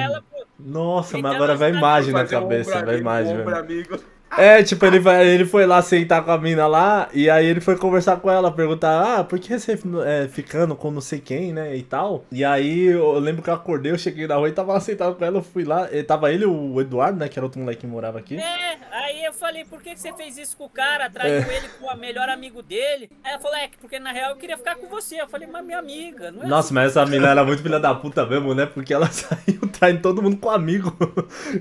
Nossa, 0.59 1.17
mas 1.19 1.35
agora 1.35 1.55
vai 1.55 1.71
imagem 1.71 2.13
na 2.13 2.25
cabeça, 2.27 2.85
vai 2.85 2.99
imagem. 2.99 3.39
ombro 3.39 3.57
amigo. 3.57 3.99
É, 4.39 4.63
tipo, 4.63 4.85
ele, 4.87 4.99
vai, 5.01 5.27
ele 5.27 5.45
foi 5.45 5.67
lá 5.67 5.83
sentar 5.83 6.25
com 6.25 6.31
a 6.31 6.39
mina 6.39 6.67
lá, 6.67 7.09
e 7.13 7.29
aí 7.29 7.47
ele 7.47 7.61
foi 7.61 7.77
conversar 7.77 8.17
com 8.19 8.31
ela, 8.31 8.51
perguntar, 8.53 9.19
ah, 9.19 9.25
por 9.25 9.39
que 9.39 9.59
você 9.59 9.79
é, 10.07 10.29
ficando 10.29 10.75
com 10.77 10.91
não 10.91 11.01
sei 11.01 11.19
quem, 11.21 11.53
né, 11.53 11.77
e 11.77 11.83
tal. 11.83 12.25
E 12.31 12.45
aí 12.45 12.87
eu 12.87 13.19
lembro 13.19 13.43
que 13.43 13.51
eu 13.51 13.55
acordei, 13.55 13.93
eu 13.93 13.99
cheguei 13.99 14.27
na 14.27 14.37
rua 14.37 14.49
e 14.49 14.53
tava 14.53 14.73
lá 14.73 14.81
sentado 14.81 15.15
com 15.17 15.25
ela, 15.25 15.39
eu 15.39 15.43
fui 15.43 15.65
lá, 15.65 15.89
e 15.93 16.03
tava 16.03 16.33
ele 16.33 16.45
o 16.47 16.81
Eduardo, 16.81 17.19
né, 17.19 17.29
que 17.29 17.39
era 17.39 17.47
outro 17.47 17.61
moleque 17.61 17.81
que 17.81 17.87
morava 17.87 18.19
aqui. 18.19 18.37
É, 18.37 18.79
aí 18.93 19.25
eu 19.25 19.33
falei, 19.33 19.65
por 19.65 19.83
que 19.83 19.97
você 19.97 20.13
fez 20.13 20.37
isso 20.39 20.57
com 20.57 20.65
o 20.65 20.69
cara? 20.71 21.09
Traiu 21.11 21.35
É. 21.35 21.57
ele 21.57 21.69
com 21.81 21.87
o 21.87 21.97
melhor 21.97 22.29
amigo 22.29 22.63
dele. 22.63 23.11
Aí 23.25 23.33
ela 23.33 23.41
falou, 23.41 23.57
é, 23.57 23.69
porque 23.81 23.99
na 23.99 24.13
real 24.13 24.31
eu 24.31 24.37
queria 24.37 24.57
ficar 24.57 24.77
com 24.77 24.87
você. 24.89 25.21
Eu 25.21 25.29
falei, 25.29 25.49
mas 25.51 25.65
minha 25.65 25.79
amiga, 25.79 26.31
não 26.31 26.43
é 26.43 26.47
Nossa, 26.47 26.73
mas 26.75 26.91
essa 26.91 27.07
mina 27.07 27.29
era 27.29 27.45
muito 27.45 27.63
filha 27.63 27.81
da 27.81 27.95
puta 27.95 28.27
mesmo, 28.27 28.55
né? 28.55 28.67
Porque 28.67 28.93
ela 28.93 29.07
saiu 29.11 29.61
traindo 29.73 30.03
todo 30.03 30.23
mundo 30.23 30.37
com 30.37 30.51
amigo. 30.51 30.95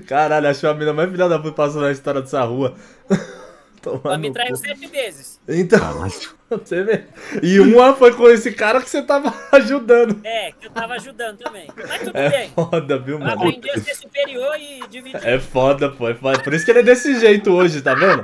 Caralho, 0.06 0.48
achou 0.48 0.70
a 0.70 0.74
mina 0.74 0.92
mais 0.92 1.10
filha 1.10 1.28
da 1.28 1.38
puta 1.38 1.54
passando 1.54 1.82
na 1.82 1.90
história 1.90 2.20
dessa 2.20 2.42
rua. 2.42 2.59
Tomar 3.82 4.00
Ela 4.04 4.18
me 4.18 4.30
traiu 4.30 4.54
sete 4.56 4.86
vezes. 4.88 5.40
Então, 5.48 5.80
você 6.50 6.84
vê. 6.84 7.04
E 7.42 7.58
uma 7.60 7.94
foi 7.94 8.12
com 8.12 8.28
esse 8.28 8.52
cara 8.52 8.78
que 8.82 8.90
você 8.90 9.00
tava 9.00 9.32
ajudando. 9.52 10.20
É, 10.22 10.52
que 10.52 10.66
eu 10.66 10.70
tava 10.70 10.92
ajudando 10.96 11.38
também. 11.38 11.66
Mas 11.88 12.02
tudo 12.02 12.14
É 12.14 12.28
bem. 12.28 12.50
foda, 12.54 12.98
viu, 12.98 13.14
Eu 13.14 13.20
mano? 13.20 13.32
aprendi 13.32 13.70
a 13.70 13.80
ser 13.80 13.94
superior 13.94 14.54
e 14.60 14.86
dividir. 14.90 15.26
É 15.26 15.38
foda, 15.40 15.88
pô. 15.88 16.10
É 16.10 16.14
foda. 16.14 16.38
Por 16.40 16.52
isso 16.52 16.66
que 16.66 16.70
ele 16.72 16.80
é 16.80 16.82
desse 16.82 17.18
jeito 17.18 17.50
hoje, 17.52 17.80
tá 17.80 17.94
vendo? 17.94 18.22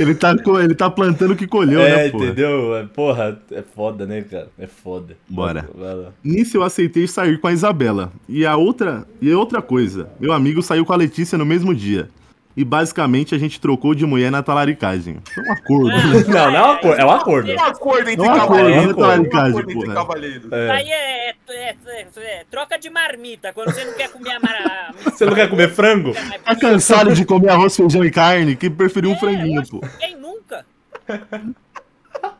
Ele 0.00 0.16
tá, 0.16 0.34
ele 0.62 0.74
tá 0.74 0.90
plantando 0.90 1.32
o 1.32 1.36
que 1.36 1.46
colheu, 1.46 1.80
é, 1.80 1.96
né, 2.04 2.10
porra? 2.10 2.24
entendeu? 2.26 2.74
É, 2.76 2.86
Porra, 2.86 3.40
é 3.52 3.62
foda, 3.62 4.04
né, 4.04 4.22
cara? 4.22 4.48
É 4.58 4.66
foda. 4.66 5.16
Bora. 5.28 5.68
Nisso 6.24 6.56
eu 6.56 6.64
aceitei 6.64 7.06
sair 7.06 7.38
com 7.38 7.46
a 7.46 7.52
Isabela. 7.52 8.12
E 8.28 8.44
a 8.44 8.56
outra, 8.56 9.06
e 9.20 9.32
outra 9.32 9.62
coisa, 9.62 10.10
meu 10.18 10.32
amigo 10.32 10.60
saiu 10.60 10.84
com 10.84 10.92
a 10.92 10.96
Letícia 10.96 11.38
no 11.38 11.46
mesmo 11.46 11.72
dia. 11.72 12.08
E 12.56 12.64
basicamente 12.64 13.32
a 13.34 13.38
gente 13.38 13.60
trocou 13.60 13.94
de 13.94 14.04
mulher 14.04 14.30
na 14.30 14.42
talaricagem. 14.42 15.18
Foi 15.32 15.44
um 15.44 15.52
acordo. 15.52 15.88
né? 15.88 16.24
Não, 16.28 16.50
não 16.50 16.56
é 16.58 16.60
um 16.60 16.70
acordo. 16.72 17.00
É 17.00 17.04
um 17.06 17.10
acordo. 17.10 17.52
Um 17.52 17.60
acordo 17.60 18.10
entre 18.10 18.26
É 18.26 18.28
um 18.28 18.34
acordo, 18.34 18.48
cavaleiros. 18.48 18.84
né, 18.86 18.92
Um 18.92 18.96
talaricagem, 18.96 19.48
acordo 19.50 19.70
entre 19.72 19.94
cavaleiros. 19.94 20.52
É. 20.52 20.70
Aí 20.70 20.90
é, 20.90 21.30
é- 21.30 21.34
é- 21.48 21.76
é- 21.86 22.06
é 22.40 22.44
troca 22.50 22.76
de 22.78 22.90
marmita. 22.90 23.52
Quando 23.52 23.72
você 23.72 23.84
não 23.84 23.94
quer 23.94 24.10
comer 24.10 24.32
a 24.32 24.40
mar... 24.40 24.94
Você 25.04 25.24
não 25.24 25.34
quer 25.34 25.48
comer 25.48 25.70
frango? 25.70 26.12
Tá 26.44 26.56
cansado 26.56 27.14
de 27.14 27.24
comer 27.24 27.50
arroz, 27.50 27.76
feijão 27.76 28.04
e 28.04 28.10
carne? 28.10 28.56
Que 28.56 28.68
preferiu 28.68 29.10
um 29.10 29.14
É, 29.14 29.18
franguinho, 29.18 29.62
pô. 29.68 29.80
Quem 29.98 30.16
nunca? 30.16 30.66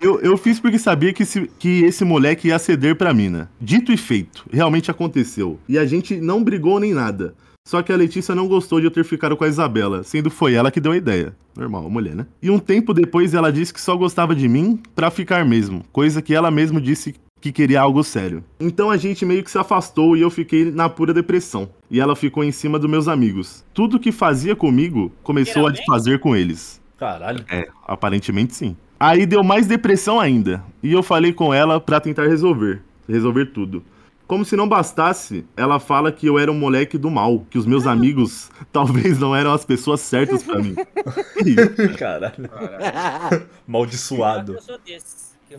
Eu, 0.00 0.20
eu 0.20 0.36
fiz 0.36 0.58
porque 0.58 0.78
sabia 0.78 1.12
que 1.12 1.22
esse, 1.22 1.46
que 1.58 1.84
esse 1.84 2.04
moleque 2.04 2.48
ia 2.48 2.58
ceder 2.58 2.96
pra 2.96 3.14
mina. 3.14 3.50
Dito 3.60 3.92
e 3.92 3.96
feito, 3.96 4.44
realmente 4.52 4.90
aconteceu. 4.90 5.58
E 5.68 5.78
a 5.78 5.86
gente 5.86 6.16
não 6.20 6.42
brigou 6.42 6.80
nem 6.80 6.92
nada. 6.92 7.34
Só 7.66 7.82
que 7.82 7.92
a 7.92 7.96
Letícia 7.96 8.34
não 8.34 8.48
gostou 8.48 8.80
de 8.80 8.86
eu 8.86 8.90
ter 8.90 9.04
ficado 9.04 9.36
com 9.36 9.44
a 9.44 9.48
Isabela, 9.48 10.02
sendo 10.02 10.30
foi 10.30 10.54
ela 10.54 10.70
que 10.70 10.80
deu 10.80 10.92
a 10.92 10.96
ideia. 10.96 11.34
Normal, 11.56 11.88
mulher, 11.90 12.14
né? 12.14 12.26
E 12.42 12.50
um 12.50 12.58
tempo 12.58 12.94
depois 12.94 13.34
ela 13.34 13.52
disse 13.52 13.72
que 13.72 13.80
só 13.80 13.96
gostava 13.96 14.34
de 14.34 14.48
mim 14.48 14.80
pra 14.94 15.10
ficar 15.10 15.44
mesmo, 15.44 15.84
coisa 15.92 16.22
que 16.22 16.34
ela 16.34 16.50
mesma 16.50 16.80
disse 16.80 17.14
que 17.40 17.52
queria 17.52 17.80
algo 17.80 18.04
sério. 18.04 18.44
Então 18.58 18.90
a 18.90 18.96
gente 18.96 19.24
meio 19.24 19.42
que 19.42 19.50
se 19.50 19.58
afastou 19.58 20.16
e 20.16 20.20
eu 20.20 20.30
fiquei 20.30 20.70
na 20.70 20.88
pura 20.88 21.14
depressão. 21.14 21.70
E 21.90 21.98
ela 21.98 22.14
ficou 22.14 22.44
em 22.44 22.52
cima 22.52 22.78
dos 22.78 22.90
meus 22.90 23.08
amigos. 23.08 23.64
Tudo 23.72 23.98
que 23.98 24.12
fazia 24.12 24.54
comigo 24.54 25.10
começou 25.22 25.66
a 25.66 25.70
desfazer 25.70 26.18
com 26.18 26.36
eles. 26.36 26.80
Caralho. 26.98 27.44
É, 27.50 27.68
aparentemente 27.86 28.54
sim. 28.54 28.76
Aí 28.98 29.24
deu 29.24 29.42
mais 29.42 29.66
depressão 29.66 30.20
ainda. 30.20 30.62
E 30.82 30.92
eu 30.92 31.02
falei 31.02 31.32
com 31.32 31.54
ela 31.54 31.80
pra 31.80 32.00
tentar 32.00 32.26
resolver. 32.26 32.82
Resolver 33.08 33.46
tudo. 33.46 33.82
Como 34.30 34.44
se 34.44 34.54
não 34.54 34.68
bastasse, 34.68 35.44
ela 35.56 35.80
fala 35.80 36.12
que 36.12 36.24
eu 36.24 36.38
era 36.38 36.52
um 36.52 36.54
moleque 36.54 36.96
do 36.96 37.10
mal, 37.10 37.44
que 37.50 37.58
os 37.58 37.66
meus 37.66 37.84
amigos 37.84 38.48
talvez 38.70 39.18
não 39.18 39.34
eram 39.34 39.52
as 39.52 39.64
pessoas 39.64 40.02
certas 40.02 40.44
pra 40.44 40.60
mim. 40.60 40.76
Isso? 41.44 41.98
Caralho. 41.98 42.48
Maldiçoado. 43.66 44.56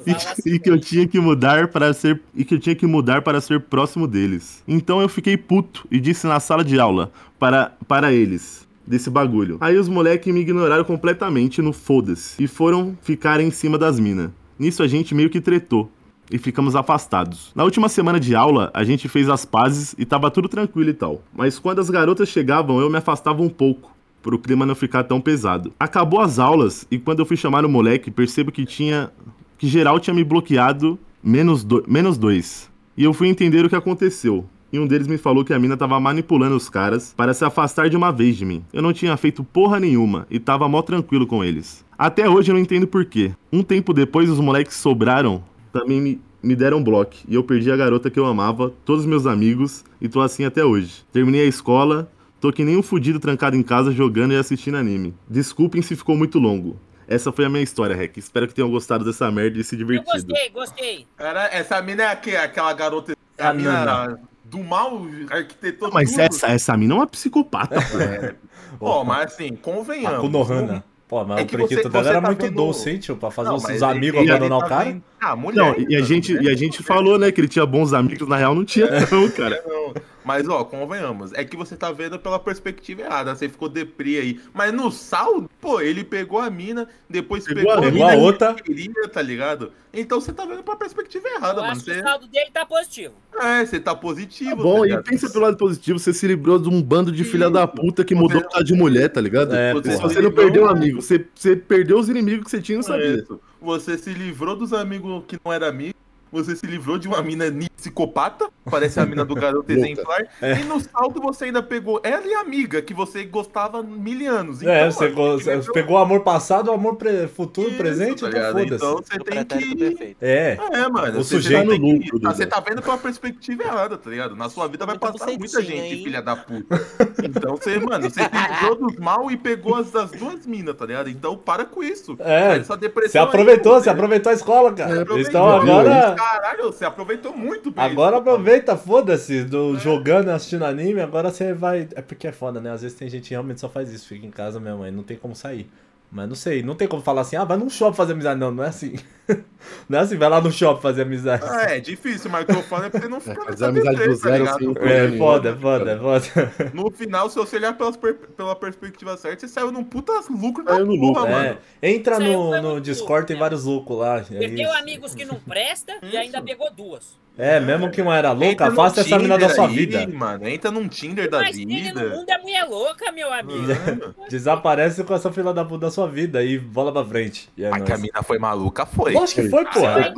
E, 0.08 0.12
assim, 0.12 0.52
e 0.54 0.58
que 0.58 0.70
eu 0.70 0.80
tinha 0.80 1.06
que 1.06 1.20
mudar 1.20 1.68
para 1.68 1.92
ser 1.94 2.22
e 2.34 2.46
que 2.46 2.56
eu 2.56 2.60
tinha 2.60 2.74
que 2.74 2.88
mudar 2.88 3.22
para 3.22 3.42
ser 3.42 3.60
próximo 3.60 4.08
deles. 4.08 4.64
Então 4.66 5.02
eu 5.02 5.10
fiquei 5.10 5.36
puto 5.36 5.86
e 5.92 6.00
disse 6.00 6.26
na 6.26 6.40
sala 6.40 6.64
de 6.64 6.80
aula 6.80 7.12
para 7.38 7.74
para 7.90 8.14
eles 8.14 8.66
desse 8.88 9.10
bagulho. 9.10 9.58
Aí 9.60 9.78
os 9.78 9.90
moleques 9.90 10.34
me 10.34 10.40
ignoraram 10.40 10.86
completamente 10.86 11.62
no 11.62 11.74
foda-se 11.74 12.42
e 12.42 12.48
foram 12.48 12.98
ficar 13.02 13.42
em 13.42 13.52
cima 13.52 13.78
das 13.78 14.00
minas. 14.00 14.32
Nisso 14.58 14.82
a 14.82 14.88
gente 14.88 15.14
meio 15.14 15.30
que 15.30 15.42
tretou 15.42 15.92
e 16.32 16.38
ficamos 16.38 16.76
afastados. 16.76 17.52
Na 17.54 17.64
última 17.64 17.90
semana 17.90 18.20
de 18.20 18.36
aula, 18.36 18.72
a 18.74 18.84
gente 18.84 19.10
fez 19.10 19.30
as 19.30 19.46
pazes 19.46 19.94
e 19.98 20.06
tava 20.06 20.32
tudo 20.32 20.48
tranquilo 20.48 20.90
e 20.90 20.94
tal. 20.94 21.22
Mas 21.36 21.60
quando 21.60 21.80
as 21.80 21.90
garotas 21.90 22.30
chegavam, 22.30 22.80
eu 22.80 22.90
me 22.90 22.98
afastava 22.98 23.42
um 23.42 23.50
pouco. 23.50 23.92
Pro 24.22 24.38
clima 24.38 24.66
não 24.66 24.76
ficar 24.76 25.04
tão 25.04 25.20
pesado. 25.20 25.74
Acabou 25.80 26.22
as 26.22 26.38
aulas 26.38 26.86
e 26.92 27.00
quando 27.00 27.20
eu 27.20 27.26
fui 27.26 27.36
chamar 27.36 27.66
o 27.66 27.70
moleque, 27.70 28.12
percebo 28.12 28.52
que 28.52 28.66
tinha 28.66 29.12
que 29.58 29.68
geral 29.68 30.00
tinha 30.00 30.14
me 30.14 30.24
bloqueado 30.24 30.98
menos, 31.24 31.64
do, 31.64 31.84
menos 31.88 32.18
dois. 32.18 32.70
E 32.98 33.04
eu 33.04 33.14
fui 33.14 33.28
entender 33.28 33.64
o 33.64 33.70
que 33.70 33.76
aconteceu. 33.76 34.46
E 34.74 34.80
um 34.80 34.88
deles 34.88 35.08
me 35.08 35.18
falou 35.18 35.44
que 35.44 35.54
a 35.54 35.60
mina 35.60 35.76
tava 35.76 36.00
manipulando 36.00 36.56
os 36.56 36.70
caras 36.70 37.14
para 37.16 37.34
se 37.34 37.44
afastar 37.44 37.90
de 37.90 37.98
uma 37.98 38.12
vez 38.12 38.38
de 38.38 38.46
mim. 38.46 38.64
Eu 38.72 38.82
não 38.82 38.94
tinha 38.94 39.16
feito 39.18 39.44
porra 39.44 39.80
nenhuma 39.80 40.26
e 40.32 40.40
tava 40.40 40.68
mó 40.70 40.82
tranquilo 40.82 41.28
com 41.28 41.44
eles. 41.44 41.86
Até 41.98 42.28
hoje 42.28 42.50
eu 42.50 42.56
não 42.56 42.62
entendo 42.62 42.88
por 42.88 43.06
quê. 43.06 43.34
Um 43.52 43.62
tempo 43.62 43.94
depois 43.94 44.30
os 44.30 44.40
moleques 44.40 44.78
sobraram, 44.78 45.44
também 45.72 46.00
me, 46.02 46.22
me 46.42 46.56
deram 46.56 46.84
bloco. 46.84 47.16
E 47.28 47.36
eu 47.36 47.44
perdi 47.44 47.72
a 47.72 47.78
garota 47.78 48.10
que 48.10 48.20
eu 48.20 48.26
amava, 48.26 48.72
todos 48.86 49.02
os 49.04 49.08
meus 49.10 49.26
amigos, 49.26 49.84
e 50.00 50.08
tô 50.10 50.22
assim 50.22 50.46
até 50.46 50.64
hoje. 50.64 51.04
Terminei 51.12 51.42
a 51.42 51.46
escola, 51.50 52.12
tô 52.40 52.52
que 52.52 52.64
nem 52.64 52.78
um 52.78 52.84
fudido 52.84 53.20
trancado 53.20 53.56
em 53.56 53.64
casa 53.64 53.92
jogando 53.92 54.34
e 54.34 54.38
assistindo 54.38 54.76
anime. 54.78 55.14
Desculpem 55.30 55.82
se 55.82 55.96
ficou 55.96 56.16
muito 56.18 56.40
longo. 56.40 56.78
Essa 57.08 57.32
foi 57.32 57.44
a 57.46 57.50
minha 57.50 57.62
história, 57.64 57.96
Rec. 57.96 58.16
Espero 58.18 58.48
que 58.48 58.54
tenham 58.54 58.70
gostado 58.72 59.04
dessa 59.04 59.30
merda 59.30 59.60
e 59.60 59.64
se 59.64 59.76
eu 59.76 59.80
divertido. 59.80 60.28
gostei, 60.28 60.50
gostei. 60.50 61.08
Cara, 61.18 61.50
essa 61.52 61.82
mina 61.82 62.04
é 62.04 62.08
aque- 62.08 62.36
aquela 62.38 62.72
garota. 62.74 63.14
Ah, 63.38 63.50
A 63.50 63.54
mina 63.54 63.86
não, 64.08 64.20
do 64.46 64.60
mal, 64.64 65.06
arquitetou 65.30 65.90
mas 65.92 66.12
tudo. 66.12 66.22
essa, 66.22 66.48
essa 66.48 66.78
mina 66.78 66.94
é 66.94 66.98
uma 66.98 67.08
psicopata, 67.08 67.76
pô. 67.92 67.98
É. 68.00 68.36
Pô, 68.80 69.04
mas 69.04 69.34
assim, 69.34 69.56
convenhamos. 69.56 70.20
A 70.20 70.22
Konohana. 70.22 70.84
Pô, 71.12 71.26
mas 71.26 71.40
É 71.40 71.44
o 71.44 71.46
que 71.46 71.58
prequito 71.58 71.84
você- 71.84 71.90
dela 71.90 72.10
era 72.10 72.22
tá 72.22 72.28
muito 72.28 72.42
vendo- 72.42 72.56
doce, 72.56 72.90
hein, 72.90 72.98
tio? 72.98 73.18
Pra 73.18 73.30
fazer 73.30 73.50
Não, 73.50 73.58
os 73.58 73.84
amigos 73.84 74.22
ele- 74.22 74.30
ele 74.30 74.32
abandonar 74.32 74.60
tá 74.62 74.66
o 74.66 74.70
cara. 74.70 74.84
vendo- 74.86 75.04
Ah, 75.20 75.36
mulher. 75.36 75.58
Não, 75.58 75.76
e 75.78 75.94
a, 75.94 75.98
mano, 76.00 76.06
gente, 76.06 76.34
e 76.34 76.50
a 76.50 76.56
gente 76.56 76.82
falou, 76.82 77.20
né, 77.20 77.30
que 77.34 77.42
ele 77.42 77.50
tinha 77.50 77.66
bons 77.66 77.92
amigos, 77.94 78.26
na 78.30 78.38
real 78.38 78.56
não 78.56 78.64
tinha 78.64 78.88
não, 79.12 79.30
cara. 79.30 79.62
Não, 79.68 79.94
Mas, 80.24 80.48
ó, 80.48 80.64
convenhamos. 80.64 81.34
É 81.34 81.44
que 81.44 81.58
você 81.58 81.76
tá 81.76 81.92
vendo 81.92 82.20
pela 82.20 82.40
perspectiva 82.40 83.02
errada. 83.02 83.34
Você 83.36 83.50
ficou 83.50 83.68
deprê 83.68 84.18
aí. 84.20 84.40
Mas 84.54 84.72
no 84.74 84.92
saldo, 84.92 85.50
pô, 85.60 85.82
ele 85.82 86.04
pegou 86.04 86.40
a 86.40 86.50
mina, 86.50 86.88
depois 87.10 87.44
Pegou 87.46 87.64
pegou, 87.64 87.72
a- 87.72 87.76
a 87.78 87.82
pegou 87.82 87.94
mina 87.94 88.08
a 88.08 88.16
que 88.16 88.22
outra. 88.22 88.50
ele 88.52 88.62
queria, 88.62 89.08
tá 89.10 89.22
ligado? 89.22 89.72
Então 89.94 90.22
você 90.22 90.32
tá 90.32 90.46
vendo 90.46 90.64
pela 90.64 90.78
perspectiva 90.78 91.28
errada, 91.28 91.60
Eu 91.60 91.64
mano. 91.64 91.72
acho 91.72 91.84
que 91.84 91.92
Você, 91.94 92.00
o 92.00 92.04
saldo 92.04 92.28
dele 92.28 92.50
tá 92.54 92.66
positivo. 92.66 93.14
é, 93.42 93.66
você 93.66 93.80
tá 93.80 93.94
positivo. 93.96 94.50
Tá 94.52 94.56
bom, 94.56 94.82
tá 94.82 94.88
e 94.88 95.04
pensa 95.04 95.30
pelo 95.30 95.44
lado 95.44 95.58
positivo, 95.58 96.00
você 96.00 96.14
se 96.14 96.26
livrou 96.28 96.58
de 96.60 96.70
um 96.70 96.82
bando 96.82 97.12
de 97.12 97.24
Sim. 97.26 97.32
filha 97.32 97.50
da 97.50 97.68
puta 97.68 98.06
que 98.06 98.16
mudou 98.16 98.42
por 98.42 98.52
causa 98.52 98.66
de 98.66 98.74
mulher, 98.74 99.10
tá 99.10 99.20
ligado? 99.20 99.54
É, 99.54 99.74
Se 99.76 99.82
porra. 99.82 99.98
você 100.10 100.22
não 100.22 100.32
perdeu 100.32 100.64
um 100.64 100.68
amigo, 100.70 101.02
você, 101.02 101.26
você 101.36 101.56
perdeu 101.58 101.98
os 102.00 102.08
inimigos 102.08 102.46
que 102.46 102.52
você 102.52 102.62
tinha 102.62 102.76
e 102.76 102.78
não 102.78 102.84
sabia. 102.84 103.16
Isso. 103.16 103.40
Você 103.62 103.98
se 103.98 104.12
livrou 104.14 104.56
dos 104.56 104.72
amigos 104.72 105.24
que 105.28 105.38
não 105.44 105.52
eram 105.52 105.68
amigos. 105.68 106.00
Você 106.32 106.56
se 106.56 106.66
livrou 106.66 106.98
de 106.98 107.08
uma 107.08 107.22
mina 107.22 107.46
psicopata, 107.76 108.48
parece 108.70 109.00
a 109.00 109.06
mina 109.06 109.26
do 109.26 109.34
garoto 109.36 109.70
exemplar. 109.72 110.22
É. 110.42 110.60
E 110.60 110.64
no 110.64 110.80
saldo 110.80 111.20
você 111.20 111.46
ainda 111.46 111.62
pegou 111.64 112.00
ela 112.04 112.26
e 112.26 112.34
a 112.34 112.42
amiga, 112.42 112.82
que 112.82 112.94
você 112.94 113.24
gostava 113.26 113.82
mil 113.84 114.32
anos. 114.32 114.62
é, 114.62 114.80
Então, 114.82 114.92
você, 114.92 115.04
mano, 115.10 115.16
go- 115.16 115.32
você 115.34 115.44
você 115.44 115.56
livrou 115.56 115.74
pegou 115.74 115.96
o 115.96 116.00
amor 116.00 116.20
passado, 116.22 116.70
o 116.70 116.74
amor 116.74 116.96
pre- 116.96 117.28
futuro, 117.28 117.70
isso, 117.70 117.78
presente, 117.78 118.22
tá 118.22 118.30
então 118.30 118.52
foda-se. 118.52 118.76
Então 118.76 118.96
você 118.98 119.20
tem 119.20 119.46
que. 119.46 120.16
É. 120.22 120.58
É, 120.74 120.90
mano. 120.90 121.20
O 121.20 121.24
você 121.24 121.36
sujeito 121.36 121.70
tem 121.70 121.80
no 121.80 121.86
que- 121.86 121.94
lucro, 122.06 122.20
Duda. 122.20 122.34
Você 122.36 122.46
tá 122.46 122.60
vendo 122.60 122.82
pela 122.82 122.98
perspectiva 122.98 123.64
errada, 123.64 123.98
tá 123.98 124.10
ligado? 124.10 124.36
Na 124.36 124.50
sua 124.50 124.68
vida 124.68 124.86
vai 124.86 124.96
Muita 124.96 125.12
passar 125.12 125.32
muita 125.38 125.62
gente, 125.62 125.96
hein? 125.96 126.04
filha 126.04 126.22
da 126.22 126.36
puta. 126.36 126.80
Então 127.24 127.56
você, 127.58 127.80
mano, 127.80 128.10
você 128.10 128.22
livrou 128.22 128.76
dos 128.76 128.96
mal 128.98 129.32
e 129.32 129.38
pegou 129.38 129.76
as 129.76 129.92
das 129.92 130.12
duas 130.12 130.46
minas, 130.46 130.76
tá 130.76 130.86
ligado? 130.86 131.10
Então 131.10 131.36
para 131.36 131.66
com 131.66 131.84
isso. 131.84 132.16
É, 132.20 132.58
Essa 132.58 132.78
depressão 132.78 133.12
Você 133.12 133.18
aí, 133.18 133.24
aproveitou, 133.26 133.74
pô, 133.74 133.82
você 133.82 133.90
aproveitou 133.90 134.30
a 134.32 134.36
escola, 134.36 134.72
cara. 134.74 135.06
Então 135.18 135.50
agora. 135.50 136.16
Caralho, 136.22 136.66
você 136.66 136.86
aproveitou 136.86 137.36
muito 137.36 137.72
bem. 137.72 137.84
Agora 137.84 138.18
isso, 138.18 138.22
aproveita, 138.22 138.78
foda-se, 138.78 139.44
do 139.44 139.78
jogando, 139.80 140.30
assistindo 140.30 140.64
anime, 140.66 141.02
agora 141.02 141.32
você 141.32 141.54
vai. 141.54 141.88
É 141.96 142.02
porque 142.02 142.28
é 142.28 142.32
foda, 142.32 142.62
né? 142.62 142.72
Às 142.72 142.84
vezes 142.84 142.98
tem 142.98 143.10
gente 143.10 143.28
que 143.28 143.34
realmente 143.34 143.60
só 143.60 143.68
faz 143.68 143.92
isso, 143.92 144.08
fica 144.08 144.26
em 144.26 144.32
casa 144.32 144.60
mesmo, 144.60 144.84
aí 144.84 144.92
não 144.92 145.04
tem 145.04 145.18
como 145.18 145.36
sair. 145.36 145.70
Mas 146.12 146.28
não 146.28 146.36
sei, 146.36 146.62
não 146.62 146.76
tem 146.76 146.90
como 146.90 147.02
falar 147.02 147.22
assim, 147.22 147.38
ah, 147.38 147.46
vai 147.46 147.56
num 147.56 147.70
shopping 147.70 147.96
fazer 147.96 148.12
amizade. 148.14 148.38
Não, 148.38 148.52
não 148.52 148.64
é 148.64 148.68
assim. 148.68 148.96
Não 149.88 150.00
é 150.00 150.02
assim, 150.02 150.18
vai 150.18 150.28
lá 150.28 150.42
no 150.42 150.52
shopping 150.52 150.82
fazer 150.82 151.04
amizade. 151.04 151.44
Ah, 151.48 151.76
é 151.76 151.80
difícil, 151.80 152.30
mas 152.30 152.44
o 152.44 152.48
que 152.48 152.52
eu 152.52 152.64
falo 152.64 152.86
é 152.86 152.90
você 152.90 153.08
não 153.08 153.22
ficar 153.22 153.46
fazer 153.46 153.66
nessa 153.68 153.68
amizade 153.68 154.04
do 154.04 154.20
tá 154.20 154.30
zero 154.30 154.44
ligado? 154.44 154.58
sem 154.58 154.68
o 154.68 154.78
É 154.80 155.08
nenhum, 155.08 155.18
foda, 155.18 155.50
é 155.50 155.52
né, 155.54 155.60
foda, 155.62 155.92
é 155.92 155.98
foda. 156.00 156.72
No 156.74 156.92
final, 156.92 157.30
se 157.30 157.38
você 157.38 157.56
olhar 157.56 157.78
pelas 157.78 157.96
pela 157.96 158.56
perspectiva 158.56 159.16
certa, 159.16 159.48
você 159.48 159.54
saiu 159.54 159.72
num 159.72 159.84
puta 159.86 160.12
lucro 160.30 160.66
da 160.66 160.74
Saiu 160.74 160.86
no 160.86 161.00
porra, 161.00 161.22
lucro, 161.22 161.28
É, 161.28 161.32
mano. 161.48 161.60
entra 161.82 162.20
no, 162.20 162.62
no 162.62 162.82
Discord, 162.82 163.26
tem 163.26 163.36
né? 163.38 163.40
vários 163.40 163.64
loucos 163.64 163.98
lá. 163.98 164.18
é 164.20 164.24
Perdeu 164.24 164.74
amigos 164.74 165.16
que 165.16 165.24
não 165.24 165.40
presta 165.40 165.94
e 166.04 166.18
ainda 166.18 166.42
pegou 166.42 166.70
duas. 166.74 167.18
É, 167.42 167.60
mesmo 167.60 167.90
que 167.90 168.02
uma 168.02 168.16
era 168.16 168.32
louca, 168.32 168.68
afasta 168.68 169.02
essa 169.02 169.18
mina 169.18 169.38
da 169.38 169.50
sua 169.50 169.68
aí, 169.68 169.76
vida. 169.76 170.08
Mano, 170.08 170.48
entra 170.48 170.70
num 170.70 170.88
Tinder 170.88 171.30
da 171.30 171.40
Mas 171.40 171.56
Tinder 171.58 171.94
no 171.94 172.00
vida. 172.02 172.16
mundo 172.16 172.30
é 172.30 172.38
mulher 172.38 172.64
louca, 172.70 173.12
meu 173.12 173.34
amigo. 173.34 173.66
Desaparece 174.30 175.04
com 175.04 175.14
essa 175.16 175.32
fila 175.32 175.54
da 175.54 175.66
puta 175.66 175.88
da 175.88 175.92
sua 175.92 176.08
vida 176.08 176.44
e 176.44 176.60
bola 176.60 176.92
pra 176.92 177.04
frente. 177.04 177.50
E 177.58 177.64
é 177.64 177.70
Mas 177.70 177.84
que 177.84 177.92
a 177.94 177.98
mina 177.98 178.22
foi 178.24 178.38
maluca, 178.38 178.86
foi. 178.86 179.14
Lógico 179.14 179.42
que 179.42 179.50
foi, 179.50 179.62
Eu 179.64 179.70
porra. 179.70 180.14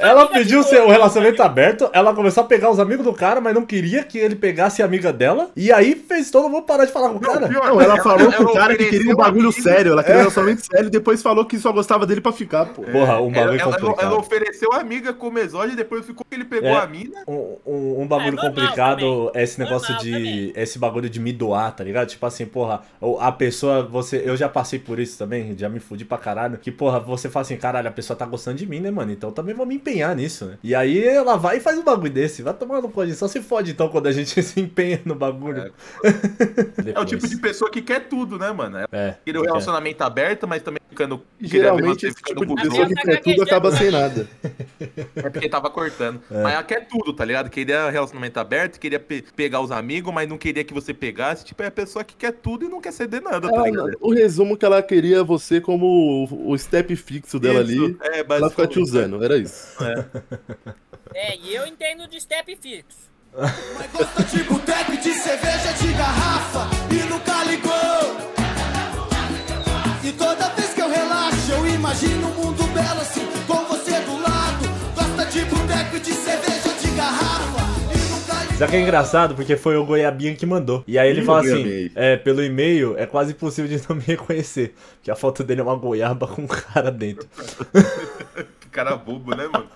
Ela 0.00 0.26
pediu 0.26 0.62
de 0.62 0.68
seu 0.68 0.80
outro. 0.80 0.92
relacionamento 0.92 1.42
aberto, 1.42 1.88
ela 1.92 2.12
começou 2.14 2.42
a 2.42 2.46
pegar 2.46 2.70
os 2.70 2.80
amigos 2.80 3.04
do 3.04 3.12
cara, 3.12 3.40
mas 3.40 3.54
não 3.54 3.64
queria 3.64 4.02
que 4.02 4.18
ele 4.18 4.34
pegasse 4.34 4.82
a 4.82 4.84
amiga 4.84 5.12
dela. 5.12 5.50
E 5.56 5.72
aí 5.72 5.94
fez 5.94 6.30
todo 6.30 6.48
mundo 6.48 6.64
parar 6.64 6.84
de 6.84 6.92
falar 6.92 7.10
com 7.10 7.16
o 7.16 7.20
cara. 7.20 7.48
pior, 7.48 7.66
Não, 7.68 7.80
ela 7.80 8.02
falou 8.02 8.30
pro 8.32 8.52
cara 8.52 8.76
que 8.76 8.86
queria 8.86 9.12
um 9.12 9.16
bagulho 9.16 9.48
amigo. 9.50 9.62
sério, 9.62 9.92
ela 9.92 10.00
É. 10.00 10.04
queria 10.04 10.16
um 10.16 10.22
relacionamento 10.22 10.66
sério 10.66 10.86
e 10.88 10.90
depois 10.90 11.22
falou 11.22 11.44
que 11.44 11.58
só 11.58 11.70
gostava 11.72 12.06
dele 12.06 12.20
pra 12.20 12.32
ficar, 12.32 12.66
pô. 12.66 12.82
Porra, 12.82 13.20
um 13.20 13.30
bagulho 13.30 13.60
ela- 13.60 13.78
complicado. 13.78 14.06
ela 14.06 14.18
ofereceu 14.18 14.72
a 14.72 14.78
amiga 14.80 15.12
como 15.12 15.38
exódio 15.38 15.74
e 15.74 15.76
depois 15.76 16.04
ficou 16.04 16.26
que 16.28 16.34
ele 16.34 16.44
pegou 16.44 16.63
É. 16.66 16.74
a 16.76 16.86
mina. 16.86 17.22
Um, 17.26 17.56
um- 17.66 18.00
um 18.02 18.06
bagulho 18.06 18.28
É 18.28 18.32
normal 18.32 18.46
complicado 18.54 19.00
também. 19.00 19.30
é 19.34 19.42
esse 19.42 19.58
negócio 19.60 19.88
Normal 19.92 20.04
de. 20.04 20.12
também. 20.12 20.52
Esse 20.56 20.78
bagulho 20.78 21.08
de 21.10 21.20
me 21.20 21.32
doar, 21.32 21.74
tá 21.74 21.82
ligado? 21.84 22.08
Tipo 22.08 22.26
assim, 22.26 22.46
porra, 22.46 22.82
a 23.20 23.32
pessoa, 23.32 23.82
você. 23.82 24.22
Eu 24.24 24.36
já 24.36 24.48
passei 24.48 24.78
por 24.78 24.98
isso 24.98 25.18
também, 25.18 25.56
já 25.58 25.68
me 25.68 25.80
fudi 25.80 26.04
pra 26.04 26.18
caralho. 26.18 26.58
Que, 26.58 26.70
porra, 26.70 26.98
você 27.00 27.28
fala 27.28 27.42
assim, 27.42 27.56
caralho, 27.56 27.88
a 27.88 27.92
pessoa 27.92 28.16
tá 28.16 28.26
gostando 28.26 28.56
de 28.58 28.66
mim, 28.66 28.80
né, 28.80 28.90
mano? 28.90 29.10
Então 29.12 29.30
também 29.32 29.54
vou 29.54 29.66
me 29.66 29.74
empenhar 29.76 30.14
nisso, 30.16 30.46
né? 30.46 30.58
E 30.62 30.74
aí 30.74 31.02
ela 31.06 31.36
vai 31.36 31.56
e 31.58 31.60
faz 31.60 31.78
um 31.78 31.84
bagulho 31.84 32.12
desse. 32.12 32.42
Vai 32.42 32.54
tomar 32.54 32.80
no 32.80 32.88
cu, 32.88 33.06
só 33.14 33.28
se 33.28 33.40
fode 33.42 33.70
então 33.72 33.88
quando 33.88 34.06
a 34.06 34.12
gente 34.12 34.40
se 34.42 34.60
empenha 34.60 35.00
no 35.04 35.14
bagulho. 35.14 35.72
É 36.94 36.98
o 37.00 37.04
tipo 37.04 37.26
de 37.26 37.36
pessoa 37.38 37.70
que 37.70 37.82
quer 37.82 38.00
tudo, 38.08 38.38
né, 38.38 38.52
mano? 38.52 38.78
É 38.78 39.16
É. 39.26 39.38
o 39.38 39.42
relacionamento 39.42 40.02
aberto, 40.02 40.46
mas 40.46 40.62
também 40.62 40.80
ficando. 40.88 41.22
Geralmente 41.40 42.06
esse 42.06 42.16
você 42.18 42.34
tipo 42.34 42.46
de 42.46 42.54
pessoa 42.62 42.86
que 42.86 42.94
quer 42.94 43.20
tudo 43.22 43.42
acaba 43.42 43.72
sem 43.72 43.90
nada. 43.90 44.28
É 45.16 45.28
porque 45.30 45.48
tava 45.48 45.70
cortando. 45.70 46.20
Mas 46.44 46.52
ela 46.54 46.62
quer 46.62 46.86
tudo, 46.86 47.12
tá 47.12 47.24
ligado? 47.24 47.50
Queria 47.50 47.90
relacionamento 47.90 48.38
aberto, 48.38 48.78
queria 48.78 49.00
pe- 49.00 49.24
pegar 49.34 49.60
os 49.60 49.70
amigos, 49.70 50.12
mas 50.14 50.28
não 50.28 50.38
queria 50.38 50.62
que 50.64 50.72
você 50.72 50.94
pegasse. 50.94 51.44
Tipo, 51.44 51.62
é 51.62 51.66
a 51.66 51.70
pessoa 51.70 52.04
que 52.04 52.14
quer 52.14 52.32
tudo 52.32 52.64
e 52.64 52.68
não 52.68 52.80
quer 52.80 52.92
ceder 52.92 53.20
nada, 53.22 53.48
tá 53.48 53.56
Ela- 53.56 53.66
ligado? 53.70 53.96
o 54.00 54.12
resumo 54.14 54.56
que 54.56 54.64
ela 54.64 54.82
queria 54.82 55.24
você 55.24 55.60
como 55.60 56.28
o, 56.50 56.56
step 56.58 56.94
fixo 56.96 57.38
dela 57.40 57.62
Isso, 57.62 57.84
ali. 57.84 57.96
É, 58.00 58.20
Ela 58.28 58.50
ficar 58.50 58.66
te 58.66 58.78
usando, 58.78 59.22
era 59.24 59.36
isso. 59.36 59.74
É, 61.16 61.36
e 61.36 61.54
eu 61.54 61.64
entendo 61.66 62.08
de 62.08 62.20
step 62.20 62.56
fixo. 62.60 63.08
Mas 63.36 63.90
gosta 63.92 64.22
de 64.24 64.42
boteco 64.44 64.92
e 64.94 64.96
de 64.96 65.12
cerveja 65.14 65.72
de 65.74 65.92
garrafa 65.92 66.68
e 66.90 67.08
nunca 67.08 67.44
ligou. 67.44 68.34
E 70.02 70.12
toda 70.12 70.48
vez 70.50 70.74
que 70.74 70.80
eu 70.82 70.88
relaxo, 70.90 71.52
eu 71.52 71.66
imagino 71.68 72.28
um 72.28 72.34
mundo 72.34 72.64
belo 72.74 73.00
assim, 73.00 73.26
com 73.46 73.64
você 73.66 73.83
e 75.96 76.00
de 76.00 76.12
cerveja 76.12 76.74
de 76.80 76.90
garrafa 76.96 77.94
e. 77.94 78.58
Só 78.58 78.66
que 78.68 78.76
é 78.76 78.80
engraçado 78.80 79.34
porque 79.34 79.56
foi 79.56 79.76
o 79.76 79.84
Goiabinha 79.84 80.34
que 80.34 80.46
mandou. 80.46 80.84
E 80.86 80.98
aí 80.98 81.10
ele 81.10 81.22
Ih, 81.22 81.24
fala 81.24 81.40
assim: 81.40 81.90
é, 81.94 82.16
pelo 82.16 82.42
e-mail 82.42 82.96
é 82.96 83.04
quase 83.06 83.32
impossível 83.32 83.76
de 83.76 83.84
não 83.88 83.96
me 83.96 84.02
reconhecer. 84.02 84.74
Porque 84.96 85.10
a 85.10 85.16
foto 85.16 85.42
dele 85.42 85.60
é 85.60 85.64
uma 85.64 85.74
goiaba 85.76 86.26
com 86.26 86.42
um 86.42 86.46
cara 86.46 86.90
dentro. 86.90 87.26
Que 88.60 88.68
cara 88.70 88.96
bobo, 88.96 89.36
né, 89.36 89.46
mano? 89.46 89.68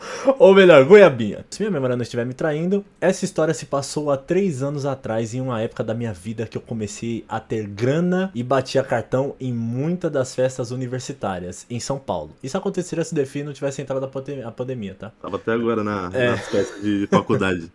Ou 0.38 0.54
melhor, 0.54 0.84
Goiabinha. 0.84 1.44
Se 1.50 1.60
minha 1.62 1.70
memória 1.70 1.96
não 1.96 2.02
estiver 2.02 2.24
me 2.24 2.34
traindo, 2.34 2.84
essa 3.00 3.24
história 3.24 3.52
se 3.54 3.66
passou 3.66 4.10
há 4.10 4.16
três 4.16 4.62
anos 4.62 4.86
atrás, 4.86 5.34
em 5.34 5.40
uma 5.40 5.60
época 5.60 5.84
da 5.84 5.94
minha 5.94 6.12
vida 6.12 6.46
que 6.46 6.56
eu 6.56 6.62
comecei 6.62 7.24
a 7.28 7.38
ter 7.40 7.66
grana 7.66 8.30
e 8.34 8.42
batia 8.42 8.82
cartão 8.82 9.34
em 9.40 9.52
muitas 9.52 10.10
das 10.10 10.34
festas 10.34 10.70
universitárias 10.70 11.66
em 11.68 11.78
São 11.80 11.98
Paulo. 11.98 12.30
Isso 12.42 12.56
aconteceria 12.56 13.04
se 13.04 13.12
o 13.12 13.14
Defi 13.14 13.42
não 13.42 13.52
tivesse 13.52 13.82
entrado 13.82 14.04
a 14.04 14.08
pande- 14.08 14.42
a 14.42 14.50
pandemia, 14.50 14.94
tá? 14.98 15.12
Tava 15.20 15.36
até 15.36 15.52
agora 15.52 15.82
na, 15.84 16.10
É. 16.12 16.30
nas 16.30 16.48
festas 16.48 16.82
de 16.82 17.06
faculdade. 17.10 17.70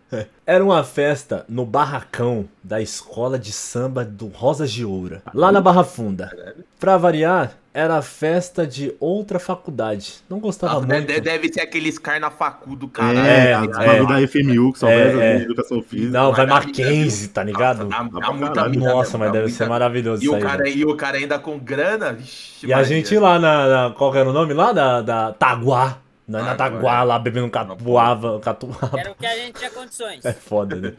Era 0.45 0.63
uma 0.63 0.83
festa 0.83 1.45
no 1.47 1.65
barracão 1.65 2.47
da 2.63 2.81
escola 2.81 3.37
de 3.37 3.51
samba 3.51 4.03
do 4.03 4.27
Rosa 4.27 4.65
de 4.67 4.83
Oura, 4.85 5.21
lá 5.33 5.51
na 5.51 5.61
Barra 5.61 5.83
Funda. 5.83 6.29
Pra 6.79 6.97
variar, 6.97 7.53
era 7.73 7.97
a 7.97 8.01
festa 8.01 8.65
de 8.67 8.93
outra 8.99 9.39
faculdade. 9.39 10.15
Não 10.29 10.39
gostava 10.39 10.73
Nossa, 10.75 10.87
muito. 10.87 11.07
deve, 11.07 11.21
deve 11.21 11.51
ser 11.53 11.61
aqueles 11.61 11.97
car 11.97 12.19
na 12.19 12.29
facu 12.29 12.75
do 12.75 12.87
caralho. 12.87 13.19
É, 13.19 13.51
É, 13.51 13.53
é. 13.53 14.05
da 14.05 14.27
FMU, 14.27 14.73
que 14.73 14.79
só 14.79 14.87
É, 14.89 15.33
é. 15.33 15.37
de 15.37 15.43
educação 15.43 15.81
física. 15.81 16.11
Não, 16.11 16.33
vai 16.33 16.45
Mackenzie, 16.45 17.29
tá 17.29 17.43
ligado? 17.43 17.85
Nossa, 17.85 18.03
dá, 18.09 18.19
dá 18.19 18.33
muita 18.33 18.69
vida 18.69 18.85
Nossa, 18.93 19.17
mas 19.17 19.27
dá 19.27 19.33
deve 19.33 19.43
muita 19.45 19.57
ser 19.63 19.69
maravilhoso 19.69 20.21
E 20.21 20.25
isso 20.25 20.33
o, 20.33 20.35
aí. 20.37 20.41
cara, 20.43 20.63
velho. 20.63 20.77
e 20.77 20.85
o 20.85 20.95
cara 20.95 21.17
ainda 21.17 21.39
com 21.39 21.57
grana, 21.57 22.13
vixi, 22.13 22.67
E 22.67 22.73
a 22.73 22.83
gente 22.83 23.17
lá 23.17 23.39
na, 23.39 23.67
na- 23.89 23.95
Qual 23.95 24.11
que 24.11 24.17
era 24.17 24.29
o 24.29 24.33
nome 24.33 24.53
lá? 24.53 24.71
Da, 24.73 25.01
da 25.01 25.33
Taguá. 25.33 25.97
Nós 26.27 26.43
na 26.43 26.55
Taguá, 26.55 26.77
Taguá 26.79 27.01
é. 27.01 27.03
lá 27.03 27.19
bebendo 27.19 27.49
catuava. 27.49 28.39
catuava. 28.39 28.99
Era 28.99 29.11
o 29.11 29.15
que 29.15 29.25
a 29.25 29.35
gente 29.37 29.53
tinha 29.59 29.69
condições. 29.69 30.25
É 30.25 30.33
foda, 30.33 30.75
né? 30.75 30.93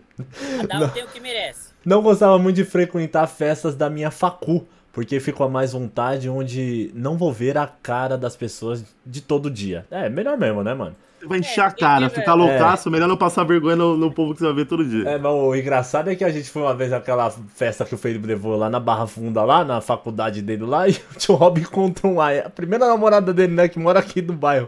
Cada 0.68 0.86
um 0.86 0.88
tem 0.88 1.04
o 1.04 1.08
que 1.08 1.20
merece. 1.20 1.70
Não 1.84 2.00
gostava 2.02 2.38
muito 2.38 2.56
de 2.56 2.64
frequentar 2.64 3.26
festas 3.26 3.74
da 3.74 3.88
minha 3.90 4.10
facu, 4.10 4.66
porque 4.96 5.20
fico 5.20 5.44
a 5.44 5.48
mais 5.48 5.74
vontade 5.74 6.26
onde 6.26 6.90
não 6.94 7.18
vou 7.18 7.30
ver 7.30 7.58
a 7.58 7.66
cara 7.66 8.16
das 8.16 8.34
pessoas 8.34 8.82
de 9.04 9.20
todo 9.20 9.50
dia. 9.50 9.84
É, 9.90 10.08
melhor 10.08 10.38
mesmo, 10.38 10.64
né, 10.64 10.72
mano? 10.72 10.96
Você 11.20 11.26
vai 11.26 11.38
encher 11.40 11.60
a 11.60 11.70
cara, 11.70 12.08
ficar 12.08 12.32
loucaço, 12.32 12.90
melhor 12.90 13.06
não 13.06 13.16
passar 13.16 13.44
vergonha 13.44 13.76
no, 13.76 13.94
no 13.94 14.10
povo 14.10 14.32
que 14.32 14.38
você 14.38 14.46
vai 14.46 14.54
ver 14.54 14.64
todo 14.64 14.82
dia. 14.82 15.06
É, 15.06 15.18
mas 15.18 15.30
o 15.30 15.54
engraçado 15.54 16.08
é 16.08 16.16
que 16.16 16.24
a 16.24 16.30
gente 16.30 16.48
foi 16.48 16.62
uma 16.62 16.74
vez 16.74 16.92
naquela 16.92 17.30
festa 17.30 17.84
que 17.84 17.94
o 17.94 17.98
Felipe 17.98 18.26
levou 18.26 18.56
lá 18.56 18.70
na 18.70 18.80
Barra 18.80 19.06
Funda, 19.06 19.44
lá 19.44 19.66
na 19.66 19.82
faculdade 19.82 20.40
dele 20.40 20.64
lá, 20.64 20.88
e 20.88 20.92
o 21.12 21.18
tio 21.18 21.34
Rob 21.34 21.60
encontrou 21.60 22.14
um, 22.14 22.20
a 22.22 22.48
primeira 22.48 22.86
namorada 22.86 23.34
dele, 23.34 23.52
né, 23.52 23.68
que 23.68 23.78
mora 23.78 23.98
aqui 23.98 24.22
no 24.22 24.32
bairro. 24.32 24.66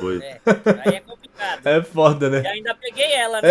Foi. 0.00 0.16
É, 0.22 0.40
aí 0.86 0.94
é 0.94 1.00
complicado. 1.00 1.66
É 1.66 1.82
foda, 1.82 2.30
né? 2.30 2.40
E 2.42 2.46
ainda 2.46 2.74
peguei 2.74 3.12
ela, 3.12 3.42
né? 3.42 3.50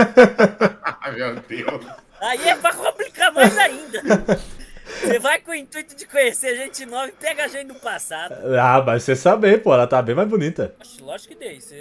Ai, 1.02 1.12
meu 1.12 1.34
Deus. 1.34 1.86
Aí 2.22 2.48
é 2.48 2.54
pra 2.54 2.72
complicar 2.72 3.34
mais 3.34 3.58
ainda. 3.58 4.00
Você 5.00 5.18
vai 5.18 5.40
com 5.40 5.50
o 5.50 5.54
intuito 5.54 5.96
de 5.96 6.06
conhecer 6.06 6.56
gente 6.56 6.86
nova 6.86 7.08
e 7.08 7.12
pega 7.12 7.44
a 7.44 7.48
gente 7.48 7.68
do 7.68 7.74
passado. 7.74 8.34
Ah, 8.58 8.82
mas 8.84 9.02
você 9.02 9.16
sabe, 9.16 9.56
pô, 9.58 9.72
ela 9.74 9.86
tá 9.86 10.00
bem 10.02 10.14
mais 10.14 10.28
bonita. 10.28 10.74
Lógico 11.00 11.34
que 11.34 11.40
dei. 11.40 11.60
Se 11.60 11.76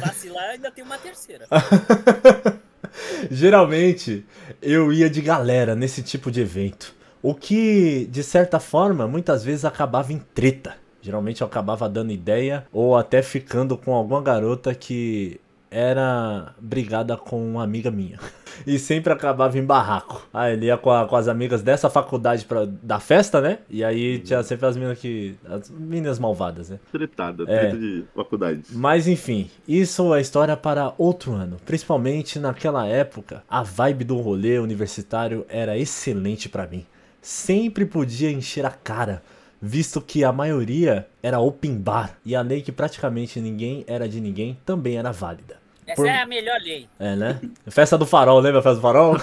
vacilar, 0.00 0.50
ainda 0.50 0.70
tem 0.70 0.84
uma 0.84 0.98
terceira. 0.98 1.46
Geralmente, 3.30 4.24
eu 4.60 4.92
ia 4.92 5.08
de 5.08 5.20
galera 5.20 5.74
nesse 5.74 6.02
tipo 6.02 6.30
de 6.30 6.40
evento. 6.40 6.94
O 7.22 7.34
que, 7.34 8.06
de 8.10 8.22
certa 8.22 8.58
forma, 8.58 9.06
muitas 9.06 9.44
vezes 9.44 9.64
acabava 9.64 10.12
em 10.12 10.18
treta. 10.18 10.74
Geralmente 11.00 11.40
eu 11.40 11.46
acabava 11.46 11.88
dando 11.88 12.12
ideia 12.12 12.64
ou 12.72 12.96
até 12.96 13.22
ficando 13.22 13.76
com 13.76 13.92
alguma 13.92 14.22
garota 14.22 14.72
que 14.72 15.40
era 15.72 16.54
brigada 16.60 17.16
com 17.16 17.42
uma 17.52 17.64
amiga 17.64 17.90
minha. 17.90 18.18
E 18.66 18.78
sempre 18.78 19.10
acabava 19.10 19.58
em 19.58 19.64
barraco. 19.64 20.28
Aí 20.32 20.52
ele 20.52 20.66
ia 20.66 20.76
com, 20.76 20.90
a- 20.90 21.08
com 21.08 21.16
as 21.16 21.26
amigas 21.26 21.62
dessa 21.62 21.88
faculdade 21.88 22.44
pra, 22.44 22.66
da 22.66 23.00
festa, 23.00 23.40
né? 23.40 23.60
E 23.68 23.82
aí 23.82 24.18
tinha 24.18 24.42
sempre 24.42 24.66
as 24.66 24.76
meninas 24.76 24.98
que. 24.98 25.34
As 25.48 25.70
meninas 25.70 26.18
malvadas, 26.18 26.68
né? 26.68 26.78
Tretada, 26.92 27.44
É. 27.44 27.58
treta 27.60 27.78
de 27.78 28.04
faculdade. 28.14 28.60
Mas 28.70 29.08
enfim, 29.08 29.50
isso 29.66 30.14
é 30.14 30.20
história 30.20 30.54
para 30.54 30.92
outro 30.98 31.32
ano. 31.32 31.56
Principalmente 31.64 32.38
naquela 32.38 32.86
época, 32.86 33.42
a 33.48 33.62
vibe 33.62 34.04
do 34.04 34.18
rolê 34.18 34.58
universitário 34.58 35.46
era 35.48 35.76
excelente 35.78 36.46
pra 36.50 36.66
mim. 36.66 36.84
Sempre 37.22 37.86
podia 37.86 38.30
encher 38.30 38.66
a 38.66 38.70
cara, 38.70 39.22
visto 39.60 39.98
que 40.00 40.22
a 40.24 40.30
maioria 40.30 41.06
era 41.22 41.40
open 41.40 41.78
bar 41.78 42.18
e 42.24 42.36
a 42.36 42.42
lei 42.42 42.60
que 42.60 42.70
praticamente 42.70 43.40
ninguém 43.40 43.82
era 43.88 44.06
de 44.06 44.20
ninguém 44.20 44.58
também 44.66 44.98
era 44.98 45.10
válida. 45.10 45.61
Essa 45.92 46.02
Por- 46.02 46.06
é 46.08 46.22
a 46.22 46.26
melhor 46.26 46.58
lei. 46.60 46.88
É, 46.98 47.14
né? 47.16 47.40
Festa 47.68 47.96
do 47.98 48.06
farol, 48.06 48.40
lembra 48.40 48.60
a 48.60 48.62
festa 48.62 48.76
do 48.76 48.82
farol? 48.82 49.16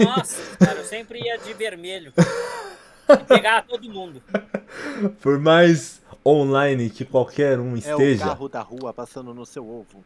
Nossa, 0.00 0.42
cara, 0.58 0.78
eu 0.80 0.84
sempre 0.84 1.20
ia 1.20 1.36
de 1.38 1.52
vermelho. 1.54 2.12
Pegava 3.28 3.64
todo 3.68 3.88
mundo. 3.88 4.20
Por 5.20 5.38
mais 5.38 6.00
online 6.24 6.90
que 6.90 7.04
qualquer 7.04 7.60
um 7.60 7.70
É 7.70 7.74
o 7.74 7.76
esteja, 7.76 8.24
carro 8.24 8.48
da 8.48 8.60
rua 8.60 8.92
passando 8.92 9.32
no 9.32 9.46
seu 9.46 9.64
ovo. 9.64 10.04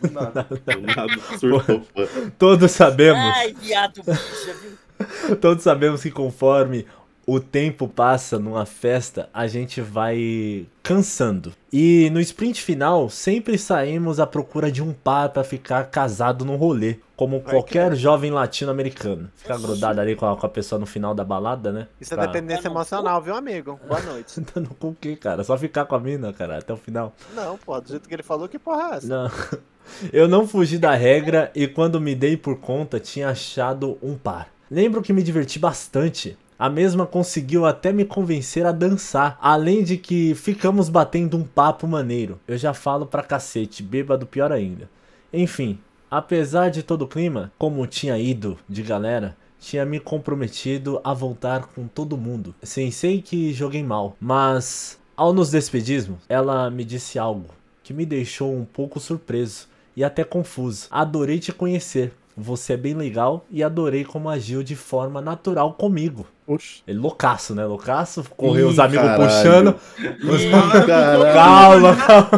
Do 0.00 0.10
nada. 0.12 0.44
Pô. 0.44 2.30
todos 2.38 2.70
sabemos. 2.70 3.34
Ai, 3.34 3.52
viado 3.54 4.02
bicha, 4.04 4.54
viu? 4.62 5.36
Todos 5.36 5.64
sabemos 5.64 6.02
que 6.02 6.10
conforme 6.10 6.86
o 7.26 7.40
tempo 7.40 7.88
passa 7.88 8.38
numa 8.38 8.64
festa, 8.64 9.28
a 9.34 9.46
gente 9.48 9.80
vai 9.80 10.64
cansando. 10.82 11.52
E 11.72 12.08
no 12.10 12.20
sprint 12.20 12.62
final, 12.62 13.10
sempre 13.10 13.58
saímos 13.58 14.20
à 14.20 14.26
procura 14.26 14.70
de 14.70 14.80
um 14.82 14.92
par 14.92 15.30
pra 15.30 15.42
ficar 15.42 15.86
casado 15.90 16.44
no 16.44 16.54
rolê. 16.56 16.98
Como 17.16 17.40
qualquer 17.40 17.94
jovem 17.96 18.30
latino-americano. 18.30 19.30
Ficar 19.34 19.58
grudado 19.58 20.00
ali 20.00 20.14
com 20.14 20.26
a, 20.26 20.36
com 20.36 20.46
a 20.46 20.48
pessoa 20.50 20.78
no 20.78 20.84
final 20.86 21.14
da 21.14 21.24
balada, 21.24 21.72
né? 21.72 21.88
Isso 22.00 22.12
é 22.12 22.16
Pra- 22.16 22.26
dependência 22.26 22.64
Tá 22.64 22.68
no 22.68 22.74
emocional, 22.74 23.22
viu, 23.22 23.34
amigo? 23.34 23.80
Boa 23.88 24.00
noite. 24.02 24.38
Dando 24.54 24.68
com 24.74 24.88
o 24.90 24.94
quê, 24.94 25.16
cara? 25.16 25.42
Só 25.42 25.56
ficar 25.56 25.86
com 25.86 25.94
a 25.94 26.00
mina, 26.00 26.32
cara, 26.32 26.58
até 26.58 26.72
o 26.72 26.76
final. 26.76 27.14
Não, 27.34 27.56
pô, 27.58 27.80
do 27.80 27.88
jeito 27.88 28.06
que 28.08 28.14
ele 28.14 28.22
falou, 28.22 28.48
que 28.48 28.58
porra 28.58 28.92
é 28.92 28.96
essa? 28.98 29.06
Não. 29.08 29.30
Eu 30.12 30.28
não 30.28 30.46
fugi 30.46 30.78
da 30.78 30.94
regra 30.94 31.50
e 31.54 31.66
quando 31.66 32.00
me 32.00 32.14
dei 32.14 32.36
por 32.36 32.58
conta 32.58 33.00
tinha 33.00 33.28
achado 33.30 33.96
um 34.02 34.14
par. 34.16 34.48
Lembro 34.70 35.00
que 35.00 35.12
me 35.12 35.22
diverti 35.22 35.58
bastante. 35.58 36.36
A 36.58 36.70
mesma 36.70 37.06
conseguiu 37.06 37.66
até 37.66 37.92
me 37.92 38.04
convencer 38.04 38.64
a 38.64 38.72
dançar, 38.72 39.38
além 39.42 39.84
de 39.84 39.98
que 39.98 40.34
ficamos 40.34 40.88
batendo 40.88 41.36
um 41.36 41.44
papo 41.44 41.86
maneiro. 41.86 42.40
Eu 42.48 42.56
já 42.56 42.72
falo 42.72 43.04
pra 43.04 43.22
cacete, 43.22 43.82
bêbado 43.82 44.24
pior 44.24 44.50
ainda. 44.50 44.88
Enfim, 45.30 45.78
apesar 46.10 46.70
de 46.70 46.82
todo 46.82 47.02
o 47.02 47.08
clima, 47.08 47.52
como 47.58 47.86
tinha 47.86 48.18
ido 48.18 48.56
de 48.66 48.82
galera, 48.82 49.36
tinha 49.60 49.84
me 49.84 50.00
comprometido 50.00 50.98
a 51.04 51.12
voltar 51.12 51.66
com 51.66 51.86
todo 51.86 52.16
mundo. 52.16 52.54
Sensei 52.62 53.20
que 53.20 53.52
joguei 53.52 53.82
mal, 53.82 54.16
mas 54.18 54.98
ao 55.14 55.34
nos 55.34 55.50
despedirmos, 55.50 56.20
ela 56.26 56.70
me 56.70 56.84
disse 56.84 57.18
algo 57.18 57.48
que 57.82 57.92
me 57.92 58.06
deixou 58.06 58.54
um 58.54 58.64
pouco 58.64 58.98
surpreso 58.98 59.68
e 59.94 60.02
até 60.02 60.24
confuso. 60.24 60.88
Adorei 60.90 61.38
te 61.38 61.52
conhecer. 61.52 62.12
Você 62.34 62.72
é 62.72 62.76
bem 62.76 62.94
legal 62.94 63.44
e 63.50 63.62
adorei 63.62 64.04
como 64.04 64.28
agiu 64.28 64.62
de 64.62 64.74
forma 64.74 65.20
natural 65.20 65.74
comigo. 65.74 66.26
Oxi. 66.46 66.82
Ele 66.86 66.98
loucaço, 66.98 67.54
né? 67.54 67.64
Loucaço, 67.64 68.24
correu 68.36 68.68
Ih, 68.68 68.70
os 68.72 68.78
amigos 68.78 69.04
caralho. 69.06 69.24
puxando. 69.24 70.86
Caralho. 70.86 71.34
Calma, 71.34 71.96
calma. 71.96 72.30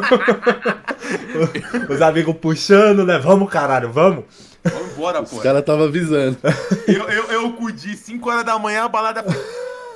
os 1.94 2.02
amigos 2.02 2.36
puxando, 2.40 3.04
né? 3.04 3.18
Vamos, 3.18 3.50
caralho, 3.50 3.92
vamos. 3.92 4.24
Vamos 4.64 4.92
embora, 4.92 5.22
Os 5.22 5.30
pô. 5.30 5.38
caras 5.40 5.64
tava 5.64 5.84
avisando. 5.84 6.36
Eu, 6.86 7.08
eu, 7.08 7.24
eu 7.32 7.46
acudi 7.48 7.96
5 7.96 8.28
horas 8.30 8.44
da 8.44 8.58
manhã, 8.58 8.84
a 8.84 8.88
balada 8.88 9.24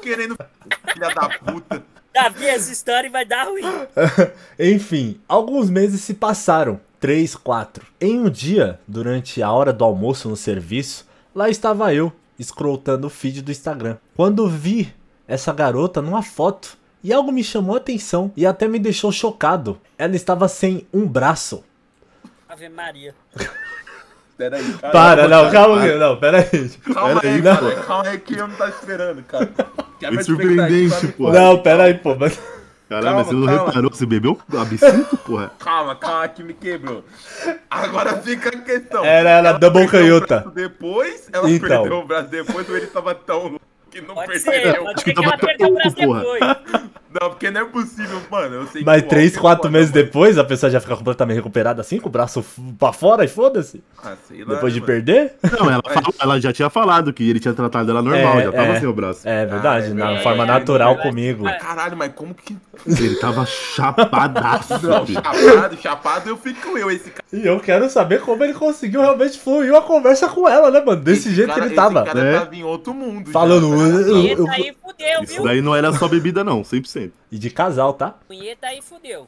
querendo. 0.03 0.37
Filha 0.93 1.15
da 1.15 1.29
puta. 1.29 1.83
Davi, 2.15 2.47
essa 2.47 2.71
história 2.71 3.11
vai 3.11 3.25
dar 3.25 3.45
ruim. 3.47 3.63
Enfim, 4.59 5.19
alguns 5.27 5.71
meses 5.71 6.03
se 6.03 6.15
passaram. 6.15 6.79
Três, 7.01 7.35
quatro. 7.35 7.85
Em 8.01 8.21
um 8.21 8.31
dia, 8.31 8.79
durante 8.87 9.43
a 9.43 9.51
hora 9.51 9.73
do 9.73 9.83
almoço 9.83 10.29
no 10.29 10.37
serviço, 10.37 11.07
lá 11.35 11.49
estava 11.49 11.93
eu, 11.95 12.13
scrollando 12.43 13.07
o 13.07 13.11
feed 13.11 13.43
do 13.43 13.51
Instagram. 13.51 13.97
Quando 14.15 14.49
vi 14.49 14.93
essa 15.27 15.53
garota 15.53 16.03
numa 16.03 16.23
foto, 16.23 16.77
e 17.05 17.13
algo 17.13 17.33
me 17.33 17.43
chamou 17.43 17.75
a 17.75 17.79
atenção 17.79 18.33
e 18.37 18.47
até 18.47 18.69
me 18.69 18.79
deixou 18.79 19.11
chocado. 19.11 19.81
Ela 19.99 20.15
estava 20.15 20.47
sem 20.47 20.87
um 20.93 21.07
braço. 21.07 21.65
Ave 22.49 22.69
Maria. 22.69 23.15
Pera 24.37 24.57
aí, 24.57 24.73
cara. 24.75 24.93
Para, 24.93 25.29
não, 25.29 25.51
calma, 25.51 25.87
não, 25.87 26.17
pera 26.17 26.39
aí. 26.39 26.69
Calma 26.93 27.21
aí, 27.23 27.43
cara. 27.43 27.57
pô. 27.59 27.83
Calma 27.83 28.09
aí 28.09 28.19
que 28.19 28.35
eu 28.35 28.49
não 28.49 28.57
tava 28.57 28.71
esperando, 28.71 29.23
cara. 29.25 29.53
Que 30.01 30.11
minha 30.11 30.25
surpreendente, 30.25 31.09
pô. 31.09 31.31
Não, 31.31 31.63
pera 31.63 31.85
aí, 31.85 31.95
pô. 31.95 32.17
Mas... 32.17 32.41
Caralho, 32.93 33.17
mas 33.17 33.27
você 33.27 33.35
não 33.35 33.47
Calma, 33.47 33.65
reparou? 33.67 33.91
Você 33.91 34.07
bebeu 34.07 34.39
absinto, 34.59 35.17
porra? 35.19 35.51
Calma, 35.59 35.97
calma, 35.97 36.29
que 36.29 36.43
me 36.43 36.53
quebrou. 36.55 37.05
Agora 37.71 38.17
fica 38.19 38.49
a 38.51 38.61
questão. 38.61 39.05
Era 39.05 39.31
ela 39.31 39.53
double 39.53 39.89
perdeu 39.89 40.21
canhota. 40.21 40.37
o 40.37 40.41
braço 40.41 40.55
Depois, 40.55 41.29
ela 41.33 41.51
Então. 41.51 41.69
perdeu 41.83 41.99
o 41.99 42.05
braço 42.07 42.29
depois, 42.29 42.69
ou 42.69 42.77
ele 42.77 42.87
tava 42.89 43.15
tão 43.15 43.43
louco 43.49 43.61
que 43.91 44.01
não 44.01 44.15
Pode 44.15 44.41
perdeu. 44.41 44.73
ser, 44.73 44.79
pode 44.81 45.03
ser 45.03 45.13
que 45.15 45.19
ela 45.25 45.31
tava 45.31 45.47
perdeu 45.47 45.69
o 45.69 45.75
braço 45.75 45.97
depois. 45.97 46.41
Não, 47.21 47.31
porque 47.31 47.51
não 47.51 47.61
é 47.61 47.65
possível, 47.65 48.21
mano. 48.31 48.55
Eu 48.57 48.67
sei 48.67 48.83
Mas 48.85 49.03
três, 49.03 49.37
quatro 49.37 49.69
é 49.69 49.71
meses 49.71 49.91
mano. 49.93 50.05
depois, 50.05 50.39
a 50.39 50.45
pessoa 50.45 50.71
já 50.71 50.81
fica 50.81 50.97
completamente 50.97 51.37
recuperada 51.37 51.81
assim, 51.81 51.99
com 51.99 52.09
o 52.09 52.13
braço 52.13 52.45
pra 52.79 52.93
fora 52.93 53.25
e 53.25 53.29
foda-se. 53.29 53.83
Ah, 54.03 54.15
sei 54.29 54.45
lá, 54.45 54.55
Depois 54.55 54.73
de 54.73 54.81
né, 54.81 54.87
mano? 54.87 55.05
perder? 55.05 55.35
Não, 55.59 55.71
ela, 55.71 55.83
falou- 55.93 56.15
ela 56.21 56.41
já 56.41 56.53
tinha 56.53 56.71
falado 56.71 57.13
que 57.13 57.29
ele 57.29 57.39
tinha 57.41 57.55
tratado 57.55 57.91
ela 57.91 58.03
normal, 58.03 58.41
É, 58.41 58.45
já 58.45 58.53
tava 58.53 58.67
é. 58.69 58.81
sem 58.81 58.89
o 58.89 58.93
braço. 58.93 59.29
É 59.29 59.47
verdade, 59.47 59.87
Ah, 59.87 59.91
é 59.91 59.95
na 60.15 60.19
forma 60.21 60.45
É, 60.45 60.47
natural 60.47 60.95
é 60.95 61.03
comigo. 61.03 61.47
É. 61.49 61.59
Caralho, 61.59 61.97
mas 61.97 62.13
como 62.15 62.35
que. 62.35 62.57
Ele 62.87 63.17
tava 63.17 63.45
chapadaço, 63.47 64.87
Não, 64.87 65.07
chapado, 65.07 65.77
chapado, 65.77 66.29
eu 66.29 66.37
fico 66.37 66.77
eu, 66.79 66.91
esse 66.91 67.11
cara. 67.11 67.23
E 67.33 67.47
eu 67.47 67.59
quero 67.61 67.89
saber 67.89 68.21
como 68.21 68.43
ele 68.45 68.55
conseguiu 68.55 69.01
realmente 69.01 69.39
fluir 69.39 69.71
uma 69.73 69.83
conversa 69.83 70.29
com 70.29 70.49
ela, 70.49 70.71
né, 70.71 70.81
mano? 70.85 71.01
Desse 71.03 71.29
esse 71.29 71.35
jeito 71.35 71.49
cara, 71.49 71.61
que 71.61 71.67
ele 71.69 71.75
esse 71.75 71.83
tava. 71.83 72.05
cara 72.05 72.23
né? 72.25 72.39
tava 72.39 72.55
em 72.57 72.65
outro 72.65 72.93
mundo. 72.95 73.27
já, 73.27 73.33
Falando. 73.33 73.71
tá? 73.71 74.09
eu- 74.09 74.27
eu- 74.27 74.47
Isso 75.23 75.35
viu? 75.35 75.45
daí 75.45 75.61
não 75.61 75.75
era 75.75 75.93
só 75.93 76.09
bebida, 76.09 76.43
não, 76.45 76.63
100%. 76.63 77.11
E 77.31 77.39
de 77.39 77.51
casal, 77.51 77.95
tá? 77.95 78.15
Punheta 78.29 78.67
aí 78.67 78.81
fudeu. 78.83 79.27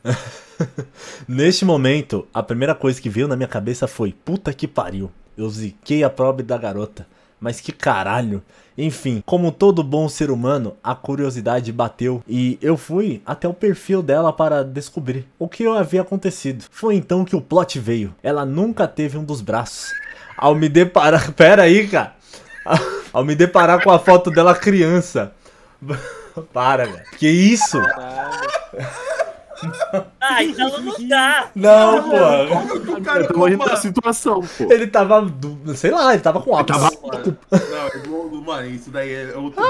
Neste 1.28 1.64
momento, 1.64 2.26
a 2.32 2.42
primeira 2.42 2.74
coisa 2.74 3.00
que 3.00 3.08
veio 3.08 3.28
na 3.28 3.36
minha 3.36 3.48
cabeça 3.48 3.86
foi: 3.86 4.12
puta 4.24 4.52
que 4.52 4.68
pariu. 4.68 5.10
Eu 5.36 5.48
ziquei 5.50 6.04
a 6.04 6.10
pobre 6.10 6.44
da 6.44 6.56
garota. 6.56 7.06
Mas 7.40 7.60
que 7.60 7.72
caralho. 7.72 8.42
Enfim, 8.76 9.22
como 9.24 9.52
todo 9.52 9.84
bom 9.84 10.08
ser 10.08 10.30
humano, 10.30 10.76
a 10.82 10.94
curiosidade 10.94 11.70
bateu 11.70 12.22
e 12.26 12.58
eu 12.60 12.76
fui 12.76 13.22
até 13.24 13.46
o 13.46 13.54
perfil 13.54 14.02
dela 14.02 14.32
para 14.32 14.64
descobrir 14.64 15.28
o 15.38 15.48
que 15.48 15.66
havia 15.66 16.00
acontecido. 16.00 16.64
Foi 16.70 16.96
então 16.96 17.24
que 17.24 17.36
o 17.36 17.40
plot 17.40 17.78
veio. 17.78 18.14
Ela 18.22 18.44
nunca 18.44 18.88
teve 18.88 19.16
um 19.16 19.24
dos 19.24 19.40
braços. 19.40 19.92
Ao 20.36 20.54
me 20.54 20.68
deparar. 20.68 21.30
Pera 21.34 21.62
aí, 21.62 21.86
cara. 21.86 22.14
Ao 23.12 23.24
me 23.24 23.34
deparar 23.36 23.82
com 23.84 23.90
a 23.90 23.98
foto 23.98 24.30
dela 24.30 24.56
criança. 24.56 25.32
Para, 26.52 26.86
velho. 26.86 27.04
Que 27.18 27.28
isso? 27.28 27.78
Ah, 30.20 30.42
então 30.42 30.80
não 30.80 31.08
dá. 31.08 31.48
Não, 31.54 32.02
pô. 32.02 32.92
O 32.96 33.02
cara, 33.02 33.20
Eu 33.22 33.28
tô 33.28 33.38
morrendo 33.38 33.58
mano, 33.58 33.70
da 33.70 33.76
situação, 33.76 34.40
pô. 34.40 34.72
Ele 34.72 34.86
tava. 34.86 35.22
do- 35.22 35.74
Sei 35.76 35.90
lá, 35.90 36.12
ele 36.12 36.22
tava 36.22 36.40
com 36.40 36.50
óculos. 36.52 36.66
Tava- 36.80 36.90
Não, 37.52 38.38
é 38.40 38.44
mano, 38.44 38.66
isso 38.70 38.90
daí 38.90 39.12
é 39.12 39.36
outro. 39.36 39.62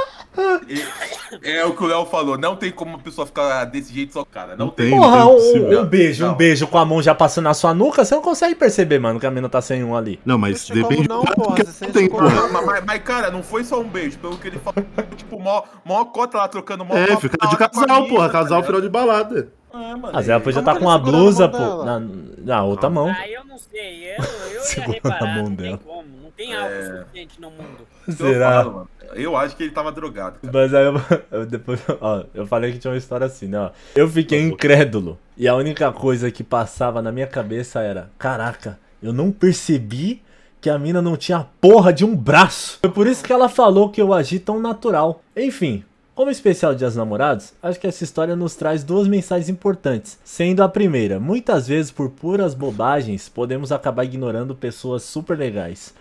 É, 1.43 1.59
é 1.59 1.65
o 1.65 1.75
que 1.75 1.83
o 1.83 1.87
Léo 1.87 2.07
falou, 2.07 2.37
não 2.39 2.57
tem 2.57 2.71
como 2.71 2.93
uma 2.93 2.99
pessoa 2.99 3.27
ficar 3.27 3.65
desse 3.67 3.93
jeito 3.93 4.13
só, 4.13 4.25
cara. 4.25 4.57
Não, 4.57 4.67
Não 4.67 4.73
tem. 4.73 4.91
Porra, 4.91 5.19
não 5.19 5.37
um, 5.37 5.81
um 5.81 5.85
beijo, 5.85 6.25
um 6.25 6.29
Não. 6.29 6.35
beijo 6.35 6.67
com 6.67 6.79
a 6.79 6.85
mão 6.85 7.03
já 7.03 7.15
passando 7.15 7.45
na 7.45 7.55
sua 7.55 7.75
nuca, 7.75 8.05
você 8.05 8.15
não 8.15 8.23
consegue 8.23 8.55
perceber, 8.55 8.99
mano, 8.99 9.21
que 9.21 9.27
a 9.27 9.31
mina 9.31 9.49
tá 9.49 9.61
sem 9.61 9.83
um 9.85 9.97
ali. 9.97 10.21
Não, 10.25 10.39
mas 10.39 10.69
Não 10.69 10.77
depende 10.77 11.09
como 11.09 11.25
não, 11.25 11.35
porra, 11.35 11.65
você 11.65 11.87
tem, 11.87 12.09
como 12.09 12.29
porra. 12.29 12.49
Mas, 12.49 12.85
mas- 12.85 13.03
cara, 13.03 13.31
não 13.31 13.43
foi 13.43 13.65
só 13.65 13.81
um 13.81 13.89
beijo, 13.89 14.19
pelo 14.19 14.37
que 14.39 14.49
ele 14.49 14.59
falou. 14.59 14.85
tipo, 15.17 15.39
mó, 15.39 15.63
mó 15.85 16.05
cota 16.07 16.39
lá 16.39 16.49
trocando 16.49 16.85
mó 16.85 16.95
É, 16.97 17.17
fica 17.17 17.37
de 17.49 17.55
a 17.55 17.69
casal, 17.69 18.07
porra. 18.07 18.27
tá 18.29 18.33
Casal 18.33 18.59
ligado? 18.61 18.67
final 18.67 18.81
de 18.81 18.89
balada. 18.89 19.49
É, 19.83 19.95
mano, 19.97 20.11
Mas 20.13 20.29
ela 20.29 20.41
podia 20.41 20.59
estar 20.61 20.73
que 20.75 20.79
com 20.81 20.85
uma 20.87 20.99
blusa, 20.99 21.49
pô, 21.49 21.85
na, 21.85 22.01
na 22.39 22.63
outra 22.65 22.89
mão. 22.91 23.09
Ah, 23.09 23.29
eu 23.29 23.45
não 23.45 23.59
sei. 23.59 24.05
Eu, 24.13 24.25
eu 24.25 24.53
ia 24.55 24.61
Segura 24.61 24.91
a 24.91 24.93
reparar. 24.95 25.35
mão 25.35 25.45
Não 25.45 25.55
dela. 25.55 25.79
tem 25.79 25.87
como. 25.87 26.05
Não 26.23 26.31
tem 26.31 26.55
algo 26.55 26.75
suficiente 26.99 27.41
no 27.41 27.51
mundo. 27.51 27.87
Eu 28.09 28.15
Será? 28.15 28.51
falo, 28.65 28.73
mano. 28.75 28.89
Eu 29.15 29.37
acho 29.37 29.57
que 29.57 29.63
ele 29.63 29.71
tava 29.73 29.93
drogado, 29.93 30.39
cara. 30.41 30.53
Mas 30.53 30.75
aí 30.75 30.85
eu, 30.87 30.95
eu 31.31 31.47
depois, 31.47 31.81
ó, 32.01 32.25
eu 32.35 32.47
falei 32.47 32.73
que 32.73 32.79
tinha 32.79 32.91
uma 32.91 32.97
história 32.99 33.27
assim, 33.27 33.47
né? 33.47 33.59
ó. 33.59 33.71
Eu 33.95 34.09
fiquei 34.09 34.41
incrédulo. 34.41 35.19
E 35.37 35.47
a 35.47 35.55
única 35.55 35.93
coisa 35.93 36.31
que 36.31 36.43
passava 36.43 37.01
na 37.01 37.13
minha 37.13 37.27
cabeça 37.27 37.81
era: 37.81 38.11
caraca, 38.19 38.79
eu 39.03 39.13
não 39.13 39.31
percebi 39.31 40.21
que 40.61 40.69
a 40.71 40.79
mina 40.79 41.01
não 41.03 41.17
tinha 41.17 41.47
porra 41.61 41.93
de 41.93 42.05
um 42.05 42.17
braço. 42.17 42.79
Foi 42.81 42.91
por 42.91 43.07
isso 43.07 43.23
que 43.23 43.33
ela 43.33 43.49
falou 43.49 43.91
que 43.91 44.01
eu 44.01 44.13
agi 44.13 44.39
tão 44.39 44.59
natural. 44.59 45.23
Enfim, 45.37 45.85
Como 46.15 46.31
especial 46.31 46.77
Dia 46.77 46.87
dos 46.87 46.95
Namorados, 46.95 47.55
acho 47.61 47.81
que 47.81 47.89
essa 47.89 48.05
história 48.05 48.37
nos 48.37 48.55
traz 48.55 48.85
duas 48.85 49.09
mensagens 49.09 49.49
importantes. 49.49 50.17
Sendo 50.23 50.63
a 50.63 50.69
primeira, 50.69 51.19
muitas 51.19 51.67
vezes 51.67 51.91
por 51.91 52.09
puras 52.09 52.55
bobagens, 52.55 53.29
podemos 53.29 53.73
acabar 53.73 54.05
ignorando 54.05 54.55
pessoas 54.55 55.03
super 55.03 55.37
legais 55.37 55.93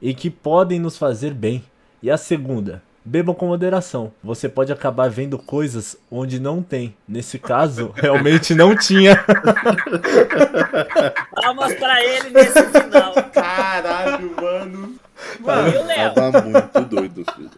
e 0.00 0.12
que 0.12 0.28
podem 0.28 0.78
nos 0.78 0.98
fazer 0.98 1.32
bem. 1.32 1.64
E 2.02 2.10
a 2.10 2.18
segunda, 2.18 2.82
bebam 3.02 3.34
com 3.34 3.46
moderação. 3.46 4.12
Você 4.22 4.46
pode 4.46 4.70
acabar 4.70 5.08
vendo 5.08 5.38
coisas 5.38 5.96
onde 6.10 6.38
não 6.38 6.62
tem. 6.62 6.94
Nesse 7.08 7.38
caso, 7.38 7.92
realmente 7.96 8.54
não 8.54 8.76
tinha. 8.76 9.24
Palmas 11.34 11.72
pra 11.76 12.04
ele 12.04 12.28
nesse 12.28 12.62
final. 12.62 13.14
Caralho, 13.32 14.34
mano. 14.36 14.96
Mano, 15.40 15.68
e 15.68 15.76
o 15.76 15.86
Léo? 15.86 16.14
Tava 16.14 16.42
muito 16.42 16.80
doido, 16.82 17.24
filho. 17.34 17.50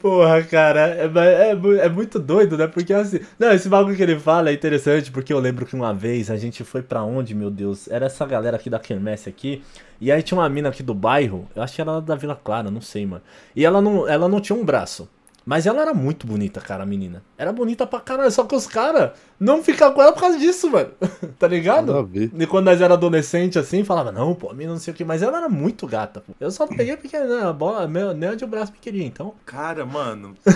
Porra, 0.00 0.42
cara, 0.42 0.88
é, 0.88 1.04
é, 1.04 1.86
é 1.86 1.88
muito 1.88 2.18
doido, 2.18 2.56
né? 2.58 2.66
Porque 2.66 2.92
assim. 2.92 3.20
Não, 3.38 3.52
esse 3.52 3.68
bagulho 3.68 3.96
que 3.96 4.02
ele 4.02 4.18
fala 4.18 4.50
é 4.50 4.52
interessante, 4.52 5.10
porque 5.10 5.32
eu 5.32 5.38
lembro 5.38 5.64
que 5.64 5.74
uma 5.74 5.94
vez 5.94 6.30
a 6.30 6.36
gente 6.36 6.64
foi 6.64 6.82
pra 6.82 7.02
onde, 7.02 7.34
meu 7.34 7.50
Deus? 7.50 7.88
Era 7.88 8.06
essa 8.06 8.26
galera 8.26 8.56
aqui 8.56 8.68
da 8.68 8.78
Kermesse 8.78 9.28
aqui. 9.28 9.62
E 10.00 10.10
aí 10.10 10.22
tinha 10.22 10.38
uma 10.38 10.48
mina 10.48 10.68
aqui 10.68 10.82
do 10.82 10.94
bairro, 10.94 11.48
eu 11.54 11.62
acho 11.62 11.76
que 11.76 11.80
era 11.80 12.00
da 12.00 12.16
Vila 12.16 12.34
Clara, 12.34 12.70
não 12.70 12.80
sei, 12.80 13.06
mano. 13.06 13.22
E 13.54 13.64
ela 13.64 13.80
não, 13.80 14.08
ela 14.08 14.28
não 14.28 14.40
tinha 14.40 14.58
um 14.58 14.64
braço. 14.64 15.08
Mas 15.44 15.66
ela 15.66 15.82
era 15.82 15.92
muito 15.92 16.26
bonita, 16.26 16.60
cara, 16.60 16.84
a 16.84 16.86
menina. 16.86 17.22
Era 17.36 17.52
bonita 17.52 17.86
pra 17.86 18.00
caralho, 18.00 18.30
só 18.30 18.44
que 18.44 18.54
os 18.54 18.66
caras 18.66 19.12
não 19.42 19.62
ficavam 19.62 19.94
com 19.94 20.02
ela 20.02 20.12
por 20.12 20.20
causa 20.20 20.38
disso, 20.38 20.70
mano. 20.70 20.90
tá 21.38 21.48
ligado? 21.48 21.92
A. 21.98 22.06
E 22.14 22.46
quando 22.46 22.66
nós 22.66 22.80
era 22.80 22.94
adolescente, 22.94 23.58
assim, 23.58 23.82
falava, 23.82 24.12
não, 24.12 24.34
pô, 24.34 24.50
a 24.50 24.54
mina 24.54 24.70
não 24.72 24.78
sei 24.78 24.92
o 24.92 24.96
que, 24.96 25.04
mas 25.04 25.20
ela 25.20 25.38
era 25.38 25.48
muito 25.48 25.86
gata, 25.86 26.20
pô. 26.20 26.32
Eu 26.38 26.50
só 26.52 26.66
peguei 26.66 26.96
porque 26.96 27.18
né, 27.18 27.42
a 27.42 27.52
bola, 27.52 27.88
meu, 27.88 28.14
nem 28.14 28.30
onde 28.30 28.44
o 28.44 28.46
braço 28.46 28.72
queria, 28.80 29.04
então. 29.04 29.34
Cara, 29.44 29.84
mano. 29.84 30.34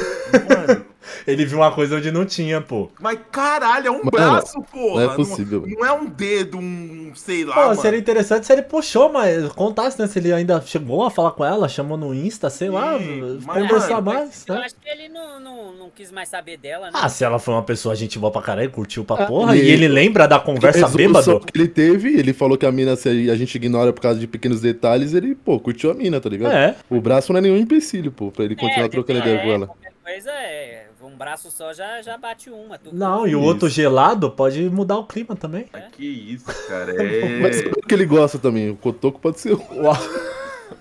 Mano. 0.49 0.85
Ele 1.27 1.45
viu 1.45 1.59
uma 1.59 1.71
coisa 1.73 1.97
onde 1.97 2.11
não 2.11 2.25
tinha, 2.25 2.61
pô. 2.61 2.91
Mas 3.01 3.19
caralho, 3.31 3.89
é 3.89 3.91
um 3.91 3.99
Mano, 3.99 4.11
braço, 4.11 4.61
porra. 4.63 5.05
não 5.05 5.13
é 5.13 5.15
possível, 5.15 5.61
Não, 5.61 5.69
mano. 5.69 5.81
não 5.81 5.87
é 5.87 5.93
um 5.93 6.07
dedo, 6.07 6.59
um. 6.59 7.13
sei 7.15 7.45
lá. 7.45 7.55
Pô, 7.55 7.61
mano. 7.69 7.81
seria 7.81 7.99
interessante 7.99 8.47
se 8.47 8.53
ele 8.53 8.63
puxou, 8.63 9.13
mas 9.13 9.49
contasse, 9.53 10.01
né? 10.01 10.07
Se 10.07 10.19
ele 10.19 10.33
ainda 10.33 10.61
chegou 10.63 11.05
a 11.05 11.11
falar 11.11 11.33
com 11.33 11.45
ela, 11.45 11.69
chamou 11.69 11.97
no 11.97 12.15
Insta, 12.15 12.51
sei 12.51 12.71
lá, 12.71 12.99
mas, 12.99 13.45
conversar 13.45 14.01
mano, 14.03 14.19
mais, 14.19 14.45
Eu 14.47 14.55
né? 14.57 14.63
acho 14.65 14.75
que 14.75 14.89
ele 14.89 15.09
não, 15.09 15.41
não, 15.41 15.73
não 15.75 15.91
quis 15.91 16.11
mais 16.11 16.29
saber 16.29 16.57
dela, 16.57 16.87
né? 16.87 16.93
Ah, 16.95 17.09
se 17.09 17.25
ela 17.25 17.39
foi 17.39 17.55
uma 17.55 17.63
pessoa 17.63 17.95
gente 17.95 18.19
boa 18.19 18.33
pra 18.33 18.43
caralho, 18.43 18.71
curtiu 18.77 19.05
pra 19.07 19.25
Ah, 19.25 19.27
porra, 19.27 19.57
e 19.57 19.61
ele- 19.61 19.71
ele 19.71 19.89
lembra 19.89 20.29
da 20.29 20.39
conversa 20.39 20.87
bêbado. 20.89 21.41
que 21.41 21.59
ele 21.59 21.67
teve, 21.67 22.11
ele 22.19 22.35
falou 22.35 22.59
que 22.59 22.67
a 22.67 22.71
mina, 22.71 22.95
se 22.95 23.09
a 23.09 23.35
gente 23.35 23.55
ignora 23.55 23.91
por 23.91 24.03
causa 24.03 24.21
de 24.21 24.27
pequenos 24.27 24.61
detalhes, 24.61 25.15
ele, 25.15 25.35
pô, 25.35 25.59
curtiu 25.59 25.91
a 25.91 25.95
mina, 25.95 26.21
tá 26.21 26.29
ligado? 26.29 26.53
É. 26.53 26.77
O 26.91 27.01
braço 27.01 27.33
não 27.33 27.39
é 27.39 27.41
nenhum 27.41 27.57
empecilho, 27.57 28.13
pô, 28.13 28.31
pra 28.31 28.45
ele 28.45 28.55
continuar 28.55 28.85
É, 28.85 28.89
trocando 28.91 29.19
é, 29.21 29.23
ideia 29.23 29.39
com 29.43 29.49
ela. 29.51 29.71
Coisa 30.05 30.31
é. 30.31 30.83
Um 31.03 31.17
braço 31.17 31.51
só 31.53 31.73
já, 31.73 32.03
já 32.03 32.19
bate 32.19 32.51
uma. 32.51 32.77
Tu- 32.79 32.93
Não, 32.93 33.27
e 33.29 33.35
o 33.35 33.39
Isso. 33.39 33.49
outro 33.49 33.69
gelado 33.69 34.29
pode 34.31 34.69
mudar 34.69 34.97
o 34.99 35.05
clima 35.05 35.35
também. 35.37 35.67
Que 35.93 36.05
isso, 36.05 36.45
cara. 36.69 36.93
Mas 37.41 37.57
É. 37.59 37.63
sabe 37.63 37.75
o 37.83 37.87
que 37.87 37.95
ele 37.95 38.05
gosta 38.05 38.39
também? 38.39 38.69
O 38.71 38.77
cotoco 38.77 39.21
pode 39.21 39.39
ser. 39.41 39.57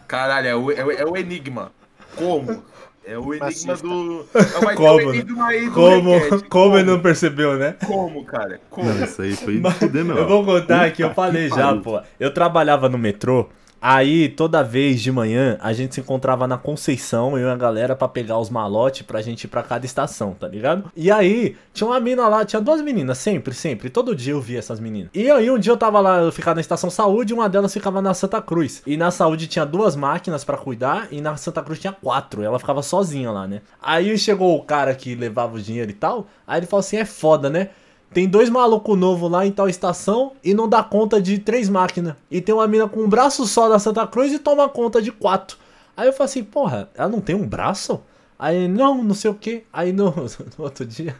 Caralho, 0.08 0.48
é 0.48 0.56
o, 0.56 0.72
é, 0.72 0.84
o, 0.84 0.92
é 0.92 1.06
o 1.06 1.16
enigma. 1.16 1.72
Como? 2.16 2.64
É 3.08 3.18
o 3.18 3.34
enigma 3.34 3.46
Machista. 3.46 3.78
do. 3.78 4.26
É, 4.34 4.74
Como, 4.76 5.00
é 5.00 5.06
o 5.06 5.14
enigma 5.14 5.48
aí 5.48 5.66
do 5.66 5.72
Como, 5.74 6.18
requete. 6.18 6.44
como 6.50 6.78
ele 6.78 6.90
não 6.90 7.00
percebeu, 7.00 7.56
né? 7.58 7.76
Como, 7.86 8.24
cara? 8.26 8.60
Como? 8.70 8.92
Não, 8.92 9.04
isso 9.04 9.22
aí 9.22 9.36
foi 9.36 9.60
Mas 9.60 9.74
fuder, 9.76 10.04
meu. 10.04 10.18
Eu 10.18 10.28
vou 10.28 10.44
contar 10.44 10.92
que 10.92 11.04
eu 11.04 11.10
Puta 11.10 11.22
falei 11.22 11.50
que 11.50 11.56
já, 11.56 11.76
pô. 11.76 12.02
Eu 12.20 12.34
trabalhava 12.34 12.90
no 12.90 12.98
metrô. 12.98 13.48
Aí, 13.82 14.30
toda 14.30 14.64
vez 14.64 15.02
de 15.02 15.12
manhã, 15.12 15.58
a 15.62 15.72
gente 15.72 15.96
se 15.96 16.02
encontrava 16.02 16.48
na 16.48 16.58
Conceição, 16.58 17.38
eu 17.38 17.48
e 17.48 17.52
a 17.52 17.56
galera, 17.56 17.96
pra 17.96 18.08
pegar 18.08 18.40
os 18.40 18.50
malotes 18.50 19.04
pra 19.04 19.22
gente 19.22 19.44
ir 19.44 19.48
pra 19.48 19.62
cada 19.62 19.86
estação, 19.86 20.34
tá 20.34 20.48
ligado? 20.48 20.92
E 20.96 21.12
aí, 21.12 21.56
tinha 21.74 21.88
uma 21.88 22.00
mina 22.00 22.28
lá, 22.28 22.44
tinha 22.44 22.62
duas 22.62 22.82
meninas, 22.82 23.18
sempre, 23.18 23.54
sempre. 23.54 23.90
Todo 23.90 24.16
dia 24.16 24.34
eu 24.34 24.42
via 24.42 24.58
essas 24.58 24.80
meninas. 24.80 25.10
E 25.14 25.30
aí, 25.30 25.52
um 25.52 25.60
dia 25.60 25.72
eu 25.72 25.78
tava 25.78 26.00
lá, 26.00 26.20
eu 26.20 26.32
ficava 26.32 26.56
na 26.56 26.62
Estação 26.62 26.90
Saúde, 26.90 27.34
uma 27.34 27.48
delas 27.48 27.74
ficava 27.74 28.02
na 28.02 28.14
Santa 28.14 28.42
Cruz. 28.42 28.82
E 28.88 28.98
na 28.98 29.12
Saúde 29.12 29.48
tinha 29.48 29.66
duas 29.66 29.96
máquinas 29.96 30.44
pra 30.44 30.58
cuidar, 30.58 31.08
e 31.12 31.22
na 31.22 31.38
Santa 31.38 31.62
Cruz 31.62 31.80
tinha 31.80 31.94
quatro. 31.94 32.42
Ela 32.42 32.58
ficava 32.58 32.82
sozinha 32.82 33.32
lá, 33.32 33.48
né? 33.48 33.62
Aí 33.82 34.18
chegou 34.18 34.58
o 34.58 34.64
cara 34.64 34.96
que 34.96 35.14
levava 35.14 35.58
o 35.58 35.62
dinheiro 35.62 35.92
e 35.92 35.94
tal, 35.94 36.28
aí 36.48 36.60
ele 36.60 36.66
falou 36.66 36.80
assim: 36.80 36.98
é 36.98 37.06
foda, 37.06 37.50
né? 37.50 37.70
Tem 38.14 38.28
dois 38.28 38.50
malucos 38.50 38.98
novos 38.98 39.30
lá 39.30 39.46
em 39.46 39.52
tal 39.52 39.68
estação 39.68 40.32
e 40.44 40.54
não 40.54 40.70
dá 40.70 40.82
conta 40.82 41.22
de 41.22 41.38
três 41.40 41.68
máquinas. 41.68 42.16
E 42.32 42.40
tem 42.40 42.56
uma 42.56 42.68
mina 42.68 42.88
com 42.88 43.02
um 43.02 43.10
braço 43.10 43.46
só 43.46 43.68
da 43.68 43.78
Santa 43.78 44.08
Cruz 44.08 44.32
e 44.32 44.40
toma 44.40 44.70
conta 44.70 45.02
de 45.02 45.12
quatro. 45.12 45.58
Aí 45.98 46.08
eu 46.08 46.14
falei 46.14 46.26
assim, 46.26 46.44
porra, 46.44 46.90
ela 46.96 47.10
não 47.10 47.20
tem 47.20 47.36
um 47.36 47.46
braço? 47.48 48.02
Aí, 48.40 48.68
não, 48.68 49.04
não 49.04 49.14
sei 49.16 49.32
o 49.32 49.34
que. 49.34 49.64
Aí 49.72 49.92
no, 49.94 50.12
no 50.58 50.64
outro 50.64 50.86
dia. 50.86 51.16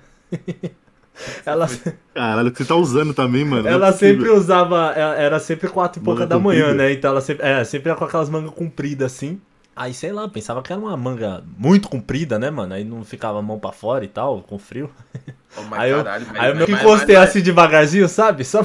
ela 1.46 1.68
Caralho, 2.14 2.52
que 2.52 2.58
você 2.58 2.66
tá 2.66 2.76
usando 2.76 3.14
também, 3.14 3.46
mano. 3.46 3.68
é 3.68 3.72
ela 3.72 3.92
possível. 3.92 4.16
sempre 4.26 4.30
usava. 4.38 4.92
ela- 4.96 5.16
Era 5.16 5.40
sempre 5.40 5.70
quatro 5.70 6.02
e 6.02 6.04
pouca 6.04 6.22
Manga 6.22 6.28
da 6.36 6.40
manhã, 6.40 6.64
comprida? 6.68 6.84
né? 6.84 6.92
Então 6.94 7.12
ela 7.12 7.22
sempre. 7.22 7.46
É, 7.46 7.64
sempre 7.64 7.90
era 7.90 7.98
com 7.98 8.06
aquelas 8.06 8.30
mangas 8.30 8.52
compridas 8.52 9.12
assim. 9.14 9.40
Aí, 9.76 9.94
sei 9.94 10.12
lá, 10.14 10.28
pensava 10.30 10.62
que 10.62 10.72
era 10.72 10.80
uma 10.82 10.96
manga 10.96 11.44
muito 11.58 11.90
comprida, 11.90 12.40
né, 12.40 12.50
mano? 12.50 12.74
Aí 12.74 12.84
não 12.86 13.04
ficava 13.04 13.40
a 13.40 13.42
mão 13.42 13.60
pra 13.60 13.72
fora 13.74 14.06
e 14.06 14.08
tal, 14.08 14.42
com 14.42 14.58
frio. 14.58 14.90
Oh, 15.58 15.62
mas 15.70 15.80
Aí 15.80 15.92
eu, 15.92 16.04
caralho, 16.04 16.26
aí 16.38 16.50
eu 16.50 16.56
meio 16.58 16.66
que 16.68 16.74
encostei 16.74 17.16
assim 17.16 17.42
devagarzinho, 17.42 18.10
sabe? 18.10 18.44
Só, 18.44 18.62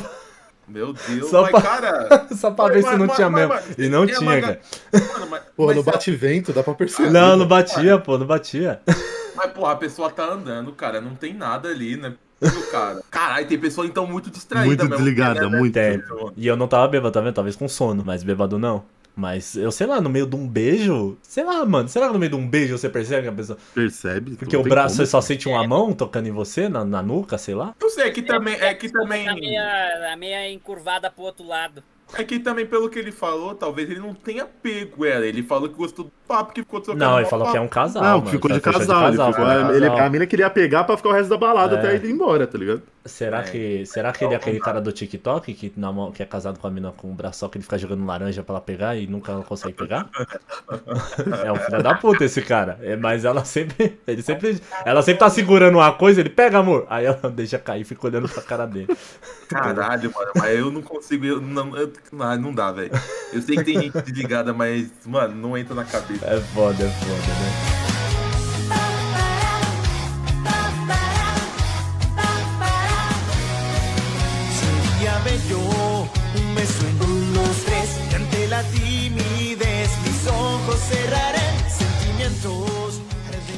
Meu 0.66 0.92
Deus, 0.92 1.30
Só 1.30 1.42
mas 1.42 1.50
pra- 1.52 1.62
cara. 1.62 2.26
só 2.36 2.50
pra 2.50 2.64
Mas- 2.64 2.74
ver 2.74 2.82
se 2.82 2.88
mas- 2.88 2.98
não 2.98 3.06
mas- 3.06 3.14
tinha 3.16 3.30
mas- 3.30 3.40
mesmo. 3.48 3.54
mas- 3.68 3.78
E 3.78 3.88
não 3.88 4.02
é, 4.02 4.06
tinha, 4.08 4.20
mas- 4.22 4.40
cara. 4.44 4.60
Mano, 5.30 5.42
Pô, 5.56 5.72
no 5.72 5.80
é- 5.80 5.82
bate-vento, 5.84 6.52
dá 6.52 6.64
pra 6.64 6.74
perceber. 6.74 7.10
Não, 7.10 7.36
não 7.36 7.46
batia, 7.46 7.96
pô, 7.96 8.18
não 8.18 8.26
batia. 8.26 8.80
Mas, 9.36 9.52
porra, 9.52 9.72
a 9.72 9.76
pessoa 9.76 10.10
tá 10.10 10.24
andando, 10.24 10.72
cara. 10.72 11.00
Não 11.00 11.14
tem 11.14 11.32
nada 11.32 11.68
ali, 11.68 11.96
né? 11.96 12.12
Cara? 12.72 13.00
Caralho, 13.08 13.46
tem 13.46 13.56
pessoa 13.58 13.86
então 13.86 14.04
muito 14.04 14.28
distraída 14.30 14.66
Muito 14.66 14.82
mesmo. 14.84 14.96
desligada, 14.96 15.48
né? 15.48 15.58
muito. 15.58 15.76
Então, 15.78 16.32
E 16.36 16.46
eu 16.48 16.56
não 16.56 16.66
tava 16.66 16.88
bêbado, 16.88 17.12
tá 17.12 17.20
vendo? 17.20 17.34
Talvez 17.34 17.54
com 17.54 17.68
sono, 17.68 18.02
mas 18.04 18.24
bêbado 18.24 18.58
não. 18.58 18.82
Mas 19.20 19.54
eu 19.54 19.70
sei 19.70 19.86
lá, 19.86 20.00
no 20.00 20.08
meio 20.08 20.26
de 20.26 20.34
um 20.34 20.48
beijo. 20.48 21.18
Sei 21.22 21.44
lá, 21.44 21.62
mano. 21.66 21.86
Será 21.90 22.06
que 22.06 22.14
no 22.14 22.18
meio 22.18 22.30
de 22.30 22.36
um 22.36 22.48
beijo 22.48 22.78
você 22.78 22.88
percebe 22.88 23.24
que 23.24 23.28
a 23.28 23.32
pessoa. 23.32 23.58
Percebe? 23.74 24.34
Porque 24.34 24.56
o 24.56 24.62
braço 24.62 24.96
como. 24.96 25.06
você 25.06 25.10
só 25.10 25.20
sente 25.20 25.46
uma 25.46 25.66
mão 25.68 25.92
tocando 25.92 26.26
em 26.26 26.32
você, 26.32 26.70
na, 26.70 26.86
na 26.86 27.02
nuca, 27.02 27.36
sei 27.36 27.54
lá. 27.54 27.74
Não 27.78 27.90
sei, 27.90 28.04
é 28.04 28.10
que 28.10 28.22
também. 28.22 28.54
É 28.54 28.72
que 28.72 28.90
também. 28.90 29.26
Tá 29.26 29.34
meia, 29.34 29.98
tá 30.08 30.16
meia 30.16 30.50
encurvada 30.50 31.10
pro 31.10 31.24
outro 31.24 31.46
lado. 31.46 31.84
É 32.14 32.24
que 32.24 32.38
também, 32.38 32.66
pelo 32.66 32.88
que 32.88 32.98
ele 32.98 33.12
falou, 33.12 33.54
talvez 33.54 33.88
ele 33.90 34.00
não 34.00 34.12
tenha 34.14 34.44
pego 34.44 35.04
ela. 35.04 35.24
Ele 35.26 35.42
falou 35.42 35.68
que 35.68 35.74
gostou 35.74 36.06
do 36.06 36.12
papo, 36.26 36.52
que 36.52 36.60
ficou 36.62 36.80
trocando 36.80 37.04
Não, 37.04 37.18
ele 37.18 37.28
falou 37.28 37.50
que 37.50 37.56
é 37.56 37.60
um 37.60 37.64
papo. 37.68 37.74
casal. 37.74 38.02
Não, 38.02 38.18
mano. 38.18 38.30
ficou 38.30 38.50
de 38.50 38.60
Fechou 38.60 38.80
casal. 38.80 39.08
ele 39.08 39.12
ficou- 39.16 39.72
ele- 39.74 39.88
casal. 39.90 40.06
a 40.06 40.10
mina 40.10 40.26
queria 40.26 40.50
pegar 40.50 40.84
pra 40.84 40.96
ficar 40.96 41.08
o 41.08 41.12
resto 41.12 41.28
da 41.30 41.36
balada 41.36 41.76
É. 41.76 41.78
até 41.78 41.94
ele 41.94 42.08
ir 42.08 42.10
embora, 42.12 42.46
tá 42.46 42.58
ligado? 42.58 42.82
Será 43.04 43.40
É. 43.40 43.42
que, 43.44 43.86
será 43.86 44.12
que 44.12 44.24
ele 44.24 44.34
é 44.34 44.36
aquele 44.36 44.60
cara 44.60 44.80
do 44.80 44.92
TikTok 44.92 45.54
que, 45.54 45.72
na 45.76 45.90
mão, 45.90 46.12
que 46.12 46.22
é 46.22 46.26
casado 46.26 46.58
com 46.58 46.66
a 46.66 46.70
mina 46.70 46.92
com 46.94 47.10
o 47.10 47.14
braço 47.14 47.38
só 47.40 47.48
que 47.48 47.56
ele 47.56 47.62
fica 47.64 47.78
jogando 47.78 48.04
laranja 48.04 48.42
pra 48.42 48.54
ela 48.56 48.60
pegar 48.60 48.94
e 48.96 49.06
nunca 49.06 49.32
ela 49.32 49.42
consegue 49.42 49.74
pegar? 49.74 50.08
é 51.44 51.50
um 51.52 51.56
filho 51.56 51.82
da 51.82 51.94
puta 51.94 52.24
esse 52.24 52.42
cara. 52.42 52.78
É, 52.82 52.96
mas 52.96 53.24
ela 53.24 53.44
sempre, 53.44 53.98
ele 54.06 54.22
sempre. 54.22 54.60
Ela 54.84 55.02
sempre 55.02 55.20
tá 55.20 55.30
segurando 55.30 55.76
uma 55.76 55.92
coisa, 55.92 56.20
ele 56.20 56.28
pega, 56.30 56.58
amor. 56.58 56.86
Aí 56.90 57.06
ela 57.06 57.18
deixa 57.34 57.58
cair 57.58 57.80
e 57.82 57.84
fica 57.84 58.06
olhando 58.06 58.28
pra 58.28 58.42
cara 58.42 58.66
dele. 58.66 58.88
Caralho, 59.48 60.12
mano, 60.14 60.30
mas 60.36 60.58
eu 60.58 60.70
não 60.70 60.82
consigo. 60.82 61.24
Eu, 61.24 61.40
não, 61.40 61.76
eu- 61.76 61.90
não, 62.12 62.36
não 62.38 62.54
dá, 62.54 62.72
velho. 62.72 62.90
Eu 63.32 63.42
sei 63.42 63.56
que 63.56 63.64
tem 63.64 63.80
gente 63.80 64.02
desligada, 64.02 64.52
mas, 64.52 64.90
mano, 65.06 65.34
não 65.34 65.56
entra 65.56 65.74
na 65.74 65.84
cabeça. 65.84 66.24
É 66.26 66.40
foda, 66.40 66.84
é 66.84 66.88
foda, 66.88 67.12
né? 67.14 67.80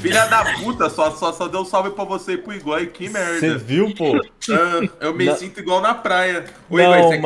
Filha 0.02 0.26
da 0.26 0.44
puta, 0.56 0.90
só, 0.90 1.10
só, 1.12 1.32
só 1.32 1.48
deu 1.48 1.64
salve 1.64 1.90
pra 1.90 2.04
você 2.04 2.32
e 2.32 2.36
pro 2.38 2.52
Igor. 2.52 2.84
Que 2.86 3.08
Você 3.08 3.12
merda. 3.12 3.58
viu, 3.58 3.94
pô? 3.94 4.20
Ah, 4.50 4.88
eu 5.00 5.14
me 5.14 5.24
Não. 5.26 5.36
sinto 5.36 5.60
igual 5.60 5.80
na 5.80 5.94
praia. 5.94 6.44
Ô, 6.68 6.76
Não, 6.76 6.84
Igor, 6.96 7.08
você 7.08 7.18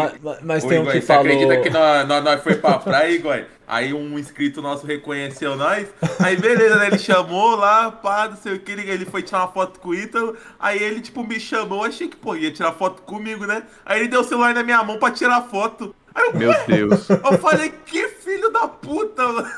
mas 0.43 0.65
Ô, 0.65 0.69
tem 0.69 0.79
um 0.79 0.83
Igor, 0.83 0.93
que 0.93 1.01
você 1.01 1.07
falou- 1.07 1.23
acredita 1.23 1.57
que 1.61 1.71
nós, 1.71 2.07
nós, 2.07 2.25
nós 2.25 2.43
foi 2.43 2.55
pra 2.57 2.79
praia, 2.79 3.11
Igor? 3.11 3.45
Aí 3.69 3.93
um 3.93 4.17
inscrito 4.19 4.63
nosso 4.63 4.87
reconheceu 4.87 5.57
nós. 5.57 5.89
Aí 6.21 6.37
beleza, 6.37 6.77
né? 6.77 6.87
Ele 6.87 6.99
chamou 6.99 7.57
lá, 7.57 7.91
pá, 7.91 8.29
não 8.29 8.37
sei 8.37 8.53
o 8.55 8.61
que. 8.61 8.71
Ele 8.71 9.05
foi 9.05 9.23
tirar 9.23 9.41
uma 9.41 9.49
foto 9.49 9.81
com 9.81 9.89
o 9.89 9.95
Ítalo. 9.95 10.37
Aí 10.61 10.81
ele, 10.81 11.01
tipo, 11.01 11.25
me 11.27 11.41
chamou. 11.41 11.83
Achei 11.83 12.07
que, 12.07 12.17
pô, 12.17 12.37
ia 12.37 12.53
tirar 12.53 12.73
foto 12.73 13.03
comigo, 13.03 13.45
né? 13.45 13.65
Aí 13.85 13.99
ele 14.01 14.09
deu 14.09 14.21
o 14.21 14.25
celular 14.25 14.55
na 14.55 14.63
minha 14.63 14.83
mão 14.85 14.99
pra 14.99 15.11
tirar 15.11 15.43
foto. 15.43 15.93
Aí 16.17 16.25
eu, 16.25 16.39
Meu 16.39 16.55
Deus. 16.67 17.09
eu 17.11 17.39
falei, 17.39 17.73
que 17.85 18.09
filho 18.09 18.51
da 18.51 18.67
puta, 18.67 19.23
mano. 19.29 19.49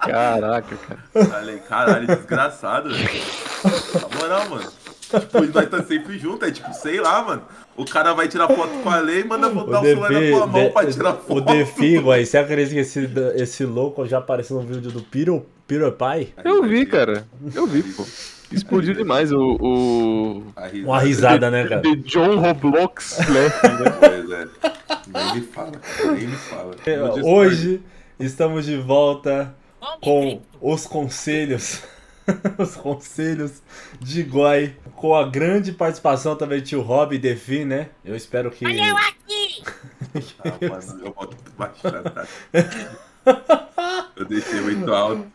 Caraca, 0.00 0.76
cara. 0.76 1.26
Falei, 1.26 1.58
caralho, 1.58 2.06
desgraçado, 2.06 2.90
velho. 2.90 3.08
Na 3.94 4.18
moral, 4.18 4.48
mano. 4.50 4.72
Tipo, 5.06 5.44
nós 5.54 5.68
tá 5.68 5.82
sempre 5.84 6.18
juntos, 6.18 6.48
é 6.48 6.50
tipo, 6.50 6.72
sei 6.74 7.00
lá, 7.00 7.22
mano. 7.22 7.42
O 7.76 7.84
cara 7.84 8.12
vai 8.12 8.26
tirar 8.26 8.48
foto 8.48 8.82
com 8.82 8.90
a 8.90 8.98
lei 8.98 9.20
e 9.20 9.24
manda 9.24 9.48
botar 9.48 9.80
o, 9.80 9.84
celular 9.84 10.10
na 10.10 10.20
tua 10.30 10.46
mão 10.46 10.70
pra 10.70 10.86
tirar 10.86 11.12
foto. 11.14 11.36
o 11.36 11.40
Defigo 11.40 12.10
aí, 12.10 12.26
você 12.26 12.38
acredita 12.38 12.74
que 12.74 12.80
esse, 12.80 13.08
esse 13.36 13.64
louco 13.64 14.04
já 14.06 14.18
apareceu 14.18 14.56
no 14.56 14.62
vídeo 14.62 14.90
do 14.90 15.02
Piro, 15.02 15.46
Peter 15.66 15.92
Pie? 15.92 16.34
Eu 16.44 16.62
vi, 16.64 16.84
cara. 16.86 17.24
Eu 17.54 17.66
vi, 17.66 17.82
pô. 17.82 18.04
Explodiu 18.50 18.94
demais 18.94 19.32
o. 19.32 19.56
o... 19.60 20.42
A 20.54 20.68
Uma 20.84 21.00
risada, 21.00 21.50
né, 21.50 21.66
cara? 21.66 21.82
The 21.82 21.96
John 21.96 22.40
Roblox 22.40 23.18
né? 23.18 23.50
Pois 24.00 24.30
é. 24.30 24.48
Nem 25.06 25.34
me 25.34 25.40
fala, 25.40 25.72
cara, 25.72 26.12
nem 26.12 26.26
me 26.28 26.36
fala. 26.36 26.74
Discordo. 26.76 27.26
Hoje 27.26 27.82
estamos 28.18 28.66
de 28.66 28.76
volta 28.76 29.54
com 30.00 30.40
os 30.60 30.86
conselhos. 30.86 31.82
os 32.58 32.76
conselhos 32.76 33.62
de 34.00 34.22
Goi. 34.22 34.74
Com 34.94 35.14
a 35.14 35.28
grande 35.28 35.72
participação 35.72 36.36
também 36.36 36.60
do 36.60 36.64
tio 36.64 36.80
Rob 36.82 37.14
e 37.14 37.18
Defi, 37.18 37.64
né? 37.64 37.90
Eu 38.04 38.16
espero 38.16 38.50
que. 38.50 38.64
Olha 38.64 38.88
eu 38.88 38.96
aqui! 38.96 39.62
Ah, 40.44 40.68
mano, 40.68 41.04
eu 41.04 41.12
boto 41.12 41.36
baixando. 41.56 42.10
tá? 42.10 42.26
Eu 44.16 44.24
deixei 44.24 44.60
muito 44.60 44.92
alto. 44.92 45.26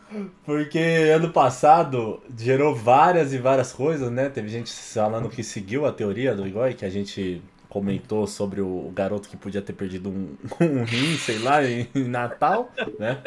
Porque 0.43 0.79
ano 1.13 1.29
passado 1.29 2.21
gerou 2.37 2.75
várias 2.75 3.33
e 3.33 3.37
várias 3.37 3.71
coisas, 3.71 4.11
né? 4.11 4.29
Teve 4.29 4.49
gente 4.49 4.71
falando 4.73 5.29
que 5.29 5.43
seguiu 5.43 5.85
a 5.85 5.91
teoria 5.91 6.35
do 6.35 6.47
Igor, 6.47 6.73
que 6.73 6.85
a 6.85 6.89
gente 6.89 7.41
comentou 7.69 8.27
sobre 8.27 8.59
o 8.59 8.91
garoto 8.93 9.29
que 9.29 9.37
podia 9.37 9.61
ter 9.61 9.73
perdido 9.73 10.09
um, 10.09 10.35
um 10.59 10.83
rim, 10.83 11.15
sei 11.17 11.39
lá, 11.39 11.63
em, 11.63 11.87
em 11.95 12.03
Natal, 12.03 12.69
né? 12.99 13.19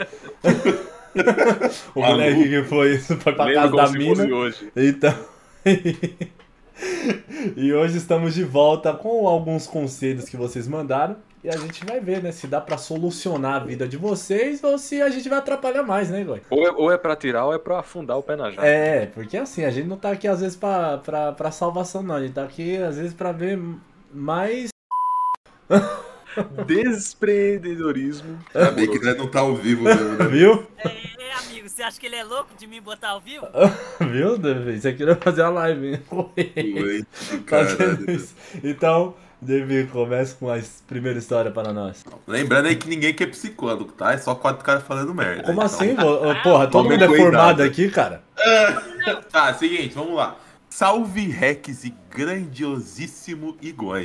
o 1.95 2.01
moleque 2.01 2.49
que 2.49 2.63
foi, 2.65 2.99
foi 2.99 3.17
pra 3.17 3.55
casa 3.55 3.75
da 3.75 3.91
mina. 3.91 4.25
hoje. 4.35 4.71
Então. 4.77 5.15
e 7.57 7.73
hoje 7.73 7.97
estamos 7.97 8.35
de 8.35 8.45
volta 8.45 8.93
com 8.93 9.27
alguns 9.27 9.67
conselhos 9.67 10.29
que 10.29 10.37
vocês 10.37 10.69
mandaram. 10.69 11.17
E 11.45 11.49
a 11.51 11.59
gente 11.59 11.85
vai 11.85 12.01
ver, 12.01 12.23
né? 12.23 12.33
Se 12.33 12.47
dá 12.47 12.59
pra 12.59 12.79
solucionar 12.79 13.57
a 13.57 13.65
vida 13.67 13.87
de 13.87 13.99
vocês 13.99 14.65
ou 14.65 14.79
se 14.79 15.03
a 15.03 15.11
gente 15.11 15.29
vai 15.29 15.39
atrapalhar 15.39 15.83
mais, 15.83 16.09
né, 16.09 16.23
Igor? 16.23 16.41
Ou 16.49 16.67
é, 16.67 16.71
ou 16.73 16.91
é 16.91 16.97
pra 16.97 17.15
tirar 17.15 17.45
ou 17.45 17.53
é 17.53 17.59
pra 17.59 17.81
afundar 17.81 18.17
o 18.17 18.23
pé 18.23 18.35
na 18.35 18.51
jaca. 18.51 18.67
É, 18.67 19.05
porque 19.05 19.37
assim, 19.37 19.63
a 19.63 19.69
gente 19.71 19.87
não 19.87 19.99
tá 19.99 20.11
aqui 20.11 20.27
às 20.27 20.41
vezes 20.41 20.57
pra, 20.57 20.97
pra, 20.97 21.33
pra 21.33 21.51
salvação, 21.51 22.03
não. 22.03 22.15
A 22.15 22.23
gente 22.23 22.33
tá 22.33 22.45
aqui 22.45 22.79
às 22.79 22.97
vezes 22.97 23.13
pra 23.13 23.31
ver 23.31 23.61
mais. 24.11 24.71
Desprededorismo. 26.67 28.39
Ainda 28.55 28.71
bem 28.71 28.91
que 28.91 29.05
nós 29.05 29.17
não 29.19 29.29
tá 29.29 29.41
ao 29.41 29.55
vivo 29.55 29.85
mesmo, 29.85 30.17
né? 30.17 30.25
Viu? 30.33 30.67
É, 30.79 31.33
amigo, 31.47 31.69
você 31.69 31.83
acha 31.83 32.01
que 32.01 32.07
ele 32.07 32.17
é 32.17 32.25
louco 32.25 32.55
de 32.59 32.67
me 32.67 32.81
botar 32.81 33.11
ao 33.11 33.21
vivo? 33.21 33.47
Viu, 34.01 34.39
Davi? 34.39 34.77
Isso 34.77 34.89
aqui 34.89 35.05
vai 35.05 35.15
fazer 35.15 35.43
uma 35.43 35.51
live, 35.51 35.89
hein? 35.89 36.03
Oi, 36.11 37.05
Fazendo 37.47 37.79
caralho. 37.79 38.11
isso. 38.11 38.35
Então, 38.65 39.15
Davi, 39.47 39.87
começa 39.93 40.35
com 40.39 40.51
a 40.51 40.59
primeira 40.87 41.19
história 41.19 41.51
para 41.51 41.73
nós. 41.73 42.05
Lembrando 42.27 42.67
aí 42.67 42.77
que 42.77 42.89
ninguém 42.89 43.13
quer 43.13 43.27
psicólogo, 43.27 43.93
tá? 43.93 44.13
É 44.13 44.19
só 44.19 44.35
quatro 44.35 44.65
caras 44.65 44.83
falando 44.85 45.15
merda. 45.15 45.43
Como 45.43 45.53
Então- 45.53 45.65
assim? 45.65 45.93
Ô, 45.93 46.43
Porra, 46.43 46.67
todo 46.67 46.89
mundo 46.89 47.05
é 47.05 47.09
formado 47.17 47.63
aqui, 47.63 47.89
cara. 47.91 48.23
Tá, 49.31 49.53
seguinte, 49.53 49.95
vamos 49.95 50.15
lá. 50.15 50.35
Salve 50.71 51.29
Rex 51.29 51.85
e 51.85 51.95
grandiosíssimo 52.11 53.57
Igor. 53.61 54.01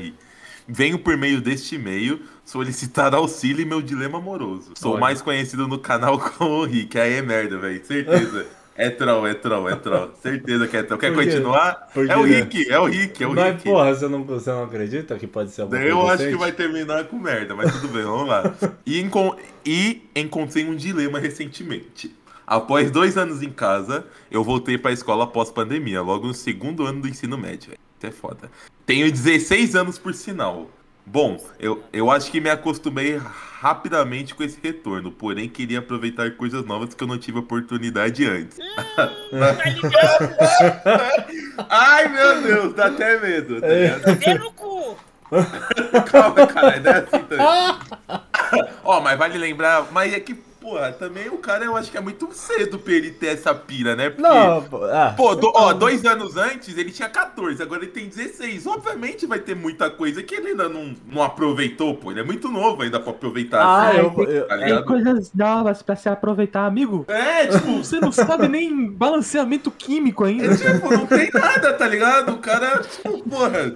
Venho 0.68 1.00
por 1.00 1.16
meio 1.18 1.40
deste 1.42 1.76
e-mail 1.76 2.22
solicitar 2.46 3.16
auxílio 3.16 3.64
em 3.64 3.66
meu 3.66 3.82
dilema 3.82 4.18
amoroso. 4.20 4.74
Sou 4.78 4.92
Olha. 4.92 5.00
mais 5.02 5.22
conhecido 5.22 5.68
no 5.68 5.80
canal 5.80 6.20
como 6.38 6.52
o 6.62 6.66
Rick. 6.66 7.00
Aí 7.00 7.14
é 7.14 7.22
merda, 7.22 7.58
velho. 7.58 7.84
Certeza. 7.86 8.46
É 8.82 8.90
troll, 8.90 9.28
é 9.28 9.34
troll, 9.34 9.68
é 9.70 9.76
troll. 9.76 10.12
Certeza 10.22 10.66
que 10.66 10.78
é 10.78 10.84
troll. 10.84 10.98
Quer 11.00 11.14
continuar? 11.14 11.90
Por 11.94 12.10
É 12.10 12.16
o? 12.16 12.24
Rick, 12.24 12.72
é 12.72 12.80
o 12.80 12.86
Rick, 12.86 13.22
é 13.24 13.28
o 13.28 13.34
Mas, 13.36 13.56
Rick. 13.56 13.64
porra, 13.66 13.94
você 13.94 14.08
não, 14.08 14.24
você 14.24 14.50
não 14.52 14.64
acredita 14.64 15.18
que 15.18 15.28
pode 15.28 15.52
ser 15.52 15.64
alguma 15.64 15.82
Eu 15.82 16.08
acho 16.08 16.24
que 16.30 16.36
vai 16.38 16.54
terminar 16.54 17.04
com 17.04 17.18
merda, 17.20 17.54
mas 17.54 17.74
tudo 17.74 17.90
bem, 17.90 18.04
vamos 18.04 18.30
lá. 18.30 18.56
E, 18.86 19.02
encon- 19.02 19.36
e 19.66 20.02
encontrei 20.16 20.64
um 20.66 20.76
dilema 20.78 21.20
recentemente. 21.20 22.16
Após 22.48 22.90
dois 22.90 23.18
anos 23.18 23.44
em 23.44 23.50
casa, 23.50 24.06
eu 24.32 24.44
voltei 24.46 24.78
pra 24.78 24.94
escola 24.94 25.26
após 25.26 25.52
pandemia, 25.52 26.02
logo 26.02 26.26
no 26.26 26.34
segundo 26.34 26.86
ano 26.86 27.02
do 27.02 27.08
ensino 27.10 27.38
médio. 27.38 27.74
Isso 27.98 28.08
é 28.08 28.12
foda. 28.12 28.50
Tenho 28.86 29.12
16 29.12 29.76
anos 29.76 30.00
por 30.00 30.14
sinal. 30.14 30.72
Bom, 31.12 31.44
eu, 31.60 31.84
eu 31.92 32.12
acho 32.12 32.30
que 32.30 32.40
me 32.40 32.52
acostumei 32.52 33.20
rapidamente 33.60 34.36
com 34.36 34.44
esse 34.44 34.60
retorno, 34.62 35.12
porém 35.12 35.50
queria 35.50 35.80
aproveitar 35.80 36.36
coisas 36.36 36.64
novas 36.64 36.94
que 36.94 37.04
eu 37.04 37.08
não 37.08 37.18
tive 37.18 37.40
oportunidade 37.40 38.28
antes. 38.28 38.60
Tá? 38.96 39.12
Ai 41.68 42.10
meu 42.10 42.44
Deus, 42.44 42.76
dá 42.76 42.86
até 42.86 43.20
medo. 43.20 43.60
Tá 43.60 43.68
ligado? 43.68 44.16
Vê 44.20 44.36
no 44.36 44.54
cu! 44.54 45.00
Calma, 46.12 46.46
cara, 46.46 46.80
não 46.80 46.92
é 46.92 47.00
assim 47.00 47.26
também. 47.26 47.40
Ó, 48.86 49.02
mas 49.02 49.18
vale 49.18 49.40
lembrar, 49.40 49.88
mas 49.92 50.14
é 50.14 50.20
que, 50.20 50.36
porra, 50.70 50.92
também 50.92 51.28
o 51.30 51.38
cara 51.38 51.66
eu 51.66 51.76
acho 51.76 51.90
que 51.90 51.98
é 51.98 52.02
muito 52.02 52.30
cedo 52.34 52.78
pra 52.78 52.94
ele 52.94 53.12
ter 53.12 53.28
essa 53.28 53.54
pira, 53.56 53.96
né? 53.96 54.10
Porque, 54.10 54.22
Não, 54.22 54.62
pô, 54.64 54.84
ah, 54.86 55.14
Pô, 55.18 55.36
do- 55.36 55.52
ó, 55.56 55.74
dois 55.74 56.06
anos 56.06 56.38
antes 56.38 56.78
ele 56.78 56.92
tinha 56.92 57.10
14, 57.10 57.62
agora 57.62 57.82
ele 57.84 57.92
tem 57.92 58.08
16. 58.08 58.68
Obviamente 58.68 59.26
vai 59.26 59.40
ter 59.40 59.56
muita 59.56 59.90
coisa 59.90 60.22
que 60.22 60.36
ele 60.36 60.50
ainda 60.50 60.70
não, 60.70 60.94
não 61.12 61.24
aproveitou, 61.24 61.96
pô. 61.96 62.12
Ele 62.12 62.20
é 62.20 62.24
muito 62.24 62.50
novo 62.50 62.82
ainda 62.84 63.00
pra 63.00 63.12
aproveitar. 63.12 63.62
ah, 63.62 63.88
assim, 63.90 63.98
eu, 63.98 64.24
eu- 64.26 64.48
tá 64.48 64.56
Tem 64.58 64.66
ligado? 64.66 64.86
coisas 64.86 65.32
novas 65.34 65.82
pra 65.82 65.96
se 65.96 66.08
aproveitar, 66.10 66.66
amigo. 66.66 67.06
É, 67.08 67.48
tipo, 67.48 67.78
Você 67.84 68.00
não 68.00 68.12
sabe 68.12 68.48
nem 68.48 68.90
balanceamento 68.92 69.72
químico 69.72 70.24
ainda. 70.24 70.46
é, 70.46 70.56
tipo, 70.56 70.92
não 70.94 71.06
tem 71.08 71.30
nada, 71.34 71.74
tá 71.74 71.88
ligado? 71.88 72.34
O 72.34 72.38
cara, 72.38 72.80
tipo, 72.80 73.24
porra, 73.30 73.74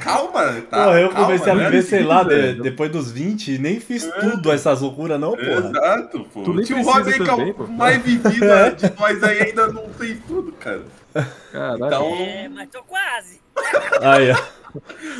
calma, 0.00 0.60
tá? 0.70 0.84
Porra, 0.84 1.00
eu 1.00 1.08
calma, 1.10 1.26
comecei 1.26 1.52
a 1.52 1.54
viver, 1.56 1.82
sei 1.82 2.02
lá, 2.02 2.22
de- 2.22 2.54
depois 2.54 2.90
dos 2.90 3.10
20 3.12 3.52
e 3.54 3.58
nem 3.58 3.80
fiz 3.80 4.04
tudo 4.20 4.50
essas 4.52 4.80
loucuras, 4.80 5.18
não, 5.20 5.32
porra. 5.36 5.70
Exato, 5.70 6.26
pô. 6.32 6.42
Tu 6.42 6.54
nem 6.54 6.64
Tio 6.64 6.76
precisa 6.76 6.96
Rob 6.98 7.08
aí, 7.08 7.14
que 7.16 7.22
é 7.22 7.26
também, 7.26 7.50
o 7.50 7.54
pô. 7.54 7.66
mais 7.66 8.02
vivido 8.02 8.30
de 8.30 8.40
nós 9.00 9.22
aí, 9.22 9.42
ainda 9.42 9.68
não 9.68 9.88
fez 9.90 10.18
tudo, 10.26 10.52
cara. 10.52 10.82
Caralho. 11.52 11.86
Então, 11.86 12.06
É, 12.14 12.48
mas 12.48 12.68
tô 12.70 12.82
quase. 12.82 13.40
Aí, 14.02 14.30
ó. 14.32 14.36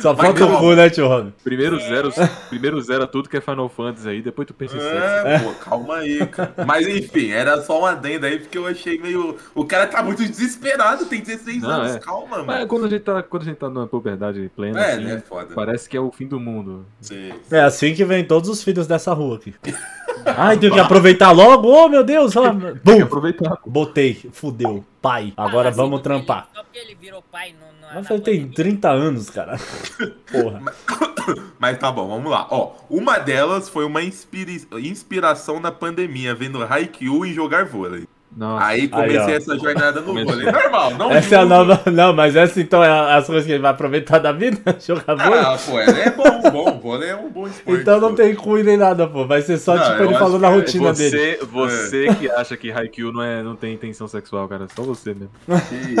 Só 0.01 0.13
Mas 0.13 0.25
falta 0.25 0.45
o 0.45 0.49
não. 0.49 0.59
cu, 0.59 0.73
né, 0.75 0.89
tio 0.89 1.07
Rob? 1.07 1.33
Primeiro 1.43 1.79
zero, 1.79 2.11
primeiro 2.49 2.81
zero 2.81 3.07
tudo 3.07 3.29
que 3.29 3.37
é 3.37 3.41
Final 3.41 3.69
Fantasy 3.69 4.09
aí, 4.09 4.21
depois 4.21 4.47
tu 4.47 4.53
pensa 4.53 4.75
em 4.77 4.79
sexo. 4.79 4.95
é, 5.27 5.39
pô, 5.39 5.51
calma 5.53 5.95
aí, 5.97 6.25
cara. 6.27 6.53
Mas 6.65 6.87
enfim, 6.87 7.31
era 7.31 7.61
só 7.61 7.81
um 7.81 7.85
adendo 7.85 8.25
aí, 8.25 8.39
porque 8.39 8.57
eu 8.57 8.65
achei 8.67 8.97
meio. 8.99 9.37
O 9.55 9.65
cara 9.65 9.87
tá 9.87 10.01
muito 10.03 10.23
desesperado, 10.27 11.05
tem 11.05 11.21
16 11.21 11.61
Não, 11.61 11.69
anos, 11.69 11.95
é. 11.95 11.99
calma, 11.99 12.37
Mas 12.37 12.45
mano. 12.45 12.67
quando 12.67 12.85
a 12.85 12.89
gente 12.89 13.01
tá, 13.03 13.21
quando 13.23 13.43
a 13.43 13.45
gente 13.45 13.57
tá 13.57 13.69
numa 13.69 13.87
puberdade 13.87 14.51
plena, 14.55 14.79
É, 14.81 14.93
assim, 14.93 15.03
né, 15.03 15.23
foda. 15.27 15.53
parece 15.53 15.89
que 15.89 15.97
é 15.97 15.99
o 15.99 16.11
fim 16.11 16.27
do 16.27 16.39
mundo. 16.39 16.85
Sim. 17.01 17.31
É 17.51 17.61
assim 17.61 17.93
que 17.93 18.03
vem 18.05 18.23
todos 18.23 18.49
os 18.49 18.63
filhos 18.63 18.87
dessa 18.87 19.13
rua 19.13 19.37
aqui. 19.37 19.53
Ai, 20.25 20.57
tenho 20.57 20.73
que 20.73 20.79
aproveitar 20.79 21.31
logo, 21.31 21.67
oh 21.69 21.87
meu 21.87 22.03
Deus! 22.03 22.35
ó, 22.35 22.49
Tem 22.49 22.59
que 22.59 22.79
Bum! 22.83 23.03
aproveitar. 23.03 23.57
Botei, 23.65 24.13
fudeu, 24.33 24.83
pai. 25.01 25.31
Agora 25.37 25.67
Ah, 25.67 25.69
assim, 25.69 25.77
vamos 25.77 25.95
ele- 25.99 26.03
trampar. 26.03 26.49
Só 26.53 26.63
porque 26.63 26.79
ele 26.79 26.95
virou 26.99 27.21
pai 27.31 27.53
no, 27.53 27.66
Mas 27.93 28.09
na 28.09 28.15
ele 28.15 28.21
tem 28.21 28.35
pandemia. 28.35 28.53
30 28.55 28.89
anos, 28.89 29.29
cara. 29.29 29.57
Porra. 30.31 30.61
Mas 31.59 31.77
tá 31.77 31.91
bom, 31.91 32.07
vamos 32.07 32.31
lá. 32.31 32.47
Ó, 32.49 32.73
uma 32.89 33.17
delas 33.17 33.67
foi 33.67 33.83
uma 33.85 34.01
inspiri- 34.01 34.67
inspiração 34.77 35.59
na 35.59 35.71
pandemia, 35.71 36.33
vendo 36.33 36.63
Haikyuu 36.63 37.25
e 37.25 37.33
jogar 37.33 37.65
vôlei. 37.65 38.07
Nossa. 38.37 38.67
Aí 38.67 38.87
comecei 38.87 39.19
Aí, 39.19 39.33
essa 39.33 39.57
jornada 39.57 39.99
no 39.99 40.07
Começou. 40.07 40.35
vôlei. 40.35 40.51
Normal, 40.51 40.91
não 40.91 41.11
Essa 41.11 41.35
é 41.35 41.37
a 41.39 41.45
nova. 41.45 41.81
Não, 41.91 42.13
mas 42.13 42.35
essa 42.35 42.61
então 42.61 42.83
é 42.83 43.15
as 43.15 43.25
coisas 43.25 43.47
que 43.47 43.51
ele 43.51 43.61
vai 43.63 43.71
aproveitar 43.71 44.19
da 44.19 44.31
vida? 44.31 44.59
Jogar 44.79 45.15
vôlei? 45.15 45.39
Ah, 45.39 45.57
pô, 45.65 45.79
é, 45.79 46.03
é 46.03 46.11
bom, 46.11 46.51
bom. 46.51 46.79
Vôlei 46.79 47.09
é 47.09 47.15
um 47.15 47.31
bom 47.31 47.47
esporte. 47.47 47.81
Então 47.81 47.99
não 47.99 48.09
pô. 48.09 48.15
tem 48.15 48.35
cu 48.35 48.57
nem 48.57 48.77
nada, 48.77 49.07
pô. 49.07 49.25
Vai 49.25 49.41
ser 49.41 49.57
só, 49.57 49.75
Não, 49.75 49.83
tipo, 49.83 50.03
ele 50.03 50.09
acho 50.09 50.19
falando 50.19 50.45
a 50.45 50.49
que 50.49 50.53
é 50.53 50.57
rotina 50.59 50.93
dele. 50.93 51.09
Você, 51.09 51.39
você 51.51 52.15
que 52.15 52.29
acha 52.29 52.55
que 52.55 52.71
Haikyuu 52.71 53.11
não, 53.11 53.23
é, 53.23 53.41
não 53.41 53.55
tem 53.55 53.73
intenção 53.73 54.07
sexual, 54.07 54.47
cara. 54.47 54.67
Só 54.75 54.83
você 54.83 55.15
mesmo. 55.15 55.31
Que. 55.67 55.95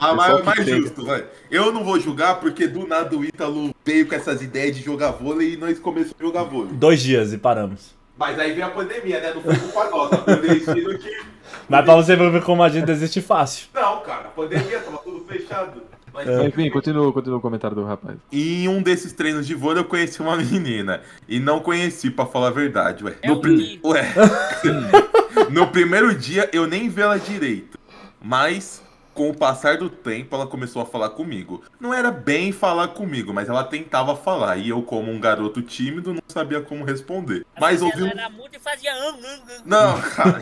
Ah, 0.00 0.12
mas 0.14 0.40
é 0.40 0.42
mais 0.42 0.66
justo, 0.66 1.06
vai. 1.06 1.24
Eu 1.48 1.72
não 1.72 1.84
vou 1.84 2.00
julgar 2.00 2.40
porque 2.40 2.66
do 2.66 2.86
nada 2.86 3.16
o 3.16 3.24
Ítalo 3.24 3.70
veio 3.84 4.08
com 4.08 4.14
essas 4.14 4.42
ideias 4.42 4.76
de 4.76 4.82
jogar 4.82 5.12
vôlei 5.12 5.54
e 5.54 5.56
nós 5.56 5.78
começamos 5.78 6.16
a 6.18 6.24
jogar 6.24 6.42
vôlei. 6.42 6.72
Dois 6.72 7.00
dias 7.00 7.32
e 7.32 7.38
paramos. 7.38 7.99
Mas 8.20 8.38
aí 8.38 8.52
veio 8.52 8.66
a 8.66 8.70
pandemia, 8.70 9.18
né? 9.18 9.32
Não 9.34 9.40
foi 9.42 9.56
culpa 9.56 9.88
nossa. 9.90 10.16
Foi 10.18 10.34
o 10.36 10.42
destino 10.42 10.98
que. 10.98 11.20
Mas 11.68 11.84
pra 11.86 11.94
você 11.96 12.14
ver 12.14 12.42
como 12.44 12.62
a 12.62 12.68
gente 12.68 12.84
desiste 12.84 13.20
fácil. 13.22 13.66
Não, 13.74 14.00
cara, 14.02 14.26
a 14.26 14.30
pandemia 14.30 14.78
tava 14.80 14.98
tudo 14.98 15.24
fechado. 15.26 15.82
Mas, 16.12 16.28
É. 16.28 16.44
Enfim, 16.46 16.68
continua, 16.70 17.10
continua 17.12 17.38
o 17.38 17.40
comentário 17.40 17.74
do 17.76 17.84
rapaz. 17.84 18.18
Em 18.32 18.68
um 18.68 18.82
desses 18.82 19.12
treinos 19.12 19.46
de 19.46 19.54
vôlei 19.54 19.80
eu 19.82 19.86
conheci 19.86 20.20
uma 20.20 20.36
menina. 20.36 21.00
E 21.28 21.40
não 21.40 21.60
conheci, 21.60 22.10
pra 22.10 22.26
falar 22.26 22.48
a 22.48 22.50
verdade, 22.50 23.02
ué. 23.04 23.14
É 23.22 23.28
No, 23.28 23.40
pri- 23.40 23.56
mico. 23.56 23.88
ué. 23.90 24.12
no 25.50 25.66
primeiro 25.68 26.14
dia 26.14 26.48
eu 26.52 26.66
nem 26.66 26.88
vi 26.88 27.00
ela 27.00 27.18
direito. 27.18 27.78
Mas, 28.22 28.82
com 29.20 29.28
o 29.28 29.36
passar 29.36 29.76
do 29.76 29.90
tempo, 29.90 30.34
ela 30.34 30.46
começou 30.46 30.80
a 30.80 30.86
falar 30.86 31.10
comigo. 31.10 31.62
Não 31.78 31.92
era 31.92 32.10
bem 32.10 32.52
falar 32.52 32.88
comigo, 32.88 33.34
mas 33.34 33.50
ela 33.50 33.62
tentava 33.62 34.16
falar. 34.16 34.56
E 34.56 34.70
eu, 34.70 34.80
como 34.80 35.12
um 35.12 35.20
garoto 35.20 35.60
tímido, 35.60 36.14
não 36.14 36.22
sabia 36.26 36.62
como 36.62 36.86
responder. 36.86 37.44
Mas 37.60 37.82
ouvi 37.82 37.98
Ela 37.98 38.06
um... 38.06 38.10
era 38.12 38.30
muda 38.30 38.56
e 38.56 38.58
fazia. 38.58 38.90
Não, 39.66 40.00
cara. 40.16 40.40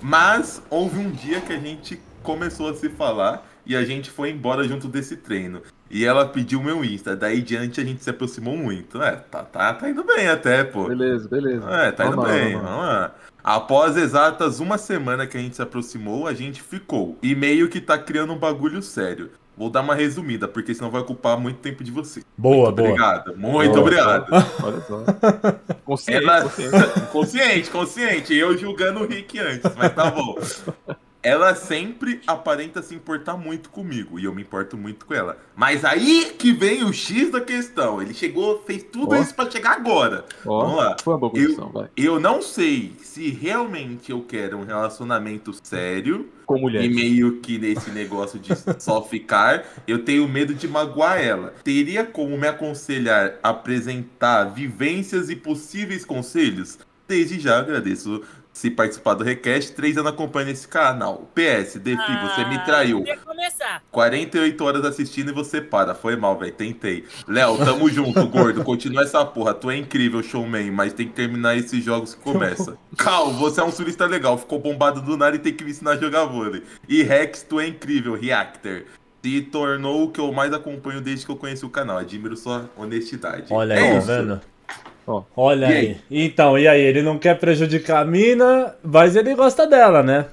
Mas 0.00 0.62
houve 0.70 0.98
um 0.98 1.10
dia 1.10 1.42
que 1.42 1.52
a 1.52 1.58
gente 1.58 2.00
começou 2.22 2.70
a 2.70 2.74
se 2.74 2.88
falar 2.88 3.46
e 3.66 3.76
a 3.76 3.84
gente 3.84 4.10
foi 4.10 4.30
embora 4.30 4.64
junto 4.64 4.88
desse 4.88 5.14
treino. 5.14 5.60
E 5.90 6.06
ela 6.06 6.26
pediu 6.26 6.62
meu 6.62 6.82
Insta, 6.82 7.14
daí 7.14 7.42
diante 7.42 7.82
a 7.82 7.84
gente 7.84 8.02
se 8.02 8.08
aproximou 8.08 8.56
muito. 8.56 9.02
É, 9.02 9.12
tá, 9.12 9.42
tá, 9.44 9.74
tá 9.74 9.90
indo 9.90 10.02
bem 10.04 10.26
até, 10.26 10.64
pô. 10.64 10.88
Beleza, 10.88 11.28
beleza. 11.28 11.70
É, 11.70 11.92
tá 11.92 12.06
indo 12.06 12.22
bem. 12.22 12.54
vamos 12.54 12.62
lá. 12.62 12.70
Vamos 12.70 12.86
lá. 12.86 13.14
Após 13.46 13.96
exatas 13.96 14.58
uma 14.58 14.76
semana 14.76 15.24
que 15.24 15.36
a 15.36 15.40
gente 15.40 15.54
se 15.54 15.62
aproximou, 15.62 16.26
a 16.26 16.34
gente 16.34 16.60
ficou. 16.60 17.16
E 17.22 17.32
meio 17.32 17.68
que 17.68 17.80
tá 17.80 17.96
criando 17.96 18.32
um 18.32 18.36
bagulho 18.36 18.82
sério. 18.82 19.30
Vou 19.56 19.70
dar 19.70 19.82
uma 19.82 19.94
resumida, 19.94 20.48
porque 20.48 20.74
senão 20.74 20.90
vai 20.90 21.00
ocupar 21.00 21.38
muito 21.38 21.60
tempo 21.60 21.84
de 21.84 21.92
você. 21.92 22.24
Boa, 22.36 22.72
muito 22.72 22.76
boa. 22.76 22.88
obrigado. 22.88 23.36
Muito 23.36 23.70
Boa. 23.70 23.80
obrigado. 23.82 24.26
Olha 24.64 24.80
só. 24.80 25.04
Consciente, 25.86 26.24
Ela... 26.24 26.42
consciente. 26.42 27.00
consciente, 27.12 27.70
consciente. 27.70 28.34
Eu 28.34 28.58
julgando 28.58 28.98
o 28.98 29.06
Rick 29.06 29.38
antes, 29.38 29.72
mas 29.76 29.94
tá 29.94 30.10
bom. 30.10 30.34
Ela 31.26 31.56
sempre 31.56 32.20
aparenta 32.24 32.80
se 32.80 32.94
importar 32.94 33.36
muito 33.36 33.68
comigo 33.68 34.16
e 34.16 34.24
eu 34.26 34.32
me 34.32 34.42
importo 34.42 34.76
muito 34.76 35.04
com 35.06 35.12
ela. 35.12 35.36
Mas 35.56 35.84
aí 35.84 36.32
que 36.38 36.52
vem 36.52 36.84
o 36.84 36.92
X 36.92 37.32
da 37.32 37.40
questão. 37.40 38.00
Ele 38.00 38.14
chegou, 38.14 38.62
fez 38.64 38.84
tudo 38.84 39.12
Ó. 39.16 39.18
isso 39.20 39.34
pra 39.34 39.50
chegar 39.50 39.72
agora. 39.72 40.24
Vamos 40.44 40.74
Ó, 40.74 40.76
lá. 40.76 40.96
foi 41.02 41.14
uma 41.14 41.18
boa 41.18 41.32
construção, 41.32 41.70
vai. 41.72 41.88
Eu 41.96 42.20
não 42.20 42.40
sei 42.40 42.92
se 43.02 43.28
realmente 43.30 44.12
eu 44.12 44.22
quero 44.22 44.56
um 44.56 44.64
relacionamento 44.64 45.52
sério 45.64 46.28
Com 46.46 46.60
mulher. 46.60 46.84
e 46.84 46.88
meio 46.94 47.40
que 47.40 47.58
nesse 47.58 47.90
negócio 47.90 48.38
de 48.38 48.52
só 48.80 49.02
ficar, 49.02 49.64
eu 49.84 50.04
tenho 50.04 50.28
medo 50.28 50.54
de 50.54 50.68
magoar 50.68 51.20
ela. 51.20 51.52
Teria 51.64 52.04
como 52.04 52.38
me 52.38 52.46
aconselhar 52.46 53.34
a 53.42 53.48
apresentar 53.48 54.44
vivências 54.44 55.28
e 55.28 55.34
possíveis 55.34 56.04
conselhos? 56.04 56.78
Desde 57.08 57.40
já 57.40 57.58
agradeço 57.58 58.22
se 58.56 58.70
participar 58.70 59.12
do 59.12 59.22
Request. 59.22 59.74
Três 59.74 59.98
anos 59.98 60.10
acompanhando 60.12 60.48
esse 60.48 60.66
canal. 60.66 61.30
PS, 61.34 61.76
Defi, 61.78 62.02
você 62.22 62.42
me 62.46 62.58
traiu. 62.64 63.02
Que 63.04 63.14
começar. 63.18 63.82
48 63.90 64.64
horas 64.64 64.84
assistindo 64.86 65.28
e 65.30 65.34
você 65.34 65.60
para. 65.60 65.94
Foi 65.94 66.16
mal, 66.16 66.38
velho. 66.38 66.52
Tentei. 66.52 67.04
Léo, 67.28 67.58
tamo 67.58 67.86
junto, 67.90 68.24
gordo. 68.26 68.64
Continua 68.64 69.02
essa 69.02 69.22
porra. 69.26 69.52
Tu 69.52 69.70
é 69.70 69.76
incrível, 69.76 70.22
showman, 70.22 70.70
mas 70.70 70.94
tem 70.94 71.06
que 71.06 71.12
terminar 71.12 71.54
esses 71.54 71.84
jogos 71.84 72.14
que 72.14 72.22
começa. 72.22 72.78
Cal, 72.96 73.30
você 73.32 73.60
é 73.60 73.64
um 73.64 73.70
surista 73.70 74.06
legal. 74.06 74.38
Ficou 74.38 74.58
bombado 74.58 75.02
do 75.02 75.18
nada 75.18 75.36
e 75.36 75.38
tem 75.38 75.52
que 75.52 75.62
me 75.62 75.70
ensinar 75.70 75.90
a 75.90 75.96
jogar 75.98 76.24
vôlei. 76.24 76.62
E 76.88 77.02
Rex, 77.02 77.42
tu 77.42 77.60
é 77.60 77.66
incrível, 77.66 78.14
Reactor. 78.14 78.84
Se 79.22 79.42
tornou 79.42 80.04
o 80.04 80.10
que 80.10 80.20
eu 80.20 80.32
mais 80.32 80.52
acompanho 80.54 81.00
desde 81.02 81.26
que 81.26 81.32
eu 81.32 81.36
conheci 81.36 81.64
o 81.66 81.68
canal. 81.68 81.98
Admiro 81.98 82.36
sua 82.38 82.70
honestidade. 82.74 83.52
Olha 83.52 83.74
É 83.74 83.78
aí, 83.78 83.90
tá 83.90 83.98
isso. 83.98 84.06
vendo? 84.06 84.40
Ó. 85.06 85.22
Olha 85.36 85.68
aí. 85.68 85.76
aí? 85.76 86.00
Então, 86.10 86.58
e 86.58 86.66
aí? 86.66 86.80
Ele 86.80 87.02
não 87.02 87.18
quer 87.18 87.38
prejudicar 87.38 88.02
a 88.02 88.04
mina, 88.04 88.74
mas 88.82 89.14
ele 89.16 89.34
gosta 89.34 89.66
dela, 89.66 90.02
né? 90.02 90.26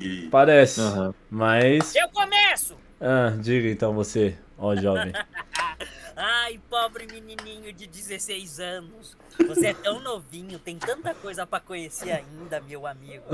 E- 0.00 0.28
Parece. 0.30 0.80
Aham. 0.80 1.14
Mas. 1.30 1.94
Eu 1.96 2.08
começo! 2.10 2.76
Ah, 3.00 3.32
diga 3.38 3.68
então 3.68 3.92
você, 3.94 4.36
ó 4.58 4.74
jovem. 4.76 5.12
Ai, 6.16 6.58
pobre 6.68 7.06
menininho 7.06 7.72
de 7.72 7.86
16 7.86 8.58
anos. 8.58 9.16
Você 9.46 9.68
é 9.68 9.74
tão 9.74 10.00
novinho, 10.00 10.58
tem 10.58 10.76
tanta 10.76 11.14
coisa 11.14 11.46
pra 11.46 11.60
conhecer 11.60 12.10
ainda, 12.10 12.60
meu 12.60 12.86
amigo. 12.88 13.24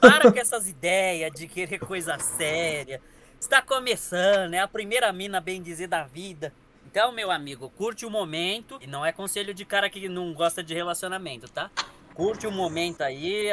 Para 0.00 0.32
com 0.32 0.38
essas 0.38 0.68
ideias 0.68 1.30
de 1.32 1.46
querer 1.46 1.78
coisa 1.78 2.18
séria. 2.18 3.00
Está 3.40 3.62
começando, 3.62 4.54
é 4.54 4.58
a 4.58 4.66
primeira 4.66 5.12
mina 5.12 5.40
bem 5.40 5.62
dizer 5.62 5.86
da 5.86 6.02
vida. 6.02 6.52
Então, 6.96 7.12
meu 7.12 7.30
amigo, 7.30 7.68
curte 7.76 8.06
o 8.06 8.10
momento. 8.10 8.78
E 8.80 8.86
não 8.86 9.04
é 9.04 9.12
conselho 9.12 9.52
de 9.52 9.66
cara 9.66 9.90
que 9.90 10.08
não 10.08 10.32
gosta 10.32 10.62
de 10.62 10.72
relacionamento, 10.72 11.46
tá? 11.46 11.70
Curte 12.14 12.46
o 12.46 12.50
momento 12.50 13.02
aí, 13.02 13.50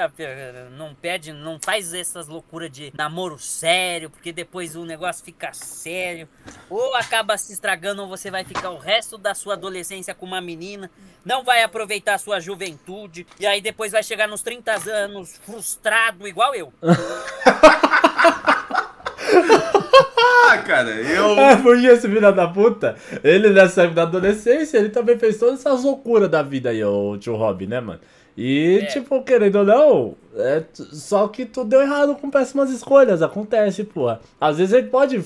não 0.71 0.95
pede, 0.95 1.33
não 1.33 1.59
faz 1.61 1.93
essas 1.93 2.29
loucuras 2.29 2.71
de 2.71 2.93
namoro 2.95 3.37
sério, 3.37 4.09
porque 4.09 4.31
depois 4.31 4.77
o 4.77 4.85
negócio 4.85 5.25
fica 5.25 5.51
sério. 5.51 6.29
Ou 6.69 6.95
acaba 6.95 7.37
se 7.37 7.51
estragando, 7.51 8.03
ou 8.03 8.07
você 8.07 8.31
vai 8.31 8.45
ficar 8.45 8.69
o 8.69 8.77
resto 8.77 9.17
da 9.17 9.35
sua 9.35 9.55
adolescência 9.55 10.15
com 10.15 10.25
uma 10.25 10.39
menina, 10.39 10.89
não 11.25 11.43
vai 11.43 11.63
aproveitar 11.63 12.13
a 12.13 12.19
sua 12.19 12.39
juventude, 12.39 13.27
e 13.37 13.45
aí 13.45 13.59
depois 13.59 13.91
vai 13.91 14.03
chegar 14.03 14.25
nos 14.25 14.41
30 14.41 14.89
anos 14.89 15.37
frustrado, 15.43 16.25
igual 16.25 16.55
eu. 16.55 16.71
Ah, 19.95 20.57
cara, 20.57 20.89
eu. 20.91 21.35
É, 21.39 21.55
porque 21.57 21.85
esse 21.87 22.07
filho 22.07 22.21
da 22.33 22.47
puta, 22.47 22.95
ele 23.23 23.49
nessa 23.49 23.83
época 23.83 23.95
da 23.95 24.03
adolescência, 24.03 24.77
ele 24.77 24.89
também 24.89 25.17
fez 25.17 25.37
todas 25.37 25.59
essas 25.59 25.83
loucuras 25.83 26.29
da 26.29 26.41
vida 26.41 26.69
aí, 26.69 26.83
o 26.83 27.17
tio 27.17 27.35
Rob, 27.35 27.65
né, 27.67 27.79
mano? 27.79 27.99
E, 28.35 28.79
É. 28.81 28.85
tipo, 28.87 29.21
querendo 29.23 29.57
ou 29.57 29.63
não, 29.65 30.15
é, 30.35 30.63
só 30.73 31.27
que 31.27 31.45
tu 31.45 31.63
deu 31.63 31.81
errado 31.81 32.15
com 32.15 32.31
péssimas 32.31 32.71
escolhas, 32.71 33.21
acontece, 33.21 33.83
porra. 33.83 34.19
Às 34.41 34.57
vezes 34.57 34.73
ele 34.73 34.87
pode 34.87 35.23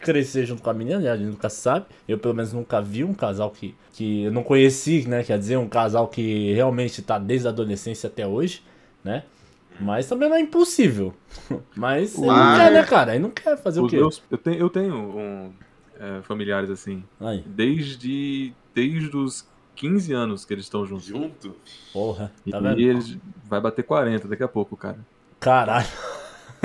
crescer 0.00 0.46
junto 0.46 0.62
com 0.62 0.70
a 0.70 0.74
menina, 0.74 0.98
né? 0.98 1.10
A 1.10 1.16
gente 1.16 1.28
nunca 1.28 1.50
sabe. 1.50 1.84
Eu, 2.08 2.16
pelo 2.18 2.32
menos, 2.34 2.52
nunca 2.54 2.80
vi 2.80 3.04
um 3.04 3.12
casal 3.12 3.50
que, 3.50 3.74
que 3.92 4.24
eu 4.24 4.32
não 4.32 4.42
conheci, 4.42 5.06
né? 5.06 5.22
Quer 5.22 5.38
dizer, 5.38 5.58
um 5.58 5.68
casal 5.68 6.08
que 6.08 6.52
realmente 6.54 7.02
tá 7.02 7.18
desde 7.18 7.46
a 7.46 7.50
adolescência 7.50 8.06
até 8.06 8.26
hoje, 8.26 8.62
né? 9.04 9.24
Mas 9.78 10.06
também 10.08 10.28
não 10.28 10.36
é 10.36 10.40
impossível. 10.40 11.14
Mas 11.76 12.16
ele 12.16 12.26
não 12.26 12.56
quer, 12.56 12.72
né, 12.72 12.82
cara? 12.84 13.14
Ele 13.14 13.22
não 13.22 13.30
quer 13.30 13.56
fazer 13.56 13.80
o 13.80 13.86
quê? 13.86 13.96
meus- 13.96 14.22
eu, 14.30 14.38
tenho, 14.38 14.58
eu 14.58 14.70
tenho 14.70 14.94
um, 14.94 15.52
é, 15.98 16.22
familiares 16.22 16.70
assim, 16.70 17.04
Aí, 17.20 17.42
desde, 17.46 18.52
desde 18.74 19.16
os 19.16 19.46
15 19.74 20.12
anos 20.12 20.44
que 20.44 20.54
eles 20.54 20.64
estão 20.64 20.86
juntos. 20.86 21.06
Junto? 21.06 21.54
porra, 21.92 22.32
tá 22.50 22.58
e 22.58 22.62
vendo? 22.62 22.80
eles 22.80 23.18
vai 23.44 23.60
bater 23.60 23.82
40 23.82 24.26
daqui 24.28 24.42
a 24.42 24.48
pouco, 24.48 24.76
cara. 24.76 24.98
Caralho. 25.38 25.86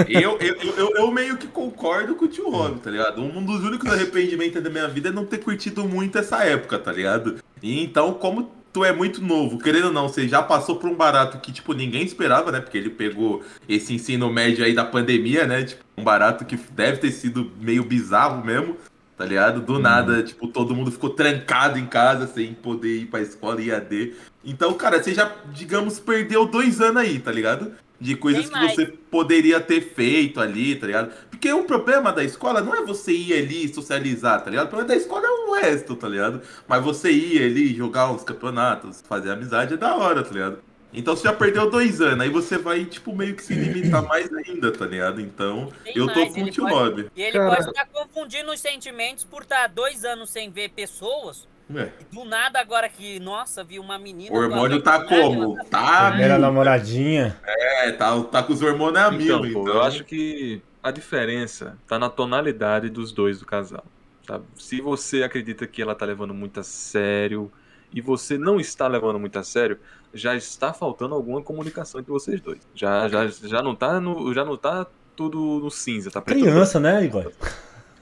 Eu, 0.08 0.38
eu, 0.40 0.56
eu, 0.56 0.96
eu 0.96 1.12
meio 1.12 1.38
que 1.38 1.48
concordo 1.48 2.16
com 2.16 2.26
o 2.26 2.28
tio 2.28 2.50
Rob, 2.50 2.80
tá 2.80 2.90
ligado? 2.90 3.22
Um 3.22 3.44
dos 3.44 3.62
únicos 3.64 3.92
arrependimentos 3.92 4.64
da 4.64 4.70
minha 4.70 4.88
vida 4.88 5.10
é 5.10 5.12
não 5.12 5.26
ter 5.26 5.40
curtido 5.40 5.84
muito 5.84 6.18
essa 6.18 6.44
época, 6.46 6.80
tá 6.80 6.92
ligado? 6.92 7.44
E 7.62 7.84
então, 7.84 8.14
como 8.14 8.50
tu 8.72 8.84
é 8.86 8.94
muito 8.94 9.22
novo, 9.22 9.58
querendo 9.58 9.86
ou 9.86 9.94
não, 9.94 10.08
você 10.08 10.28
já 10.28 10.42
passou 10.42 10.78
por 10.78 10.90
um 10.90 10.96
barato 10.96 11.40
que, 11.40 11.52
tipo, 11.52 11.74
ninguém 11.74 12.04
esperava, 12.04 12.52
né? 12.52 12.60
Porque 12.60 12.78
ele 12.78 12.90
pegou 12.90 13.44
esse 13.68 13.94
ensino 13.94 14.32
médio 14.32 14.64
aí 14.64 14.74
da 14.74 14.86
pandemia, 14.86 15.46
né? 15.46 15.64
Tipo, 15.64 15.84
um 15.98 16.04
barato 16.04 16.46
que 16.46 16.56
deve 16.72 16.98
ter 16.98 17.12
sido 17.12 17.52
meio 17.60 17.84
bizarro 17.84 18.44
mesmo, 18.46 18.78
tá 19.18 19.26
ligado? 19.26 19.62
Do 19.62 19.78
nada, 19.78 20.24
tipo, 20.24 20.48
todo 20.48 20.76
mundo 20.76 20.92
ficou 20.92 21.10
trancado 21.10 21.78
em 21.78 21.86
casa 21.86 22.28
sem 22.28 22.54
poder 22.54 23.02
ir 23.02 23.06
pra 23.08 23.22
escola 23.22 23.62
IAD. 23.62 24.14
Então, 24.44 24.74
cara, 24.74 25.02
você 25.02 25.14
já, 25.14 25.32
digamos, 25.54 26.00
perdeu 26.00 26.46
dois 26.46 26.82
anos 26.82 27.04
aí, 27.04 27.20
tá 27.20 27.32
ligado? 27.32 27.74
De 28.02 28.16
coisas 28.16 28.50
que 28.50 28.58
você 28.60 28.88
poderia 28.88 29.60
ter 29.62 29.80
feito 29.94 30.40
ali, 30.42 30.76
tá 30.76 30.88
ligado? 30.88 31.12
Porque 31.30 31.54
o 31.54 31.64
problema 31.66 32.12
da 32.12 32.24
escola 32.24 32.60
não 32.60 32.76
é 32.76 32.82
você 32.84 33.12
ir 33.12 33.32
ali 33.34 33.66
e 33.66 33.74
socializar, 33.74 34.44
tá 34.44 34.50
ligado? 34.50 34.66
O 34.66 34.70
problema 34.70 34.88
da 34.88 34.96
escola 35.00 35.24
é 35.28 35.30
o 35.30 35.54
resto, 35.54 35.96
tá 35.96 36.10
ligado? 36.10 36.42
Mas 36.68 36.84
você 36.84 37.12
ir 37.12 37.44
ali, 37.44 37.76
jogar 37.76 38.12
uns 38.12 38.24
campeonatos, 38.24 39.04
fazer 39.08 39.30
amizade 39.30 39.76
é 39.76 39.78
da 39.78 39.96
hora, 39.96 40.24
tá 40.24 40.32
ligado? 40.32 40.58
Então 40.92 41.16
você 41.16 41.24
já 41.24 41.32
perdeu 41.34 41.70
dois 41.70 42.02
anos, 42.02 42.22
aí 42.22 42.30
você 42.30 42.58
vai, 42.58 42.84
tipo, 42.86 43.16
meio 43.16 43.36
que 43.36 43.44
se 43.44 43.54
limitar 43.54 44.04
mais 44.08 44.34
ainda, 44.34 44.72
tá 44.72 44.86
ligado? 44.88 45.22
Então, 45.22 45.72
Tem 45.84 45.94
eu 45.96 46.08
tô 46.08 46.20
mais, 46.20 46.34
com 46.34 46.40
o 46.40 46.44
ele 46.44 46.52
tio 46.52 46.64
pode- 46.68 46.74
Rob. 47.02 47.12
E 47.16 47.22
ele 47.22 47.32
Cara- 47.38 47.56
pode 47.56 47.70
estar 47.70 47.86
confundindo 47.86 48.52
os 48.52 48.60
sentimentos 48.60 49.24
por 49.24 49.44
estar 49.44 49.68
dois 49.68 50.04
anos 50.04 50.32
sem 50.32 50.50
ver 50.50 50.70
pessoas. 50.72 51.48
É. 51.76 51.90
Do 52.12 52.26
nada, 52.26 52.60
agora 52.60 52.90
que, 52.90 53.20
nossa, 53.20 53.64
vi 53.64 53.80
uma 53.80 53.98
menina. 53.98 54.36
O 54.36 54.40
hormônio 54.40 54.82
tá 54.82 55.04
como? 55.04 55.56
Tá, 55.66 56.10
Primeira 56.10 56.38
namoradinha. 56.38 57.38
é, 57.46 57.92
tá, 57.92 58.22
tá 58.24 58.44
com 58.44 58.54
os 58.54 58.62
hormônios 58.62 59.04
a 59.04 59.12
mil, 59.12 59.22
Então, 59.22 59.42
pô, 59.42 59.62
então. 59.62 59.76
eu 59.76 59.82
acho 59.82 60.04
que 60.04 60.62
a 60.84 60.92
diferença 60.92 61.78
tá 61.88 61.98
na 61.98 62.10
tonalidade 62.10 62.90
dos 62.90 63.12
dois 63.12 63.40
do 63.40 63.46
casal. 63.46 63.86
Tá? 64.26 64.40
Se 64.56 64.82
você 64.82 65.24
acredita 65.24 65.66
que 65.68 65.82
ela 65.82 65.96
tá 65.96 66.06
levando 66.06 66.34
muito 66.34 66.60
a 66.60 66.64
sério 66.64 67.52
e 67.94 68.02
você 68.02 68.38
não 68.38 68.60
está 68.60 68.88
levando 68.88 69.20
muito 69.20 69.38
a 69.40 69.44
sério, 69.44 69.80
já 70.14 70.36
está 70.36 70.74
faltando 70.74 71.16
alguma 71.16 71.42
comunicação 71.42 72.00
entre 72.02 72.12
vocês 72.12 72.42
dois. 72.42 72.60
Já, 72.76 73.08
já, 73.08 73.28
já 73.28 73.62
não 73.62 73.76
tá 73.76 74.00
no, 74.00 74.34
já 74.34 74.44
não 74.44 74.58
tá 74.58 74.86
tudo 75.16 75.60
no 75.62 75.70
cinza, 75.70 76.10
tá 76.12 76.22
preto 76.22 76.42
Criança, 76.42 76.80
né, 76.80 77.04
Igor? 77.04 77.32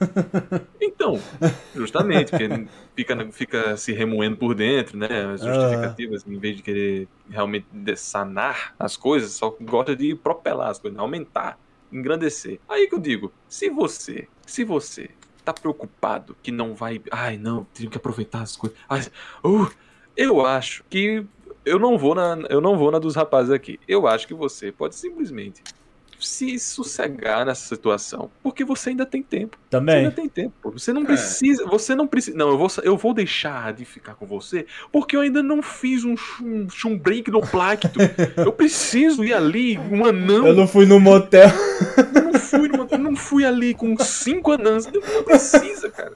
Então, 0.80 1.20
justamente, 1.74 2.30
porque 2.30 2.66
fica, 2.94 3.32
fica 3.32 3.76
se 3.76 3.92
remoendo 3.92 4.36
por 4.36 4.54
dentro, 4.54 4.98
né? 4.98 5.32
As 5.32 5.40
justificativas, 5.42 6.26
em 6.26 6.38
vez 6.38 6.56
de 6.56 6.62
querer 6.62 7.08
realmente 7.28 7.66
sanar 7.96 8.74
as 8.78 8.96
coisas, 8.96 9.32
só 9.32 9.56
gosta 9.60 9.96
de 9.96 10.14
propelar 10.14 10.70
as 10.70 10.78
coisas, 10.78 10.98
aumentar, 10.98 11.58
engrandecer. 11.90 12.60
Aí 12.68 12.86
que 12.86 12.94
eu 12.94 12.98
digo, 12.98 13.32
se 13.48 13.70
você, 13.70 14.28
se 14.46 14.62
você 14.62 15.10
tá 15.44 15.52
preocupado 15.52 16.36
que 16.42 16.50
não 16.50 16.74
vai. 16.74 17.00
Ai, 17.10 17.36
não, 17.36 17.64
tenho 17.74 17.90
que 17.90 17.96
aproveitar 17.96 18.42
as 18.42 18.56
coisas. 18.56 18.78
Ai, 18.88 19.00
uh, 19.44 19.70
eu 20.16 20.44
acho 20.44 20.84
que. 20.88 21.24
Eu 21.62 21.78
não 21.78 21.98
vou 21.98 22.14
na, 22.14 22.38
eu 22.48 22.60
não 22.60 22.78
vou 22.78 22.90
na 22.90 22.98
dos 22.98 23.14
rapazes 23.14 23.50
aqui. 23.50 23.78
Eu 23.86 24.06
acho 24.06 24.26
que 24.26 24.32
você 24.32 24.72
pode 24.72 24.94
simplesmente 24.94 25.62
se 26.20 26.58
sossegar 26.58 27.44
nessa 27.46 27.74
situação, 27.74 28.30
porque 28.42 28.64
você 28.64 28.90
ainda 28.90 29.04
tem 29.06 29.22
tempo. 29.22 29.56
Você 29.62 29.70
Também. 29.70 29.96
ainda 29.96 30.10
tem 30.10 30.28
tempo. 30.28 30.70
Você 30.72 30.92
não 30.92 31.04
precisa, 31.04 31.66
você 31.66 31.94
não 31.94 32.06
precisa. 32.06 32.36
Não, 32.36 32.50
eu 32.50 32.58
vou, 32.58 32.68
eu 32.82 32.96
vou 32.96 33.12
deixar 33.14 33.72
de 33.72 33.84
ficar 33.84 34.14
com 34.14 34.26
você, 34.26 34.66
porque 34.92 35.16
eu 35.16 35.20
ainda 35.20 35.42
não 35.42 35.62
fiz 35.62 36.04
um 36.04 36.16
chum, 36.16 36.66
chum 36.70 36.98
break 36.98 37.30
no 37.30 37.40
Placto. 37.40 37.98
eu 38.36 38.52
preciso 38.52 39.24
ir 39.24 39.32
ali, 39.34 39.78
um 39.78 40.04
anão. 40.04 40.46
Eu 40.46 40.54
não 40.54 40.66
fui 40.68 40.86
no 40.86 40.98
motel. 41.00 41.48
Eu 42.14 42.22
não 42.22 42.38
fui, 42.38 42.68
numa- 42.68 42.86
eu 42.90 42.98
não 42.98 43.16
fui 43.16 43.44
ali 43.44 43.74
com 43.74 43.96
cinco 43.98 44.52
anãs. 44.52 44.86
Não 44.86 45.00
não 45.00 45.22
precisa, 45.24 45.90
cara. 45.90 46.12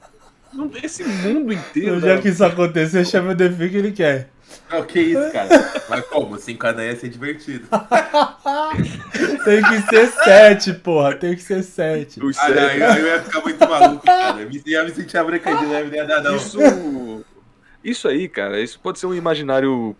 Não- 0.53 0.71
esse 0.81 1.03
mundo 1.03 1.51
inteiro. 1.51 1.95
No 1.95 2.01
dia 2.01 2.15
né? 2.15 2.21
que 2.21 2.29
isso 2.29 2.43
acontecer, 2.45 3.05
chama 3.05 3.31
o 3.31 3.35
Defi 3.35 3.69
que 3.69 3.77
ele 3.77 3.91
quer. 3.91 4.29
Não, 4.69 4.83
que 4.83 4.99
isso, 4.99 5.31
cara. 5.31 5.49
Mas 5.89 6.05
como? 6.07 6.37
Cinco 6.37 6.67
anões 6.67 6.93
ia 6.93 6.99
ser 6.99 7.09
divertido. 7.09 7.67
Tem 9.45 9.61
que 9.61 9.81
ser 9.89 10.07
sete, 10.07 10.73
porra. 10.73 11.13
Tem 11.15 11.35
que 11.35 11.41
ser 11.41 11.63
sete. 11.63 12.23
Os 12.23 12.37
Ah, 12.37 12.49
não, 12.49 12.63
eu, 12.63 12.95
eu 12.95 13.07
ia 13.07 13.21
ficar 13.21 13.41
muito 13.41 13.59
maluco, 13.67 14.05
cara. 14.05 14.41
Eu 14.41 14.49
me, 14.49 14.61
ia 14.65 14.83
me 14.83 14.91
sentir 14.91 15.17
abrancadinho, 15.17 15.69
não 15.69 15.93
ia 15.93 16.05
dar, 16.05 16.21
não. 16.21 16.35
Isso, 16.35 16.57
isso 17.83 18.07
aí, 18.07 18.27
cara, 18.27 18.59
isso 18.59 18.79
pode 18.79 18.97
ser 18.97 19.05
um 19.05 19.13
imaginário 19.13 19.95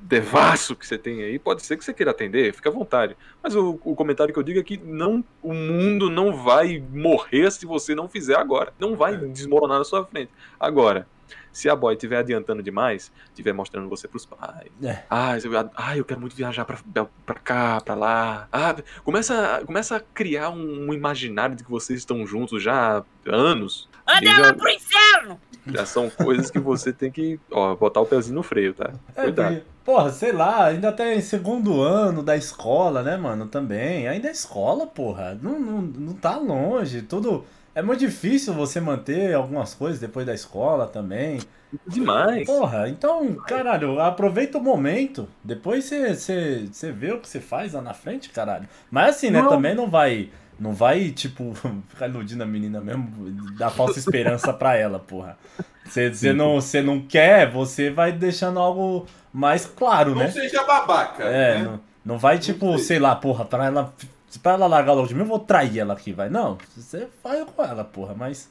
devasso 0.00 0.74
que 0.74 0.86
você 0.86 0.98
tem 0.98 1.22
aí. 1.22 1.38
Pode 1.38 1.62
ser 1.62 1.76
que 1.76 1.84
você 1.84 1.94
queira 1.94 2.10
atender, 2.10 2.52
fica 2.52 2.68
à 2.68 2.72
vontade. 2.72 3.16
Mas 3.42 3.54
o, 3.54 3.78
o 3.84 3.94
comentário 3.94 4.32
que 4.34 4.38
eu 4.38 4.42
digo 4.42 4.58
é 4.58 4.62
que 4.62 4.76
não, 4.76 5.24
o 5.42 5.54
mundo 5.54 6.10
não 6.10 6.36
vai 6.36 6.82
morrer 6.92 7.50
se 7.52 7.64
você 7.64 7.94
não 7.94 8.08
fizer 8.08 8.36
agora. 8.36 8.72
Não 8.78 8.96
vai 8.96 9.16
desmoronar 9.16 9.78
na 9.78 9.84
sua 9.84 10.04
frente. 10.04 10.30
Agora, 10.58 11.06
se 11.52 11.68
a 11.68 11.74
boy 11.76 11.94
estiver 11.94 12.18
adiantando 12.18 12.62
demais, 12.62 13.10
estiver 13.28 13.52
mostrando 13.52 13.88
você 13.88 14.06
pros 14.08 14.24
pais. 14.24 14.70
É. 14.82 15.02
Ah, 15.10 15.36
eu, 15.38 15.70
ah, 15.76 15.96
eu 15.96 16.04
quero 16.04 16.20
muito 16.20 16.36
viajar 16.36 16.64
pra, 16.64 16.78
pra 17.26 17.34
cá, 17.36 17.80
pra 17.80 17.94
lá. 17.94 18.48
Ah, 18.52 18.74
começa, 19.04 19.62
começa 19.66 19.96
a 19.96 20.00
criar 20.00 20.50
um, 20.50 20.88
um 20.88 20.94
imaginário 20.94 21.56
de 21.56 21.64
que 21.64 21.70
vocês 21.70 21.98
estão 21.98 22.26
juntos 22.26 22.62
já 22.62 22.98
há 22.98 23.04
anos. 23.34 23.88
Manda 24.06 24.24
E 24.24 24.26
já- 24.26 24.36
ela 24.36 24.54
pro 24.54 24.68
inferno! 24.68 25.40
já 25.66 25.84
são 25.86 26.08
coisas 26.10 26.50
que 26.50 26.58
você 26.58 26.92
tem 26.92 27.10
que, 27.12 27.38
ó, 27.50 27.74
botar 27.76 28.00
o 28.00 28.06
pezinho 28.06 28.34
no 28.36 28.42
freio, 28.42 28.72
tá? 28.72 28.92
É, 29.14 29.22
Cuidado. 29.24 29.54
porque, 29.56 29.66
porra, 29.84 30.10
sei 30.10 30.32
lá, 30.32 30.64
ainda 30.64 30.90
tá 30.90 31.12
em 31.14 31.20
segundo 31.20 31.80
ano 31.82 32.22
da 32.22 32.34
escola, 32.36 33.02
né, 33.02 33.16
mano? 33.16 33.46
Também. 33.46 34.08
Ainda 34.08 34.28
é 34.28 34.32
escola, 34.32 34.86
porra. 34.86 35.38
Não, 35.40 35.60
não, 35.60 35.82
não 35.82 36.12
tá 36.14 36.36
longe. 36.38 37.02
Tudo. 37.02 37.44
É 37.74 37.82
muito 37.82 38.00
difícil 38.00 38.52
você 38.52 38.80
manter 38.80 39.34
algumas 39.34 39.74
coisas 39.74 40.00
depois 40.00 40.26
da 40.26 40.34
escola 40.34 40.86
também. 40.86 41.38
Demais. 41.86 42.44
Porra, 42.46 42.88
então, 42.88 43.34
caralho, 43.46 44.00
aproveita 44.00 44.58
o 44.58 44.60
momento. 44.62 45.28
Depois 45.44 45.84
você- 45.84 46.14
você 46.14 46.68
você 46.70 46.90
vê 46.90 47.12
o 47.12 47.20
que 47.20 47.28
você 47.28 47.38
faz 47.40 47.72
lá 47.74 47.80
na 47.80 47.94
frente, 47.94 48.28
caralho. 48.30 48.68
Mas 48.90 49.16
assim, 49.16 49.30
né, 49.30 49.40
Não. 49.40 49.48
também 49.48 49.74
não 49.74 49.88
vai. 49.88 50.30
Não 50.58 50.74
vai, 50.74 51.10
tipo, 51.10 51.52
ficar 51.88 52.08
iludindo 52.08 52.42
a 52.42 52.46
menina 52.46 52.80
mesmo, 52.80 53.30
dar 53.56 53.70
falsa 53.70 53.98
esperança 53.98 54.52
pra 54.52 54.74
ela, 54.76 54.98
porra. 54.98 55.38
Você 55.86 56.32
não, 56.32 56.60
você 56.60 56.82
não 56.82 57.00
quer, 57.00 57.50
você 57.50 57.88
vai 57.88 58.12
deixando 58.12 58.58
algo 58.58 59.06
mais 59.32 59.64
claro, 59.64 60.10
Não 60.10 60.18
né? 60.22 60.30
seja 60.30 60.62
babaca. 60.64 61.22
É, 61.24 61.58
né? 61.58 61.64
não, 61.64 61.80
não 62.04 62.18
vai 62.18 62.38
tipo, 62.38 62.76
sei. 62.76 62.84
sei 62.84 62.98
lá, 62.98 63.14
porra, 63.16 63.44
pra 63.44 63.66
ela. 63.66 63.94
Pra 64.38 64.52
ela 64.52 64.66
largar 64.66 64.92
logo 64.92 65.08
de 65.08 65.14
mim, 65.14 65.20
eu 65.20 65.26
vou 65.26 65.38
trair 65.40 65.78
ela 65.80 65.94
aqui, 65.94 66.12
vai. 66.12 66.28
Não, 66.30 66.56
você 66.76 67.08
vai 67.22 67.44
com 67.44 67.62
ela, 67.64 67.82
porra, 67.84 68.14
mas. 68.14 68.48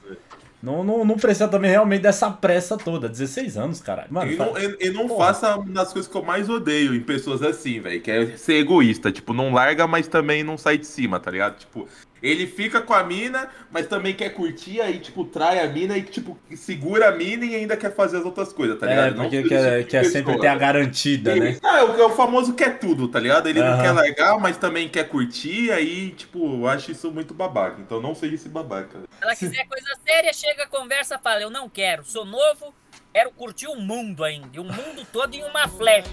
Não, 0.61 0.83
não, 0.83 1.05
não 1.05 1.15
precisa 1.15 1.47
também 1.47 1.71
realmente 1.71 2.01
dessa 2.01 2.29
pressa 2.29 2.77
toda. 2.77 3.07
16 3.07 3.55
anos, 3.57 3.79
caralho. 3.79 4.09
Mano, 4.11 4.29
E 4.29 4.35
não, 4.35 4.57
e- 4.57 4.77
e 4.81 4.89
não 4.89 5.07
faça 5.17 5.55
uma 5.55 5.71
das 5.71 5.93
coisas 5.93 6.11
que 6.11 6.17
eu 6.17 6.21
mais 6.21 6.49
odeio 6.49 6.93
em 6.93 6.99
pessoas 6.99 7.41
assim, 7.41 7.79
velho, 7.79 8.01
que 8.01 8.11
é 8.11 8.35
ser 8.35 8.55
egoísta. 8.55 9.09
Tipo, 9.09 9.33
não 9.33 9.53
larga, 9.53 9.87
mas 9.87 10.05
também 10.09 10.43
não 10.43 10.57
sai 10.57 10.77
de 10.77 10.85
cima, 10.85 11.17
tá 11.17 11.31
ligado? 11.31 11.59
Tipo, 11.59 11.87
ele 12.21 12.47
fica 12.47 12.81
com 12.81 12.93
a 12.93 13.03
mina, 13.03 13.49
mas 13.71 13.87
também 13.87 14.13
quer 14.13 14.29
curtir, 14.29 14.81
aí, 14.81 14.99
tipo, 14.99 15.25
trai 15.25 15.59
a 15.59 15.67
mina 15.67 15.97
e, 15.97 16.01
tipo, 16.03 16.37
segura 16.55 17.09
a 17.09 17.11
mina 17.11 17.45
e 17.45 17.55
ainda 17.55 17.77
quer 17.77 17.93
fazer 17.95 18.17
as 18.17 18.25
outras 18.25 18.51
coisas, 18.53 18.79
tá 18.79 18.85
É, 18.85 18.89
ligado? 18.89 19.15
Não 19.15 19.23
porque 19.23 19.43
quer, 19.43 19.79
tipo 19.79 19.91
quer 19.91 20.03
sempre 20.05 20.37
ter 20.39 20.47
a 20.47 20.55
garantida, 20.55 21.35
né? 21.35 21.57
Ah, 21.63 21.79
é 21.79 21.83
o, 21.83 22.01
é 22.01 22.05
o 22.05 22.09
famoso 22.09 22.53
quer 22.53 22.79
tudo, 22.79 23.07
tá 23.07 23.19
ligado? 23.19 23.47
Ele 23.47 23.59
Aham. 23.61 23.75
não 23.75 23.83
quer 23.83 23.91
largar, 23.91 24.39
mas 24.39 24.57
também 24.57 24.89
quer 24.89 25.07
curtir, 25.07 25.71
aí, 25.71 26.11
tipo, 26.11 26.61
eu 26.61 26.67
acho 26.67 26.91
isso 26.91 27.11
muito 27.11 27.33
babaca. 27.33 27.81
Então 27.81 28.01
não 28.01 28.13
seja 28.15 28.35
esse 28.35 28.49
babaca. 28.49 28.99
Se 28.99 29.23
ela 29.23 29.35
quiser 29.35 29.65
coisa 29.67 29.87
séria, 30.07 30.33
chega, 30.33 30.67
conversa, 30.67 31.19
fala, 31.19 31.41
eu 31.41 31.49
não 31.49 31.69
quero, 31.69 32.03
sou 32.05 32.25
novo, 32.25 32.73
quero 33.13 33.31
curtir 33.31 33.67
o 33.67 33.75
mundo 33.75 34.23
ainda, 34.23 34.49
e 34.53 34.59
o 34.59 34.63
mundo 34.63 35.05
todo 35.11 35.33
em 35.33 35.43
uma 35.43 35.67
flecha. 35.67 36.09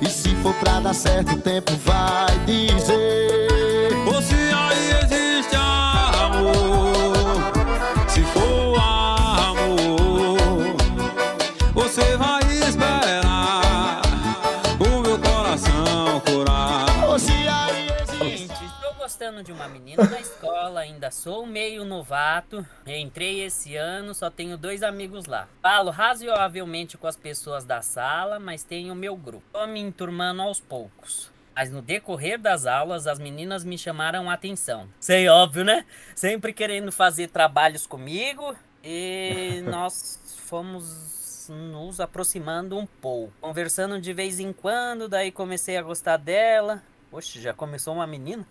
E 0.00 0.06
se 0.08 0.34
for 0.36 0.54
pra 0.54 0.80
dar 0.80 0.94
certo, 0.94 1.32
o 1.34 1.40
tempo 1.40 1.72
vai 1.76 2.38
dizer. 2.44 3.35
De 19.46 19.52
uma 19.52 19.68
menina 19.68 20.02
na 20.04 20.20
escola, 20.20 20.80
ainda 20.80 21.08
sou 21.12 21.46
meio 21.46 21.84
novato. 21.84 22.66
Entrei 22.84 23.44
esse 23.44 23.76
ano, 23.76 24.12
só 24.12 24.28
tenho 24.28 24.58
dois 24.58 24.82
amigos 24.82 25.26
lá. 25.26 25.46
Falo 25.62 25.92
razoavelmente 25.92 26.98
com 26.98 27.06
as 27.06 27.16
pessoas 27.16 27.64
da 27.64 27.80
sala, 27.80 28.40
mas 28.40 28.64
tenho 28.64 28.92
meu 28.94 29.16
grupo. 29.16 29.44
Tô 29.52 29.64
me 29.68 29.78
enturmando 29.78 30.42
aos 30.42 30.60
poucos. 30.60 31.35
Mas 31.56 31.70
no 31.70 31.80
decorrer 31.80 32.38
das 32.38 32.66
aulas, 32.66 33.06
as 33.06 33.18
meninas 33.18 33.64
me 33.64 33.78
chamaram 33.78 34.28
a 34.28 34.34
atenção. 34.34 34.86
Sei, 35.00 35.26
óbvio, 35.26 35.64
né? 35.64 35.86
Sempre 36.14 36.52
querendo 36.52 36.92
fazer 36.92 37.28
trabalhos 37.28 37.86
comigo. 37.86 38.54
E 38.84 39.62
nós 39.64 40.20
fomos 40.44 41.48
nos 41.48 41.98
aproximando 41.98 42.76
um 42.76 42.84
pouco. 42.84 43.32
Conversando 43.40 43.98
de 43.98 44.12
vez 44.12 44.38
em 44.38 44.52
quando, 44.52 45.08
daí 45.08 45.32
comecei 45.32 45.78
a 45.78 45.82
gostar 45.82 46.18
dela. 46.18 46.82
Oxe, 47.10 47.40
já 47.40 47.54
começou 47.54 47.94
uma 47.94 48.06
menina? 48.06 48.46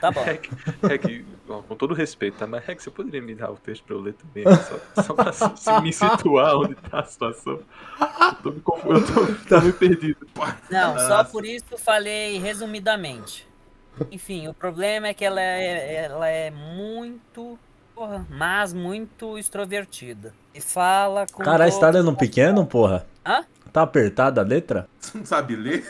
Tá 0.00 0.10
bom. 0.10 0.20
É 0.24 0.36
que, 0.36 0.50
é 0.90 0.98
que, 0.98 1.24
ó, 1.48 1.60
com 1.62 1.74
todo 1.76 1.94
respeito, 1.94 2.38
tá? 2.38 2.46
Mas 2.46 2.68
é 2.68 2.74
que 2.74 2.82
você 2.82 2.90
poderia 2.90 3.20
me 3.22 3.34
dar 3.34 3.50
o 3.50 3.56
texto 3.56 3.84
pra 3.84 3.94
eu 3.94 4.00
ler 4.00 4.14
também, 4.14 4.44
né? 4.44 4.56
só, 4.56 5.02
só 5.02 5.14
pra 5.14 5.32
se- 5.32 5.80
me 5.80 5.92
situar 5.92 6.56
onde 6.56 6.74
tá 6.74 7.00
a 7.00 7.04
situação. 7.04 7.60
Eu 8.00 8.34
tô 8.42 8.50
me, 8.50 8.60
confu- 8.60 8.92
eu 8.92 9.06
tô, 9.06 9.26
tô 9.48 9.60
meio 9.60 9.74
perdido. 9.74 10.26
Não, 10.70 10.98
só 10.98 11.24
por 11.24 11.44
isso 11.44 11.76
falei 11.78 12.38
resumidamente. 12.38 13.46
Enfim, 14.10 14.48
o 14.48 14.54
problema 14.54 15.08
é 15.08 15.14
que 15.14 15.24
ela 15.24 15.40
é, 15.40 16.04
ela 16.04 16.28
é 16.28 16.50
muito. 16.50 17.58
Porra, 17.94 18.26
mas 18.30 18.72
muito 18.72 19.36
extrovertida. 19.38 20.32
E 20.54 20.60
fala 20.60 21.26
com. 21.30 21.42
Caralho, 21.42 21.70
você 21.70 21.78
tá 21.78 21.92
todos- 21.92 22.04
lendo 22.06 22.16
pequeno, 22.16 22.64
porra? 22.66 23.06
Hã? 23.24 23.44
Tá 23.70 23.82
apertada 23.82 24.40
a 24.40 24.44
letra? 24.44 24.88
Você 24.98 25.18
não 25.18 25.24
sabe 25.26 25.54
ler? 25.56 25.86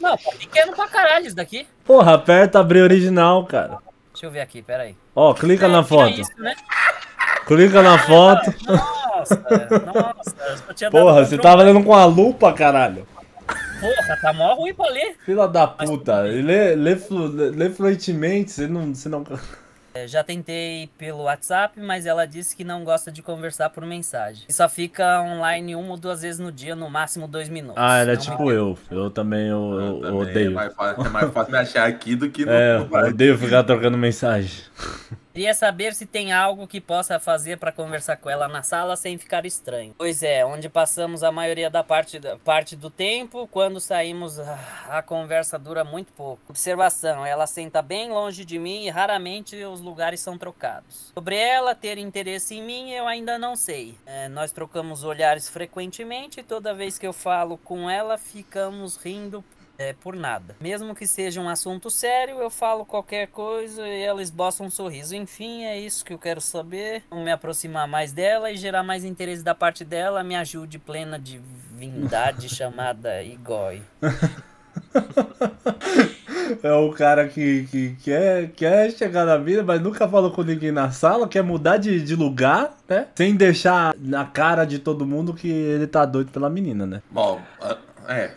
Não, 0.00 0.16
tá 0.16 0.30
pequeno 0.38 0.72
pra 0.74 0.86
caralho 0.88 1.26
isso 1.26 1.34
daqui. 1.36 1.66
Porra, 1.86 2.14
aperta 2.14 2.58
abrir 2.60 2.80
original, 2.82 3.44
cara. 3.46 3.78
Deixa 4.12 4.26
eu 4.26 4.30
ver 4.30 4.40
aqui, 4.40 4.62
peraí. 4.62 4.96
Ó, 5.14 5.32
clica 5.34 5.68
na 5.68 5.80
É, 5.80 5.84
foto. 5.84 6.08
tira 6.10 6.20
Isso, 6.22 6.30
né? 6.42 6.54
Clica 7.46 7.82
na 7.82 7.98
foto. 7.98 8.52
Nossa, 8.66 9.42
nossa. 9.94 10.34
eu 10.68 10.74
tinha 10.74 10.90
Porra, 10.90 11.24
você 11.24 11.38
tava 11.38 11.62
lendo 11.62 11.82
com 11.84 11.94
a 11.94 12.04
lupa, 12.04 12.52
caralho. 12.52 13.06
Porra, 13.80 14.18
tá 14.20 14.32
mó 14.32 14.54
ruim 14.54 14.74
pra 14.74 14.88
ler. 14.90 15.16
Filha 15.24 15.46
da 15.46 15.66
puta. 15.66 16.22
Lê, 16.22 16.74
lê, 16.74 16.96
flu- 16.96 17.28
lê 17.28 17.70
fluentemente, 17.70 18.50
você 18.50 18.66
não, 18.66 18.94
você 18.94 19.08
não. 19.08 19.24
É, 19.96 20.06
Já 20.08 20.22
tentei 20.22 20.90
pelo 20.98 21.22
WhatsApp, 21.24 21.80
mas 21.80 22.04
ela 22.06 22.26
disse 22.26 22.54
que 22.54 22.62
não 22.64 22.84
gosta 22.84 23.10
de 23.10 23.22
conversar 23.22 23.70
por 23.70 23.84
mensagem. 23.86 24.44
E 24.48 24.52
só 24.52 24.68
fica 24.68 25.22
online 25.22 25.74
uma 25.74 25.92
ou 25.92 25.96
duas 25.96 26.22
vezes 26.22 26.38
no 26.38 26.52
dia, 26.52 26.74
no 26.76 26.90
máximo 26.90 27.26
dois 27.26 27.48
minutos. 27.48 27.82
Ah, 27.82 27.98
ela 27.98 28.12
é 28.12 28.16
tipo 28.16 28.50
eu. 28.52 28.78
Eu 28.90 29.10
também 29.10 29.46
eu, 29.48 29.72
eu- 29.72 29.80
eu 29.80 30.00
Também 30.00 30.20
odeio. 30.20 30.50
É 30.50 30.54
mais, 30.54 30.74
fácil, 30.74 31.06
é 31.06 31.08
mais 31.08 31.32
fácil 31.32 31.52
me 31.52 31.58
achar 31.58 31.86
aqui 31.88 32.14
do 32.14 32.28
que 32.30 32.44
no. 32.44 32.52
É, 32.52 32.76
eu 32.78 33.08
odeio 33.08 33.38
ficar 33.38 33.62
trocando 33.64 33.96
mensagem. 33.96 34.50
Queria 35.36 35.52
saber 35.52 35.94
se 35.94 36.06
tem 36.06 36.32
algo 36.32 36.66
que 36.66 36.80
possa 36.80 37.20
fazer 37.20 37.58
pra 37.58 37.70
conversar 37.70 38.16
com 38.16 38.30
ela 38.30 38.48
na 38.48 38.62
sala 38.62 38.96
sem 38.96 39.18
ficar 39.18 39.44
estranho. 39.44 39.94
Pois 39.98 40.22
é, 40.22 40.46
onde 40.46 40.66
passamos 40.66 41.22
a 41.22 41.30
maioria 41.30 41.68
da 41.68 41.84
parte, 41.84 42.18
parte 42.42 42.74
do 42.74 42.88
tempo, 42.88 43.46
quando 43.48 43.78
saímos 43.78 44.40
ah, 44.40 44.58
a 44.88 45.02
conversa 45.02 45.58
dura 45.58 45.84
muito 45.84 46.10
pouco. 46.14 46.40
Observação, 46.48 47.26
ela 47.26 47.46
senta 47.46 47.82
bem 47.82 48.08
longe 48.08 48.46
de 48.46 48.58
mim 48.58 48.86
e 48.86 48.88
raramente 48.88 49.62
os 49.62 49.82
lugares 49.82 50.20
são 50.20 50.38
trocados. 50.38 51.12
Sobre 51.12 51.36
ela 51.36 51.74
ter 51.74 51.98
interesse 51.98 52.54
em 52.54 52.62
mim, 52.62 52.92
eu 52.92 53.06
ainda 53.06 53.38
não 53.38 53.54
sei. 53.56 53.94
É, 54.06 54.30
nós 54.30 54.52
trocamos 54.52 55.04
olhares 55.04 55.50
frequentemente 55.50 56.40
e 56.40 56.42
toda 56.42 56.72
vez 56.72 56.96
que 56.96 57.06
eu 57.06 57.12
falo 57.12 57.58
com 57.58 57.90
ela, 57.90 58.16
ficamos 58.16 58.96
rindo 58.96 59.44
é, 59.78 59.92
por 59.92 60.16
nada. 60.16 60.56
Mesmo 60.60 60.94
que 60.94 61.06
seja 61.06 61.40
um 61.40 61.48
assunto 61.48 61.90
sério, 61.90 62.38
eu 62.38 62.50
falo 62.50 62.84
qualquer 62.84 63.28
coisa 63.28 63.86
e 63.86 64.02
ela 64.02 64.22
esboça 64.22 64.62
um 64.62 64.70
sorriso. 64.70 65.14
Enfim, 65.14 65.64
é 65.64 65.78
isso 65.78 66.04
que 66.04 66.12
eu 66.12 66.18
quero 66.18 66.40
saber. 66.40 67.02
Como 67.08 67.22
me 67.22 67.30
aproximar 67.30 67.86
mais 67.86 68.12
dela 68.12 68.50
e 68.50 68.56
gerar 68.56 68.82
mais 68.82 69.04
interesse 69.04 69.42
da 69.42 69.54
parte 69.54 69.84
dela, 69.84 70.22
me 70.24 70.36
ajude 70.36 70.78
plena 70.78 71.18
divindade 71.18 72.48
chamada 72.54 73.22
Igoi. 73.22 73.82
É 76.62 76.72
o 76.72 76.90
cara 76.92 77.26
que, 77.28 77.64
que 77.70 77.96
quer, 78.02 78.50
quer 78.50 78.90
chegar 78.92 79.24
na 79.24 79.36
vida, 79.36 79.62
mas 79.62 79.80
nunca 79.80 80.08
falou 80.08 80.30
com 80.30 80.42
ninguém 80.42 80.70
na 80.70 80.90
sala, 80.90 81.28
quer 81.28 81.42
mudar 81.42 81.76
de, 81.76 82.00
de 82.00 82.14
lugar, 82.14 82.74
né? 82.88 83.06
Sem 83.14 83.34
deixar 83.34 83.94
na 83.98 84.24
cara 84.24 84.64
de 84.64 84.78
todo 84.78 85.06
mundo 85.06 85.34
que 85.34 85.48
ele 85.48 85.86
tá 85.86 86.04
doido 86.04 86.30
pela 86.30 86.48
menina, 86.48 86.86
né? 86.86 87.02
Bom, 87.10 87.40
é. 88.08 88.30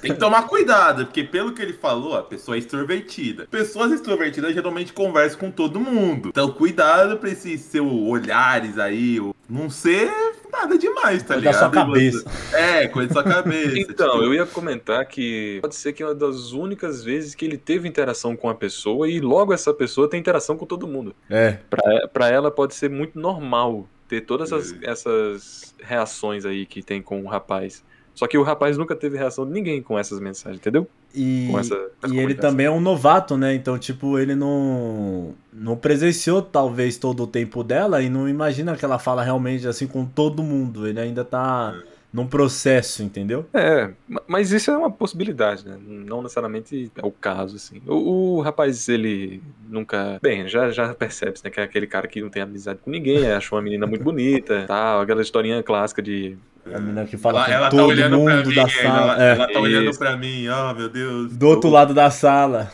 Tem 0.00 0.12
que 0.12 0.18
tomar 0.18 0.42
cuidado, 0.46 1.06
porque 1.06 1.24
pelo 1.24 1.52
que 1.52 1.62
ele 1.62 1.72
falou, 1.72 2.16
a 2.16 2.22
pessoa 2.22 2.56
é 2.56 2.58
extrovertida. 2.58 3.46
Pessoas 3.50 3.92
extrovertidas 3.92 4.54
geralmente 4.54 4.92
conversam 4.92 5.38
com 5.38 5.50
todo 5.50 5.80
mundo. 5.80 6.28
Então, 6.28 6.50
cuidado 6.50 7.16
pra 7.18 7.30
esses 7.30 7.60
seus 7.62 7.90
olhares 7.90 8.78
aí, 8.78 9.18
não 9.48 9.68
ser 9.70 10.10
nada 10.50 10.78
demais, 10.78 11.22
tá 11.22 11.34
Coisa 11.34 11.50
da 11.50 11.50
ligado? 11.50 11.58
sua 11.58 11.70
cabeça. 11.70 12.24
É, 12.52 12.88
coisa 12.88 13.08
da 13.08 13.14
sua 13.14 13.24
cabeça. 13.24 13.74
Então, 13.94 14.12
tipo, 14.12 14.24
eu 14.24 14.34
ia 14.34 14.46
comentar 14.46 15.04
que 15.06 15.58
pode 15.60 15.74
ser 15.74 15.92
que 15.92 16.02
é 16.02 16.06
uma 16.06 16.14
das 16.14 16.52
únicas 16.52 17.02
vezes 17.02 17.34
que 17.34 17.44
ele 17.44 17.58
teve 17.58 17.88
interação 17.88 18.36
com 18.36 18.48
a 18.48 18.54
pessoa 18.54 19.08
e 19.08 19.20
logo 19.20 19.52
essa 19.52 19.72
pessoa 19.74 20.08
tem 20.08 20.20
interação 20.20 20.56
com 20.56 20.64
todo 20.64 20.86
mundo. 20.86 21.14
É. 21.28 21.58
Pra, 21.68 22.08
pra 22.08 22.28
ela 22.28 22.50
pode 22.50 22.74
ser 22.74 22.88
muito 22.88 23.18
normal 23.18 23.88
ter 24.08 24.20
todas 24.22 24.52
essas, 24.52 24.74
essas 24.82 25.74
reações 25.82 26.44
aí 26.44 26.66
que 26.66 26.82
tem 26.82 27.02
com 27.02 27.22
o 27.22 27.26
rapaz. 27.26 27.84
Só 28.14 28.26
que 28.26 28.38
o 28.38 28.42
rapaz 28.42 28.78
nunca 28.78 28.94
teve 28.94 29.18
reação 29.18 29.44
de 29.46 29.52
ninguém 29.52 29.82
com 29.82 29.98
essas 29.98 30.20
mensagens, 30.20 30.60
entendeu? 30.60 30.86
E, 31.14 31.52
essa- 31.56 31.74
essa 32.02 32.14
e 32.14 32.18
ele 32.18 32.34
também 32.34 32.66
é 32.66 32.70
um 32.70 32.80
novato, 32.80 33.36
né? 33.36 33.54
Então, 33.54 33.78
tipo, 33.78 34.18
ele 34.18 34.34
não, 34.34 35.34
não 35.52 35.76
presenciou 35.76 36.40
talvez 36.42 36.96
todo 36.96 37.22
o 37.22 37.26
tempo 37.26 37.62
dela 37.64 38.02
e 38.02 38.08
não 38.08 38.28
imagina 38.28 38.76
que 38.76 38.84
ela 38.84 38.98
fala 38.98 39.22
realmente 39.22 39.66
assim 39.66 39.86
com 39.86 40.04
todo 40.04 40.42
mundo. 40.42 40.86
Ele 40.86 41.00
ainda 41.00 41.24
tá 41.24 41.74
num 42.12 42.26
processo, 42.28 43.02
entendeu? 43.02 43.44
É, 43.52 43.90
ma- 44.08 44.22
mas 44.28 44.52
isso 44.52 44.70
é 44.70 44.76
uma 44.76 44.90
possibilidade, 44.90 45.66
né? 45.66 45.76
Não 45.84 46.22
necessariamente 46.22 46.90
é 46.96 47.04
o 47.04 47.10
caso, 47.10 47.56
assim. 47.56 47.80
O, 47.86 48.36
o 48.36 48.40
rapaz, 48.40 48.88
ele 48.88 49.42
nunca. 49.68 50.18
Bem, 50.22 50.46
já, 50.48 50.70
já 50.70 50.94
percebe 50.94 51.38
né? 51.44 51.50
Que 51.50 51.58
é 51.60 51.64
aquele 51.64 51.86
cara 51.88 52.06
que 52.06 52.20
não 52.20 52.30
tem 52.30 52.42
amizade 52.42 52.78
com 52.84 52.90
ninguém, 52.90 53.26
achou 53.32 53.56
uma 53.58 53.62
menina 53.62 53.86
muito 53.86 54.04
bonita, 54.04 54.64
tal, 54.68 55.00
aquela 55.00 55.22
historinha 55.22 55.60
clássica 55.62 56.00
de. 56.00 56.36
A 56.72 56.78
menina 56.78 57.04
que 57.04 57.16
fala 57.16 57.38
ela, 57.40 57.46
com 57.46 57.52
ela 57.52 57.64
tá 57.64 57.70
todo 57.76 57.88
olhando 57.88 58.24
pra 58.24 58.36
mundo 58.36 58.48
mim, 58.48 58.54
da 58.54 58.60
ela, 58.62 58.70
sala. 58.70 59.22
ela 59.24 59.44
é. 59.44 59.52
tá 59.52 59.60
olhando 59.60 59.90
Isso. 59.90 59.98
pra 59.98 60.16
mim, 60.16 60.48
ó, 60.48 60.74
meu 60.74 60.88
Deus. 60.88 61.36
Do 61.36 61.48
outro 61.48 61.68
lado 61.70 61.92
da 61.92 62.10
sala. 62.10 62.72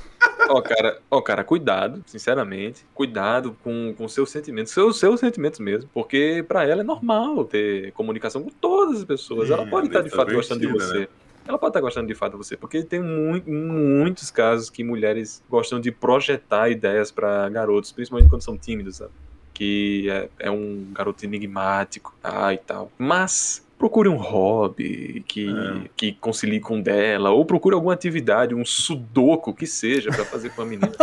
Ó, 0.48 0.60
cara, 0.60 0.98
ó, 1.10 1.20
cara, 1.20 1.44
cuidado, 1.44 2.02
sinceramente. 2.06 2.84
Cuidado 2.94 3.56
com, 3.62 3.94
com 3.96 4.08
seus 4.08 4.30
sentimentos, 4.30 4.72
seus, 4.72 4.98
seus 4.98 5.20
sentimentos 5.20 5.60
mesmo. 5.60 5.88
Porque 5.94 6.44
pra 6.46 6.64
ela 6.64 6.80
é 6.80 6.84
normal 6.84 7.44
ter 7.44 7.92
comunicação 7.92 8.42
com 8.42 8.50
todas 8.50 8.98
as 8.98 9.04
pessoas. 9.04 9.48
Sim, 9.48 9.54
ela 9.54 9.66
pode 9.66 9.86
estar 9.86 10.00
de 10.02 10.08
ela 10.12 10.22
é 10.22 10.24
fato 10.24 10.34
gostando 10.34 10.60
de 10.60 10.66
você. 10.66 11.08
Ela 11.48 11.56
pode 11.58 11.70
estar 11.70 11.80
gostando 11.80 12.06
de 12.06 12.14
fato 12.14 12.32
de 12.32 12.38
você, 12.38 12.56
porque 12.56 12.82
tem 12.82 13.00
mui- 13.00 13.42
muitos 13.46 14.30
casos 14.30 14.68
que 14.70 14.84
mulheres 14.84 15.42
gostam 15.48 15.80
de 15.80 15.90
projetar 15.90 16.68
ideias 16.70 17.10
pra 17.10 17.48
garotos, 17.48 17.90
principalmente 17.92 18.28
quando 18.28 18.42
são 18.42 18.56
tímidos, 18.58 18.96
sabe? 18.96 19.10
Que 19.54 20.08
é, 20.10 20.28
é 20.38 20.50
um 20.50 20.86
garoto 20.92 21.24
enigmático, 21.24 22.14
ah, 22.22 22.52
e 22.52 22.58
tal. 22.58 22.90
Mas 22.98 23.64
procure 23.80 24.08
um 24.10 24.16
hobby 24.16 25.24
que, 25.26 25.48
É. 25.48 25.88
que 25.96 26.12
concilie 26.12 26.60
com 26.60 26.78
o 26.78 26.82
dela, 26.82 27.30
ou 27.30 27.44
procure 27.46 27.74
alguma 27.74 27.94
atividade, 27.94 28.54
um 28.54 28.64
sudoku 28.64 29.54
que 29.54 29.66
seja 29.66 30.10
pra 30.10 30.24
fazer 30.24 30.50
com 30.50 30.60
a 30.62 30.66
menina. 30.66 30.92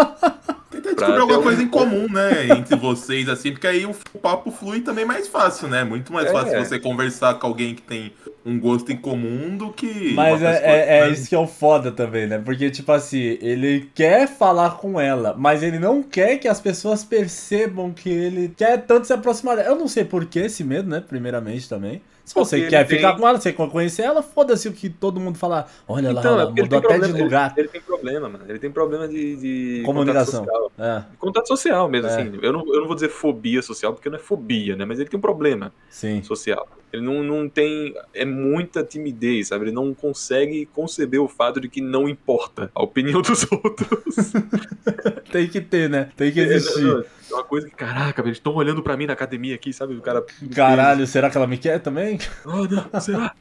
Tenta 0.69 0.93
Pra 0.93 1.07
descobrir 1.07 1.21
alguma 1.21 1.33
algum 1.37 1.43
coisa 1.43 1.63
em 1.63 1.67
comum, 1.67 2.07
né? 2.11 2.49
Entre 2.57 2.75
vocês, 2.75 3.27
assim, 3.29 3.51
porque 3.51 3.65
aí 3.67 3.85
o 3.85 3.93
papo 4.21 4.51
flui 4.51 4.81
também 4.81 5.05
mais 5.05 5.27
fácil, 5.27 5.67
né? 5.67 5.83
Muito 5.83 6.13
mais 6.13 6.27
É. 6.27 6.31
fácil 6.31 6.59
você 6.63 6.77
conversar 6.77 7.33
com 7.35 7.47
alguém 7.47 7.73
que 7.73 7.81
tem 7.81 8.11
um 8.45 8.59
gosto 8.59 8.91
em 8.91 8.97
comum 8.97 9.57
do 9.57 9.71
que. 9.73 10.13
Mas 10.13 10.41
é, 10.41 10.51
pessoa 10.53 10.69
é, 10.71 10.99
é 10.99 11.07
que- 11.07 11.13
isso 11.13 11.29
que 11.29 11.35
é 11.35 11.39
o 11.39 11.47
foda 11.47 11.91
também, 11.91 12.27
né? 12.27 12.37
Porque, 12.37 12.69
tipo 12.69 12.91
assim, 12.91 13.37
ele 13.41 13.89
quer 13.95 14.27
falar 14.27 14.71
com 14.77 14.99
ela, 14.99 15.33
mas 15.37 15.63
ele 15.63 15.79
não 15.79 16.03
quer 16.03 16.37
que 16.37 16.47
as 16.47 16.61
pessoas 16.61 17.03
percebam 17.03 17.91
que 17.91 18.09
ele 18.09 18.53
quer 18.55 18.77
tanto 18.85 19.07
se 19.07 19.13
aproximar 19.13 19.55
dela. 19.57 19.69
Eu 19.69 19.75
não 19.77 19.87
sei 19.87 20.03
por 20.05 20.25
que 20.25 20.39
esse 20.39 20.63
medo, 20.63 20.87
né? 20.89 21.01
Primeiramente 21.05 21.67
também. 21.67 22.01
Se 22.27 22.33
Porque 22.33 22.49
você 22.49 22.57
ele 22.57 22.67
quer 22.69 22.85
tem- 22.85 22.97
ficar 22.97 23.15
com 23.15 23.25
ela, 23.25 23.39
você 23.39 23.53
quer 23.53 23.69
conhecer 23.69 24.01
ela, 24.01 24.21
foda-se 24.21 24.67
o 24.67 24.73
que 24.73 24.89
todo 24.89 25.17
mundo 25.17 25.37
falar. 25.37 25.71
Olha 25.87 26.11
lá, 26.11 26.19
Então, 26.19 26.37
é 26.41 26.45
porque 26.45 26.59
ele 26.59 26.65
mudou 26.65 26.81
tem 26.81 26.89
até 26.89 26.97
problema, 26.99 27.13
de 27.17 27.23
lugar. 27.23 27.53
Ele, 27.55 27.61
ele 27.61 27.67
tem 27.69 27.81
problema, 27.81 28.27
mano. 28.29 28.43
Ele 28.49 28.59
tem 28.59 28.69
problema 28.69 29.07
de, 29.07 29.35
de 29.37 29.83
Comunicação. 29.85 30.41
Contato 30.45 30.59
social. 30.67 30.71
É, 30.77 31.03
Contato 31.17 31.47
social 31.47 31.87
mesmo, 31.89 32.09
É. 32.09 32.11
assim. 32.11 32.37
Eu 32.41 32.51
não, 32.51 32.67
eu 32.67 32.81
não 32.81 32.85
vou 32.87 32.95
dizer 32.95 33.07
fobia 33.07 33.61
social, 33.61 33.93
porque 33.93 34.09
não 34.09 34.17
é 34.17 34.19
fobia, 34.19 34.75
né? 34.75 34.83
Mas 34.83 34.99
ele 34.99 35.07
tem 35.07 35.17
um 35.17 35.21
problema 35.21 35.71
sim. 35.89 36.21
social. 36.21 36.67
Ele 36.91 37.01
não, 37.01 37.21
não 37.23 37.49
tem. 37.49 37.93
É 38.13 38.23
muita 38.25 38.83
timidez, 38.83 39.49
sabe? 39.49 39.65
Ele 39.65 39.71
não 39.71 39.93
consegue 39.93 40.65
conceber 40.73 41.21
o 41.21 41.27
fato 41.27 41.59
de 41.59 41.67
que 41.67 41.81
não 41.81 42.07
importa 42.07 42.71
a 42.73 42.81
opinião 42.81 43.21
dos 43.23 43.45
outros. 43.51 44.31
Tem 45.31 45.47
que 45.47 45.59
ter, 45.59 45.89
né? 45.89 46.09
Tem 46.15 46.31
que 46.31 46.39
existir. 46.39 47.05
É 47.29 47.33
uma 47.33 47.43
coisa 47.43 47.67
que, 47.67 47.75
caraca, 47.75 48.21
eles 48.21 48.37
estão 48.37 48.55
olhando 48.55 48.81
pra 48.81 48.95
mim 48.95 49.05
na 49.05 49.11
academia 49.11 49.53
aqui, 49.53 49.73
sabe? 49.73 49.93
O 49.95 50.01
cara. 50.01 50.23
Caralho, 50.55 51.05
será 51.05 51.29
que 51.29 51.35
ela 51.35 51.45
me 51.45 51.57
quer 51.57 51.79
também? 51.81 52.17
Oh, 52.45 52.63
não, 52.93 53.01
será? 53.01 53.33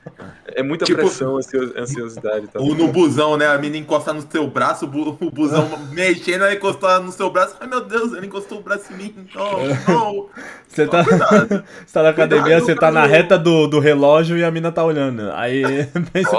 É 0.47 0.60
muita 0.64 0.85
Tipo- 0.85 0.98
pressão, 1.02 1.36
ansio- 1.36 1.73
ansiosidade. 1.78 2.48
Tá? 2.48 2.59
Ou 2.59 2.74
no 2.74 2.89
busão, 2.89 3.36
né? 3.36 3.47
A 3.47 3.56
menina 3.56 3.77
encostar 3.85 4.12
no 4.12 4.28
seu 4.28 4.48
braço, 4.48 4.86
o 4.86 4.89
bu- 4.89 5.16
o 5.20 5.31
busão 5.31 5.68
mexendo, 5.94 6.43
ela 6.43 6.52
encostar 6.55 7.01
no 7.01 7.12
seu 7.12 7.31
braço. 7.31 7.55
Ai 7.60 7.68
meu 7.68 7.81
Deus, 7.85 8.12
ele 8.12 8.27
encostou 8.27 8.59
o 8.59 8.62
braço 8.62 8.93
em 8.93 8.97
mim. 8.97 9.14
Não, 9.32 9.52
não. 9.94 10.28
Você 10.66 10.86
tá, 10.89 11.02
você 11.05 11.93
tá 11.93 12.02
na 12.02 12.09
academia, 12.09 12.43
Cuidado, 12.43 12.64
você 12.66 12.74
tá 12.74 12.90
na 12.90 13.02
Cadu. 13.02 13.12
Do, 13.37 13.67
do 13.67 13.79
relógio 13.79 14.37
e 14.37 14.45
a 14.45 14.51
mina 14.51 14.71
tá 14.73 14.85
olhando. 14.85 15.31
Aí 15.33 15.63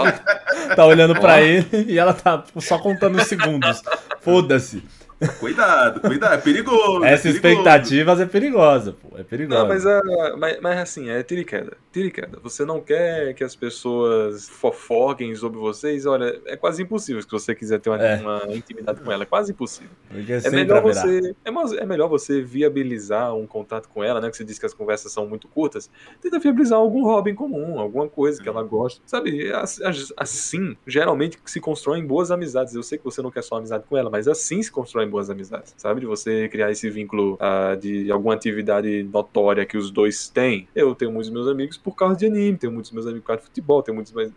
tá 0.75 0.85
olhando 0.85 1.19
pra 1.19 1.41
ele 1.41 1.85
e 1.87 1.97
ela 1.97 2.13
tá 2.13 2.43
só 2.57 2.77
contando 2.77 3.17
os 3.17 3.23
segundos. 3.25 3.81
Foda-se. 4.21 4.83
Cuidado, 5.39 5.99
cuidado. 5.99 6.33
É 6.35 6.37
perigoso. 6.37 7.03
é 7.03 7.13
Essa 7.13 7.23
perigoso. 7.23 7.47
expectativas 7.47 8.19
é 8.19 8.25
perigosa, 8.25 8.93
pô. 8.93 9.17
É 9.17 9.23
perigosa. 9.23 9.61
Não, 9.61 9.67
mas, 9.67 9.85
a, 9.85 10.01
mas, 10.37 10.61
mas 10.61 10.79
assim, 10.79 11.09
é 11.09 11.23
tira 11.23 11.41
e 11.41 11.45
queda. 11.45 11.73
Queda. 12.11 12.39
Você 12.43 12.63
não 12.65 12.79
quer 12.79 13.33
que 13.33 13.43
as 13.43 13.55
pessoas 13.55 14.47
fofoquem 14.49 15.33
sobre 15.35 15.59
vocês? 15.59 16.05
Olha, 16.05 16.39
é 16.45 16.55
quase 16.55 16.83
impossível 16.83 17.21
se 17.21 17.27
você 17.29 17.53
quiser 17.55 17.79
ter 17.79 17.89
uma, 17.89 17.97
É. 18.01 18.21
uma 18.21 18.43
intimidade 18.55 19.01
com 19.01 19.11
ela. 19.11 19.23
É 19.23 19.25
quase 19.25 19.51
impossível. 19.51 19.89
É 20.11 20.49
melhor, 20.49 20.81
você, 20.81 21.33
é, 21.43 21.83
é 21.83 21.85
melhor 21.85 22.07
você 22.07 22.41
viabilizar 22.41 23.35
um 23.35 23.45
contato 23.47 23.89
com 23.89 24.03
ela, 24.03 24.21
né? 24.21 24.29
Que 24.29 24.37
você 24.37 24.43
disse 24.43 24.59
que 24.59 24.65
as 24.65 24.73
conversas 24.73 25.11
são 25.11 25.27
muito 25.27 25.47
curtas. 25.47 25.89
Tenta 26.21 26.39
viabilizar 26.39 26.77
algum 26.79 27.03
hobby 27.03 27.31
em 27.31 27.35
comum, 27.35 27.79
alguma 27.79 28.07
coisa 28.07 28.41
que 28.41 28.47
ela 28.47 28.63
gosta. 28.63 29.01
Sabe, 29.05 29.51
as- 29.51 29.81
as- 29.81 30.13
assim, 30.15 30.75
geralmente 30.85 31.37
se 31.45 31.59
constroem 31.59 32.05
boas 32.05 32.31
amizades. 32.31 32.75
Eu 32.75 32.83
sei 32.83 32.97
que 32.97 33.03
você 33.03 33.21
não 33.21 33.31
quer 33.31 33.43
só 33.43 33.55
amizade 33.55 33.83
com 33.89 33.97
ela, 33.97 34.09
mas 34.09 34.27
assim 34.27 34.61
se 34.61 34.71
constroem 34.71 35.09
boas 35.09 35.29
amizades. 35.29 35.73
Sabe, 35.77 36.01
de 36.01 36.05
você 36.05 36.47
criar 36.49 36.71
esse 36.71 36.89
vínculo 36.89 37.37
ah, 37.39 37.75
de 37.79 38.11
alguma 38.11 38.33
atividade 38.33 39.03
notória 39.11 39.65
que 39.65 39.77
os 39.77 39.89
dois 39.91 40.29
têm. 40.29 40.67
Eu 40.75 40.93
tenho 40.95 41.11
muitos 41.11 41.29
meus 41.29 41.47
amigos 41.47 41.77
por 41.87 41.95
causa 41.95 42.17
de 42.17 42.25
anime, 42.25 42.57
tenho 42.57 42.73
muitos 42.73 42.91
meus 42.91 43.05
amigos 43.05 43.21
por 43.21 43.27
causa 43.27 43.41
de 43.43 43.47
futebol, 43.47 43.81
tenho 43.81 43.95
muitos, 43.95 44.11
mais- 44.11 44.29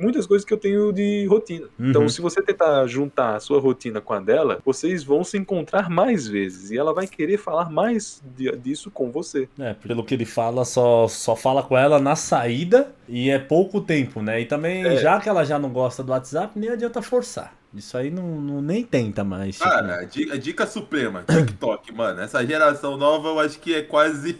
muitas 0.00 0.26
coisas 0.26 0.44
que 0.44 0.52
eu 0.52 0.58
tenho 0.58 0.92
de 0.92 1.24
rotina. 1.26 1.68
Então, 1.78 2.02
Uhum. 2.02 2.08
se 2.08 2.20
você 2.20 2.42
tentar 2.42 2.84
juntar 2.88 3.36
a 3.36 3.40
sua 3.40 3.60
rotina 3.60 4.00
com 4.00 4.12
a 4.12 4.18
dela, 4.18 4.58
vocês 4.64 5.04
vão 5.04 5.22
se 5.22 5.38
encontrar 5.38 5.88
mais 5.88 6.26
vezes 6.26 6.72
e 6.72 6.76
ela 6.76 6.92
vai 6.92 7.06
querer 7.06 7.38
falar 7.38 7.70
mais 7.70 8.20
de- 8.36 8.50
disso 8.56 8.90
com 8.90 9.12
você. 9.12 9.48
É, 9.56 9.72
pelo 9.74 10.02
que 10.02 10.14
ele 10.14 10.24
fala, 10.24 10.64
só, 10.64 11.06
só 11.06 11.36
fala 11.36 11.62
com 11.62 11.78
ela 11.78 12.00
na 12.00 12.16
saída 12.16 12.92
e 13.08 13.30
é 13.30 13.38
pouco 13.38 13.80
tempo, 13.80 14.20
né? 14.20 14.40
E 14.40 14.44
também, 14.44 14.84
É. 14.84 14.96
já 14.96 15.20
que 15.20 15.28
ela 15.28 15.44
já 15.44 15.60
não 15.60 15.70
gosta 15.70 16.02
do 16.02 16.10
WhatsApp, 16.10 16.58
nem 16.58 16.70
adianta 16.70 17.00
forçar. 17.00 17.54
Isso 17.72 17.96
aí 17.98 18.10
não, 18.10 18.40
não- 18.40 18.62
nem 18.62 18.82
tenta 18.82 19.22
mais. 19.22 19.56
tipo, 19.58 19.68
Cara, 19.68 19.96
a 20.00 20.04
dica, 20.04 20.34
a 20.34 20.38
dica 20.38 20.66
suprema, 20.66 21.24
TikTok, 21.28 21.92
mano. 21.92 22.20
Essa 22.20 22.44
geração 22.44 22.96
nova 22.96 23.28
eu 23.28 23.38
acho 23.38 23.60
que 23.60 23.74
é 23.74 23.82
quase 23.82 24.32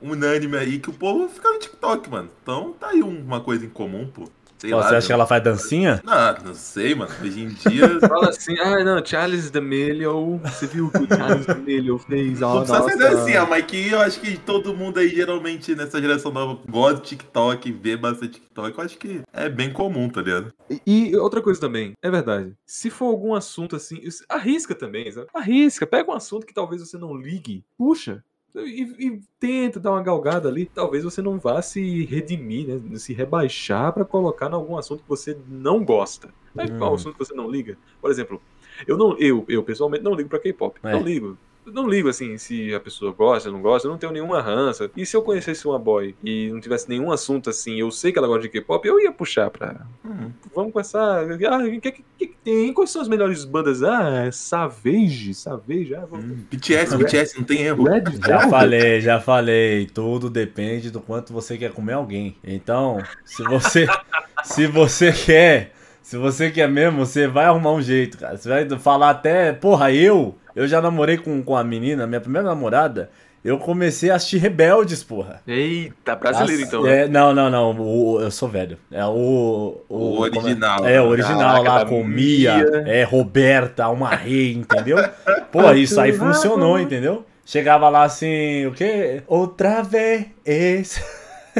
unânime 0.00 0.56
aí 0.56 0.78
que 0.78 0.90
o 0.90 0.92
povo 0.92 1.28
fica 1.28 1.50
no 1.50 1.58
TikTok, 1.58 2.08
mano. 2.10 2.28
Então 2.42 2.74
tá 2.78 2.88
aí 2.88 3.02
uma 3.02 3.40
coisa 3.40 3.64
em 3.64 3.70
comum, 3.70 4.06
pô. 4.06 4.28
Sei 4.58 4.74
lá. 4.74 4.82
você 4.88 4.96
acha 4.96 5.06
que 5.06 5.12
ela 5.12 5.24
faz 5.24 5.40
dancinha? 5.40 6.02
Não, 6.04 6.46
não 6.46 6.52
sei, 6.54 6.92
mano. 6.92 7.12
Hoje 7.22 7.42
em 7.42 7.46
dia. 7.48 8.00
Fala 8.08 8.30
assim, 8.30 8.58
ah, 8.58 8.82
não, 8.82 9.04
Charles 9.06 9.52
D'Amelio, 9.52 10.40
você 10.44 10.66
viu 10.66 10.86
o 10.86 10.90
que 10.90 10.98
o 11.04 11.06
Charles 11.16 11.46
D'Amelio 11.46 11.96
fez? 11.98 12.40
Não 12.40 12.58
Ah, 12.58 12.62
precisa 12.64 12.82
ser 12.82 12.96
nossa. 12.96 13.16
dancinha, 13.16 13.46
mas 13.46 13.64
que 13.64 13.88
eu 13.88 14.00
acho 14.00 14.20
que 14.20 14.36
todo 14.36 14.74
mundo 14.74 14.98
aí, 14.98 15.10
geralmente, 15.10 15.76
nessa 15.76 16.00
geração 16.00 16.32
nova, 16.32 16.60
gosta 16.68 16.96
de 17.00 17.02
TikTok, 17.10 17.70
vê 17.70 17.96
bastante 17.96 18.32
TikTok. 18.40 18.76
Eu 18.76 18.84
acho 18.84 18.98
que 18.98 19.20
é 19.32 19.48
bem 19.48 19.72
comum, 19.72 20.08
tá 20.08 20.20
ligado? 20.22 20.52
E 20.84 21.14
outra 21.16 21.40
coisa 21.40 21.60
também, 21.60 21.92
é 22.02 22.10
verdade. 22.10 22.52
Se 22.66 22.90
for 22.90 23.06
algum 23.06 23.34
assunto 23.36 23.76
assim, 23.76 24.00
arrisca 24.28 24.74
também, 24.74 25.12
sabe? 25.12 25.28
Arrisca, 25.32 25.86
pega 25.86 26.10
um 26.10 26.14
assunto 26.14 26.44
que 26.44 26.52
talvez 26.52 26.80
você 26.82 26.98
não 26.98 27.14
ligue, 27.14 27.64
puxa. 27.76 28.24
E, 28.56 28.82
e 29.06 29.20
tenta 29.38 29.78
dar 29.78 29.92
uma 29.92 30.02
galgada 30.02 30.48
ali. 30.48 30.66
Talvez 30.66 31.04
você 31.04 31.22
não 31.22 31.38
vá 31.38 31.60
se 31.62 32.04
redimir, 32.06 32.66
né? 32.68 32.96
Se 32.98 33.12
rebaixar 33.12 33.92
pra 33.92 34.04
colocar 34.04 34.50
em 34.50 34.54
algum 34.54 34.76
assunto 34.76 35.02
que 35.02 35.08
você 35.08 35.38
não 35.46 35.84
gosta. 35.84 36.34
Aí 36.56 36.68
qual 36.70 36.92
Hum. 36.92 36.94
assunto 36.94 37.16
que 37.16 37.24
você 37.24 37.34
não 37.34 37.48
liga? 37.50 37.78
Por 38.00 38.10
exemplo, 38.10 38.42
eu 38.86 38.96
não, 38.96 39.16
eu, 39.18 39.44
eu 39.48 39.62
pessoalmente 39.62 40.02
não 40.02 40.14
ligo 40.14 40.28
pra 40.28 40.40
K-pop. 40.40 40.78
É. 40.82 40.92
Não 40.92 41.02
ligo. 41.02 41.38
Eu 41.68 41.74
Não 41.74 41.88
ligo 41.88 42.08
assim 42.08 42.38
se 42.38 42.74
a 42.74 42.80
pessoa 42.80 43.12
gosta, 43.12 43.50
não 43.50 43.60
gosta, 43.60 43.86
eu 43.86 43.92
não 43.92 43.98
tenho 43.98 44.12
nenhuma 44.12 44.40
rança. 44.40 44.90
E 44.96 45.04
se 45.04 45.16
eu 45.16 45.22
conhecesse 45.22 45.66
uma 45.66 45.78
boy 45.78 46.14
e 46.24 46.50
não 46.50 46.60
tivesse 46.60 46.88
nenhum 46.88 47.12
assunto 47.12 47.50
assim, 47.50 47.78
eu 47.78 47.90
sei 47.90 48.10
que 48.10 48.18
ela 48.18 48.26
gosta 48.26 48.42
de 48.42 48.48
K-pop, 48.48 48.86
eu 48.86 48.98
ia 48.98 49.12
puxar 49.12 49.50
pra. 49.50 49.86
Uhum. 50.04 50.32
Vamos 50.54 50.72
conversar. 50.72 51.24
Ah, 51.50 51.58
o 51.58 51.80
que, 51.80 51.92
que, 51.92 52.04
que 52.18 52.26
tem. 52.42 52.72
Quais 52.72 52.90
são 52.90 53.02
as 53.02 53.08
melhores 53.08 53.44
bandas? 53.44 53.82
Ah, 53.82 54.26
é 54.26 54.30
Savage, 54.30 55.34
Savage. 55.34 55.94
Ah, 55.94 56.06
vamos... 56.10 56.24
BTS, 56.50 56.96
BTS, 56.96 57.38
não 57.38 57.44
tem 57.44 57.62
erro. 57.62 57.84
Red 57.84 58.04
Já 58.26 58.48
falei, 58.48 59.00
já 59.00 59.20
falei. 59.20 59.86
Tudo 59.86 60.30
depende 60.30 60.90
do 60.90 61.00
quanto 61.00 61.32
você 61.32 61.58
quer 61.58 61.72
comer 61.72 61.92
alguém. 61.92 62.36
Então, 62.42 62.98
se 63.24 63.42
você, 63.44 63.86
se 64.44 64.66
você 64.66 65.12
quer, 65.12 65.74
se 66.08 66.16
você 66.16 66.50
quer 66.50 66.66
mesmo, 66.70 67.04
você 67.04 67.26
vai 67.26 67.44
arrumar 67.44 67.70
um 67.72 67.82
jeito, 67.82 68.16
cara. 68.16 68.34
Você 68.34 68.48
vai 68.48 68.66
falar 68.78 69.10
até, 69.10 69.52
porra, 69.52 69.92
eu, 69.92 70.34
eu 70.56 70.66
já 70.66 70.80
namorei 70.80 71.18
com, 71.18 71.42
com 71.42 71.54
a 71.54 71.62
menina, 71.62 72.06
minha 72.06 72.18
primeira 72.18 72.48
namorada. 72.48 73.10
Eu 73.44 73.58
comecei 73.58 74.10
a 74.10 74.14
assistir 74.14 74.38
Rebeldes, 74.38 75.02
porra. 75.02 75.42
Eita, 75.46 76.16
brasileiro 76.16 76.62
então. 76.62 76.82
né? 76.82 77.02
é, 77.02 77.08
não, 77.08 77.34
não, 77.34 77.50
não. 77.50 77.78
o- 77.78 78.22
eu 78.22 78.30
sou 78.30 78.48
velho. 78.48 78.78
É 78.90 79.04
o. 79.04 79.82
O 79.86 80.20
original. 80.20 80.88
É, 80.88 80.98
o 80.98 81.08
original 81.08 81.62
lá 81.62 81.84
com 81.84 82.02
Mia, 82.02 82.56
Mia. 82.56 82.84
é 82.86 83.02
Roberta, 83.04 83.86
uma 83.90 84.08
rei, 84.08 84.54
entendeu? 84.54 84.96
Pô, 85.52 85.70
isso 85.72 86.00
aí 86.00 86.14
funcionou, 86.14 86.80
entendeu? 86.80 87.26
Chegava 87.44 87.86
lá 87.90 88.04
assim, 88.04 88.64
o 88.64 88.72
quê? 88.72 89.22
Outra 89.26 89.82
vez. 89.82 91.02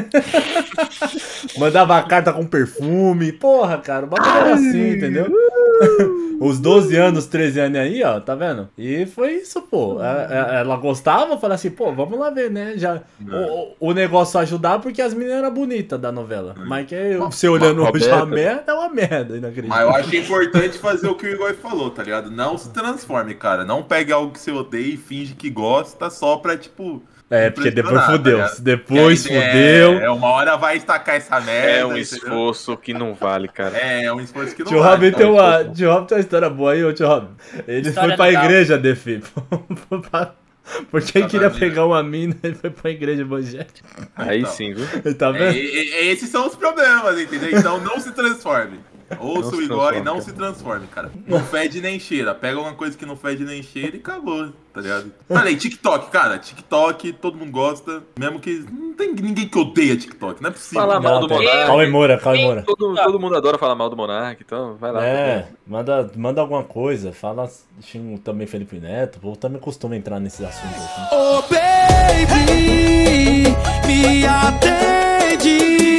Mandava 1.57 1.97
a 1.97 2.03
carta 2.03 2.31
com 2.33 2.45
perfume. 2.45 3.31
Porra, 3.31 3.77
cara, 3.77 4.05
o 4.05 4.09
bagulho 4.09 4.31
era 4.31 4.53
assim, 4.53 4.91
entendeu? 4.91 5.27
Os 6.41 6.57
12 6.57 6.95
anos, 6.95 7.25
13 7.25 7.59
anos 7.59 7.77
aí, 7.79 8.01
ó, 8.01 8.17
tá 8.21 8.33
vendo? 8.33 8.69
E 8.77 9.05
foi 9.05 9.33
isso, 9.33 9.61
pô. 9.63 9.99
A- 9.99 10.05
a- 10.53 10.55
Ela 10.59 10.77
gostava, 10.77 11.37
falava 11.37 11.55
assim, 11.55 11.69
pô, 11.69 11.91
vamos 11.91 12.17
lá 12.17 12.29
ver, 12.29 12.49
né? 12.49 12.73
Já, 12.77 13.01
o, 13.29 13.89
o 13.89 13.93
negócio 13.93 14.39
ajudar 14.39 14.79
porque 14.79 15.01
as 15.01 15.13
meninas 15.13 15.39
eram 15.39 15.53
bonitas 15.53 15.99
da 15.99 16.13
novela. 16.13 16.55
Mas 16.65 16.87
que 16.87 17.17
você 17.17 17.49
olhando 17.49 17.81
uma 17.81 17.91
hoje 17.93 18.09
a 18.09 18.19
Roberta. 18.19 18.35
merda 18.35 18.71
é 18.71 18.73
uma 18.73 18.89
merda, 18.89 19.35
inacreditável. 19.37 19.87
Mas 19.89 19.95
eu 19.97 20.01
acho 20.01 20.15
importante 20.15 20.77
fazer 20.77 21.07
o 21.09 21.15
que 21.15 21.25
o 21.27 21.29
Igor 21.29 21.53
falou, 21.55 21.89
tá 21.91 22.03
ligado? 22.03 22.31
Não 22.31 22.57
se 22.57 22.69
transforme, 22.71 23.35
cara. 23.35 23.65
Não 23.65 23.83
pegue 23.83 24.13
algo 24.13 24.31
que 24.31 24.39
você 24.39 24.51
odeia 24.51 24.93
e 24.93 24.97
finge 24.97 25.33
que 25.35 25.49
gosta 25.49 26.09
só 26.09 26.37
pra, 26.37 26.55
tipo. 26.55 27.03
É, 27.31 27.49
porque 27.51 27.69
depois 27.69 28.03
fudeu. 28.05 28.37
tá 28.39 28.43
ligado? 28.45 28.61
depois 28.61 29.25
aí, 29.27 29.33
fudeu. 29.33 29.93
É, 29.99 30.03
é, 30.05 30.09
uma 30.09 30.27
hora 30.29 30.57
vai 30.57 30.77
estacar 30.77 31.15
essa 31.15 31.39
merda. 31.39 31.69
É 31.71 31.85
um 31.85 31.89
entendeu? 31.89 32.01
esforço 32.01 32.75
que 32.77 32.93
não 32.93 33.13
vale, 33.13 33.47
cara. 33.47 33.77
É, 33.77 34.05
é 34.05 34.13
um 34.13 34.19
esforço 34.19 34.55
que 34.55 34.63
não 34.63 34.69
Tio 34.71 34.79
vale. 34.79 34.91
Robin 35.07 35.11
tem 35.11 35.25
uma, 35.27 35.63
tio 35.65 35.91
Robin 35.91 36.05
tem 36.07 36.17
uma 36.17 36.21
história 36.21 36.49
boa 36.49 36.71
aí, 36.73 36.83
ô 36.83 36.91
tio 36.91 37.07
Robin. 37.07 37.29
Ele 37.67 37.87
História 37.87 38.09
foi 38.09 38.15
pra 38.17 38.25
legal. 38.25 38.45
igreja, 38.45 38.77
Defi. 38.77 39.21
Porque 40.91 41.17
ele 41.17 41.27
queria 41.27 41.49
pegar 41.49 41.85
uma 41.85 42.01
mina, 42.03 42.35
ele 42.43 42.53
foi 42.55 42.69
pra 42.69 42.91
igreja 42.91 43.21
evangélica. 43.23 43.81
Aí 44.15 44.41
Então. 44.41 44.51
sim, 44.51 44.73
viu? 44.73 45.15
Tá 45.15 45.29
É, 45.29 45.31
vendo? 45.33 45.55
e- 45.55 45.59
e- 46.05 46.09
esses 46.11 46.29
são 46.29 46.47
os 46.47 46.55
problemas, 46.55 47.19
entendeu? 47.19 47.49
Então 47.57 47.79
não 47.81 47.99
se 47.99 48.11
transforme. 48.11 48.79
Ouça 49.19 49.55
o 49.55 49.57
se 49.57 49.63
Igor 49.63 49.93
e 49.93 49.97
não 50.01 50.13
cara. 50.13 50.21
se 50.25 50.33
transforme, 50.33 50.87
cara. 50.87 51.11
Não 51.27 51.43
fede 51.43 51.81
nem 51.81 51.99
cheira. 51.99 52.33
Pega 52.35 52.59
uma 52.59 52.73
coisa 52.73 52.97
que 52.97 53.05
não 53.05 53.15
fede 53.15 53.43
nem 53.43 53.61
cheira 53.63 53.95
e 53.95 53.99
acabou, 53.99 54.49
tá 54.73 54.81
ligado? 54.81 55.11
Falei, 55.27 55.55
TikTok, 55.55 56.11
cara. 56.11 56.37
TikTok, 56.37 57.13
todo 57.13 57.37
mundo 57.37 57.51
gosta. 57.51 58.03
Mesmo 58.19 58.39
que. 58.39 58.65
Não 58.71 58.93
tem 58.93 59.13
ninguém 59.13 59.47
que 59.47 59.57
odeia 59.57 59.95
TikTok, 59.95 60.41
não 60.41 60.49
é 60.49 60.53
possível. 60.53 60.81
Fala 60.81 60.99
mal 60.99 61.13
Não, 61.13 61.21
do 61.21 61.27
tem- 61.29 61.37
Monark. 61.37 61.65
Calma 61.67 61.81
aí, 61.83 61.89
Moura, 61.89 62.17
calma 62.17 62.37
aí, 62.37 62.43
Moura. 62.45 62.63
Todo, 62.63 62.95
todo 62.95 63.19
mundo 63.19 63.35
adora 63.37 63.57
falar 63.57 63.75
mal 63.75 63.89
do 63.89 63.95
Monark, 63.95 64.41
então 64.45 64.75
vai 64.77 64.91
lá. 64.91 65.05
É, 65.05 65.47
manda, 65.65 66.11
manda 66.15 66.41
alguma 66.41 66.63
coisa. 66.63 67.11
Fala 67.13 67.49
xinga 67.81 68.19
também 68.19 68.45
Felipe 68.45 68.77
Neto. 68.79 69.15
O 69.17 69.21
povo 69.21 69.37
também 69.37 69.59
costuma 69.61 69.95
entrar 69.95 70.19
nesses 70.19 70.41
assuntos. 70.45 70.77
Assim. 70.77 71.01
Oh 71.15 71.41
baby, 71.43 73.55
me 73.87 74.25
atende. 74.25 75.97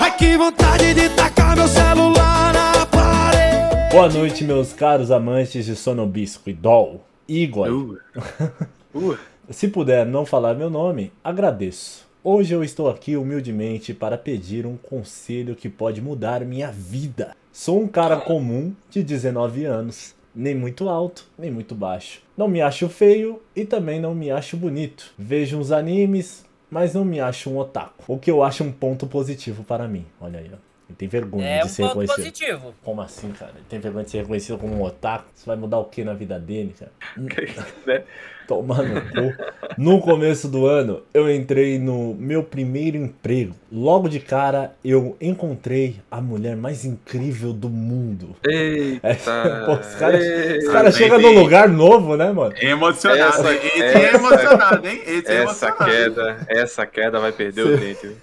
Ai 0.00 0.16
que 0.16 0.36
vontade 0.36 0.94
de 0.94 1.08
meu 1.54 1.68
celular 1.68 2.52
na 2.52 2.86
parede. 2.86 3.92
Boa 3.92 4.08
noite, 4.08 4.42
meus 4.42 4.72
caros 4.72 5.10
amantes 5.10 5.66
de 5.66 5.76
Sonobisco 5.76 6.50
e 6.50 6.52
Doll. 6.52 7.04
Igor. 7.28 7.68
Uh. 7.68 7.98
Uh. 8.94 9.18
Se 9.50 9.68
puder 9.68 10.06
não 10.06 10.24
falar 10.24 10.54
meu 10.54 10.70
nome, 10.70 11.12
agradeço. 11.22 12.06
Hoje 12.24 12.54
eu 12.54 12.64
estou 12.64 12.88
aqui 12.88 13.14
humildemente 13.14 13.94
para 13.94 14.18
pedir 14.18 14.66
um 14.66 14.76
conselho 14.76 15.54
que 15.54 15.68
pode 15.68 16.00
mudar 16.00 16.44
minha 16.44 16.72
vida. 16.72 17.36
Sou 17.52 17.80
um 17.80 17.86
cara 17.86 18.16
comum 18.16 18.74
de 18.90 19.02
19 19.02 19.64
anos, 19.64 20.14
nem 20.34 20.54
muito 20.54 20.88
alto, 20.88 21.24
nem 21.38 21.50
muito 21.50 21.74
baixo. 21.74 22.22
Não 22.36 22.48
me 22.48 22.60
acho 22.60 22.88
feio 22.88 23.40
e 23.54 23.64
também 23.64 24.00
não 24.00 24.14
me 24.14 24.30
acho 24.30 24.56
bonito. 24.56 25.14
Vejo 25.16 25.56
uns 25.56 25.70
animes, 25.70 26.44
mas 26.68 26.94
não 26.94 27.04
me 27.04 27.20
acho 27.20 27.48
um 27.48 27.58
otaku. 27.58 28.02
O 28.08 28.18
que 28.18 28.30
eu 28.30 28.42
acho 28.42 28.64
um 28.64 28.72
ponto 28.72 29.06
positivo 29.06 29.62
para 29.62 29.86
mim. 29.86 30.04
Olha 30.20 30.40
aí, 30.40 30.50
ó. 30.52 30.65
Ele 30.88 30.96
tem 30.96 31.08
vergonha 31.08 31.44
É 31.46 31.58
de 31.60 31.64
um 31.66 31.68
ser 31.68 31.82
ponto 31.82 31.98
reconhecido. 32.00 32.16
positivo. 32.16 32.74
Como 32.84 33.00
assim, 33.00 33.30
cara? 33.32 33.50
Ele 33.56 33.64
tem 33.68 33.80
vergonha 33.80 34.04
de 34.04 34.10
ser 34.12 34.18
reconhecido 34.18 34.56
como 34.58 34.74
um 34.76 34.82
otaku? 34.82 35.24
Isso 35.34 35.44
vai 35.46 35.56
mudar 35.56 35.78
o 35.78 35.84
que 35.84 36.04
na 36.04 36.14
vida 36.14 36.38
dele, 36.38 36.74
cara? 36.78 36.92
Né? 37.86 38.02
Tomar 38.46 38.84
no 38.84 39.00
cu. 39.00 39.34
No 39.76 40.00
começo 40.00 40.46
do 40.46 40.66
ano, 40.66 41.02
eu 41.12 41.28
entrei 41.28 41.80
no 41.80 42.14
meu 42.14 42.44
primeiro 42.44 42.96
emprego. 42.96 43.56
Logo 43.72 44.08
de 44.08 44.20
cara, 44.20 44.72
eu 44.84 45.16
encontrei 45.20 45.96
a 46.08 46.20
mulher 46.20 46.54
mais 46.56 46.84
incrível 46.84 47.52
do 47.52 47.68
mundo. 47.68 48.36
Eita. 48.48 49.16
Pô, 49.66 49.72
os 49.72 49.94
caras 49.96 50.94
Ah, 50.94 50.96
chegam 50.96 51.18
num 51.20 51.36
lugar 51.40 51.68
novo, 51.68 52.16
né, 52.16 52.30
mano? 52.30 52.54
Emocionado. 52.60 53.48
Essa- 53.48 53.54
Esse 53.54 53.82
essa- 53.82 53.98
é 53.98 54.14
emocionado, 54.14 54.86
hein? 54.88 55.02
Esse 55.04 55.10
é 55.12 55.18
Essa 55.18 55.66
emocionado. 55.66 55.84
queda, 55.84 56.36
essa 56.48 56.86
queda 56.86 57.18
vai 57.18 57.32
perder 57.32 57.62
o 57.66 57.76
dente. 57.76 58.16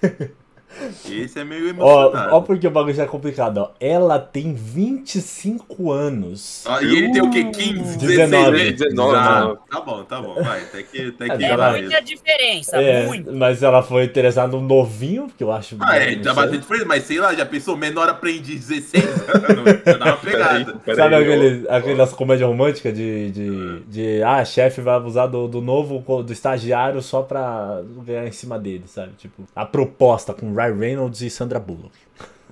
Esse 1.10 1.38
é 1.40 1.44
meio 1.44 1.66
Ó, 1.66 1.70
emocionado. 1.70 2.34
ó 2.34 2.40
porque 2.40 2.66
o 2.66 2.70
bagulho 2.70 2.94
já 2.94 3.04
é 3.04 3.06
complicado, 3.06 3.58
ó. 3.58 3.70
Ela 3.80 4.18
tem 4.18 4.54
25 4.54 5.90
anos. 5.92 6.64
Ah, 6.66 6.82
e 6.82 6.86
ele 6.96 7.12
tem 7.12 7.22
o 7.22 7.30
quê? 7.30 7.44
15, 7.44 7.98
16, 7.98 8.00
19, 8.30 8.50
né? 8.64 8.70
19, 8.72 9.16
Ah, 9.16 9.34
19. 9.40 9.58
Tá 9.70 9.80
bom, 9.80 10.04
tá 10.04 10.20
bom. 10.22 10.34
Vai, 10.42 10.60
até 10.62 10.82
que, 10.82 11.08
até 11.08 11.26
É, 11.26 11.36
que 11.36 11.44
É 11.44 11.48
ela- 11.48 11.70
muita 11.72 12.00
diferença, 12.02 12.76
É, 12.76 13.06
muito. 13.06 13.32
mas 13.32 13.62
ela 13.62 13.82
foi 13.82 14.04
interessada 14.04 14.48
no 14.56 14.60
novinho, 14.62 15.28
que 15.36 15.42
eu 15.44 15.52
acho. 15.52 15.76
Ah, 15.80 15.96
é, 15.96 16.16
tá 16.16 16.22
sei. 16.24 16.32
bastante 16.34 16.58
diferença, 16.60 16.86
mas 16.86 17.04
sei 17.04 17.18
lá, 17.20 17.34
já 17.34 17.46
pensou, 17.46 17.76
menor 17.76 18.08
aprendiz 18.08 18.66
16 18.68 19.04
anos, 19.04 19.80
já 19.84 19.92
dá 19.96 20.04
uma 20.06 20.16
pegada. 20.18 20.74
peraí, 20.84 20.96
Sabe 20.96 21.14
ó. 21.14 21.18
aquele, 21.18 21.66
aquelas 21.68 22.12
comédias 22.12 22.48
românticas 22.48 22.94
de, 22.94 23.30
de, 23.30 23.80
de. 23.80 24.22
Ah, 24.22 24.44
chefe 24.44 24.80
vai 24.80 24.94
abusar 24.96 25.28
do, 25.28 25.46
do 25.48 25.60
novo, 25.60 26.02
do 26.22 26.32
estagiário 26.32 27.00
só 27.02 27.22
pra 27.22 27.80
ganhar 28.04 28.26
em 28.26 28.32
cima 28.32 28.58
dele, 28.58 28.84
sabe? 28.86 29.12
Tipo, 29.18 29.42
a 29.54 29.64
proposta 29.64 30.32
com 30.32 30.52
Ryan 30.66 30.78
Reynolds 30.78 31.20
e 31.22 31.30
Sandra 31.30 31.58
Bullock. 31.60 31.96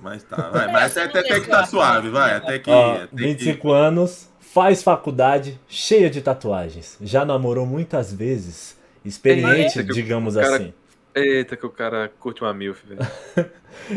Mas 0.01 0.23
tá, 0.23 0.49
vai, 0.49 0.71
mas 0.71 0.97
até, 0.97 1.19
até 1.19 1.39
que 1.39 1.47
tá 1.47 1.65
suave, 1.65 2.09
vai, 2.09 2.35
até 2.35 2.59
que... 2.59 2.69
Ó, 2.69 2.95
até 2.95 3.07
que- 3.07 3.15
25 3.15 3.71
anos, 3.71 4.29
faz 4.39 4.83
faculdade, 4.83 5.59
cheia 5.67 6.09
de 6.09 6.21
tatuagens. 6.21 6.97
Já 7.01 7.23
namorou 7.23 7.65
muitas 7.65 8.11
vezes, 8.13 8.77
experiente, 9.05 9.79
Eita, 9.79 9.83
que 9.83 9.93
digamos 9.93 10.35
cara- 10.35 10.55
assim. 10.57 10.73
Eita, 11.15 11.55
que 11.55 11.65
o 11.65 11.69
cara 11.69 12.11
curte 12.19 12.41
uma 12.41 12.53
milf, 12.53 12.83
velho. 12.85 12.99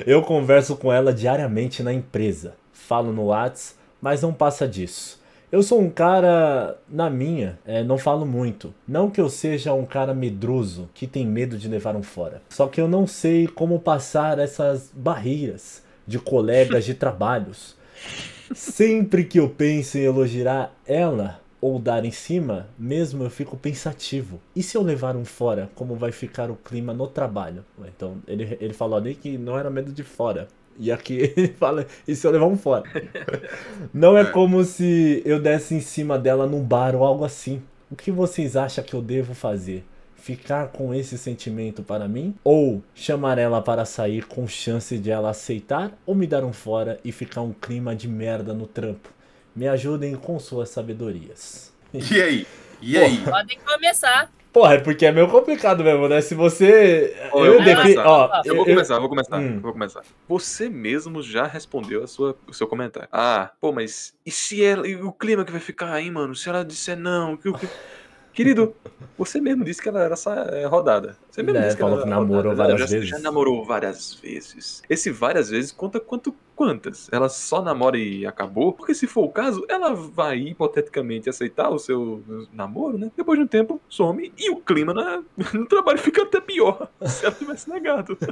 Eu 0.06 0.22
converso 0.22 0.76
com 0.76 0.92
ela 0.92 1.12
diariamente 1.12 1.82
na 1.82 1.92
empresa. 1.92 2.54
Falo 2.72 3.12
no 3.12 3.26
Whats, 3.26 3.76
mas 4.00 4.22
não 4.22 4.32
passa 4.32 4.68
disso. 4.68 5.20
Eu 5.50 5.62
sou 5.62 5.80
um 5.80 5.88
cara, 5.88 6.76
na 6.88 7.08
minha, 7.08 7.56
é, 7.64 7.84
não 7.84 7.96
falo 7.96 8.26
muito. 8.26 8.74
Não 8.86 9.08
que 9.08 9.20
eu 9.20 9.28
seja 9.28 9.72
um 9.72 9.86
cara 9.86 10.12
medroso 10.12 10.90
que 10.92 11.06
tem 11.06 11.24
medo 11.24 11.56
de 11.56 11.68
levar 11.68 11.94
um 11.94 12.02
fora. 12.02 12.42
Só 12.48 12.66
que 12.66 12.80
eu 12.80 12.88
não 12.88 13.06
sei 13.06 13.46
como 13.46 13.78
passar 13.78 14.40
essas 14.40 14.90
barreiras 14.92 15.84
de 16.04 16.18
colegas 16.18 16.84
de 16.84 16.94
trabalhos. 16.94 17.76
Sempre 18.52 19.24
que 19.24 19.38
eu 19.38 19.48
penso 19.48 19.96
em 19.98 20.02
elogiar 20.02 20.72
ela 20.84 21.40
ou 21.60 21.78
dar 21.78 22.04
em 22.04 22.10
cima, 22.10 22.68
mesmo 22.76 23.22
eu 23.22 23.30
fico 23.30 23.56
pensativo. 23.56 24.40
E 24.54 24.64
se 24.64 24.76
eu 24.76 24.82
levar 24.82 25.16
um 25.16 25.24
fora, 25.24 25.70
como 25.76 25.94
vai 25.94 26.10
ficar 26.10 26.50
o 26.50 26.56
clima 26.56 26.92
no 26.92 27.06
trabalho? 27.06 27.64
Então, 27.86 28.16
ele, 28.26 28.58
ele 28.60 28.74
falou 28.74 28.98
ali 28.98 29.14
que 29.14 29.38
não 29.38 29.56
era 29.56 29.70
medo 29.70 29.92
de 29.92 30.02
fora. 30.02 30.48
E 30.78 30.92
aqui 30.92 31.32
ele 31.36 31.48
fala, 31.48 31.86
e 32.06 32.14
se 32.14 32.26
eu 32.26 32.30
levar 32.30 32.46
um 32.46 32.56
fora? 32.56 32.84
Não 33.92 34.16
é 34.16 34.24
como 34.24 34.62
se 34.64 35.22
eu 35.24 35.40
desse 35.40 35.74
em 35.74 35.80
cima 35.80 36.18
dela 36.18 36.46
num 36.46 36.62
bar 36.62 36.94
ou 36.94 37.04
algo 37.04 37.24
assim. 37.24 37.62
O 37.90 37.96
que 37.96 38.10
vocês 38.10 38.56
acham 38.56 38.84
que 38.84 38.94
eu 38.94 39.02
devo 39.02 39.34
fazer? 39.34 39.84
Ficar 40.16 40.68
com 40.68 40.92
esse 40.92 41.16
sentimento 41.16 41.82
para 41.82 42.08
mim? 42.08 42.34
Ou 42.42 42.82
chamar 42.94 43.38
ela 43.38 43.62
para 43.62 43.84
sair 43.84 44.24
com 44.26 44.46
chance 44.48 44.98
de 44.98 45.10
ela 45.10 45.30
aceitar? 45.30 45.96
Ou 46.04 46.14
me 46.14 46.26
dar 46.26 46.44
um 46.44 46.52
fora 46.52 46.98
e 47.04 47.12
ficar 47.12 47.42
um 47.42 47.52
clima 47.52 47.94
de 47.94 48.08
merda 48.08 48.52
no 48.52 48.66
trampo? 48.66 49.08
Me 49.54 49.68
ajudem 49.68 50.16
com 50.16 50.38
suas 50.38 50.68
sabedorias. 50.68 51.72
E 51.94 52.20
aí? 52.20 52.46
E 52.82 52.98
aí? 52.98 53.18
Podem 53.24 53.58
começar. 53.64 54.35
Porra, 54.56 54.72
é 54.76 54.78
porque 54.78 55.04
é 55.04 55.12
meio 55.12 55.28
complicado 55.28 55.84
mesmo, 55.84 56.08
né? 56.08 56.22
Se 56.22 56.34
você. 56.34 57.14
Ó, 57.30 57.44
eu 57.44 57.56
vou 57.56 57.62
defi... 57.62 57.94
Ó, 57.98 58.30
Eu 58.42 58.56
vou 58.56 58.64
começar, 58.64 58.94
eu 58.94 59.00
vou 59.00 59.08
começar, 59.10 59.36
Hum. 59.38 59.54
eu 59.56 59.60
vou 59.60 59.72
começar. 59.74 60.00
Você 60.26 60.70
mesmo 60.70 61.22
já 61.22 61.44
respondeu 61.46 62.02
a 62.02 62.06
sua, 62.06 62.34
o 62.48 62.54
seu 62.54 62.66
comentário. 62.66 63.06
Ah, 63.12 63.50
pô, 63.60 63.70
mas 63.70 64.14
e 64.24 64.30
se 64.30 64.64
ela. 64.64 64.88
E 64.88 64.96
o 64.96 65.12
clima 65.12 65.44
que 65.44 65.52
vai 65.52 65.60
ficar 65.60 65.92
aí, 65.92 66.10
mano? 66.10 66.34
Se 66.34 66.48
ela 66.48 66.64
disser 66.64 66.96
não, 66.96 67.36
que 67.36 67.50
o 67.50 67.52
que. 67.52 67.68
Querido, 68.32 68.74
você 69.18 69.42
mesmo 69.42 69.62
disse 69.62 69.82
que 69.82 69.90
ela 69.90 70.00
era 70.02 70.14
essa 70.14 70.32
é, 70.32 70.64
rodada. 70.64 71.18
Você 71.30 71.42
mesmo 71.42 71.58
É, 71.58 71.64
disse 71.64 71.76
que 71.76 71.82
falou 71.82 71.96
ela 71.96 72.04
que 72.04 72.08
namorou 72.10 72.52
rodada. 72.52 72.56
várias 72.70 72.80
já, 72.80 72.96
vezes. 72.96 73.08
Já 73.10 73.18
namorou 73.18 73.62
várias 73.62 74.14
vezes. 74.14 74.82
Esse 74.88 75.10
várias 75.10 75.50
vezes 75.50 75.70
conta 75.70 76.00
quanto 76.00 76.34
quantas? 76.56 77.08
Ela 77.12 77.28
só 77.28 77.62
namora 77.62 77.98
e 77.98 78.26
acabou? 78.26 78.72
Porque 78.72 78.94
se 78.94 79.06
for 79.06 79.24
o 79.24 79.28
caso, 79.30 79.64
ela 79.68 79.94
vai 79.94 80.38
hipoteticamente 80.38 81.28
aceitar 81.28 81.68
o 81.70 81.78
seu 81.78 82.22
namoro, 82.52 82.98
né? 82.98 83.12
Depois 83.16 83.38
de 83.38 83.44
um 83.44 83.48
tempo, 83.48 83.80
some 83.88 84.32
e 84.36 84.50
o 84.50 84.56
clima 84.56 84.92
na- 84.94 85.22
no 85.54 85.66
trabalho 85.66 85.98
fica 85.98 86.22
até 86.22 86.40
pior 86.40 86.88
se 87.04 87.24
ela 87.26 87.34
tivesse 87.34 87.68
negado. 87.70 88.16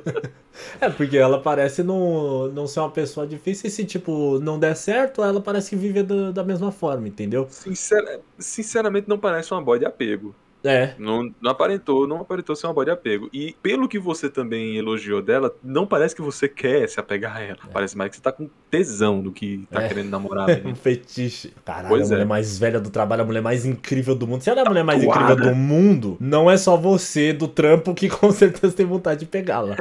É, 0.81 0.89
porque 0.89 1.17
ela 1.17 1.41
parece 1.43 1.83
não, 1.83 2.47
não 2.49 2.67
ser 2.69 2.79
uma 2.79 2.91
pessoa 2.91 3.27
difícil 3.27 3.67
e 3.67 3.71
se, 3.71 3.85
tipo, 3.85 4.39
não 4.39 4.57
der 4.57 4.77
certo, 4.77 5.21
ela 5.23 5.41
parece 5.41 5.71
que 5.71 5.77
vive 5.77 6.01
da, 6.05 6.31
da 6.31 6.45
mesma 6.45 6.71
forma, 6.71 7.09
entendeu? 7.09 7.47
Sincera- 7.51 8.21
sinceramente, 8.39 9.09
não 9.09 9.19
parece 9.19 9.53
uma 9.53 9.61
boy 9.61 9.81
de 9.81 9.85
apego. 9.85 10.33
É. 10.65 10.95
Não, 10.99 11.31
não 11.43 11.51
aparentou, 11.51 12.09
não 12.09 12.21
aparentou 12.23 12.57
ser 12.57 12.67
uma 12.67 12.73
boy 12.73 12.87
de 12.87 12.91
apego. 12.91 13.29
E 13.33 13.55
pelo 13.63 13.87
que 13.87 13.99
você 13.99 14.31
também 14.31 14.77
elogiou 14.77 15.21
dela, 15.21 15.55
não 15.63 15.87
parece 15.87 16.15
que 16.17 16.23
você 16.23 16.49
quer 16.49 16.89
se 16.89 16.99
apegar 16.99 17.37
a 17.37 17.41
ela. 17.41 17.59
Parece 17.73 17.97
mais 17.99 18.09
que 18.11 18.17
você 18.17 18.23
tá 18.23 18.33
com 18.33 18.49
tesão 18.71 19.21
do 19.21 19.31
que 19.31 19.67
tá 19.71 19.83
É. 19.83 19.89
querendo 19.89 20.09
namorar. 20.09 20.47
menina. 20.49 20.71
Um 20.71 20.75
fetiche. 20.75 21.53
Caralho, 21.65 21.89
Pois 21.89 22.07
a 22.07 22.15
mulher 22.15 22.23
é. 22.23 22.25
mais 22.25 22.59
velha 22.59 22.81
do 22.81 22.89
trabalho, 22.91 23.23
a 23.23 23.25
mulher 23.27 23.43
mais 23.43 23.67
incrível 23.67 24.15
do 24.15 24.27
mundo. 24.27 24.43
Se 24.43 24.49
ela 24.49 24.61
é 24.61 24.65
a 24.65 24.69
mulher 24.69 24.85
mais 24.85 25.01
Tatuada. 25.05 25.33
incrível 25.35 25.51
do 25.53 25.57
mundo, 25.57 26.17
não 26.19 26.51
é 26.51 26.57
só 26.57 26.77
você 26.77 27.33
do 27.35 27.47
trampo 27.47 27.95
que 27.95 28.09
com 28.11 28.33
certeza 28.33 28.75
tem 28.75 28.87
vontade 28.87 29.21
de 29.21 29.27
pegá-la. 29.27 29.77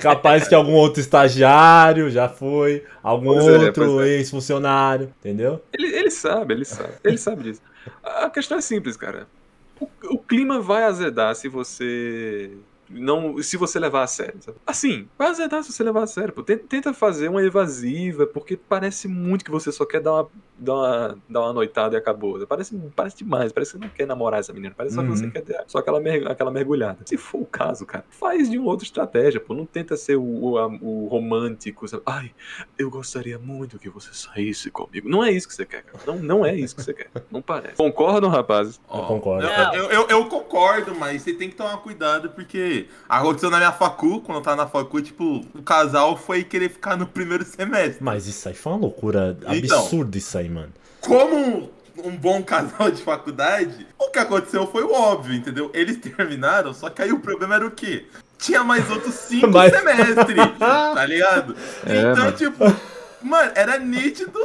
Capaz 0.00 0.48
que 0.48 0.54
algum 0.54 0.72
outro 0.72 1.00
estagiário 1.00 2.08
já 2.10 2.28
foi, 2.28 2.84
algum 3.02 3.34
Pois 3.34 3.46
é, 3.46 3.58
outro 3.66 4.00
é. 4.00 4.08
ex-funcionário, 4.08 5.12
entendeu? 5.20 5.60
Ele, 5.72 5.88
ele 5.94 6.10
sabe, 6.10 6.54
ele 6.54 6.64
sabe. 6.64 6.92
Ele 7.04 7.18
sabe 7.18 7.42
disso. 7.42 7.60
A 8.02 8.30
questão 8.30 8.56
é 8.56 8.60
simples, 8.60 8.96
cara. 8.96 9.26
O, 10.04 10.18
clima 10.18 10.60
vai 10.60 10.84
azedar 10.84 11.34
se 11.34 11.48
você. 11.48 12.56
Não, 12.92 13.42
se 13.42 13.56
você 13.56 13.78
levar 13.78 14.02
a 14.02 14.06
sério. 14.06 14.40
sabe? 14.40 14.58
Assim, 14.66 15.08
vai 15.18 15.28
azedar 15.28 15.62
se 15.62 15.72
você 15.72 15.82
levar 15.82 16.02
a 16.02 16.06
sério. 16.06 16.32
Pô. 16.32 16.42
Tenta, 16.42 16.92
fazer 16.92 17.28
uma 17.28 17.42
evasiva, 17.42 18.26
porque 18.26 18.56
parece 18.56 19.08
muito 19.08 19.44
que 19.44 19.50
você 19.50 19.72
só 19.72 19.84
quer 19.84 20.00
dar 20.00 20.12
uma, 20.12 20.28
dar 20.58 20.74
uma, 20.74 21.18
dar 21.28 21.40
uma 21.40 21.52
noitada 21.52 21.94
e 21.96 21.98
acabou. 21.98 22.46
Parece, 22.46 22.76
parece 22.94 23.16
demais. 23.18 23.52
Parece 23.52 23.72
que 23.72 23.78
você 23.78 23.84
não 23.84 23.90
quer 23.92 24.06
namorar 24.06 24.40
essa 24.40 24.52
menina. 24.52 24.74
Parece 24.76 24.94
só 24.94 25.02
que 25.02 25.08
você 25.08 25.24
Uhum. 25.24 25.30
quer 25.30 25.40
ter 25.42 25.62
só 25.66 25.78
aquela, 25.78 26.00
mer- 26.00 26.26
aquela 26.30 26.50
mergulhada. 26.50 26.98
Se 27.04 27.16
for 27.16 27.40
o 27.42 27.46
caso, 27.46 27.86
cara, 27.86 28.04
faz 28.10 28.50
de 28.50 28.58
uma 28.58 28.68
outra 28.70 28.84
estratégia. 28.84 29.40
Pô. 29.40 29.54
Não 29.54 29.64
tenta 29.66 29.96
ser 29.96 30.16
o, 30.16 30.22
o, 30.22 30.58
a- 30.58 30.66
o 30.66 31.06
romântico. 31.08 31.86
Sabe? 31.88 32.02
Ai, 32.06 32.30
eu 32.78 32.90
gostaria 32.90 33.38
muito 33.38 33.78
que 33.78 33.88
você 33.88 34.10
saísse 34.12 34.70
comigo. 34.70 35.08
Não 35.08 35.24
é 35.24 35.30
isso 35.30 35.48
que 35.48 35.54
você 35.54 35.64
quer, 35.66 35.82
cara. 35.82 35.98
Não, 36.06 36.18
não 36.18 36.44
é 36.46 36.54
isso 36.54 36.76
que 36.76 36.82
você 36.82 36.92
quer. 36.94 37.10
Não 37.30 37.40
parece. 37.42 37.76
Concordam, 37.76 38.28
rapazes? 38.30 38.80
Eu 38.92 39.02
concordo. 39.02 39.46
Eu, 39.46 39.84
eu, 39.84 39.90
eu- 39.90 40.06
eu 40.08 40.26
concordo, 40.26 40.94
mas 40.94 41.22
você 41.22 41.32
tem 41.32 41.48
que 41.48 41.54
tomar 41.56 41.76
cuidado, 41.78 42.30
porque 42.30 42.81
aconteceu 43.08 43.50
na 43.50 43.58
minha 43.58 43.72
facu, 43.72 44.20
quando 44.20 44.38
eu 44.38 44.42
tava 44.42 44.56
na 44.56 44.66
facu, 44.66 45.00
tipo, 45.00 45.44
o 45.54 45.62
casal 45.62 46.16
foi 46.16 46.44
querer 46.44 46.68
ficar 46.70 46.96
no 46.96 47.06
primeiro 47.06 47.44
semestre. 47.44 47.98
Mas 48.02 48.26
isso 48.26 48.48
aí 48.48 48.54
foi 48.54 48.72
uma 48.72 48.78
loucura 48.80 49.36
Então. 49.48 49.78
absurda 49.80 50.16
isso 50.18 50.36
aí, 50.38 50.48
mano. 50.48 50.72
Como 51.00 51.70
um, 52.04 52.16
bom 52.16 52.42
casal 52.42 52.90
de 52.90 53.02
faculdade, 53.02 53.86
o 53.98 54.10
que 54.10 54.18
aconteceu 54.18 54.66
foi 54.66 54.82
o 54.84 54.92
óbvio, 54.92 55.34
entendeu? 55.34 55.70
Eles 55.74 55.96
terminaram, 55.98 56.72
só 56.72 56.88
que 56.90 57.02
aí 57.02 57.12
o 57.12 57.18
problema 57.20 57.56
era 57.56 57.66
o 57.66 57.70
quê? 57.70 58.06
Tinha 58.38 58.64
mais 58.64 58.90
outros 58.90 59.14
cinco 59.14 59.48
Mas- 59.52 59.72
semestres, 59.72 60.16
tá 60.58 61.04
ligado? 61.06 61.56
É, 61.86 62.00
então, 62.12 62.24
mano. 62.24 62.32
tipo, 62.36 62.64
mano, 63.22 63.52
era 63.54 63.78
nítido 63.78 64.38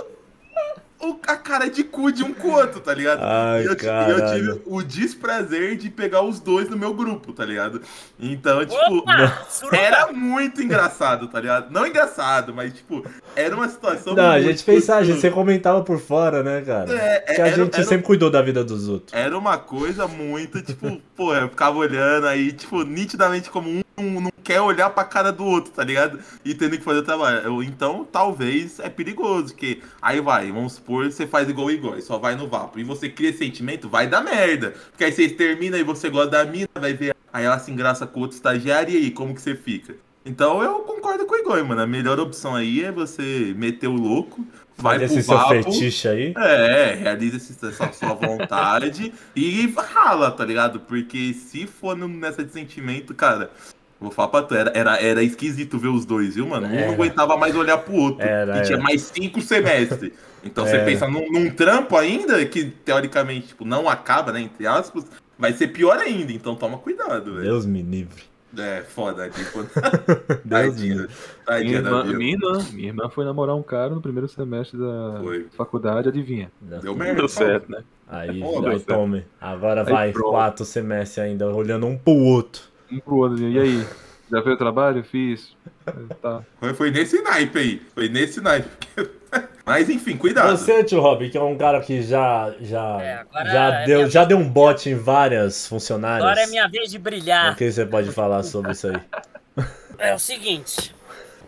a 1.28 1.36
cara 1.36 1.70
de 1.70 1.84
cu 1.84 2.12
de 2.12 2.24
um 2.24 2.34
com 2.34 2.48
o 2.50 2.52
outro, 2.54 2.80
tá 2.80 2.94
ligado? 2.94 3.20
Ai, 3.22 3.64
e 3.64 3.66
eu, 3.66 3.74
e 3.74 4.10
eu 4.12 4.34
tive 4.34 4.62
o 4.66 4.82
desprazer 4.82 5.76
de 5.78 5.90
pegar 5.90 6.22
os 6.22 6.40
dois 6.40 6.70
no 6.70 6.78
meu 6.78 6.94
grupo, 6.94 7.32
tá 7.34 7.46
ligado? 7.46 7.82
Então, 8.20 8.66
tipo, 8.66 8.98
Opa! 8.98 9.46
Era 9.72 10.12
muito 10.12 10.62
engraçado, 10.62 11.28
tá 11.28 11.40
ligado? 11.40 11.72
Não 11.72 11.86
engraçado, 11.86 12.54
mas, 12.54 12.74
tipo, 12.74 13.06
era 13.36 13.56
uma 13.56 13.70
situação 13.70 14.16
Não, 14.16 14.32
a 14.32 14.42
gente 14.42 14.64
pensava, 14.64 15.00
a 15.00 15.04
gente 15.04 15.14
gostosa. 15.16 15.30
você 15.30 15.34
comentava 15.36 15.84
por 15.84 16.00
fora, 16.00 16.42
né, 16.42 16.62
cara? 16.62 16.92
É, 16.94 17.20
que 17.36 17.42
a 17.42 17.48
era- 17.48 17.56
gente 17.56 17.74
era- 17.76 17.84
sempre 17.84 18.06
cuidou 18.06 18.30
da 18.32 18.42
vida 18.42 18.64
dos 18.64 18.88
outros. 18.88 19.14
Era 19.14 19.38
uma 19.38 19.58
coisa 19.58 20.08
muito, 20.08 20.62
tipo, 20.62 21.00
pô, 21.16 21.34
eu 21.36 21.50
ficava 21.50 21.78
olhando 21.78 22.28
aí, 22.28 22.52
tipo, 22.52 22.84
nitidamente 22.84 23.50
como 23.50 23.70
um 23.70 23.82
não, 24.00 24.22
não 24.22 24.32
quer 24.44 24.62
olhar 24.62 24.92
pra 24.92 25.04
cara 25.04 25.32
do 25.32 25.44
outro, 25.44 25.72
tá 25.74 25.84
ligado? 25.84 26.20
E 26.46 26.54
tendo 26.54 26.78
que 26.78 26.84
fazer 26.84 27.00
o 27.00 27.04
trabalho. 27.04 27.40
Eu- 27.40 27.64
então, 27.64 28.08
talvez 28.10 28.80
é 28.80 28.90
perigoso, 28.90 29.56
que 29.56 29.82
aí 30.00 30.22
vai, 30.22 30.52
vamos 30.52 30.78
supor, 30.88 31.12
você 31.12 31.28
faz 31.28 31.50
igual 31.50 31.70
igual, 31.70 31.98
e 31.98 32.02
só 32.02 32.18
vai 32.18 32.36
no 32.36 32.48
vapo. 32.48 32.80
E 32.80 32.84
você 32.84 33.10
cria 33.10 33.34
sentimento, 33.34 33.90
vai 33.90 34.08
dar 34.08 34.22
merda. 34.24 34.74
Porque 34.90 35.04
aí 35.04 35.12
vocês 35.12 35.34
terminam 35.34 35.78
e 35.78 35.84
você 35.84 36.10
gosta 36.10 36.32
da 36.32 36.46
mina, 36.46 36.68
vai 36.76 36.94
ver. 36.94 37.16
Aí 37.32 37.44
ela 37.46 37.60
se 37.60 37.70
engraça 37.70 38.08
com 38.08 38.22
outro 38.22 38.36
estagiário, 38.38 38.94
e 38.94 38.98
aí, 38.98 39.12
como 39.12 39.36
que 39.36 39.42
você 39.42 39.54
fica? 39.56 39.96
Então 40.26 40.62
eu 40.62 40.80
concordo 40.80 41.26
com 41.26 41.36
o 41.36 41.38
Igor, 41.38 41.64
mano. 41.66 41.82
A 41.82 41.88
melhor 41.88 42.20
opção 42.20 42.56
aí 42.56 42.84
é 42.84 42.92
você 42.92 43.54
meter 43.56 43.88
o 43.88 43.94
louco, 43.94 44.46
vai 44.78 44.98
Faz 45.00 45.12
pro 45.12 45.20
esse 45.20 45.28
seu 45.28 45.38
vapo. 45.38 45.54
fetiche 45.64 46.08
aí. 46.08 46.34
É, 46.38 46.96
realiza 46.96 47.38
esse- 47.38 47.66
essa 47.66 47.92
sua 47.94 48.14
vontade 48.14 49.14
e 49.36 49.74
rala, 49.94 50.32
tá 50.32 50.44
ligado? 50.44 50.80
Porque 50.82 51.34
se 51.34 51.66
for 51.68 51.96
nessa 51.98 52.44
de 52.44 52.52
sentimento, 52.52 53.14
cara, 53.16 53.52
vou 54.02 54.12
falar 54.12 54.28
pra 54.28 54.42
tu, 54.44 54.54
era, 54.54 54.70
era, 54.76 55.02
era 55.02 55.24
esquisito 55.24 55.80
ver 55.80 55.88
os 55.88 56.04
dois, 56.06 56.36
viu, 56.36 56.46
mano? 56.48 56.68
Um 56.68 56.74
Era. 56.74 56.88
não 56.88 56.94
aguentava 56.96 57.38
mais 57.38 57.56
olhar 57.56 57.78
pro 57.78 57.94
outro. 57.96 58.22
Era, 58.22 58.58
e 58.58 58.62
tinha 58.64 58.80
mais 58.80 59.04
cinco 59.04 59.40
semestres. 59.42 60.12
Então 60.48 60.66
você 60.66 60.78
Era. 60.78 60.86
pensa 60.86 61.08
num, 61.08 61.32
num 61.32 61.50
trampo 61.50 61.96
ainda, 61.96 62.44
que 62.46 62.66
teoricamente 62.66 63.48
tipo, 63.50 63.64
não 63.66 63.88
acaba, 63.88 64.32
né? 64.32 64.42
Entre 64.42 64.66
aspas, 64.66 65.06
vai 65.38 65.54
ser 65.54 65.68
pior 65.68 65.98
ainda. 66.00 66.32
Então 66.32 66.56
toma 66.56 66.78
cuidado, 66.78 67.34
velho. 67.34 67.44
Deus 67.44 67.66
me 67.66 67.82
livre. 67.82 68.24
É, 68.58 68.82
foda, 68.82 69.30
tipo. 69.30 69.60
Deus 70.44 70.76
me 70.76 70.90
Tadinha, 70.90 70.96
livre. 70.96 71.10
tadinha 71.46 71.70
Minha 71.70 71.82
da 71.82 71.90
irmã, 71.90 72.04
minha, 72.18 72.34
irmã, 72.34 72.66
minha 72.74 72.88
irmã 72.88 73.10
foi 73.10 73.26
namorar 73.26 73.56
um 73.56 73.62
cara 73.62 73.94
no 73.94 74.02
primeiro 74.02 74.28
semestre 74.28 74.80
da 74.80 75.20
Foi. 75.22 75.48
faculdade, 75.56 76.08
adivinha? 76.10 76.50
Deu 76.62 76.96
merda. 76.96 77.16
Deu 77.16 77.28
certo, 77.28 77.70
né? 77.70 77.84
Aí, 78.08 78.40
Pô, 78.40 78.66
aí 78.66 78.80
tome. 78.80 79.26
Agora 79.40 79.82
Aí 79.82 79.92
vai, 79.92 80.12
pronto. 80.14 80.30
quatro 80.32 80.66
semestres 80.66 81.20
ainda, 81.20 81.46
olhando 81.54 81.86
um 81.86 81.98
pro 81.98 82.14
outro. 82.14 82.64
Um 82.90 83.00
pro 83.00 83.16
outro. 83.18 83.38
E 83.40 83.60
aí? 83.60 83.86
Já 84.32 84.42
fez 84.42 84.56
o 84.56 84.58
trabalho? 84.58 85.04
Fiz. 85.04 85.56
Tá. 86.22 86.42
Foi, 86.60 86.74
foi 86.74 86.92
nesse 86.92 87.22
naipe 87.22 87.60
aí. 87.60 87.82
Foi 87.94 88.10
nesse 88.10 88.42
naipe. 88.42 88.70
Mas 89.68 89.90
enfim, 89.90 90.16
cuidado. 90.16 90.58
Você, 90.58 90.82
tio 90.82 91.02
Rob, 91.02 91.30
que 91.30 91.38
é 91.38 91.44
um 91.44 91.58
cara 91.58 91.82
que 91.82 92.02
já, 92.02 92.56
já, 92.62 93.02
É, 93.02 93.26
já, 93.52 93.82
é 93.82 93.86
deu, 93.86 94.10
já 94.10 94.24
deu 94.24 94.38
um 94.38 94.48
bote 94.48 94.90
em 94.90 94.96
várias 94.96 95.68
funcionárias. 95.68 96.24
Agora 96.24 96.42
é 96.42 96.48
minha 96.48 96.70
vez 96.70 96.90
de 96.90 96.98
brilhar. 96.98 97.52
O 97.52 97.56
que 97.58 97.70
você 97.70 97.86
pode 97.86 98.10
falar 98.14 98.44
sobre 98.44 98.72
isso 98.72 98.88
aí? 98.88 98.96
É 100.00 100.14
o 100.14 100.20
seguinte, 100.20 100.94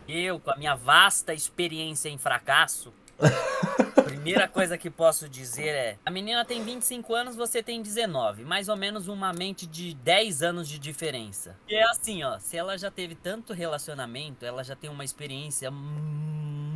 eu 0.07 0.39
com 0.39 0.49
a 0.49 0.57
minha 0.57 0.73
vasta 0.73 1.35
experiência 1.35 2.09
em 2.09 2.17
fracasso, 2.17 2.91
primeira 4.19 4.47
coisa 4.47 4.77
que 4.77 4.89
posso 4.89 5.29
dizer 5.29 5.69
é: 5.69 5.97
a 6.05 6.11
menina 6.11 6.43
tem 6.45 6.63
25 6.63 7.15
anos, 7.15 7.35
você 7.35 7.63
tem 7.63 7.81
19, 7.81 8.43
mais 8.43 8.67
ou 8.69 8.75
menos 8.75 9.07
uma 9.07 9.31
mente 9.33 9.65
de 9.65 9.93
10 9.95 10.43
anos 10.43 10.67
de 10.67 10.77
diferença. 10.77 11.57
E 11.67 11.75
é 11.75 11.83
assim, 11.89 12.21
ó, 12.23 12.37
se 12.37 12.57
ela 12.57 12.77
já 12.77 12.91
teve 12.91 13.15
tanto 13.15 13.53
relacionamento, 13.53 14.45
ela 14.45 14.63
já 14.63 14.75
tem 14.75 14.89
uma 14.89 15.05
experiência 15.05 15.71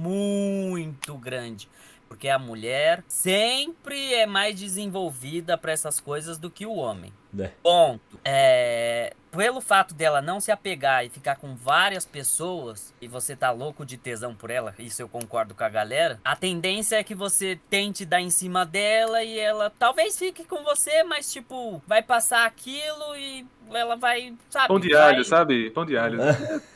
muito 0.04 1.18
grande. 1.18 1.70
Porque 2.14 2.30
a 2.30 2.38
mulher 2.38 3.04
sempre 3.08 4.14
é 4.14 4.28
mais 4.28 4.60
desenvolvida 4.60 5.58
para 5.58 5.72
essas 5.72 6.00
coisas 6.00 6.38
do 6.38 6.48
que 6.48 6.64
o 6.64 6.76
homem. 6.76 7.12
É. 7.40 7.50
Ponto. 7.64 8.20
É, 8.24 9.16
pelo 9.32 9.60
fato 9.60 9.96
dela 9.96 10.22
não 10.22 10.40
se 10.40 10.52
apegar 10.52 11.04
e 11.04 11.10
ficar 11.10 11.38
com 11.38 11.56
várias 11.56 12.06
pessoas, 12.06 12.94
e 13.02 13.08
você 13.08 13.36
tá 13.36 13.50
louco 13.50 13.84
de 13.84 13.98
tesão 13.98 14.36
por 14.36 14.52
ela, 14.52 14.76
isso 14.78 15.02
eu 15.02 15.10
concordo 15.10 15.56
com 15.56 15.64
a 15.64 15.70
galera, 15.70 16.20
a 16.24 16.36
tendência 16.36 16.98
é 16.98 17.04
que 17.04 17.16
você 17.16 17.60
tente 17.68 18.06
dar 18.06 18.22
em 18.22 18.30
cima 18.30 18.64
dela 18.64 19.24
e 19.24 19.40
ela 19.40 19.72
talvez 19.80 20.16
fique 20.20 20.46
com 20.46 20.64
você, 20.64 21.04
mas 21.04 21.34
tipo, 21.34 21.82
vai 21.88 22.04
passar 22.04 22.46
aquilo 22.46 23.18
e 23.18 23.44
ela 23.74 23.96
vai, 23.96 24.36
sabe? 24.52 24.68
Pão 24.68 24.80
de 24.80 24.90
vai- 24.94 25.02
alho, 25.02 25.26
sabe? 25.26 25.72
Pão 25.72 25.84
de 25.88 25.98
alho. 25.98 26.22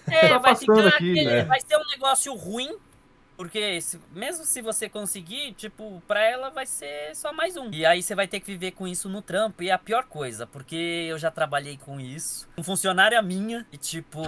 é, 0.10 0.30
Tá 0.30 0.38
vai 0.40 0.56
ficar 0.56 0.80
aqui, 0.88 1.12
aquele- 1.12 1.24
né? 1.26 1.44
vai 1.44 1.60
ser 1.62 1.78
um 1.78 1.86
negócio 1.92 2.34
ruim, 2.34 2.76
porque 3.38 3.80
se- 3.82 4.00
mesmo 4.14 4.44
se 4.46 4.62
você 4.62 4.90
conseguir, 4.90 5.54
tipo, 5.54 6.02
pra 6.08 6.22
ela 6.26 6.50
vai 6.50 6.66
ser 6.66 7.16
só 7.16 7.32
mais 7.32 7.56
um. 7.56 7.70
E 7.72 7.86
aí 7.86 8.02
você 8.02 8.16
vai 8.16 8.28
ter 8.28 8.40
que 8.40 8.48
viver 8.48 8.72
com 8.72 8.88
isso 8.88 9.08
no 9.08 9.22
trampo, 9.22 9.62
e 9.64 9.70
é 9.70 9.74
a 9.74 9.78
pior 9.78 10.06
coisa, 10.06 10.48
porque 10.48 10.76
eu 11.10 11.18
já 11.20 11.30
trabalhei 11.30 11.78
com 11.78 12.00
isso. 12.00 12.50
Um 12.58 12.64
funcionária 12.64 13.22
minha, 13.22 13.66
e 13.72 13.78
tipo, 13.78 14.24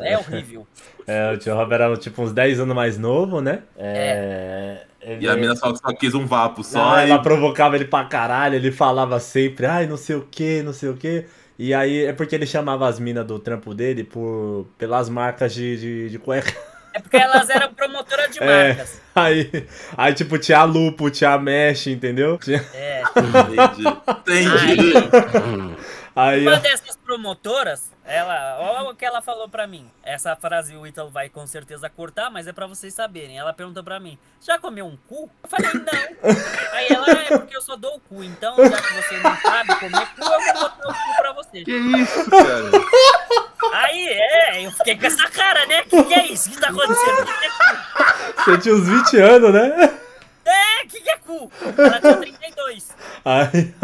é 0.00 0.16
horrível. 0.18 0.66
É, 1.06 1.32
o 1.32 1.38
tio 1.38 1.54
Rob 1.54 1.72
era 1.72 1.94
tipo 1.96 2.22
uns 2.22 2.32
10 2.32 2.58
anos 2.58 2.74
mais 2.74 2.96
novo, 2.98 3.40
né? 3.40 3.62
É. 3.76 4.86
ele- 5.00 5.24
E 5.26 5.28
a 5.28 5.36
mina 5.36 5.54
só, 5.54 5.74
só 5.74 5.92
quis 5.92 6.14
um 6.14 6.26
vapo 6.26 6.64
só. 6.64 6.94
Ah, 6.94 7.06
e- 7.06 7.10
ela 7.10 7.22
provocava 7.22 7.76
ele 7.76 7.84
pra 7.84 8.04
caralho, 8.04 8.54
ele 8.54 8.72
falava 8.72 9.20
sempre, 9.20 9.66
ai, 9.66 9.86
não 9.86 9.96
sei 9.96 10.16
o 10.16 10.22
que, 10.30 10.62
não 10.62 10.72
sei 10.72 10.88
o 10.88 10.96
que. 10.96 11.26
E 11.58 11.74
aí 11.74 12.04
é 12.04 12.12
porque 12.12 12.36
ele 12.36 12.46
chamava 12.46 12.86
as 12.88 13.00
minas 13.00 13.26
do 13.26 13.36
trampo 13.38 13.74
dele 13.74 14.04
por, 14.04 14.66
pelas 14.78 15.08
marcas 15.08 15.52
de, 15.52 15.76
de, 15.76 16.08
de 16.10 16.18
cueca. 16.18 16.52
É 16.98 17.00
porque 17.00 17.16
elas 17.16 17.48
eram 17.50 17.72
promotoras 17.74 18.30
de 18.30 18.42
É. 18.42 18.68
marcas. 18.68 19.00
Aí, 19.14 19.66
aí 19.96 20.14
tipo, 20.14 20.38
tinha 20.38 20.58
a 20.58 20.64
Lupo, 20.64 21.10
tinha 21.10 21.30
a 21.30 21.38
Mesh, 21.38 21.86
entendeu? 21.88 22.38
Tinha- 22.38 22.64
É. 22.74 23.02
Entendi. 23.16 23.88
Entendi. 24.08 24.92
Aí, 26.14 26.42
Uma 26.46 26.56
ó. 26.56 26.58
dessas 26.58 26.96
promotoras, 26.96 27.92
ela, 28.04 28.58
olha 28.60 28.90
o 28.90 28.94
que 28.96 29.04
ela 29.04 29.22
falou 29.22 29.48
pra 29.48 29.66
mim. 29.68 29.88
Essa 30.02 30.34
frase 30.34 30.76
o 30.76 30.84
Ítalo 30.86 31.10
vai 31.10 31.28
com 31.28 31.46
certeza 31.46 31.88
cortar, 31.88 32.28
mas 32.30 32.48
é 32.48 32.52
pra 32.52 32.66
vocês 32.66 32.92
saberem. 32.92 33.38
Ela 33.38 33.52
perguntou 33.52 33.84
pra 33.84 34.00
mim: 34.00 34.18
já 34.44 34.58
comeu 34.58 34.84
um 34.86 34.96
cu? 35.08 35.30
Eu 35.44 35.48
falei: 35.48 35.70
não. 35.74 36.32
Aí 36.72 36.88
ela, 36.90 37.06
"Ah, 37.08 37.34
é 37.34 37.38
porque 37.38 37.56
eu 37.56 37.62
só 37.62 37.76
dou 37.76 37.94
o 37.96 38.00
cu. 38.00 38.24
Então, 38.24 38.56
já 38.56 38.82
que 38.82 38.94
você 38.94 39.16
não 39.18 39.36
sabe 39.36 39.74
comer 39.76 40.06
cu, 40.16 40.22
eu 40.24 40.40
vou 40.40 40.54
botar 40.62 40.88
o 40.88 40.92
cu 40.92 41.16
pra 41.18 41.32
você. 41.34 41.64
Que 41.64 41.72
isso, 41.72 42.30
cara? 42.30 42.70
É, 44.90 44.94
fiquei 44.94 44.96
com 44.98 45.06
essa 45.06 45.28
cara, 45.30 45.66
né? 45.66 45.82
Que 45.82 46.02
que 46.04 46.14
é 46.14 46.26
isso? 46.26 46.50
que 46.50 46.60
tá 46.60 46.68
acontecendo? 46.68 47.24
Que 47.26 47.32
que 47.34 47.46
é 47.46 47.50
cu? 47.50 48.44
Você 48.44 48.58
tinha 48.58 48.74
uns 48.74 48.88
20 48.88 49.16
anos, 49.18 49.52
né? 49.52 49.94
É, 50.44 50.86
que 50.86 51.00
que 51.00 51.10
é 51.10 51.16
cu? 51.18 51.50
Ela 51.76 52.00
tinha 52.00 52.16
32. 52.16 52.88
Aí, 53.24 53.74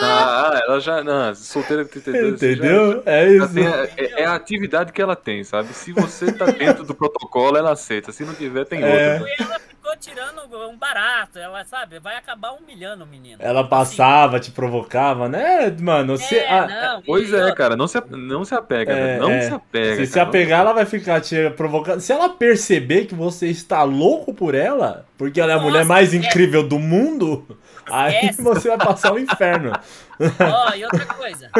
Ah, 0.00 0.50
ah, 0.52 0.60
ela 0.64 0.80
já. 0.80 1.02
Não, 1.02 1.34
solteira 1.34 1.84
com 1.84 1.90
32. 2.00 2.38
você 2.38 2.54
já- 2.54 2.64
entendeu? 2.64 3.02
É 3.04 3.28
isso. 3.28 3.52
tem 3.52 3.66
é, 3.66 4.22
é 4.22 4.26
a 4.26 4.34
atividade 4.34 4.92
que 4.92 5.02
ela 5.02 5.16
tem, 5.16 5.42
sabe? 5.44 5.72
Se 5.74 5.92
você 5.92 6.30
tá 6.32 6.46
dentro 6.46 6.84
do 6.84 6.94
protocolo, 6.94 7.56
ela 7.56 7.72
aceita. 7.72 8.12
Se 8.12 8.24
não 8.24 8.34
tiver, 8.34 8.64
tem 8.64 8.82
É. 8.82 9.20
outra. 9.20 9.60
Tirando 9.98 10.40
um 10.68 10.76
barato. 10.76 11.38
Ela, 11.38 11.64
sabe, 11.64 11.98
vai 11.98 12.16
acabar 12.16 12.52
humilhando 12.52 13.04
o 13.04 13.06
menino. 13.06 13.36
Ela 13.40 13.64
passava, 13.64 14.40
te 14.40 14.50
provocava, 14.50 15.28
né, 15.28 15.70
mano? 15.80 16.16
Você, 16.16 16.36
É, 16.36 16.50
ah, 16.50 16.66
não, 16.66 17.02
Pois 17.02 17.30
e 17.30 17.36
é, 17.36 17.52
cara. 17.54 17.76
Não 17.76 17.86
se, 17.86 18.00
não 18.08 18.44
se 18.44 18.54
apega, 18.54 18.92
É, 18.92 18.94
velho. 18.94 19.22
Não 19.22 19.30
é. 19.30 19.40
se 19.42 19.54
apega. 19.54 19.96
se 19.96 20.06
se 20.06 20.14
cara. 20.14 20.28
apegar, 20.28 20.60
ela 20.60 20.72
vai 20.72 20.86
ficar 20.86 21.20
te 21.20 21.50
provocando. 21.50 22.00
Se 22.00 22.12
ela 22.12 22.28
perceber 22.28 23.06
que 23.06 23.14
você 23.14 23.48
está 23.48 23.82
louco 23.82 24.32
por 24.32 24.54
ela, 24.54 25.06
porque 25.16 25.40
ela 25.40 25.52
é 25.52 25.54
a 25.54 25.58
Nossa, 25.58 25.68
mulher 25.68 25.84
mais 25.84 26.14
é. 26.14 26.16
incrível 26.16 26.66
do 26.66 26.78
mundo, 26.78 27.58
aí 27.86 28.32
você 28.38 28.68
vai 28.68 28.78
passar 28.78 29.12
o 29.12 29.18
inferno. 29.18 29.72
Ó, 30.20 30.74
e 30.74 30.84
outra 30.84 31.06
coisa. 31.06 31.50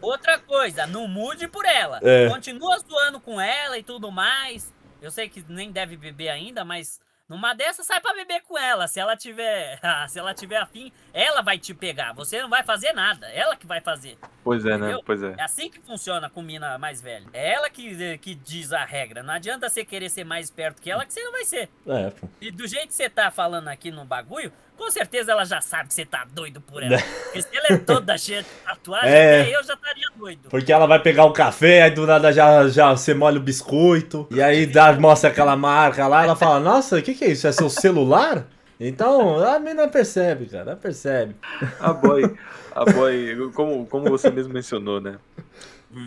Outra 0.00 0.38
coisa, 0.38 0.86
não 0.86 1.06
mude 1.06 1.48
por 1.48 1.64
ela. 1.64 2.00
É. 2.02 2.28
Continua 2.28 2.78
zoando 2.78 3.20
com 3.20 3.40
ela 3.40 3.78
e 3.78 3.82
tudo 3.82 4.10
mais. 4.10 4.72
Eu 5.00 5.10
sei 5.10 5.28
que 5.28 5.44
nem 5.48 5.70
deve 5.70 5.98
beber 5.98 6.30
ainda, 6.30 6.64
mas 6.64 6.98
numa 7.28 7.54
dessas 7.54 7.86
sai 7.86 8.00
pra 8.00 8.14
beber 8.14 8.42
com 8.42 8.58
ela. 8.58 8.86
Se 8.86 9.00
ela 9.00 9.16
tiver, 9.16 9.80
se 10.08 10.18
ela 10.18 10.34
tiver 10.34 10.58
afim, 10.58 10.92
ela 11.12 11.42
vai 11.42 11.58
te 11.58 11.72
pegar. 11.72 12.12
Você 12.12 12.40
não 12.40 12.48
vai 12.48 12.62
fazer 12.62 12.92
nada. 12.92 13.26
Ela 13.30 13.56
que 13.56 13.66
vai 13.66 13.80
fazer. 13.80 14.18
Pois 14.42 14.64
é, 14.64 14.70
né? 14.70 14.76
Entendeu? 14.76 15.02
Pois 15.04 15.22
é. 15.22 15.34
É 15.38 15.42
assim 15.42 15.70
que 15.70 15.80
funciona 15.80 16.28
com 16.28 16.42
mina 16.42 16.78
mais 16.78 17.00
velha. 17.00 17.26
É 17.32 17.52
ela 17.54 17.70
que, 17.70 18.18
que 18.18 18.34
diz 18.34 18.72
a 18.72 18.84
regra. 18.84 19.22
Não 19.22 19.34
adianta 19.34 19.68
você 19.68 19.84
querer 19.84 20.10
ser 20.10 20.24
mais 20.24 20.46
esperto 20.46 20.82
que 20.82 20.90
ela, 20.90 21.04
que 21.06 21.12
você 21.12 21.22
não 21.22 21.32
vai 21.32 21.44
ser. 21.44 21.68
É, 21.86 22.10
pô. 22.10 22.28
E 22.40 22.50
do 22.50 22.66
jeito 22.66 22.88
que 22.88 22.94
você 22.94 23.08
tá 23.08 23.30
falando 23.30 23.68
aqui 23.68 23.90
no 23.90 24.04
bagulho, 24.04 24.52
com 24.76 24.90
certeza 24.90 25.32
ela 25.32 25.44
já 25.44 25.60
sabe 25.60 25.88
que 25.88 25.94
você 25.94 26.04
tá 26.04 26.26
doido 26.32 26.60
por 26.60 26.82
ela. 26.82 26.98
Porque 27.24 27.42
se 27.42 27.48
ela 27.56 27.66
é 27.70 27.76
toda 27.78 28.18
cheia 28.18 28.42
de 28.42 28.48
tatuagem, 28.64 29.10
É. 29.10 29.40
até 29.42 29.56
eu 29.56 29.64
já 29.64 29.74
estaria 29.74 30.08
doido. 30.16 30.48
Porque 30.50 30.72
ela 30.72 30.86
vai 30.86 30.98
pegar 31.00 31.24
o 31.24 31.32
café, 31.32 31.82
aí 31.82 31.90
do 31.90 32.06
nada 32.06 32.32
já, 32.32 32.66
já 32.68 32.90
você 32.90 33.14
molha 33.14 33.38
o 33.38 33.42
biscoito, 33.42 34.26
e 34.30 34.42
aí 34.42 34.66
dá, 34.66 34.92
mostra 34.94 35.30
aquela 35.30 35.56
marca 35.56 36.06
lá, 36.06 36.24
ela 36.24 36.36
fala, 36.36 36.60
nossa, 36.60 36.98
o 36.98 37.02
que, 37.02 37.14
que 37.14 37.24
é 37.24 37.30
isso? 37.30 37.46
É 37.46 37.52
seu 37.52 37.70
celular? 37.70 38.46
Então, 38.78 39.38
a 39.38 39.58
menina 39.58 39.86
percebe, 39.88 40.46
cara, 40.46 40.70
ela 40.72 40.76
percebe. 40.76 41.36
A 41.78 41.92
boy, 41.92 42.34
a 42.74 42.84
boy, 42.84 43.50
como, 43.54 43.86
como 43.86 44.10
você 44.10 44.30
mesmo 44.30 44.52
mencionou, 44.52 45.00
né? 45.00 45.16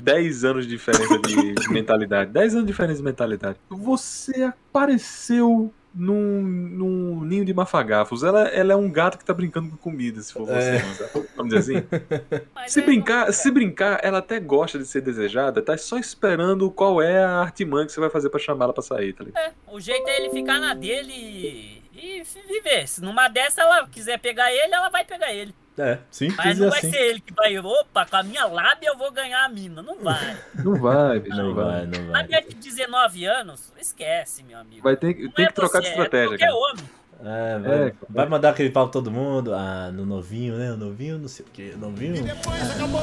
10 0.04 0.44
anos 0.44 0.66
de 0.68 0.72
diferença 0.76 1.18
de 1.20 1.70
mentalidade. 1.70 2.30
10 2.32 2.54
anos 2.56 2.66
de 2.66 2.72
diferença 2.74 2.98
de 2.98 3.04
mentalidade. 3.06 3.58
Você 3.70 4.44
apareceu 4.44 5.74
num, 5.98 6.42
num 6.42 7.26
ninho 7.26 7.44
de 7.44 7.54
mafagafos. 7.54 8.24
Ela, 8.24 8.48
ela 8.50 8.74
é 8.74 8.76
um 8.76 8.90
gato 8.90 9.18
que 9.18 9.26
tá 9.26 9.34
brincando 9.34 9.70
com 9.70 9.78
comida, 9.78 10.22
se 10.22 10.32
for 10.32 10.46
você. 10.46 10.76
É. 10.76 10.80
sabe? 10.80 11.28
Vamos 11.36 11.54
dizer 11.54 11.80
assim? 11.80 11.88
Mas 12.54 12.72
Se 12.72 12.82
brincar, 12.82 13.34
se 13.34 13.50
brincar, 13.50 14.00
ela 14.04 14.20
até 14.20 14.40
gosta 14.40 14.78
de 14.78 14.86
ser 14.86 15.02
desejada, 15.02 15.62
tá 15.62 15.78
só 15.78 15.98
esperando 15.98 16.70
qual 16.70 17.02
é 17.02 17.24
a 17.24 17.40
artimanha 17.40 17.86
que 17.86 17.92
você 17.92 18.00
vai 18.00 18.10
fazer 18.10 18.30
pra 18.30 18.40
chamá-la 18.40 18.74
pra 18.74 18.84
sair, 18.84 19.14
tá 19.14 19.24
ligado? 19.24 19.44
é, 19.44 19.52
o 19.72 19.80
jeito 19.80 20.08
é 20.08 20.18
ele 20.18 20.30
ficar 20.30 20.60
na 20.60 20.74
dele 20.74 21.82
e, 21.98 22.22
e 22.22 22.24
viver. 22.48 22.88
Se 22.88 23.02
numa 23.02 23.28
dessa 23.28 23.62
ela 23.62 23.88
quiser 23.88 24.18
pegar 24.20 24.52
ele, 24.52 24.74
ela 24.74 24.90
vai 24.90 25.04
pegar 25.04 25.34
ele. 25.34 25.54
É, 25.80 25.92
Mas 25.98 26.00
simples 26.10 26.58
não 26.58 26.68
e 26.68 26.70
vai 26.72 26.80
assim. 26.80 26.90
ser 26.92 26.98
ele 27.02 27.20
que 27.22 27.32
vai, 27.34 27.56
opa, 27.60 28.04
com 28.06 28.16
a 28.16 28.24
minha 28.24 28.46
lábia 28.48 28.88
eu 28.90 28.98
vou 28.98 29.12
ganhar 29.12 29.44
a 29.46 29.50
mina. 29.50 29.82
Não 29.84 30.00
vai. 30.00 30.38
Não 30.64 30.76
vai, 30.76 31.20
bicho, 31.20 31.36
Não 31.38 31.54
vai, 31.54 31.86
não 31.86 32.04
vai. 32.06 32.22
Lábia 32.24 32.42
de 32.42 32.56
19 32.56 33.26
anos, 33.26 33.72
esquece, 33.80 34.44
meu 34.44 34.58
amigo. 34.58 34.82
Vai 34.82 34.96
ter, 34.98 35.14
que- 35.14 35.24
Não 35.26 35.32
tem 35.32 35.46
é 35.46 35.48
que 35.50 35.54
trocar 35.54 35.80
de 35.80 35.86
você, 35.86 35.92
estratégia, 35.92 36.26
é 36.26 36.28
qualquer 36.30 36.46
cara. 36.48 36.56
homem. 36.56 36.90
É, 37.20 37.60
vai, 37.60 37.88
É, 37.90 37.94
vai 38.10 38.26
mandar 38.28 38.50
aquele 38.50 38.70
pau 38.72 38.86
pra 38.88 38.94
todo 38.94 39.12
mundo. 39.12 39.54
Ah, 39.54 39.92
no 39.94 40.04
novinho, 40.06 40.56
né? 40.56 40.72
O 40.72 40.78
novinho, 40.78 41.20
não 41.20 41.28
sei 41.28 41.46
o 41.46 41.50
que, 41.50 41.76
novinho. 41.76 42.24
Depois 42.24 42.72
acabou, 42.72 43.02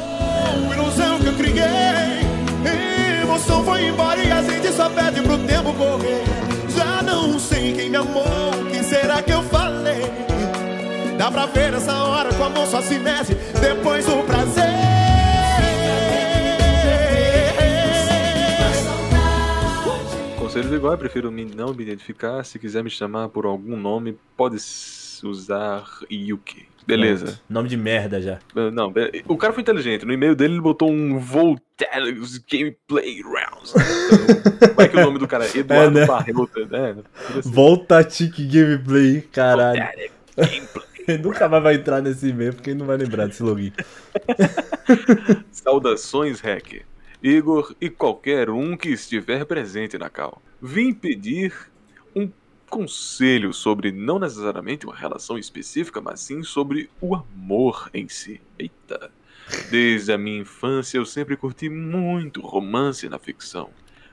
ilusão 0.72 1.20
que 1.20 1.26
eu 1.28 1.34
criei. 1.36 2.53
Emoção 3.22 3.64
foi 3.64 3.86
embora 3.86 4.22
e 4.22 4.30
a 4.30 4.42
gente 4.42 4.72
só 4.72 4.88
pede 4.90 5.22
pro 5.22 5.38
tempo 5.38 5.72
correr. 5.74 6.22
Já 6.68 7.02
não 7.02 7.38
sei 7.38 7.72
quem 7.72 7.90
me 7.90 7.96
amou, 7.96 8.24
quem 8.70 8.82
será 8.82 9.22
que 9.22 9.32
eu 9.32 9.42
falei? 9.42 10.02
Dá 11.18 11.30
pra 11.30 11.46
ver 11.46 11.74
essa 11.74 11.92
hora 11.92 12.32
com 12.34 12.44
a 12.44 12.50
mão 12.50 12.66
só 12.66 12.80
se 12.82 12.98
mexe 12.98 13.34
depois 13.60 14.04
do 14.06 14.22
prazer. 14.24 14.64
Conselhos 20.38 20.72
igual, 20.72 20.96
prefiro 20.96 21.30
não 21.30 21.74
me 21.74 21.82
identificar. 21.82 22.44
Se 22.44 22.58
quiser 22.58 22.84
me 22.84 22.90
chamar 22.90 23.28
por 23.28 23.44
algum 23.46 23.76
nome, 23.76 24.16
pode 24.36 24.56
usar 25.24 25.84
Yuki. 26.10 26.73
Beleza. 26.86 27.40
Nome 27.48 27.68
de 27.68 27.76
merda 27.76 28.20
já. 28.20 28.38
Não, 28.72 28.92
o 29.26 29.36
cara 29.36 29.52
foi 29.52 29.62
inteligente. 29.62 30.04
No 30.04 30.12
e-mail 30.12 30.34
dele 30.34 30.54
ele 30.54 30.60
botou 30.60 30.90
um 30.90 31.18
Voltaires 31.18 32.38
Gameplay 32.50 33.22
Rounds. 33.22 33.72
Então, 33.74 34.68
Como 34.68 34.80
é 34.82 34.88
que 34.88 34.96
é 34.96 35.00
o 35.00 35.04
nome 35.06 35.18
do 35.18 35.26
cara? 35.28 35.46
Eduardo 35.56 35.98
É, 35.98 36.00
né? 36.02 36.06
Barreto. 36.06 36.48
né? 36.70 36.96
Assim. 37.38 37.50
Volta 37.50 38.04
Tic 38.04 38.34
Gameplay, 38.38 39.22
caralho. 39.32 39.82
Gameplay. 40.36 40.84
Ele 41.08 41.18
nunca 41.24 41.48
mais 41.48 41.62
vai 41.62 41.74
entrar 41.74 42.00
nesse 42.02 42.28
e-mail 42.28 42.54
porque 42.54 42.70
ele 42.70 42.78
não 42.78 42.86
vai 42.86 42.96
lembrar 42.96 43.26
desse 43.26 43.42
login. 43.42 43.72
Saudações, 45.52 46.40
Hack. 46.40 46.82
Igor 47.22 47.74
e 47.80 47.88
qualquer 47.88 48.50
um 48.50 48.76
que 48.76 48.90
estiver 48.90 49.44
presente 49.46 49.96
na 49.96 50.10
cal. 50.10 50.42
Vim 50.60 50.92
pedir 50.92 51.52
conselho 52.74 53.52
sobre 53.52 53.92
não 53.92 54.18
necessariamente 54.18 54.84
uma 54.84 54.96
relação 54.96 55.38
específica, 55.38 56.00
mas 56.00 56.18
sim 56.18 56.42
sobre 56.42 56.90
o 57.00 57.14
amor 57.14 57.88
em 57.94 58.08
si. 58.08 58.40
Eita. 58.58 59.12
Desde 59.70 60.12
a 60.12 60.18
minha 60.18 60.40
infância 60.40 60.98
eu 60.98 61.06
sempre 61.06 61.36
curti 61.36 61.68
muito 61.68 62.40
romance 62.40 63.08
na 63.08 63.16
ficção. 63.16 63.70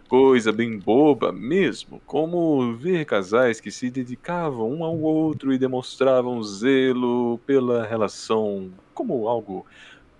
Coisa 0.07 0.51
bem 0.51 0.77
boba 0.77 1.31
mesmo, 1.31 1.99
como 2.05 2.75
ver 2.75 3.03
casais 3.05 3.59
que 3.59 3.71
se 3.71 3.89
dedicavam 3.89 4.71
um 4.71 4.83
ao 4.83 4.99
outro 4.99 5.51
e 5.51 5.57
demonstravam 5.57 6.43
zelo 6.43 7.39
pela 7.47 7.83
relação 7.83 8.71
como 8.93 9.27
algo 9.27 9.65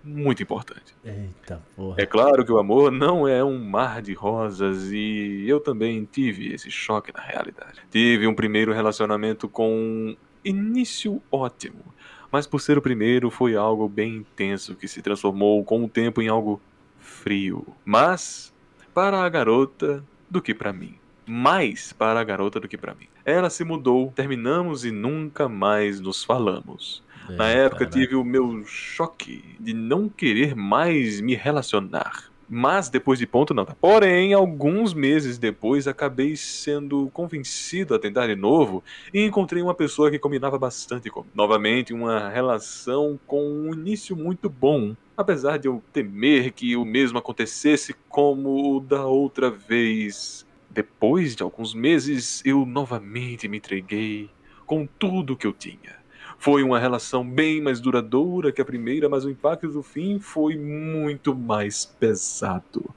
muito 0.04 0.42
importante. 0.42 0.94
Eita 1.04 1.62
porra. 1.76 1.96
É 1.98 2.06
claro 2.06 2.44
que 2.44 2.52
o 2.52 2.58
amor 2.58 2.90
não 2.90 3.26
é 3.26 3.42
um 3.42 3.58
mar 3.58 4.02
de 4.02 4.12
rosas 4.12 4.90
e 4.90 5.44
eu 5.46 5.60
também 5.60 6.06
tive 6.10 6.52
esse 6.52 6.70
choque 6.70 7.12
na 7.12 7.20
realidade. 7.20 7.80
Tive 7.90 8.26
um 8.26 8.34
primeiro 8.34 8.72
relacionamento 8.72 9.48
com 9.48 9.70
um 9.70 10.16
início 10.44 11.22
ótimo, 11.30 11.84
mas 12.30 12.46
por 12.46 12.60
ser 12.60 12.78
o 12.78 12.82
primeiro 12.82 13.30
foi 13.30 13.54
algo 13.54 13.88
bem 13.88 14.16
intenso 14.16 14.74
que 14.74 14.88
se 14.88 15.02
transformou 15.02 15.62
com 15.64 15.84
o 15.84 15.88
tempo 15.88 16.20
em 16.20 16.28
algo 16.28 16.60
frio. 16.98 17.66
Mas 17.84 18.52
para 18.92 19.22
a 19.22 19.28
garota 19.28 20.04
do 20.28 20.42
que 20.42 20.54
para 20.54 20.72
mim. 20.72 20.94
Mais 21.26 21.92
para 21.92 22.20
a 22.20 22.24
garota 22.24 22.58
do 22.58 22.68
que 22.68 22.76
para 22.76 22.94
mim. 22.94 23.06
Ela 23.24 23.48
se 23.48 23.62
mudou, 23.64 24.12
terminamos 24.14 24.84
e 24.84 24.90
nunca 24.90 25.48
mais 25.48 26.00
nos 26.00 26.24
falamos. 26.24 27.02
Na 27.28 27.48
É, 27.48 27.64
época 27.66 27.86
caralho. 27.86 27.90
tive 27.90 28.14
o 28.16 28.24
meu 28.24 28.64
choque 28.66 29.56
de 29.60 29.72
não 29.74 30.08
querer 30.08 30.54
mais 30.54 31.20
me 31.20 31.34
relacionar. 31.34 32.30
Mas 32.54 32.90
depois 32.90 33.18
de 33.18 33.26
ponto 33.26 33.54
não. 33.54 33.64
tá? 33.64 33.74
Porém, 33.80 34.34
alguns 34.34 34.92
meses 34.92 35.38
depois 35.38 35.88
acabei 35.88 36.36
sendo 36.36 37.08
convencido 37.10 37.94
a 37.94 37.98
tentar 37.98 38.26
de 38.26 38.36
novo 38.36 38.84
e 39.14 39.24
encontrei 39.24 39.62
uma 39.62 39.74
pessoa 39.74 40.10
que 40.10 40.18
combinava 40.18 40.58
bastante 40.58 41.08
comigo. 41.08 41.30
Novamente, 41.34 41.94
uma 41.94 42.28
relação 42.28 43.18
com 43.26 43.42
um 43.42 43.72
início 43.72 44.14
muito 44.14 44.50
bom. 44.50 44.94
Apesar 45.16 45.56
de 45.58 45.66
eu 45.68 45.82
temer 45.92 46.52
que 46.52 46.76
o 46.76 46.84
mesmo 46.84 47.16
acontecesse 47.18 47.94
como 48.08 48.76
o 48.76 48.80
da 48.80 49.06
outra 49.06 49.50
vez. 49.50 50.44
Depois 50.68 51.34
de 51.36 51.42
alguns 51.42 51.72
meses, 51.74 52.42
eu 52.44 52.66
novamente 52.66 53.48
me 53.48 53.58
entreguei 53.58 54.30
com 54.66 54.86
tudo 54.86 55.36
que 55.36 55.46
eu 55.46 55.52
tinha. 55.52 56.01
Foi 56.42 56.64
uma 56.64 56.80
relação 56.80 57.24
bem 57.24 57.60
mais 57.60 57.80
duradoura 57.80 58.50
que 58.50 58.60
a 58.60 58.64
primeira, 58.64 59.08
mas 59.08 59.24
o 59.24 59.30
impacto 59.30 59.68
do 59.68 59.80
fim 59.80 60.18
foi 60.18 60.58
muito 60.58 61.36
mais 61.36 61.84
pesado. 61.84 62.92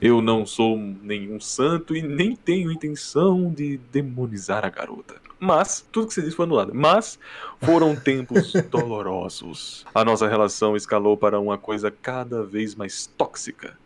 Eu 0.00 0.22
não 0.22 0.46
sou 0.46 0.78
nenhum 0.78 1.38
santo 1.38 1.94
e 1.94 2.00
nem 2.00 2.34
tenho 2.34 2.72
intenção 2.72 3.52
de 3.52 3.76
demonizar 3.92 4.64
a 4.64 4.70
garota. 4.70 5.16
Mas, 5.38 5.86
tudo 5.92 6.06
que 6.06 6.14
você 6.14 6.22
disse 6.22 6.36
foi 6.36 6.46
anulado. 6.46 6.72
Mas, 6.74 7.18
foram 7.60 7.94
tempos 7.94 8.54
dolorosos. 8.72 9.84
A 9.94 10.02
nossa 10.02 10.26
relação 10.26 10.74
escalou 10.74 11.18
para 11.18 11.38
uma 11.38 11.58
coisa 11.58 11.90
cada 11.90 12.42
vez 12.42 12.74
mais 12.74 13.04
tóxica 13.04 13.76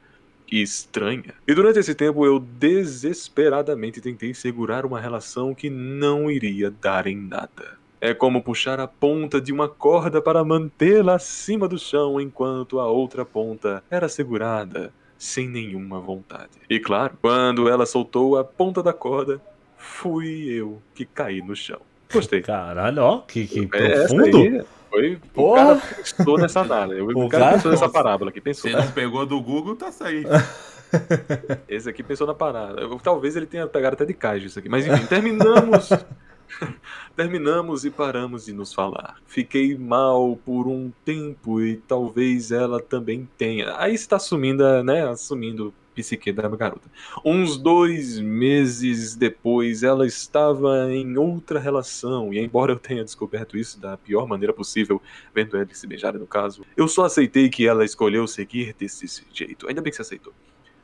e 0.49 0.63
estranha. 0.63 1.35
E 1.49 1.53
durante 1.53 1.81
esse 1.81 1.97
tempo 1.97 2.25
eu 2.25 2.39
desesperadamente 2.39 4.01
tentei 4.01 4.33
segurar 4.35 4.87
uma 4.87 5.01
relação 5.01 5.53
que 5.53 5.69
não 5.69 6.31
iria 6.31 6.71
dar 6.71 7.09
em 7.09 7.17
nada. 7.17 7.80
É 8.01 8.15
como 8.15 8.43
puxar 8.43 8.81
a 8.81 8.87
ponta 8.89 9.41
de 9.41 9.53
uma 9.53 9.69
corda 9.69 10.23
para 10.23 10.43
mantê-la 10.43 11.17
acima 11.17 11.69
do 11.69 11.79
chão 11.79 12.21
enquanto 12.21 12.81
a 12.81 12.87
outra 12.87 13.25
ponta 13.27 13.83
era 13.91 14.09
segurada 14.09 14.91
sem 15.19 15.47
nenhuma 15.49 16.01
vontade. 16.01 16.51
E 16.69 16.79
claro, 16.81 17.13
quando 17.21 17.69
ela 17.69 17.85
soltou 17.85 18.39
a 18.39 18.45
ponta 18.45 18.83
da 18.83 18.93
corda, 18.95 19.39
fui 19.77 20.49
eu 20.51 20.81
que 20.95 21.05
caí 21.05 21.43
no 21.43 21.55
chão. 21.55 21.81
Gostei. 22.11 22.41
Caralho, 22.41 23.03
ó, 23.03 23.19
que, 23.19 23.47
que 23.47 23.69
Essa 23.75 24.15
profundo. 24.15 24.67
foi, 24.91 25.15
o 25.15 25.21
Porra. 25.35 25.57
cara 25.77 25.83
pensou 25.97 26.39
nessa 26.39 26.61
análise. 26.61 27.01
O, 27.03 27.27
O 27.27 27.29
cara, 27.29 27.45
cara- 27.45 27.55
pensou 27.57 27.71
nessa 27.71 27.89
parábola 27.89 28.31
aqui, 28.31 28.41
pensou. 28.41 28.71
Você 28.71 28.77
não 28.77 28.91
pegou 28.93 29.27
do 29.27 29.41
Google, 29.43 29.77
tá 29.77 29.93
saindo. 29.93 30.29
Esse 31.69 31.89
aqui 31.89 32.03
pensou 32.03 32.27
na 32.27 32.35
parada. 32.35 32.81
Talvez 33.03 33.37
ele 33.37 33.47
tenha 33.47 33.67
pegado 33.67 33.95
até 33.95 34.05
de 34.05 34.15
caixa 34.15 34.47
isso 34.47 34.59
aqui. 34.59 34.69
Mas 34.71 34.87
enfim, 34.87 35.05
terminamos. 35.07 35.91
terminamos 37.17 37.85
e 37.85 37.91
paramos 37.91 38.47
de 38.47 38.53
nos 38.53 38.73
falar. 38.73 39.17
Fiquei 39.27 39.77
mal 39.77 40.37
por 40.45 40.67
um 40.67 40.93
tempo 41.05 41.61
e 41.61 41.77
talvez 41.77 42.51
ela 42.51 42.81
também 42.81 43.29
tenha. 43.37 43.77
Aí 43.79 43.95
está 43.95 44.17
assumindo, 44.17 44.83
né? 44.83 45.09
Assumindo 45.09 45.73
psique 45.95 46.33
da 46.33 46.49
garota. 46.49 46.89
Uns 47.25 47.57
dois 47.57 48.19
meses 48.19 49.15
depois, 49.15 49.83
ela 49.83 50.07
estava 50.07 50.93
em 50.93 51.17
outra 51.17 51.59
relação. 51.59 52.33
E 52.33 52.39
embora 52.39 52.73
eu 52.73 52.79
tenha 52.79 53.05
descoberto 53.05 53.57
isso 53.57 53.81
da 53.81 53.97
pior 53.97 54.27
maneira 54.27 54.53
possível, 54.53 55.01
vendo 55.35 55.57
eles 55.57 55.79
se 55.79 55.87
beijarem 55.87 56.21
no 56.21 56.27
caso, 56.27 56.65
eu 56.77 56.89
só 56.89 57.05
aceitei 57.05 57.49
que 57.49 57.67
ela 57.67 57.85
escolheu 57.85 58.27
seguir 58.27 58.75
desse 58.79 59.25
jeito. 59.33 59.69
Ainda 59.69 59.83
bem 59.83 59.91
que 59.91 59.97
você 59.97 60.03
aceitou. 60.03 60.33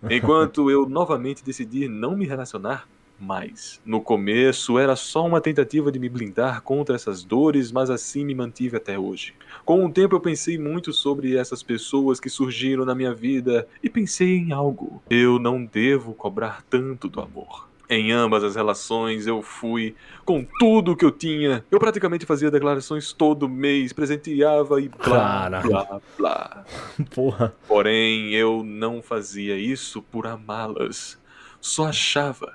Enquanto 0.10 0.70
eu 0.70 0.88
novamente 0.88 1.42
decidi 1.42 1.88
não 1.88 2.16
me 2.16 2.26
relacionar 2.26 2.86
mais. 3.18 3.80
No 3.84 4.00
começo 4.00 4.78
era 4.78 4.96
só 4.96 5.26
uma 5.26 5.40
tentativa 5.40 5.90
de 5.90 5.98
me 5.98 6.08
blindar 6.08 6.62
contra 6.62 6.94
essas 6.94 7.24
dores, 7.24 7.72
mas 7.72 7.90
assim 7.90 8.24
me 8.24 8.34
mantive 8.34 8.76
até 8.76 8.98
hoje. 8.98 9.34
Com 9.64 9.84
o 9.84 9.92
tempo 9.92 10.14
eu 10.14 10.20
pensei 10.20 10.58
muito 10.58 10.92
sobre 10.92 11.36
essas 11.36 11.62
pessoas 11.62 12.20
que 12.20 12.28
surgiram 12.28 12.84
na 12.84 12.94
minha 12.94 13.14
vida 13.14 13.66
e 13.82 13.88
pensei 13.88 14.36
em 14.36 14.52
algo. 14.52 15.02
Eu 15.08 15.38
não 15.38 15.64
devo 15.64 16.14
cobrar 16.14 16.62
tanto 16.68 17.08
do 17.08 17.20
amor. 17.20 17.66
Em 17.88 18.10
ambas 18.10 18.42
as 18.42 18.56
relações 18.56 19.28
eu 19.28 19.42
fui 19.42 19.94
com 20.24 20.44
tudo 20.58 20.96
que 20.96 21.04
eu 21.04 21.10
tinha. 21.12 21.64
Eu 21.70 21.78
praticamente 21.78 22.26
fazia 22.26 22.50
declarações 22.50 23.12
todo 23.12 23.48
mês, 23.48 23.92
presenteava 23.92 24.80
e 24.80 24.88
blá, 24.88 24.98
Caralho. 24.98 25.68
blá, 25.68 26.00
blá. 26.18 26.64
Porra. 27.14 27.54
Porém, 27.68 28.34
eu 28.34 28.64
não 28.64 29.00
fazia 29.00 29.56
isso 29.56 30.02
por 30.02 30.26
amá-las. 30.26 31.16
Só 31.60 31.86
achava 31.86 32.54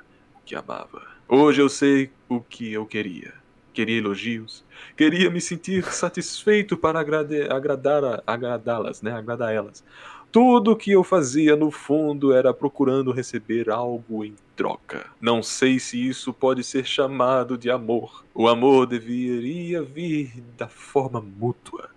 que 0.52 0.56
amava. 0.58 1.02
Hoje 1.30 1.62
eu 1.62 1.70
sei 1.70 2.12
o 2.28 2.42
que 2.42 2.74
eu 2.74 2.86
queria. 2.86 3.34
Queria 3.72 4.00
elogios. 4.00 4.66
Queria 4.98 5.30
me 5.30 5.40
sentir 5.40 5.86
satisfeito 5.86 6.76
para 6.76 7.00
agradar 7.00 8.22
agradá-las, 8.28 9.02
né? 9.02 9.14
Agradar 9.14 9.54
elas. 9.54 9.82
Tudo 10.30 10.76
que 10.76 10.92
eu 10.92 11.06
fazia 11.06 11.56
no 11.56 11.72
fundo 11.72 12.34
era 12.34 12.54
procurando 12.54 13.14
receber 13.14 13.70
algo 13.70 14.26
em 14.26 14.36
troca. 14.54 15.06
Não 15.22 15.42
sei 15.42 15.80
se 15.80 16.06
isso 16.06 16.34
pode 16.34 16.66
ser 16.66 16.86
chamado 16.86 17.58
de 17.58 17.72
amor. 17.72 18.26
O 18.34 18.50
amor 18.50 18.86
deveria 18.86 19.82
vir 19.82 20.34
da 20.58 20.68
forma 20.68 21.22
mútua, 21.22 21.90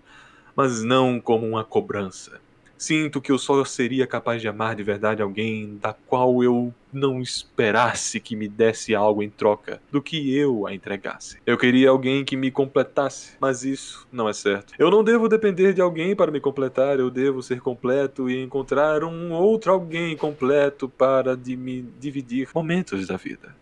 mas 0.55 0.85
não 0.85 1.21
como 1.21 1.45
uma 1.45 1.65
cobrança. 1.65 2.41
Sinto 2.77 3.21
que 3.21 3.33
eu 3.33 3.39
só 3.39 3.65
seria 3.65 4.07
capaz 4.07 4.41
de 4.41 4.49
amar 4.49 4.75
de 4.75 4.83
verdade 4.83 5.23
alguém 5.23 5.79
da 5.81 5.93
qual 5.93 6.43
eu 6.43 6.73
não 6.93 7.21
esperasse 7.21 8.21
que 8.21 8.37
me 8.37 8.49
desse 8.49 8.95
algo 8.95 9.23
em 9.23 9.29
troca 9.29 9.81
do 9.91 10.01
que 10.01 10.37
eu 10.37 10.67
a 10.67 10.73
entregasse. 10.73 11.39
Eu 11.45 11.59
queria 11.59 11.91
alguém 11.91 12.25
que 12.25 12.37
me 12.37 12.51
completasse, 12.51 13.33
mas 13.41 13.65
isso 13.65 14.07
não 14.13 14.29
é 14.29 14.33
certo. 14.33 14.75
Eu 14.79 14.91
não 14.91 15.03
devo 15.03 15.29
depender 15.29 15.73
de 15.73 15.81
alguém 15.81 16.15
para 16.15 16.31
me 16.31 16.41
completar, 16.41 16.99
eu 16.99 17.11
devo 17.11 17.43
ser 17.43 17.61
completo 17.61 18.31
e 18.31 18.41
encontrar 18.41 19.03
um 19.03 19.33
outro 19.33 19.73
alguém 19.73 20.17
completo 20.17 20.89
para 20.89 21.37
de 21.37 21.57
me 21.57 21.83
dividir 21.99 22.49
momentos 22.55 23.07
da 23.07 23.17
vida. 23.17 23.55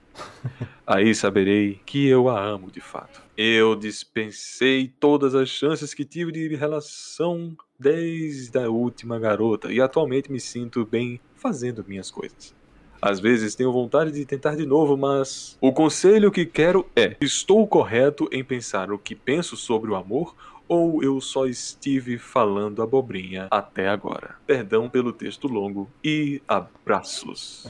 Aí 0.86 1.14
saberei 1.14 1.80
que 1.86 2.06
eu 2.06 2.28
a 2.28 2.43
amo 2.43 2.70
de 2.70 2.80
fato. 2.80 3.22
Eu 3.36 3.74
dispensei 3.74 4.93
todas 5.01 5.34
as 5.34 5.48
chances 5.48 5.94
que 5.94 6.05
tive 6.05 6.32
de 6.32 6.55
relação 6.55 7.56
desde 7.78 8.59
a 8.59 8.68
última 8.68 9.18
garota 9.18 9.72
e 9.72 9.80
atualmente 9.80 10.30
me 10.30 10.40
sinto 10.40 10.84
bem 10.84 11.20
fazendo 11.34 11.84
minhas 11.86 12.10
coisas. 12.10 12.55
Às 13.01 13.18
vezes 13.18 13.56
tenho 13.56 13.72
vontade 13.72 14.12
de 14.12 14.24
tentar 14.24 14.55
de 14.55 14.64
novo, 14.64 14.97
mas 14.97 15.59
o 15.60 15.72
conselho 15.72 16.30
que 16.30 16.47
quero 16.47 16.86
é: 16.94 17.16
estou 17.20 17.66
correto 17.66 18.28
em 18.30 18.44
pensar 18.44 18.93
o 18.93 18.98
que 18.98 19.16
penso 19.16 19.56
sobre 19.56 19.90
o 19.90 19.97
amor 19.97 20.36
ou 20.68 21.02
eu 21.02 21.20
só 21.20 21.47
estive 21.47 22.16
falando 22.16 22.80
abobrinha 22.80 23.48
até 23.51 23.89
agora? 23.89 24.36
Perdão 24.47 24.89
pelo 24.89 25.12
texto 25.12 25.48
longo 25.48 25.90
e 26.02 26.40
abraços. 26.47 27.66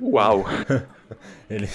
Uau! 0.00 0.44
Ele... 1.48 1.68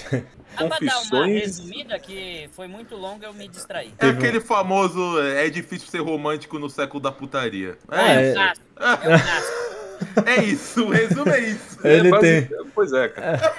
Dá 0.57 0.67
pra 0.67 0.77
dar 0.79 1.01
uma 1.11 1.25
resumida 1.25 1.97
que 1.99 2.47
foi 2.53 2.67
muito 2.67 2.95
longa 2.95 3.25
eu 3.25 3.33
me 3.33 3.47
distraí. 3.47 3.91
É 3.97 4.07
aquele 4.09 4.39
famoso. 4.39 5.19
É 5.19 5.49
difícil 5.49 5.87
ser 5.87 5.99
romântico 5.99 6.59
no 6.59 6.69
século 6.69 6.99
da 7.01 7.11
putaria. 7.11 7.75
Ah, 7.87 8.11
É, 8.13 8.25
é. 8.25 8.29
é 8.29 8.33
clássico. 8.35 10.29
É 10.29 10.43
isso. 10.43 10.85
O 10.85 10.89
resumo 10.91 11.29
é 11.29 11.39
isso. 11.39 11.79
Ele 11.87 12.09
quase- 12.09 12.41
tem. 12.45 12.57
Pois 12.75 12.93
é, 12.93 13.07
cara. 13.09 13.53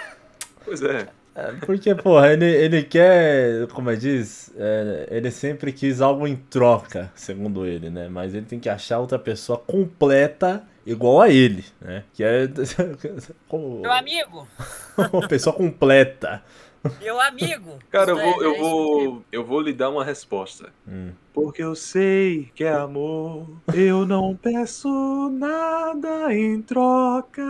Pois 0.64 0.82
é. 0.82 1.08
É, 1.36 1.50
Porque, 1.66 1.92
porra, 1.96 2.32
ele, 2.32 2.44
ele 2.44 2.84
quer, 2.84 3.66
como 3.72 3.90
é 3.90 3.96
diz, 3.96 4.52
é, 4.56 5.08
ele 5.10 5.32
sempre 5.32 5.72
quis 5.72 6.00
algo 6.00 6.28
em 6.28 6.36
troca, 6.36 7.10
segundo 7.16 7.66
ele, 7.66 7.90
né? 7.90 8.08
Mas 8.08 8.34
ele 8.36 8.46
tem 8.46 8.60
que 8.60 8.68
achar 8.68 9.00
outra 9.00 9.18
pessoa 9.18 9.58
completa 9.58 10.62
igual 10.86 11.20
a 11.20 11.28
ele, 11.28 11.64
né? 11.80 12.04
Que 12.12 12.22
é 12.24 12.48
como 13.48 13.80
Meu 13.80 13.92
amigo, 13.92 14.46
uma 15.12 15.26
pessoa 15.28 15.54
completa. 15.54 16.42
meu 17.00 17.20
amigo. 17.20 17.78
Cara, 17.90 18.10
eu 18.10 18.16
vou, 18.16 18.42
é- 18.42 18.46
eu 18.46 18.54
é 18.54 18.58
vou, 18.58 19.24
eu 19.32 19.44
vou 19.44 19.60
lhe 19.60 19.72
dar 19.72 19.90
uma 19.90 20.04
resposta. 20.04 20.70
Hum. 20.86 21.12
Porque 21.32 21.62
eu 21.62 21.74
sei 21.74 22.50
que 22.54 22.62
é 22.64 22.72
amor. 22.72 23.48
Eu 23.74 24.06
não 24.06 24.36
peço 24.36 24.88
nada 25.30 26.32
em 26.32 26.60
troca. 26.62 27.42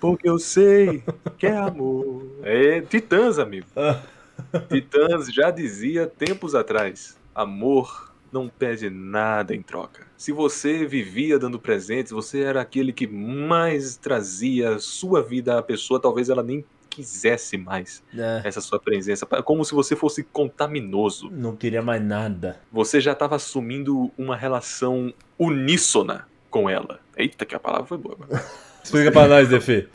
Porque 0.00 0.28
eu 0.28 0.38
sei 0.38 1.04
que 1.38 1.46
é 1.46 1.56
amor. 1.56 2.26
É 2.42 2.80
Titãs, 2.80 3.38
amigo. 3.38 3.66
Titãs 4.70 5.32
já 5.32 5.50
dizia 5.50 6.06
tempos 6.06 6.54
atrás: 6.54 7.16
amor 7.34 8.09
não 8.32 8.48
pede 8.48 8.88
nada 8.90 9.54
em 9.54 9.62
troca. 9.62 10.06
Se 10.16 10.32
você 10.32 10.84
vivia 10.86 11.38
dando 11.38 11.58
presentes, 11.58 12.12
você 12.12 12.40
era 12.42 12.60
aquele 12.60 12.92
que 12.92 13.06
mais 13.06 13.96
trazia 13.96 14.78
sua 14.78 15.22
vida 15.22 15.58
à 15.58 15.62
pessoa, 15.62 16.00
talvez 16.00 16.28
ela 16.28 16.42
nem 16.42 16.64
quisesse 16.88 17.56
mais 17.56 18.02
É, 18.16 18.42
essa 18.44 18.60
sua 18.60 18.78
presença, 18.80 19.24
como 19.44 19.64
se 19.64 19.72
você 19.72 19.94
fosse 19.94 20.24
contaminoso. 20.24 21.30
não 21.30 21.54
queria 21.54 21.80
mais 21.80 22.02
nada. 22.02 22.60
Você 22.72 23.00
já 23.00 23.12
estava 23.12 23.36
assumindo 23.36 24.10
uma 24.18 24.36
relação 24.36 25.14
uníssona 25.38 26.26
com 26.50 26.68
ela. 26.68 26.98
Eita, 27.16 27.46
que 27.46 27.54
a 27.54 27.60
palavra 27.60 27.86
foi 27.86 27.96
boa. 27.98 28.16
agora. 28.20 28.44
Explica 28.82 29.12
pra 29.12 29.28
nós, 29.28 29.48
Defi. 29.48 29.88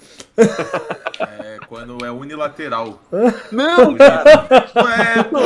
É 1.20 1.58
quando 1.68 2.06
é 2.06 2.12
unilateral. 2.12 3.02
Não, 3.52 3.92
Não 3.92 4.90
é, 4.90 5.24
pô. 5.24 5.38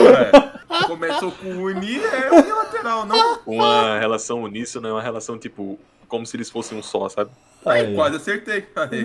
É. 0.83 0.85
Começou 0.87 1.31
com 1.31 1.49
uni, 1.49 1.97
é 2.03 2.31
unilateral, 2.31 3.05
não? 3.05 3.39
Uma 3.45 3.99
relação 3.99 4.43
uníssona 4.43 4.89
é 4.89 4.91
uma 4.91 5.01
relação 5.01 5.37
tipo 5.37 5.79
como 6.07 6.25
se 6.25 6.35
eles 6.35 6.49
fossem 6.49 6.75
um 6.77 6.81
só, 6.81 7.07
sabe? 7.07 7.29
Aí, 7.65 7.87
Aí. 7.87 7.93
quase 7.95 8.15
acertei. 8.15 8.65
Aí. 8.75 9.03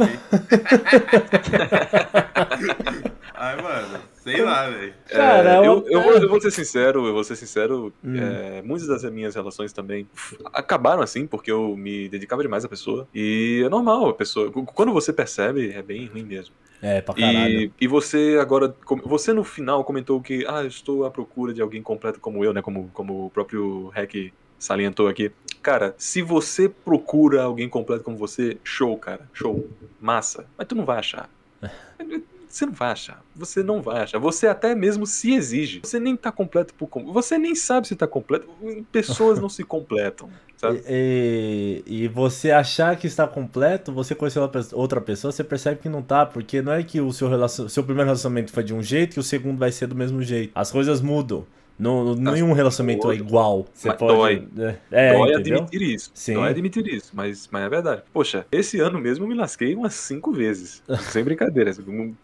Ai, 3.34 3.60
mano, 3.60 3.98
sei 4.22 4.42
lá, 4.42 4.70
velho. 4.70 4.94
É, 5.10 5.14
Cara, 5.16 5.56
eu, 5.56 5.62
eu- 5.64 5.86
eu, 5.90 6.00
vou, 6.02 6.12
eu 6.14 6.28
vou 6.28 6.40
ser 6.40 6.50
sincero, 6.50 7.06
eu 7.06 7.12
vou 7.12 7.24
ser 7.24 7.36
sincero, 7.36 7.92
Hum. 8.02 8.16
é, 8.16 8.62
muitas 8.62 8.86
das 8.88 9.04
minhas 9.10 9.34
relações 9.34 9.72
também 9.72 10.08
acabaram 10.52 11.02
assim, 11.02 11.26
porque 11.26 11.50
eu 11.50 11.76
me 11.76 12.08
dedicava 12.08 12.42
demais 12.42 12.64
à 12.64 12.68
pessoa. 12.68 13.06
E 13.14 13.62
é 13.64 13.68
normal, 13.68 14.08
a 14.08 14.14
pessoa. 14.14 14.50
Quando 14.50 14.92
você 14.92 15.12
percebe, 15.12 15.72
é 15.72 15.82
bem 15.82 16.06
ruim 16.06 16.24
mesmo. 16.24 16.54
É, 16.82 17.00
pra 17.00 17.14
caralho. 17.14 17.60
E, 17.60 17.72
e 17.80 17.86
você 17.86 18.38
agora, 18.40 18.74
você 19.04 19.32
no 19.32 19.44
final 19.44 19.84
comentou 19.84 20.20
que, 20.20 20.44
ah, 20.46 20.62
eu 20.62 20.68
estou 20.68 21.04
à 21.04 21.10
procura 21.10 21.52
de 21.52 21.62
alguém 21.62 21.82
completo 21.82 22.20
como 22.20 22.44
eu, 22.44 22.52
né? 22.52 22.60
Como, 22.60 22.90
como 22.92 23.26
o 23.26 23.30
próprio 23.30 23.88
Hack 23.88 24.32
salientou 24.58 25.08
aqui. 25.08 25.32
Cara, 25.62 25.94
se 25.96 26.20
você 26.20 26.68
procura 26.68 27.42
alguém 27.42 27.68
completo 27.68 28.04
como 28.04 28.16
você, 28.16 28.58
show, 28.62 28.96
cara. 28.98 29.28
Show. 29.32 29.68
Massa. 30.00 30.46
Mas 30.58 30.66
tu 30.66 30.74
não 30.74 30.84
vai 30.84 30.98
achar. 30.98 31.30
Você 32.54 32.66
não 32.66 32.72
vai 32.72 32.92
achar. 32.92 33.20
Você 33.34 33.62
não 33.64 33.82
vai 33.82 34.02
achar. 34.02 34.18
Você 34.20 34.46
até 34.46 34.76
mesmo 34.76 35.06
se 35.06 35.32
exige. 35.34 35.80
Você 35.82 35.98
nem 35.98 36.16
tá 36.16 36.30
completo 36.30 36.72
por 36.74 36.86
com- 36.86 37.12
Você 37.12 37.36
nem 37.36 37.52
sabe 37.56 37.88
se 37.88 37.96
tá 37.96 38.06
completo. 38.06 38.46
Pessoas 38.92 39.40
não 39.40 39.48
se 39.48 39.64
completam. 39.66 40.30
Sabe? 40.56 40.80
E, 40.88 41.82
e 41.84 42.06
você 42.08 42.52
achar 42.52 42.96
que 42.96 43.08
está 43.08 43.26
completo, 43.26 43.92
você 43.92 44.14
conhecer 44.14 44.38
outra 44.38 44.62
pe- 44.62 44.72
outra 44.74 45.00
pessoa, 45.00 45.32
você 45.32 45.42
percebe 45.42 45.80
que 45.80 45.88
não 45.88 46.00
tá, 46.00 46.24
porque 46.24 46.62
não 46.62 46.72
é 46.72 46.84
que 46.84 47.00
o 47.00 47.12
seu, 47.12 47.28
relacion... 47.28 47.66
seu 47.68 47.82
primeiro 47.82 48.06
relacionamento 48.06 48.52
foi 48.52 48.62
de 48.62 48.72
um 48.72 48.80
jeito 48.80 49.14
que 49.14 49.20
o 49.20 49.22
segundo 49.24 49.58
vai 49.58 49.72
ser 49.72 49.88
do 49.88 49.96
mesmo 49.96 50.22
jeito. 50.22 50.52
As 50.54 50.70
coisas 50.70 51.00
mudam. 51.00 51.44
Não, 51.78 52.14
nenhum 52.14 52.52
relacionamento 52.52 53.10
é 53.10 53.16
igual. 53.16 53.66
Você 53.72 53.88
Mas 53.88 53.96
pode. 53.96 54.16
dói. 54.16 54.48
É, 54.58 54.78
é, 54.90 55.12
Dói 55.12 55.32
entendeu? 55.32 55.58
admitir 55.58 55.82
isso. 55.82 56.10
Sim. 56.14 56.34
Dói 56.34 56.50
admitir 56.50 56.86
isso, 56.86 57.10
mas, 57.12 57.48
mas 57.50 57.64
é 57.64 57.68
verdade. 57.68 58.02
Poxa, 58.12 58.46
esse 58.50 58.80
ano 58.80 59.00
mesmo 59.00 59.24
eu 59.24 59.28
me 59.28 59.34
lasquei 59.34 59.74
umas 59.74 59.94
cinco 59.94 60.32
vezes. 60.32 60.82
Sem 61.10 61.24
brincadeira. 61.24 61.72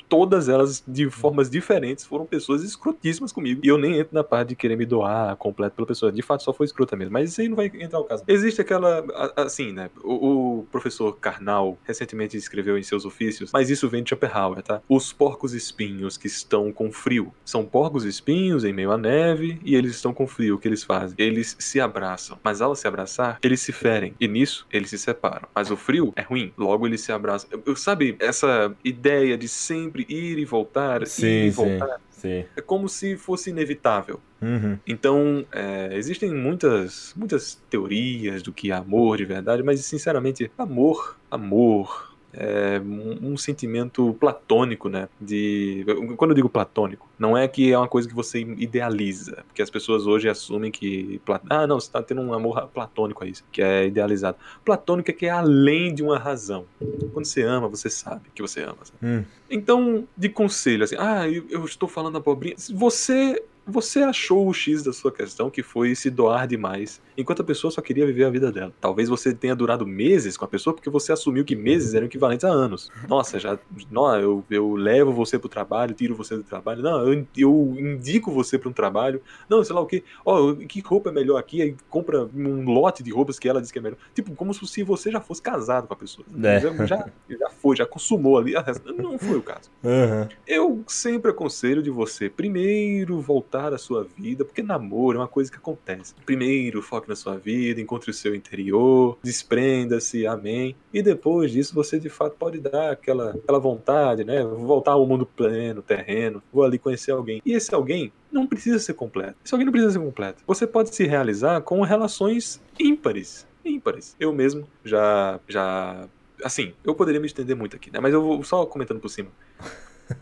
Todas 0.08 0.48
elas, 0.48 0.82
de 0.86 1.10
formas 1.10 1.50
diferentes, 1.50 2.04
foram 2.04 2.24
pessoas 2.24 2.62
escrotíssimas 2.62 3.32
comigo. 3.32 3.60
E 3.64 3.68
eu 3.68 3.78
nem 3.78 3.98
entro 3.98 4.14
na 4.14 4.22
parte 4.24 4.50
de 4.50 4.56
querer 4.56 4.76
me 4.76 4.86
doar 4.86 5.36
completo 5.36 5.76
pela 5.76 5.86
pessoa. 5.86 6.12
De 6.12 6.22
fato, 6.22 6.42
só 6.42 6.52
foi 6.52 6.66
escrota 6.66 6.96
mesmo. 6.96 7.12
Mas 7.12 7.30
isso 7.30 7.40
aí 7.40 7.48
não 7.48 7.56
vai 7.56 7.70
entrar 7.74 7.98
o 7.98 8.04
caso. 8.04 8.22
Existe 8.28 8.60
aquela. 8.60 9.04
Assim, 9.36 9.72
né? 9.72 9.90
O, 10.02 10.58
o 10.60 10.66
professor 10.70 11.16
Karnal 11.16 11.76
recentemente 11.84 12.36
escreveu 12.36 12.78
em 12.78 12.82
seus 12.82 13.04
ofícios, 13.04 13.50
mas 13.52 13.70
isso 13.70 13.88
vem 13.88 14.02
de 14.02 14.10
Schopenhauer, 14.10 14.62
tá? 14.62 14.80
Os 14.88 15.12
porcos 15.12 15.54
espinhos 15.54 16.16
que 16.16 16.26
estão 16.26 16.72
com 16.72 16.92
frio. 16.92 17.32
São 17.44 17.64
porcos 17.64 18.04
espinhos 18.04 18.64
em 18.64 18.72
meio 18.72 18.92
à 18.92 18.98
neve 18.98 19.39
e 19.42 19.74
eles 19.74 19.92
estão 19.96 20.12
com 20.12 20.26
frio. 20.26 20.54
O 20.54 20.58
que 20.58 20.68
eles 20.68 20.82
fazem? 20.84 21.14
Eles 21.18 21.56
se 21.58 21.80
abraçam. 21.80 22.38
Mas 22.42 22.60
ao 22.60 22.74
se 22.74 22.86
abraçar, 22.86 23.38
eles 23.42 23.60
se 23.60 23.72
ferem. 23.72 24.14
E 24.20 24.26
nisso, 24.28 24.66
eles 24.72 24.90
se 24.90 24.98
separam. 24.98 25.48
Mas 25.54 25.70
o 25.70 25.76
frio 25.76 26.12
é 26.16 26.22
ruim. 26.22 26.52
Logo, 26.56 26.86
eles 26.86 27.00
se 27.00 27.12
abraçam. 27.12 27.48
Eu, 27.52 27.62
eu- 27.66 27.76
sabe, 27.76 28.16
essa 28.20 28.74
ideia 28.84 29.36
de 29.38 29.48
sempre 29.48 30.04
ir 30.08 30.38
e 30.38 30.44
voltar, 30.44 31.02
ir 31.02 31.04
e 31.04 31.06
Sim, 31.06 31.20
sim, 31.42 31.50
voltar, 31.50 32.00
sim. 32.10 32.44
é 32.56 32.60
como 32.60 32.88
se 32.88 33.16
fosse 33.16 33.50
inevitável. 33.50 34.20
Uhum. 34.42 34.78
Então, 34.86 35.44
é, 35.52 35.90
existem 35.92 36.32
muitas, 36.34 37.12
muitas 37.16 37.54
teorias 37.68 38.42
do 38.42 38.52
que 38.52 38.70
é 38.70 38.74
amor 38.74 39.16
de 39.18 39.24
verdade, 39.24 39.62
mas 39.62 39.84
sinceramente, 39.84 40.50
amor, 40.56 41.16
amor 41.30 42.09
é 42.32 42.80
um, 42.80 43.32
um 43.32 43.36
sentimento 43.36 44.14
platônico, 44.18 44.88
né? 44.88 45.08
De 45.20 45.84
quando 46.16 46.30
eu 46.30 46.34
digo 46.34 46.48
platônico, 46.48 47.08
não 47.18 47.36
é 47.36 47.48
que 47.48 47.72
é 47.72 47.78
uma 47.78 47.88
coisa 47.88 48.08
que 48.08 48.14
você 48.14 48.40
idealiza, 48.40 49.44
porque 49.46 49.62
as 49.62 49.70
pessoas 49.70 50.06
hoje 50.06 50.28
assumem 50.28 50.70
que 50.70 51.20
ah, 51.48 51.66
não, 51.66 51.80
você 51.80 51.90
tá 51.90 52.02
tendo 52.02 52.20
um 52.20 52.32
amor 52.32 52.68
platônico 52.68 53.24
aí, 53.24 53.32
que 53.50 53.62
é 53.62 53.86
idealizado. 53.86 54.36
Platônico 54.64 55.10
é 55.10 55.14
que 55.14 55.26
é 55.26 55.30
além 55.30 55.94
de 55.94 56.02
uma 56.02 56.18
razão. 56.18 56.64
Quando 57.12 57.24
você 57.24 57.42
ama, 57.42 57.68
você 57.68 57.90
sabe 57.90 58.30
que 58.34 58.42
você 58.42 58.62
ama. 58.62 58.78
Hum. 59.02 59.24
Então, 59.50 60.06
de 60.16 60.28
conselho, 60.28 60.84
assim, 60.84 60.96
ah, 60.98 61.28
eu, 61.28 61.44
eu 61.50 61.64
estou 61.64 61.88
falando 61.88 62.16
abobrinha. 62.16 62.54
Se 62.56 62.72
Você, 62.72 63.42
você 63.70 64.00
achou 64.00 64.46
o 64.46 64.52
X 64.52 64.82
da 64.82 64.92
sua 64.92 65.12
questão, 65.12 65.50
que 65.50 65.62
foi 65.62 65.94
se 65.94 66.10
doar 66.10 66.46
demais, 66.46 67.00
enquanto 67.16 67.42
a 67.42 67.44
pessoa 67.44 67.70
só 67.70 67.80
queria 67.80 68.06
viver 68.06 68.24
a 68.24 68.30
vida 68.30 68.50
dela. 68.52 68.72
Talvez 68.80 69.08
você 69.08 69.32
tenha 69.32 69.54
durado 69.54 69.86
meses 69.86 70.36
com 70.36 70.44
a 70.44 70.48
pessoa 70.48 70.74
porque 70.74 70.90
você 70.90 71.12
assumiu 71.12 71.44
que 71.44 71.56
meses 71.56 71.94
eram 71.94 72.06
equivalentes 72.06 72.44
a 72.44 72.48
anos. 72.48 72.90
Nossa, 73.08 73.38
já, 73.38 73.58
não, 73.90 74.14
eu, 74.16 74.44
eu 74.50 74.74
levo 74.74 75.12
você 75.12 75.38
pro 75.38 75.48
trabalho, 75.48 75.94
tiro 75.94 76.14
você 76.14 76.36
do 76.36 76.42
trabalho. 76.42 76.82
Não, 76.82 77.12
eu, 77.12 77.26
eu 77.36 77.76
indico 77.78 78.30
você 78.30 78.58
para 78.58 78.68
um 78.68 78.72
trabalho. 78.72 79.22
Não, 79.48 79.62
sei 79.64 79.74
lá 79.74 79.80
o 79.80 79.86
que. 79.86 80.02
Ó, 80.24 80.54
que 80.54 80.80
roupa 80.80 81.10
é 81.10 81.12
melhor 81.12 81.38
aqui? 81.38 81.62
Aí 81.62 81.76
compra 81.88 82.28
um 82.34 82.64
lote 82.64 83.02
de 83.02 83.10
roupas 83.10 83.38
que 83.38 83.48
ela 83.48 83.60
diz 83.60 83.70
que 83.70 83.78
é 83.78 83.82
melhor. 83.82 83.98
Tipo, 84.14 84.34
como 84.34 84.52
se 84.52 84.84
você 84.84 85.10
já 85.10 85.20
fosse 85.20 85.42
casado 85.42 85.86
com 85.86 85.94
a 85.94 85.96
pessoa. 85.96 86.26
É. 86.42 86.60
Já, 86.86 86.86
já, 87.28 87.50
foi, 87.50 87.76
já 87.76 87.86
consumou 87.86 88.38
ali. 88.38 88.54
Não 88.96 89.18
foi 89.18 89.38
o 89.38 89.42
caso. 89.42 89.70
Aham. 89.84 90.28
Eu 90.46 90.82
sempre 90.86 91.30
aconselho 91.30 91.82
de 91.82 91.90
você 91.90 92.28
primeiro 92.28 93.20
voltar 93.20 93.59
à 93.68 93.78
sua 93.78 94.04
vida, 94.04 94.44
porque 94.44 94.62
namoro 94.62 95.18
é 95.18 95.20
uma 95.20 95.28
coisa 95.28 95.50
que 95.50 95.56
acontece. 95.56 96.14
Primeiro 96.24 96.82
foque 96.82 97.08
na 97.08 97.16
sua 97.16 97.36
vida, 97.36 97.80
encontre 97.80 98.10
o 98.10 98.14
seu 98.14 98.34
interior, 98.34 99.18
desprenda-se, 99.22 100.26
amém. 100.26 100.74
E 100.92 101.02
depois 101.02 101.50
disso 101.52 101.74
você 101.74 101.98
de 101.98 102.08
fato 102.08 102.36
pode 102.36 102.58
dar 102.60 102.90
aquela, 102.92 103.30
aquela 103.30 103.58
vontade, 103.58 104.24
né? 104.24 104.42
Vou 104.42 104.66
voltar 104.66 104.92
ao 104.92 105.06
mundo 105.06 105.26
pleno, 105.26 105.82
terreno, 105.82 106.42
vou 106.52 106.64
ali 106.64 106.78
conhecer 106.78 107.12
alguém. 107.12 107.40
E 107.44 107.52
esse 107.52 107.74
alguém 107.74 108.12
não 108.30 108.46
precisa 108.46 108.78
ser 108.78 108.94
completo. 108.94 109.36
Esse 109.44 109.54
alguém 109.54 109.66
não 109.66 109.72
precisa 109.72 109.92
ser 109.92 110.00
completo. 110.00 110.42
Você 110.46 110.66
pode 110.66 110.94
se 110.94 111.06
realizar 111.06 111.60
com 111.62 111.82
relações 111.82 112.60
ímpares. 112.78 113.46
Ímpares. 113.64 114.16
Eu 114.18 114.32
mesmo 114.32 114.66
já 114.84 115.38
já 115.48 116.08
assim, 116.42 116.72
eu 116.84 116.94
poderia 116.94 117.20
me 117.20 117.26
estender 117.26 117.54
muito 117.54 117.76
aqui, 117.76 117.90
né? 117.92 118.00
Mas 118.00 118.14
eu 118.14 118.22
vou 118.22 118.42
só 118.42 118.64
comentando 118.66 119.00
por 119.00 119.08
cima. 119.08 119.28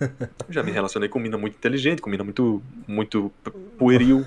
Eu 0.01 0.19
já 0.53 0.63
me 0.63 0.71
relacionei 0.71 1.09
com 1.09 1.19
mina 1.19 1.39
muito 1.39 1.57
inteligente, 1.57 2.03
com 2.03 2.11
mina 2.11 2.25
muito, 2.25 2.63
muito 2.87 3.33
pueril. 3.79 4.25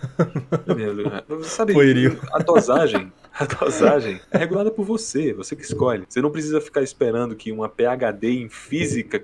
Sabe, 1.44 1.74
Pueril. 1.74 2.18
a 2.32 2.40
dosagem, 2.40 3.12
a 3.34 3.46
dosagem 3.46 4.20
é 4.32 4.38
regulada 4.38 4.72
por 4.72 4.86
você, 4.86 5.34
você 5.34 5.56
que 5.56 5.64
escolhe. 5.64 6.06
Você 6.08 6.22
não 6.22 6.32
precisa 6.32 6.60
ficar 6.60 6.82
esperando 6.82 7.36
que 7.36 7.52
uma 7.52 7.70
PhD 7.70 8.32
em 8.32 8.50
física 8.50 9.24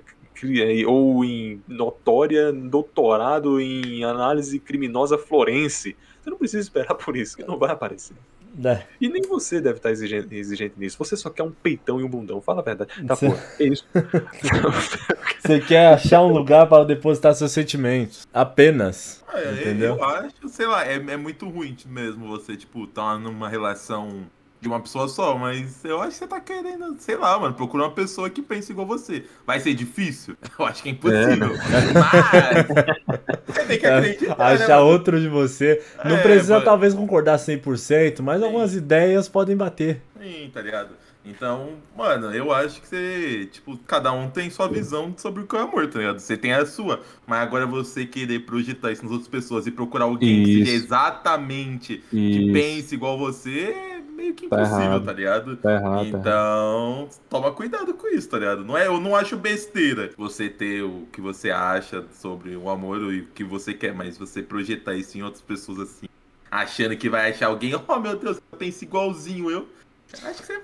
ou 0.86 1.24
em 1.24 1.60
notória 1.66 2.52
doutorado 2.52 3.60
em 3.60 4.04
análise 4.04 4.58
criminosa 4.60 5.18
florense. 5.18 5.96
Você 6.22 6.30
não 6.30 6.38
precisa 6.38 6.62
esperar 6.62 6.94
por 6.94 7.16
isso, 7.16 7.36
que 7.36 7.44
não 7.44 7.58
vai 7.58 7.70
aparecer. 7.70 8.14
É. 8.64 8.82
E 9.00 9.08
nem 9.08 9.22
você 9.22 9.60
deve 9.60 9.76
estar 9.76 9.90
exigente, 9.90 10.34
exigente 10.34 10.74
nisso. 10.76 10.96
Você 10.98 11.16
só 11.16 11.30
quer 11.30 11.42
um 11.42 11.50
peitão 11.50 12.00
e 12.00 12.04
um 12.04 12.08
bundão. 12.08 12.40
Fala 12.40 12.60
a 12.60 12.64
verdade. 12.64 12.90
Tá, 13.06 13.14
Cê- 13.14 13.28
pô, 13.30 13.36
é 13.60 13.64
isso. 13.64 13.84
Você 15.40 15.60
quer 15.60 15.94
achar 15.94 16.22
um 16.22 16.32
lugar 16.32 16.66
para 16.68 16.84
depositar 16.84 17.34
seus 17.34 17.52
sentimentos. 17.52 18.26
Apenas. 18.34 19.24
É, 19.32 19.52
Entendeu? 19.52 19.96
Eu 19.96 20.04
acho, 20.04 20.48
sei 20.48 20.66
lá, 20.66 20.84
é, 20.86 20.94
é 20.94 21.16
muito 21.16 21.48
ruim 21.48 21.76
mesmo 21.86 22.26
você, 22.28 22.56
tipo, 22.56 22.86
tá 22.86 23.16
numa 23.18 23.48
relação 23.48 24.26
de 24.60 24.66
uma 24.68 24.80
pessoa 24.80 25.06
só, 25.08 25.36
mas 25.38 25.84
eu 25.84 26.00
acho 26.00 26.10
que 26.12 26.16
você 26.16 26.26
tá 26.26 26.40
querendo, 26.40 26.96
sei 26.98 27.16
lá, 27.16 27.38
mano, 27.38 27.54
procurar 27.54 27.84
uma 27.84 27.92
pessoa 27.94 28.28
que 28.28 28.42
pense 28.42 28.72
igual 28.72 28.86
você. 28.86 29.24
Vai 29.46 29.60
ser 29.60 29.72
difícil? 29.74 30.36
Eu 30.58 30.64
acho 30.66 30.82
que 30.82 30.88
é 30.88 30.92
impossível. 30.92 31.52
Mas 31.94 32.66
você 33.46 33.64
tem 33.66 33.78
que 33.78 33.86
acreditar, 33.86 34.36
né, 34.36 34.44
Achar 34.44 34.78
mano? 34.78 34.88
outro 34.90 35.20
de 35.20 35.28
você. 35.28 35.82
Não 36.04 36.16
É, 36.16 36.22
precisa 36.22 36.54
mano. 36.54 36.64
talvez 36.64 36.94
concordar 36.94 37.38
100%, 37.38 38.20
mas 38.22 38.42
algumas 38.42 38.74
ideias 38.74 39.28
podem 39.28 39.56
bater. 39.56 40.02
Sim, 40.20 40.50
tá 40.52 40.60
ligado? 40.60 40.90
Então, 41.24 41.74
mano, 41.96 42.32
eu 42.34 42.50
acho 42.52 42.80
que 42.80 42.88
você, 42.88 43.46
tipo, 43.52 43.76
cada 43.86 44.10
um 44.12 44.30
tem 44.30 44.48
sua 44.48 44.66
visão 44.66 45.12
sobre 45.16 45.42
o 45.42 45.46
que 45.46 45.56
é 45.56 45.60
amor, 45.60 45.86
tá 45.88 45.98
ligado? 45.98 46.18
Você 46.20 46.36
tem 46.38 46.52
a 46.54 46.64
sua, 46.64 47.02
mas 47.26 47.40
agora 47.42 47.66
você 47.66 48.06
querer 48.06 48.40
projetar 48.40 48.92
isso 48.92 49.02
nas 49.02 49.12
outras 49.12 49.28
pessoas 49.28 49.66
e 49.66 49.70
procurar 49.70 50.06
alguém 50.06 50.42
que 50.42 50.64
seja 50.64 50.70
Isso. 50.76 50.84
exatamente 50.86 52.02
que 52.10 52.16
Isso. 52.16 52.52
pense 52.52 52.94
igual 52.94 53.18
você 53.18 53.74
é 53.74 53.97
meio 54.18 54.34
que 54.34 54.48
Tá 54.48 54.56
impossível, 54.56 54.82
errado. 54.84 55.04
tá 55.04 55.12
ligado? 55.12 55.56
Tá 55.56 55.72
errado, 55.72 56.10
tá 56.10 56.18
Então, 56.18 57.08
toma 57.30 57.52
cuidado 57.52 57.94
com 57.94 58.08
isso, 58.08 58.28
tá 58.28 58.38
ligado? 58.38 58.64
Não 58.64 58.76
é, 58.76 58.88
eu 58.88 59.00
não 59.00 59.14
acho 59.14 59.36
besteira 59.36 60.10
você 60.18 60.48
ter 60.48 60.82
o 60.82 61.06
que 61.12 61.20
você 61.20 61.50
acha 61.50 62.04
sobre 62.12 62.56
o 62.56 62.68
amor 62.68 62.98
e 63.12 63.20
o 63.20 63.26
que 63.26 63.44
você 63.44 63.72
quer, 63.72 63.94
mas 63.94 64.18
você 64.18 64.42
projetar 64.42 64.94
isso 64.94 65.16
em 65.16 65.22
outras 65.22 65.42
pessoas 65.42 65.78
assim, 65.78 66.08
achando 66.50 66.96
que 66.96 67.08
vai 67.08 67.30
achar 67.30 67.46
alguém, 67.46 67.72
oh 67.74 67.98
meu 68.00 68.16
Deus, 68.18 68.40
pensa 68.58 68.84
igualzinho 68.84 69.50
eu. 69.50 69.68
Acho 70.12 70.40
que 70.42 70.46
você 70.46 70.60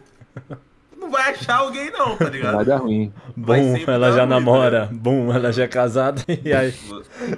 não 1.05 1.11
vai 1.11 1.31
achar 1.33 1.57
alguém 1.59 1.91
não, 1.91 2.17
tá 2.17 2.29
ligado? 2.29 2.55
Vai 2.57 2.65
dar 2.65 2.77
ruim. 2.79 3.13
Vai 3.37 3.61
Bom, 3.61 3.77
sempre 3.77 3.95
ela 3.95 4.07
já 4.09 4.13
ruim, 4.13 4.19
tá 4.21 4.27
namora. 4.27 4.89
Bom, 4.93 5.33
ela 5.33 5.53
já 5.53 5.65
é 5.65 5.69
casada. 5.69 6.23
E 6.45 6.53
aí, 6.53 6.75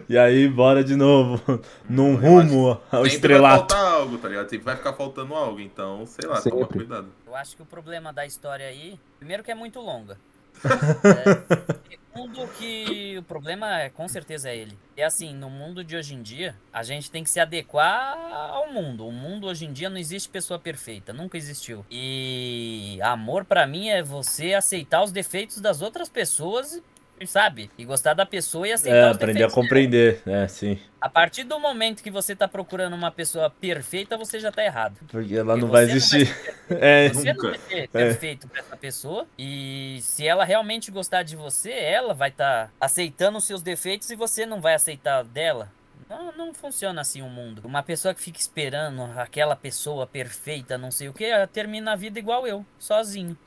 e 0.09 0.17
aí 0.19 0.49
bora 0.49 0.83
de 0.83 0.97
novo. 0.97 1.61
Num 1.89 2.13
Eu 2.15 2.17
rumo 2.21 2.69
ao 2.71 2.77
Sempre 2.79 2.99
vai 2.99 3.07
estrelato. 3.09 3.75
faltar 3.75 3.93
algo, 3.93 4.19
tá 4.19 4.29
ligado? 4.29 4.49
Sempre 4.49 4.65
vai 4.65 4.77
ficar 4.77 4.93
faltando 4.95 5.35
algo, 5.35 5.61
então, 5.61 6.07
sei 6.07 6.29
lá, 6.29 6.41
toma 6.41 6.57
Sempre. 6.63 6.79
cuidado. 6.79 7.07
Eu 7.27 7.35
acho 7.35 7.57
que 7.57 7.63
o 7.63 7.67
problema 7.67 8.13
da 8.13 8.25
história 8.25 8.67
aí, 8.67 8.99
primeiro 9.19 9.43
que 9.43 9.51
é 9.51 9.55
muito 9.55 9.81
longa. 9.81 10.17
É, 11.05 11.97
segundo 12.17 12.49
que 12.59 13.19
o 13.19 13.23
problema 13.23 13.83
é, 13.83 13.91
com 13.91 14.09
certeza 14.09 14.49
é 14.49 14.57
ele. 14.57 14.79
E 14.97 15.03
assim, 15.03 15.35
no 15.35 15.51
mundo 15.51 15.85
de 15.85 15.95
hoje 15.95 16.15
em 16.15 16.23
dia, 16.23 16.57
a 16.73 16.83
gente 16.83 17.11
tem 17.11 17.23
que 17.23 17.29
se 17.29 17.39
adequar 17.39 18.17
ao 18.33 18.73
mundo. 18.73 19.07
O 19.07 19.13
mundo 19.13 19.47
hoje 19.47 19.67
em 19.67 19.73
dia 19.73 19.91
não 19.91 19.99
existe 19.99 20.29
pessoa 20.29 20.59
perfeita, 20.59 21.13
nunca 21.13 21.37
existiu. 21.37 21.85
E 21.91 22.99
amor 23.03 23.45
pra 23.45 23.67
mim 23.67 23.91
é 23.91 24.03
você 24.03 24.55
aceitar 24.55 25.03
os 25.03 25.13
defeitos 25.13 25.61
das 25.61 25.83
outras 25.83 26.09
pessoas, 26.09 26.81
sabe? 27.25 27.71
E 27.79 27.85
gostar 27.85 28.15
da 28.15 28.27
pessoa 28.27 28.67
e 28.67 28.73
aceitar 28.73 28.97
É, 28.97 29.11
os 29.11 29.17
aprender 29.17 29.45
a 29.45 29.47
defeitos 29.47 29.55
dela. 29.55 29.63
compreender. 29.63 30.23
É, 30.27 30.49
sim. 30.49 30.79
A 31.01 31.09
partir 31.09 31.45
do 31.45 31.59
momento 31.61 32.03
que 32.03 32.11
você 32.11 32.35
tá 32.35 32.49
procurando 32.49 32.95
uma 32.95 33.11
pessoa 33.13 33.49
perfeita, 33.49 34.17
você 34.19 34.41
já 34.41 34.51
tá 34.51 34.65
errado. 34.65 34.97
Porque 35.09 35.35
ela 35.35 35.55
Porque 35.55 35.61
não 35.61 35.69
vai 35.71 35.87
você 35.87 35.93
não 35.93 35.99
vai 35.99 36.23
existir. 36.25 36.57
É, 36.69 37.09
Você 37.11 37.33
não 37.33 37.35
Nunca. 37.35 37.51
vai 37.51 37.59
ser 37.61 37.89
perfeito 37.89 38.49
pra 38.49 38.61
essa 38.61 38.77
pessoa. 38.77 39.27
E 39.39 39.99
se 40.03 40.27
ela 40.27 40.45
realmente 40.45 40.91
gostar 40.91 41.23
de 41.23 41.37
você, 41.37 41.71
ela 41.71 42.13
vai 42.13 42.31
estar 42.31 42.73
aceitando 42.81 43.39
os 43.39 43.45
seus 43.45 43.63
defeitos 43.63 44.11
e 44.11 44.17
você 44.17 44.45
não 44.45 44.61
vai 44.61 44.75
aceitar 44.75 45.23
dela. 45.23 45.71
Não, 46.11 46.31
não 46.33 46.55
funciona 46.55 47.01
assim 47.01 47.21
o 47.23 47.29
mundo. 47.29 47.63
Uma 47.65 47.83
pessoa 47.83 48.15
que 48.15 48.21
fica 48.21 48.39
esperando 48.39 49.03
aquela 49.17 49.55
pessoa 49.57 50.07
perfeita, 50.07 50.77
não 50.79 50.91
sei 50.91 51.09
o 51.09 51.13
que, 51.13 51.25
termina 51.53 51.93
a 51.93 51.97
vida 51.97 52.19
igual 52.19 52.47
eu, 52.47 52.65
sozinho. 52.79 53.37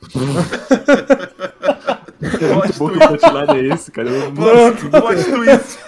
Que 2.38 2.78
bom 2.78 2.88
que 2.90 2.96
o 2.96 3.08
é 3.56 3.74
esse, 3.74 3.90
cara. 3.90 4.08
Eu- 4.08 4.32
Pronto. 4.32 4.90
Plot 4.90 5.24
twist. 5.24 5.78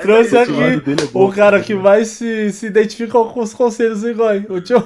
Trouxe 0.00 0.36
esse 0.36 0.50
lado 0.52 0.78
aqui 0.78 0.90
é 0.92 1.06
bom, 1.06 1.28
o 1.28 1.32
cara 1.32 1.60
que 1.60 1.74
mais 1.74 2.08
se, 2.08 2.52
se 2.52 2.66
identifica 2.66 3.12
com 3.12 3.40
os 3.40 3.52
conselhos 3.54 4.02
do 4.02 4.10
Igor, 4.10 4.42
o 4.48 4.60
tio. 4.60 4.82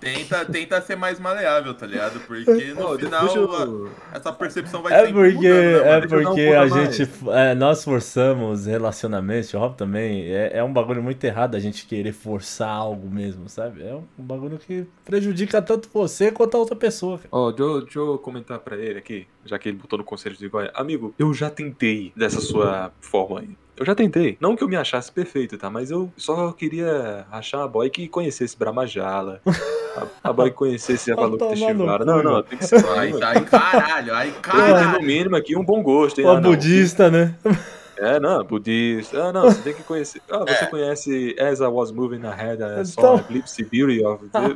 Tenta, 0.00 0.44
tenta 0.44 0.80
ser 0.82 0.96
mais 0.96 1.18
maleável, 1.18 1.74
tá 1.74 1.86
ligado? 1.86 2.20
Porque 2.20 2.44
no 2.74 2.86
Ó, 2.86 2.96
final 2.98 3.24
deixa 3.24 3.38
eu- 3.38 3.86
a- 4.12 4.16
essa 4.16 4.32
percepção 4.32 4.82
vai 4.82 4.92
É 4.92 5.06
sempre 5.06 5.12
porque, 5.32 5.34
mudando, 5.36 5.52
né, 5.84 5.90
é? 5.96 6.00
Deixa 6.00 6.22
porque 6.28 6.40
a 6.42 6.68
gente, 6.68 7.10
é, 7.30 7.54
nós 7.54 7.82
forçamos 7.84 8.66
relacionamentos, 8.66 9.52
o 9.54 9.58
Rob 9.58 9.76
também, 9.76 10.26
é, 10.32 10.58
é 10.58 10.64
um 10.64 10.72
bagulho 10.72 11.02
muito 11.02 11.22
errado 11.24 11.54
a 11.56 11.60
gente 11.60 11.86
querer 11.86 12.12
forçar 12.12 12.68
algo 12.70 13.08
mesmo, 13.10 13.48
sabe? 13.48 13.82
É 13.82 13.94
um 13.94 14.04
bagulho 14.24 14.58
que 14.58 14.86
prejudica 15.04 15.60
tanto 15.60 15.88
você 15.92 16.30
quanto 16.30 16.56
a 16.56 16.60
outra 16.60 16.76
pessoa. 16.76 17.20
Ó, 17.30 17.50
deixa, 17.50 17.62
eu- 17.64 17.80
deixa 17.82 17.98
eu 17.98 18.18
comentar 18.18 18.58
pra 18.60 18.76
ele 18.76 18.98
aqui, 18.98 19.26
já 19.44 19.58
que 19.58 19.68
ele 19.68 19.78
botou 19.78 19.98
no 19.98 20.04
conselho 20.04 20.36
de 20.36 20.44
igual. 20.46 20.68
Amigo, 20.74 21.14
eu 21.18 21.32
já 21.34 21.50
tentei 21.50 22.12
dessa 22.16 22.40
sua 22.40 22.92
forma 23.00 23.40
aí. 23.40 23.48
Eu 23.76 23.84
já 23.84 23.94
tentei. 23.94 24.36
Não 24.40 24.56
que 24.56 24.64
eu 24.64 24.68
me 24.68 24.76
achasse 24.76 25.12
perfeito, 25.12 25.58
tá? 25.58 25.68
Mas 25.68 25.90
eu 25.90 26.10
só 26.16 26.50
queria 26.52 27.26
achar 27.30 27.58
uma 27.58 27.68
boy 27.68 27.90
que 27.90 28.08
conhecesse 28.08 28.56
Bramajala. 28.56 29.40
a, 29.44 30.30
a 30.30 30.32
boy 30.32 30.50
que 30.50 30.56
conhecesse 30.56 31.10
Teshivara. 31.14 31.98
cu, 31.98 32.04
Não, 32.04 32.22
não, 32.22 32.42
tem 32.42 32.58
que 32.58 32.64
ser. 32.66 32.84
Aí, 32.98 33.12
tá, 33.18 33.30
aí 33.30 33.40
caralho, 33.44 34.14
aí 34.14 34.30
Tem 34.32 34.40
que 34.40 34.50
ter, 34.50 34.56
no 34.56 34.74
caralho. 34.74 35.02
mínimo 35.06 35.36
aqui 35.36 35.56
um 35.56 35.64
bom 35.64 35.82
gosto, 35.82 36.20
hein? 36.20 36.26
Uma 36.26 36.38
Ah, 36.38 36.40
budista, 36.40 37.10
né? 37.10 37.34
É, 37.98 38.20
não, 38.20 38.44
budista. 38.44 39.24
Ah, 39.24 39.32
não, 39.32 39.42
você 39.44 39.62
tem 39.62 39.72
que 39.74 39.82
conhecer. 39.82 40.20
Ah, 40.30 40.38
você 40.40 40.64
É. 40.64 40.66
conhece 40.66 41.36
As 41.40 41.60
I 41.60 41.64
Was 41.64 41.90
Moving 41.90 42.26
Ahead, 42.26 42.62
I 42.62 42.84
Saw 42.84 43.00
Então. 43.02 43.16
Eclipse 43.16 43.64
Beauty 43.64 44.04
of... 44.04 44.24
não, 44.32 44.54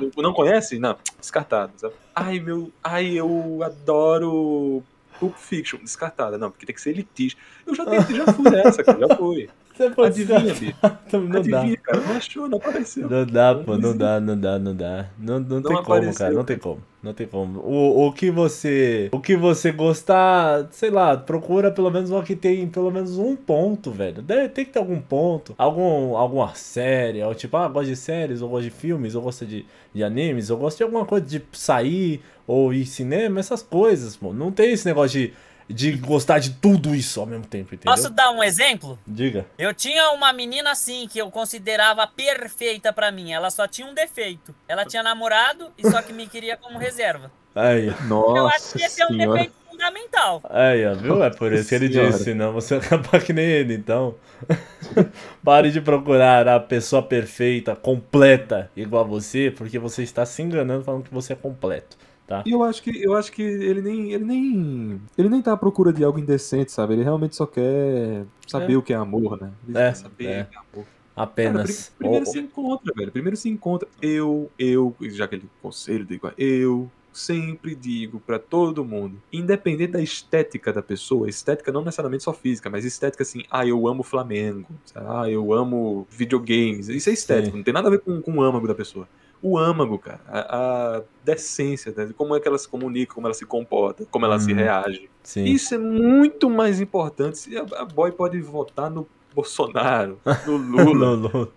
não- 0.00 0.10
não 0.18 0.32
conhece? 0.32 0.78
Não, 0.78 0.96
descartado. 1.20 1.72
sabe? 1.76 1.92
Ai, 2.16 2.38
meu... 2.40 2.70
Ai, 2.82 3.12
eu 3.18 3.60
adoro 3.62 4.82
Pulp 5.18 5.36
Fiction. 5.36 5.78
Descartada. 5.78 6.38
Não, 6.38 6.50
porque 6.50 6.66
tem 6.66 6.74
que 6.74 6.80
ser 6.80 6.90
elitista. 6.90 7.40
Eu 7.66 7.74
já 7.74 7.84
tentei, 7.84 8.16
já 8.16 8.32
fui 8.32 8.50
nessa, 8.50 8.82
cara, 8.82 8.98
já 8.98 9.16
fui. 9.16 9.48
Você 9.78 9.90
pode 9.90 10.22
Adivinha, 10.22 10.54
bicho. 10.54 10.76
Não 11.12 11.42
dá. 11.42 11.60
Adivinha, 11.60 11.76
cara. 11.76 12.00
Não 12.00 12.16
achou, 12.16 12.48
não 12.48 12.58
apareceu. 12.58 13.08
Não 13.08 13.24
dá, 13.24 13.54
pô, 13.54 13.78
não 13.78 13.96
dá, 13.96 14.20
não 14.20 14.38
dá, 14.38 14.58
não 14.58 14.74
dá. 14.74 15.06
Não, 15.16 15.38
não, 15.38 15.62
tem 15.62 15.62
como, 15.62 15.78
apareceu, 15.78 16.18
cara, 16.18 16.34
não 16.34 16.44
tem 16.44 16.58
como. 16.58 16.82
Não 17.00 17.14
tem 17.14 17.26
como. 17.28 17.60
O, 17.60 18.08
o 18.08 18.12
que 18.12 18.28
você. 18.28 19.08
O 19.12 19.20
que 19.20 19.36
você 19.36 19.70
gostar, 19.70 20.66
sei 20.72 20.90
lá, 20.90 21.16
procura 21.16 21.70
pelo 21.70 21.92
menos 21.92 22.10
uma 22.10 22.24
que 22.24 22.34
tem 22.34 22.66
pelo 22.66 22.90
menos 22.90 23.18
um 23.18 23.36
ponto, 23.36 23.92
velho. 23.92 24.20
Deve, 24.20 24.48
tem 24.48 24.64
que 24.64 24.72
ter 24.72 24.80
algum 24.80 25.00
ponto. 25.00 25.54
Algum, 25.56 26.16
alguma 26.16 26.52
série. 26.56 27.22
Ou 27.22 27.32
tipo, 27.32 27.56
ah, 27.56 27.68
gosto 27.68 27.86
de 27.86 27.96
séries, 27.96 28.42
ou 28.42 28.48
gosto 28.48 28.64
de 28.64 28.70
filmes, 28.70 29.14
ou 29.14 29.22
gosto 29.22 29.46
de, 29.46 29.64
de 29.94 30.02
animes, 30.02 30.50
ou 30.50 30.58
gosto 30.58 30.78
de 30.78 30.82
alguma 30.82 31.06
coisa 31.06 31.24
de 31.24 31.40
sair, 31.52 32.20
ou 32.48 32.72
ir 32.72 32.86
cinema, 32.86 33.38
essas 33.38 33.62
coisas, 33.62 34.16
pô. 34.16 34.32
Não 34.32 34.50
tem 34.50 34.72
esse 34.72 34.86
negócio 34.86 35.20
de, 35.20 35.34
de 35.68 35.92
gostar 35.98 36.38
de 36.38 36.52
tudo 36.52 36.94
isso 36.94 37.20
ao 37.20 37.26
mesmo 37.26 37.44
tempo, 37.44 37.74
entendeu? 37.74 37.94
Posso 37.94 38.08
dar 38.08 38.30
um 38.30 38.42
exemplo? 38.42 38.98
Diga. 39.06 39.46
Eu 39.58 39.74
tinha 39.74 40.10
uma 40.12 40.32
menina 40.32 40.72
assim 40.72 41.06
que 41.06 41.18
eu 41.18 41.30
considerava 41.30 42.06
perfeita 42.06 42.90
pra 42.90 43.12
mim. 43.12 43.32
Ela 43.32 43.50
só 43.50 43.68
tinha 43.68 43.86
um 43.86 43.92
defeito. 43.92 44.54
Ela 44.66 44.86
tinha 44.86 45.02
namorado 45.02 45.70
e 45.76 45.88
só 45.90 46.00
que 46.00 46.10
me 46.12 46.26
queria 46.26 46.56
como 46.56 46.78
reserva. 46.78 47.30
Aí, 47.54 47.90
ó. 47.90 48.36
eu 48.36 48.46
acho 48.48 48.58
Nossa 48.58 48.78
que 48.78 48.84
esse 48.84 49.02
é 49.02 49.06
um 49.06 49.16
defeito 49.16 49.52
fundamental. 49.70 50.40
Aí, 50.48 50.86
ó, 50.86 50.94
viu? 50.94 51.22
É 51.22 51.30
por 51.30 51.52
isso 51.52 51.68
que 51.68 51.74
ele 51.74 51.92
Senhora. 51.92 52.10
disse, 52.10 52.24
senão 52.24 52.52
você 52.52 52.76
vai 52.78 52.86
acabar 52.86 53.22
que 53.22 53.32
nem 53.34 53.44
ele, 53.44 53.74
então. 53.74 54.14
Pare 55.44 55.70
de 55.70 55.80
procurar 55.80 56.48
a 56.48 56.58
pessoa 56.58 57.02
perfeita, 57.02 57.76
completa, 57.76 58.70
igual 58.74 59.04
a 59.04 59.06
você, 59.06 59.52
porque 59.54 59.78
você 59.78 60.02
está 60.02 60.24
se 60.24 60.40
enganando 60.42 60.84
falando 60.84 61.04
que 61.04 61.12
você 61.12 61.32
é 61.32 61.36
completo, 61.36 61.96
tá? 62.28 62.44
E 62.46 62.52
eu 62.52 62.62
acho 62.62 62.80
que 62.82 63.02
eu 63.02 63.14
acho 63.16 63.32
que 63.32 63.42
ele 63.42 63.80
nem 63.82 64.12
ele 64.12 64.24
nem 64.24 65.00
ele 65.18 65.28
nem 65.28 65.42
tá 65.42 65.52
à 65.52 65.56
procura 65.56 65.92
de 65.92 66.04
algo 66.04 66.18
indecente, 66.20 66.70
sabe? 66.70 66.92
Ele 66.92 67.02
realmente 67.02 67.34
só 67.34 67.46
quer 67.46 68.24
saber 68.46 68.74
É. 68.74 68.76
o 68.76 68.82
que 68.82 68.92
é 68.92 68.96
amor, 68.96 69.40
né? 69.40 69.50
Ele 69.68 69.78
É, 69.78 69.92
saber 69.94 70.24
é. 70.26 70.42
o 70.42 70.46
que 70.46 70.54
é 70.56 70.58
amor. 70.72 70.86
Apenas. 71.16 71.88
Cara, 71.88 71.90
pri- 71.90 71.98
primeiro 71.98 72.26
Ou- 72.26 72.32
se 72.32 72.38
encontra, 72.38 72.92
velho. 72.96 73.10
Primeiro 73.10 73.36
se 73.36 73.48
encontra. 73.48 73.88
Eu, 74.00 74.48
eu, 74.56 74.94
já 75.02 75.26
que 75.26 75.34
ele 75.34 75.48
conselho 75.60 76.04
do 76.06 76.14
igual, 76.14 76.32
eu 76.38 76.88
sempre 77.12 77.74
digo 77.74 78.20
pra 78.20 78.38
todo 78.38 78.84
mundo, 78.84 79.20
independente 79.32 79.90
da 79.92 80.00
estética 80.00 80.72
da 80.72 80.80
pessoa, 80.80 81.28
estética 81.28 81.72
não 81.72 81.80
necessariamente 81.84 82.22
só 82.22 82.32
física, 82.32 82.70
mas 82.70 82.84
estética 82.84 83.24
assim, 83.24 83.42
ah, 83.50 83.66
eu 83.66 83.88
amo 83.88 84.04
Flamengo, 84.04 84.68
ah, 84.94 85.28
eu 85.28 85.52
amo 85.52 86.06
videogames, 86.08 86.88
isso 86.88 87.10
é 87.10 87.12
estético, 87.12 87.50
Sim. 87.50 87.56
não 87.56 87.64
tem 87.64 87.74
nada 87.74 87.88
a 87.88 87.90
ver 87.90 87.98
com, 87.98 88.22
com 88.22 88.36
o 88.36 88.42
âmago 88.42 88.68
da 88.68 88.74
pessoa. 88.74 89.08
O 89.42 89.56
âmago, 89.56 89.98
cara, 89.98 90.20
a, 90.26 90.96
a 90.98 91.02
decência, 91.24 91.94
né? 91.96 92.10
como 92.16 92.34
é 92.34 92.40
que 92.40 92.48
ela 92.48 92.58
se 92.58 92.68
comunica, 92.68 93.14
como 93.14 93.26
ela 93.26 93.34
se 93.34 93.46
comporta, 93.46 94.04
como 94.10 94.24
ela 94.26 94.38
se 94.40 94.50
Uhum. 94.50 94.56
reage. 94.58 95.08
Sim. 95.22 95.44
Isso 95.44 95.74
é 95.74 95.78
muito 95.78 96.50
mais 96.50 96.80
importante. 96.80 97.38
Se 97.38 97.56
a, 97.56 97.62
a 97.76 97.84
boy 97.84 98.10
pode 98.10 98.40
votar 98.40 98.90
no 98.90 99.06
Bolsonaro, 99.34 100.18
no 100.46 100.56
Lula, 100.58 101.10
Lulu. 101.14 101.52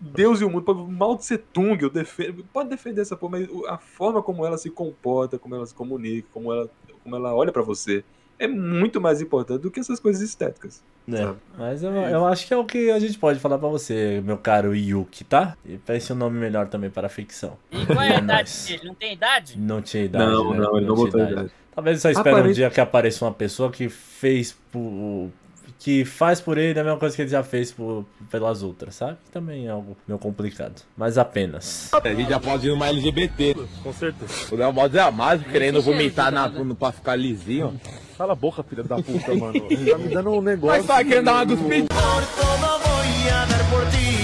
Deus 0.00 0.40
e 0.40 0.44
o 0.44 0.50
mundo, 0.50 0.74
mal 0.88 1.16
de 1.16 1.38
Tung, 1.38 1.76
eu 1.82 1.90
defendo, 1.90 2.44
pode 2.52 2.68
defender 2.68 3.00
essa 3.00 3.16
porra, 3.16 3.38
mas 3.40 3.48
a 3.66 3.78
forma 3.78 4.22
como 4.22 4.46
ela 4.46 4.56
se 4.56 4.70
comporta, 4.70 5.38
como 5.38 5.54
ela 5.54 5.66
se 5.66 5.74
comunica, 5.74 6.28
como 6.32 6.52
ela, 6.52 6.68
como 7.02 7.16
ela 7.16 7.34
olha 7.34 7.50
pra 7.50 7.62
você, 7.62 8.04
é 8.38 8.46
muito 8.46 9.00
mais 9.00 9.20
importante 9.20 9.62
do 9.62 9.70
que 9.70 9.80
essas 9.80 9.98
coisas 10.00 10.22
estéticas. 10.22 10.82
É, 11.10 11.32
mas 11.56 11.82
eu, 11.82 11.90
eu 11.90 12.26
acho 12.26 12.46
que 12.46 12.52
é 12.52 12.56
o 12.56 12.64
que 12.64 12.90
a 12.90 12.98
gente 12.98 13.18
pode 13.18 13.38
falar 13.40 13.58
pra 13.58 13.68
você, 13.68 14.22
meu 14.24 14.36
caro 14.36 14.74
Yuki, 14.76 15.24
tá? 15.24 15.56
E 15.64 15.78
pense 15.78 16.12
um 16.12 16.16
nome 16.16 16.38
melhor 16.38 16.68
também 16.68 16.90
para 16.90 17.06
a 17.06 17.10
ficção. 17.10 17.56
E 17.72 17.86
qual 17.86 18.02
é 18.02 18.10
a 18.14 18.18
É 18.20 18.22
idade 18.22 18.50
dele? 18.66 18.80
Não 18.84 18.94
tem 18.94 19.12
idade? 19.14 19.58
Não 19.58 19.80
tinha 19.82 20.04
idade, 20.04 20.30
não, 20.30 20.50
né? 20.52 20.58
não, 20.58 20.76
ele 20.76 20.86
não 20.86 20.94
tinha 20.94 21.06
botou 21.06 21.20
idade. 21.28 21.50
Talvez 21.74 22.02
só 22.02 22.10
espere 22.10 22.28
um 22.28 22.38
Aparente- 22.38 22.54
dia 22.56 22.70
que 22.70 22.80
apareça 22.80 23.24
uma 23.24 23.32
pessoa 23.32 23.70
que 23.70 23.88
fez 23.88 24.52
por. 24.70 25.30
Que 25.78 26.04
faz 26.04 26.40
por 26.40 26.58
ele 26.58 26.78
a 26.78 26.82
mesma 26.84 26.98
coisa 26.98 27.14
que 27.14 27.22
ele 27.22 27.28
já 27.30 27.42
fez 27.42 27.70
por, 27.70 28.04
pelas 28.30 28.62
outras, 28.62 28.96
sabe? 28.96 29.16
Que 29.24 29.30
também 29.30 29.66
é 29.66 29.70
algo 29.70 29.96
meio 30.06 30.18
complicado. 30.18 30.82
Mas 30.96 31.16
apenas. 31.16 31.90
A 31.92 32.08
gente 32.08 32.28
já 32.28 32.40
pode 32.40 32.66
ir 32.66 32.70
numa 32.70 32.88
LGBT. 32.88 33.54
Com 33.82 33.92
certeza. 33.92 34.32
O 34.50 34.56
Léo 34.56 34.72
Mods 34.72 34.96
é 34.96 35.00
a 35.00 35.10
mais 35.10 35.40
querendo 35.42 35.80
vomitar 35.80 36.32
na, 36.32 36.48
no, 36.48 36.74
pra 36.74 36.90
ficar 36.90 37.14
lisinho. 37.14 37.80
Cala 38.16 38.32
a 38.32 38.36
boca, 38.36 38.62
filha 38.64 38.82
da 38.82 38.96
puta, 38.96 39.34
mano. 39.34 39.60
Tá 39.60 39.98
me 39.98 40.08
dando 40.08 40.30
um 40.30 40.42
negócio. 40.42 40.78
Mas 40.78 40.86
tá 40.86 41.04
querendo 41.04 41.26
dar 41.26 41.44
uma 41.44 41.46
cuspida. 41.46 41.86
Por 41.88 42.26
todo 42.26 42.78
voy 42.84 43.30
a 43.30 43.44
dar 43.46 43.70
por 43.70 43.90
ti. 43.90 44.17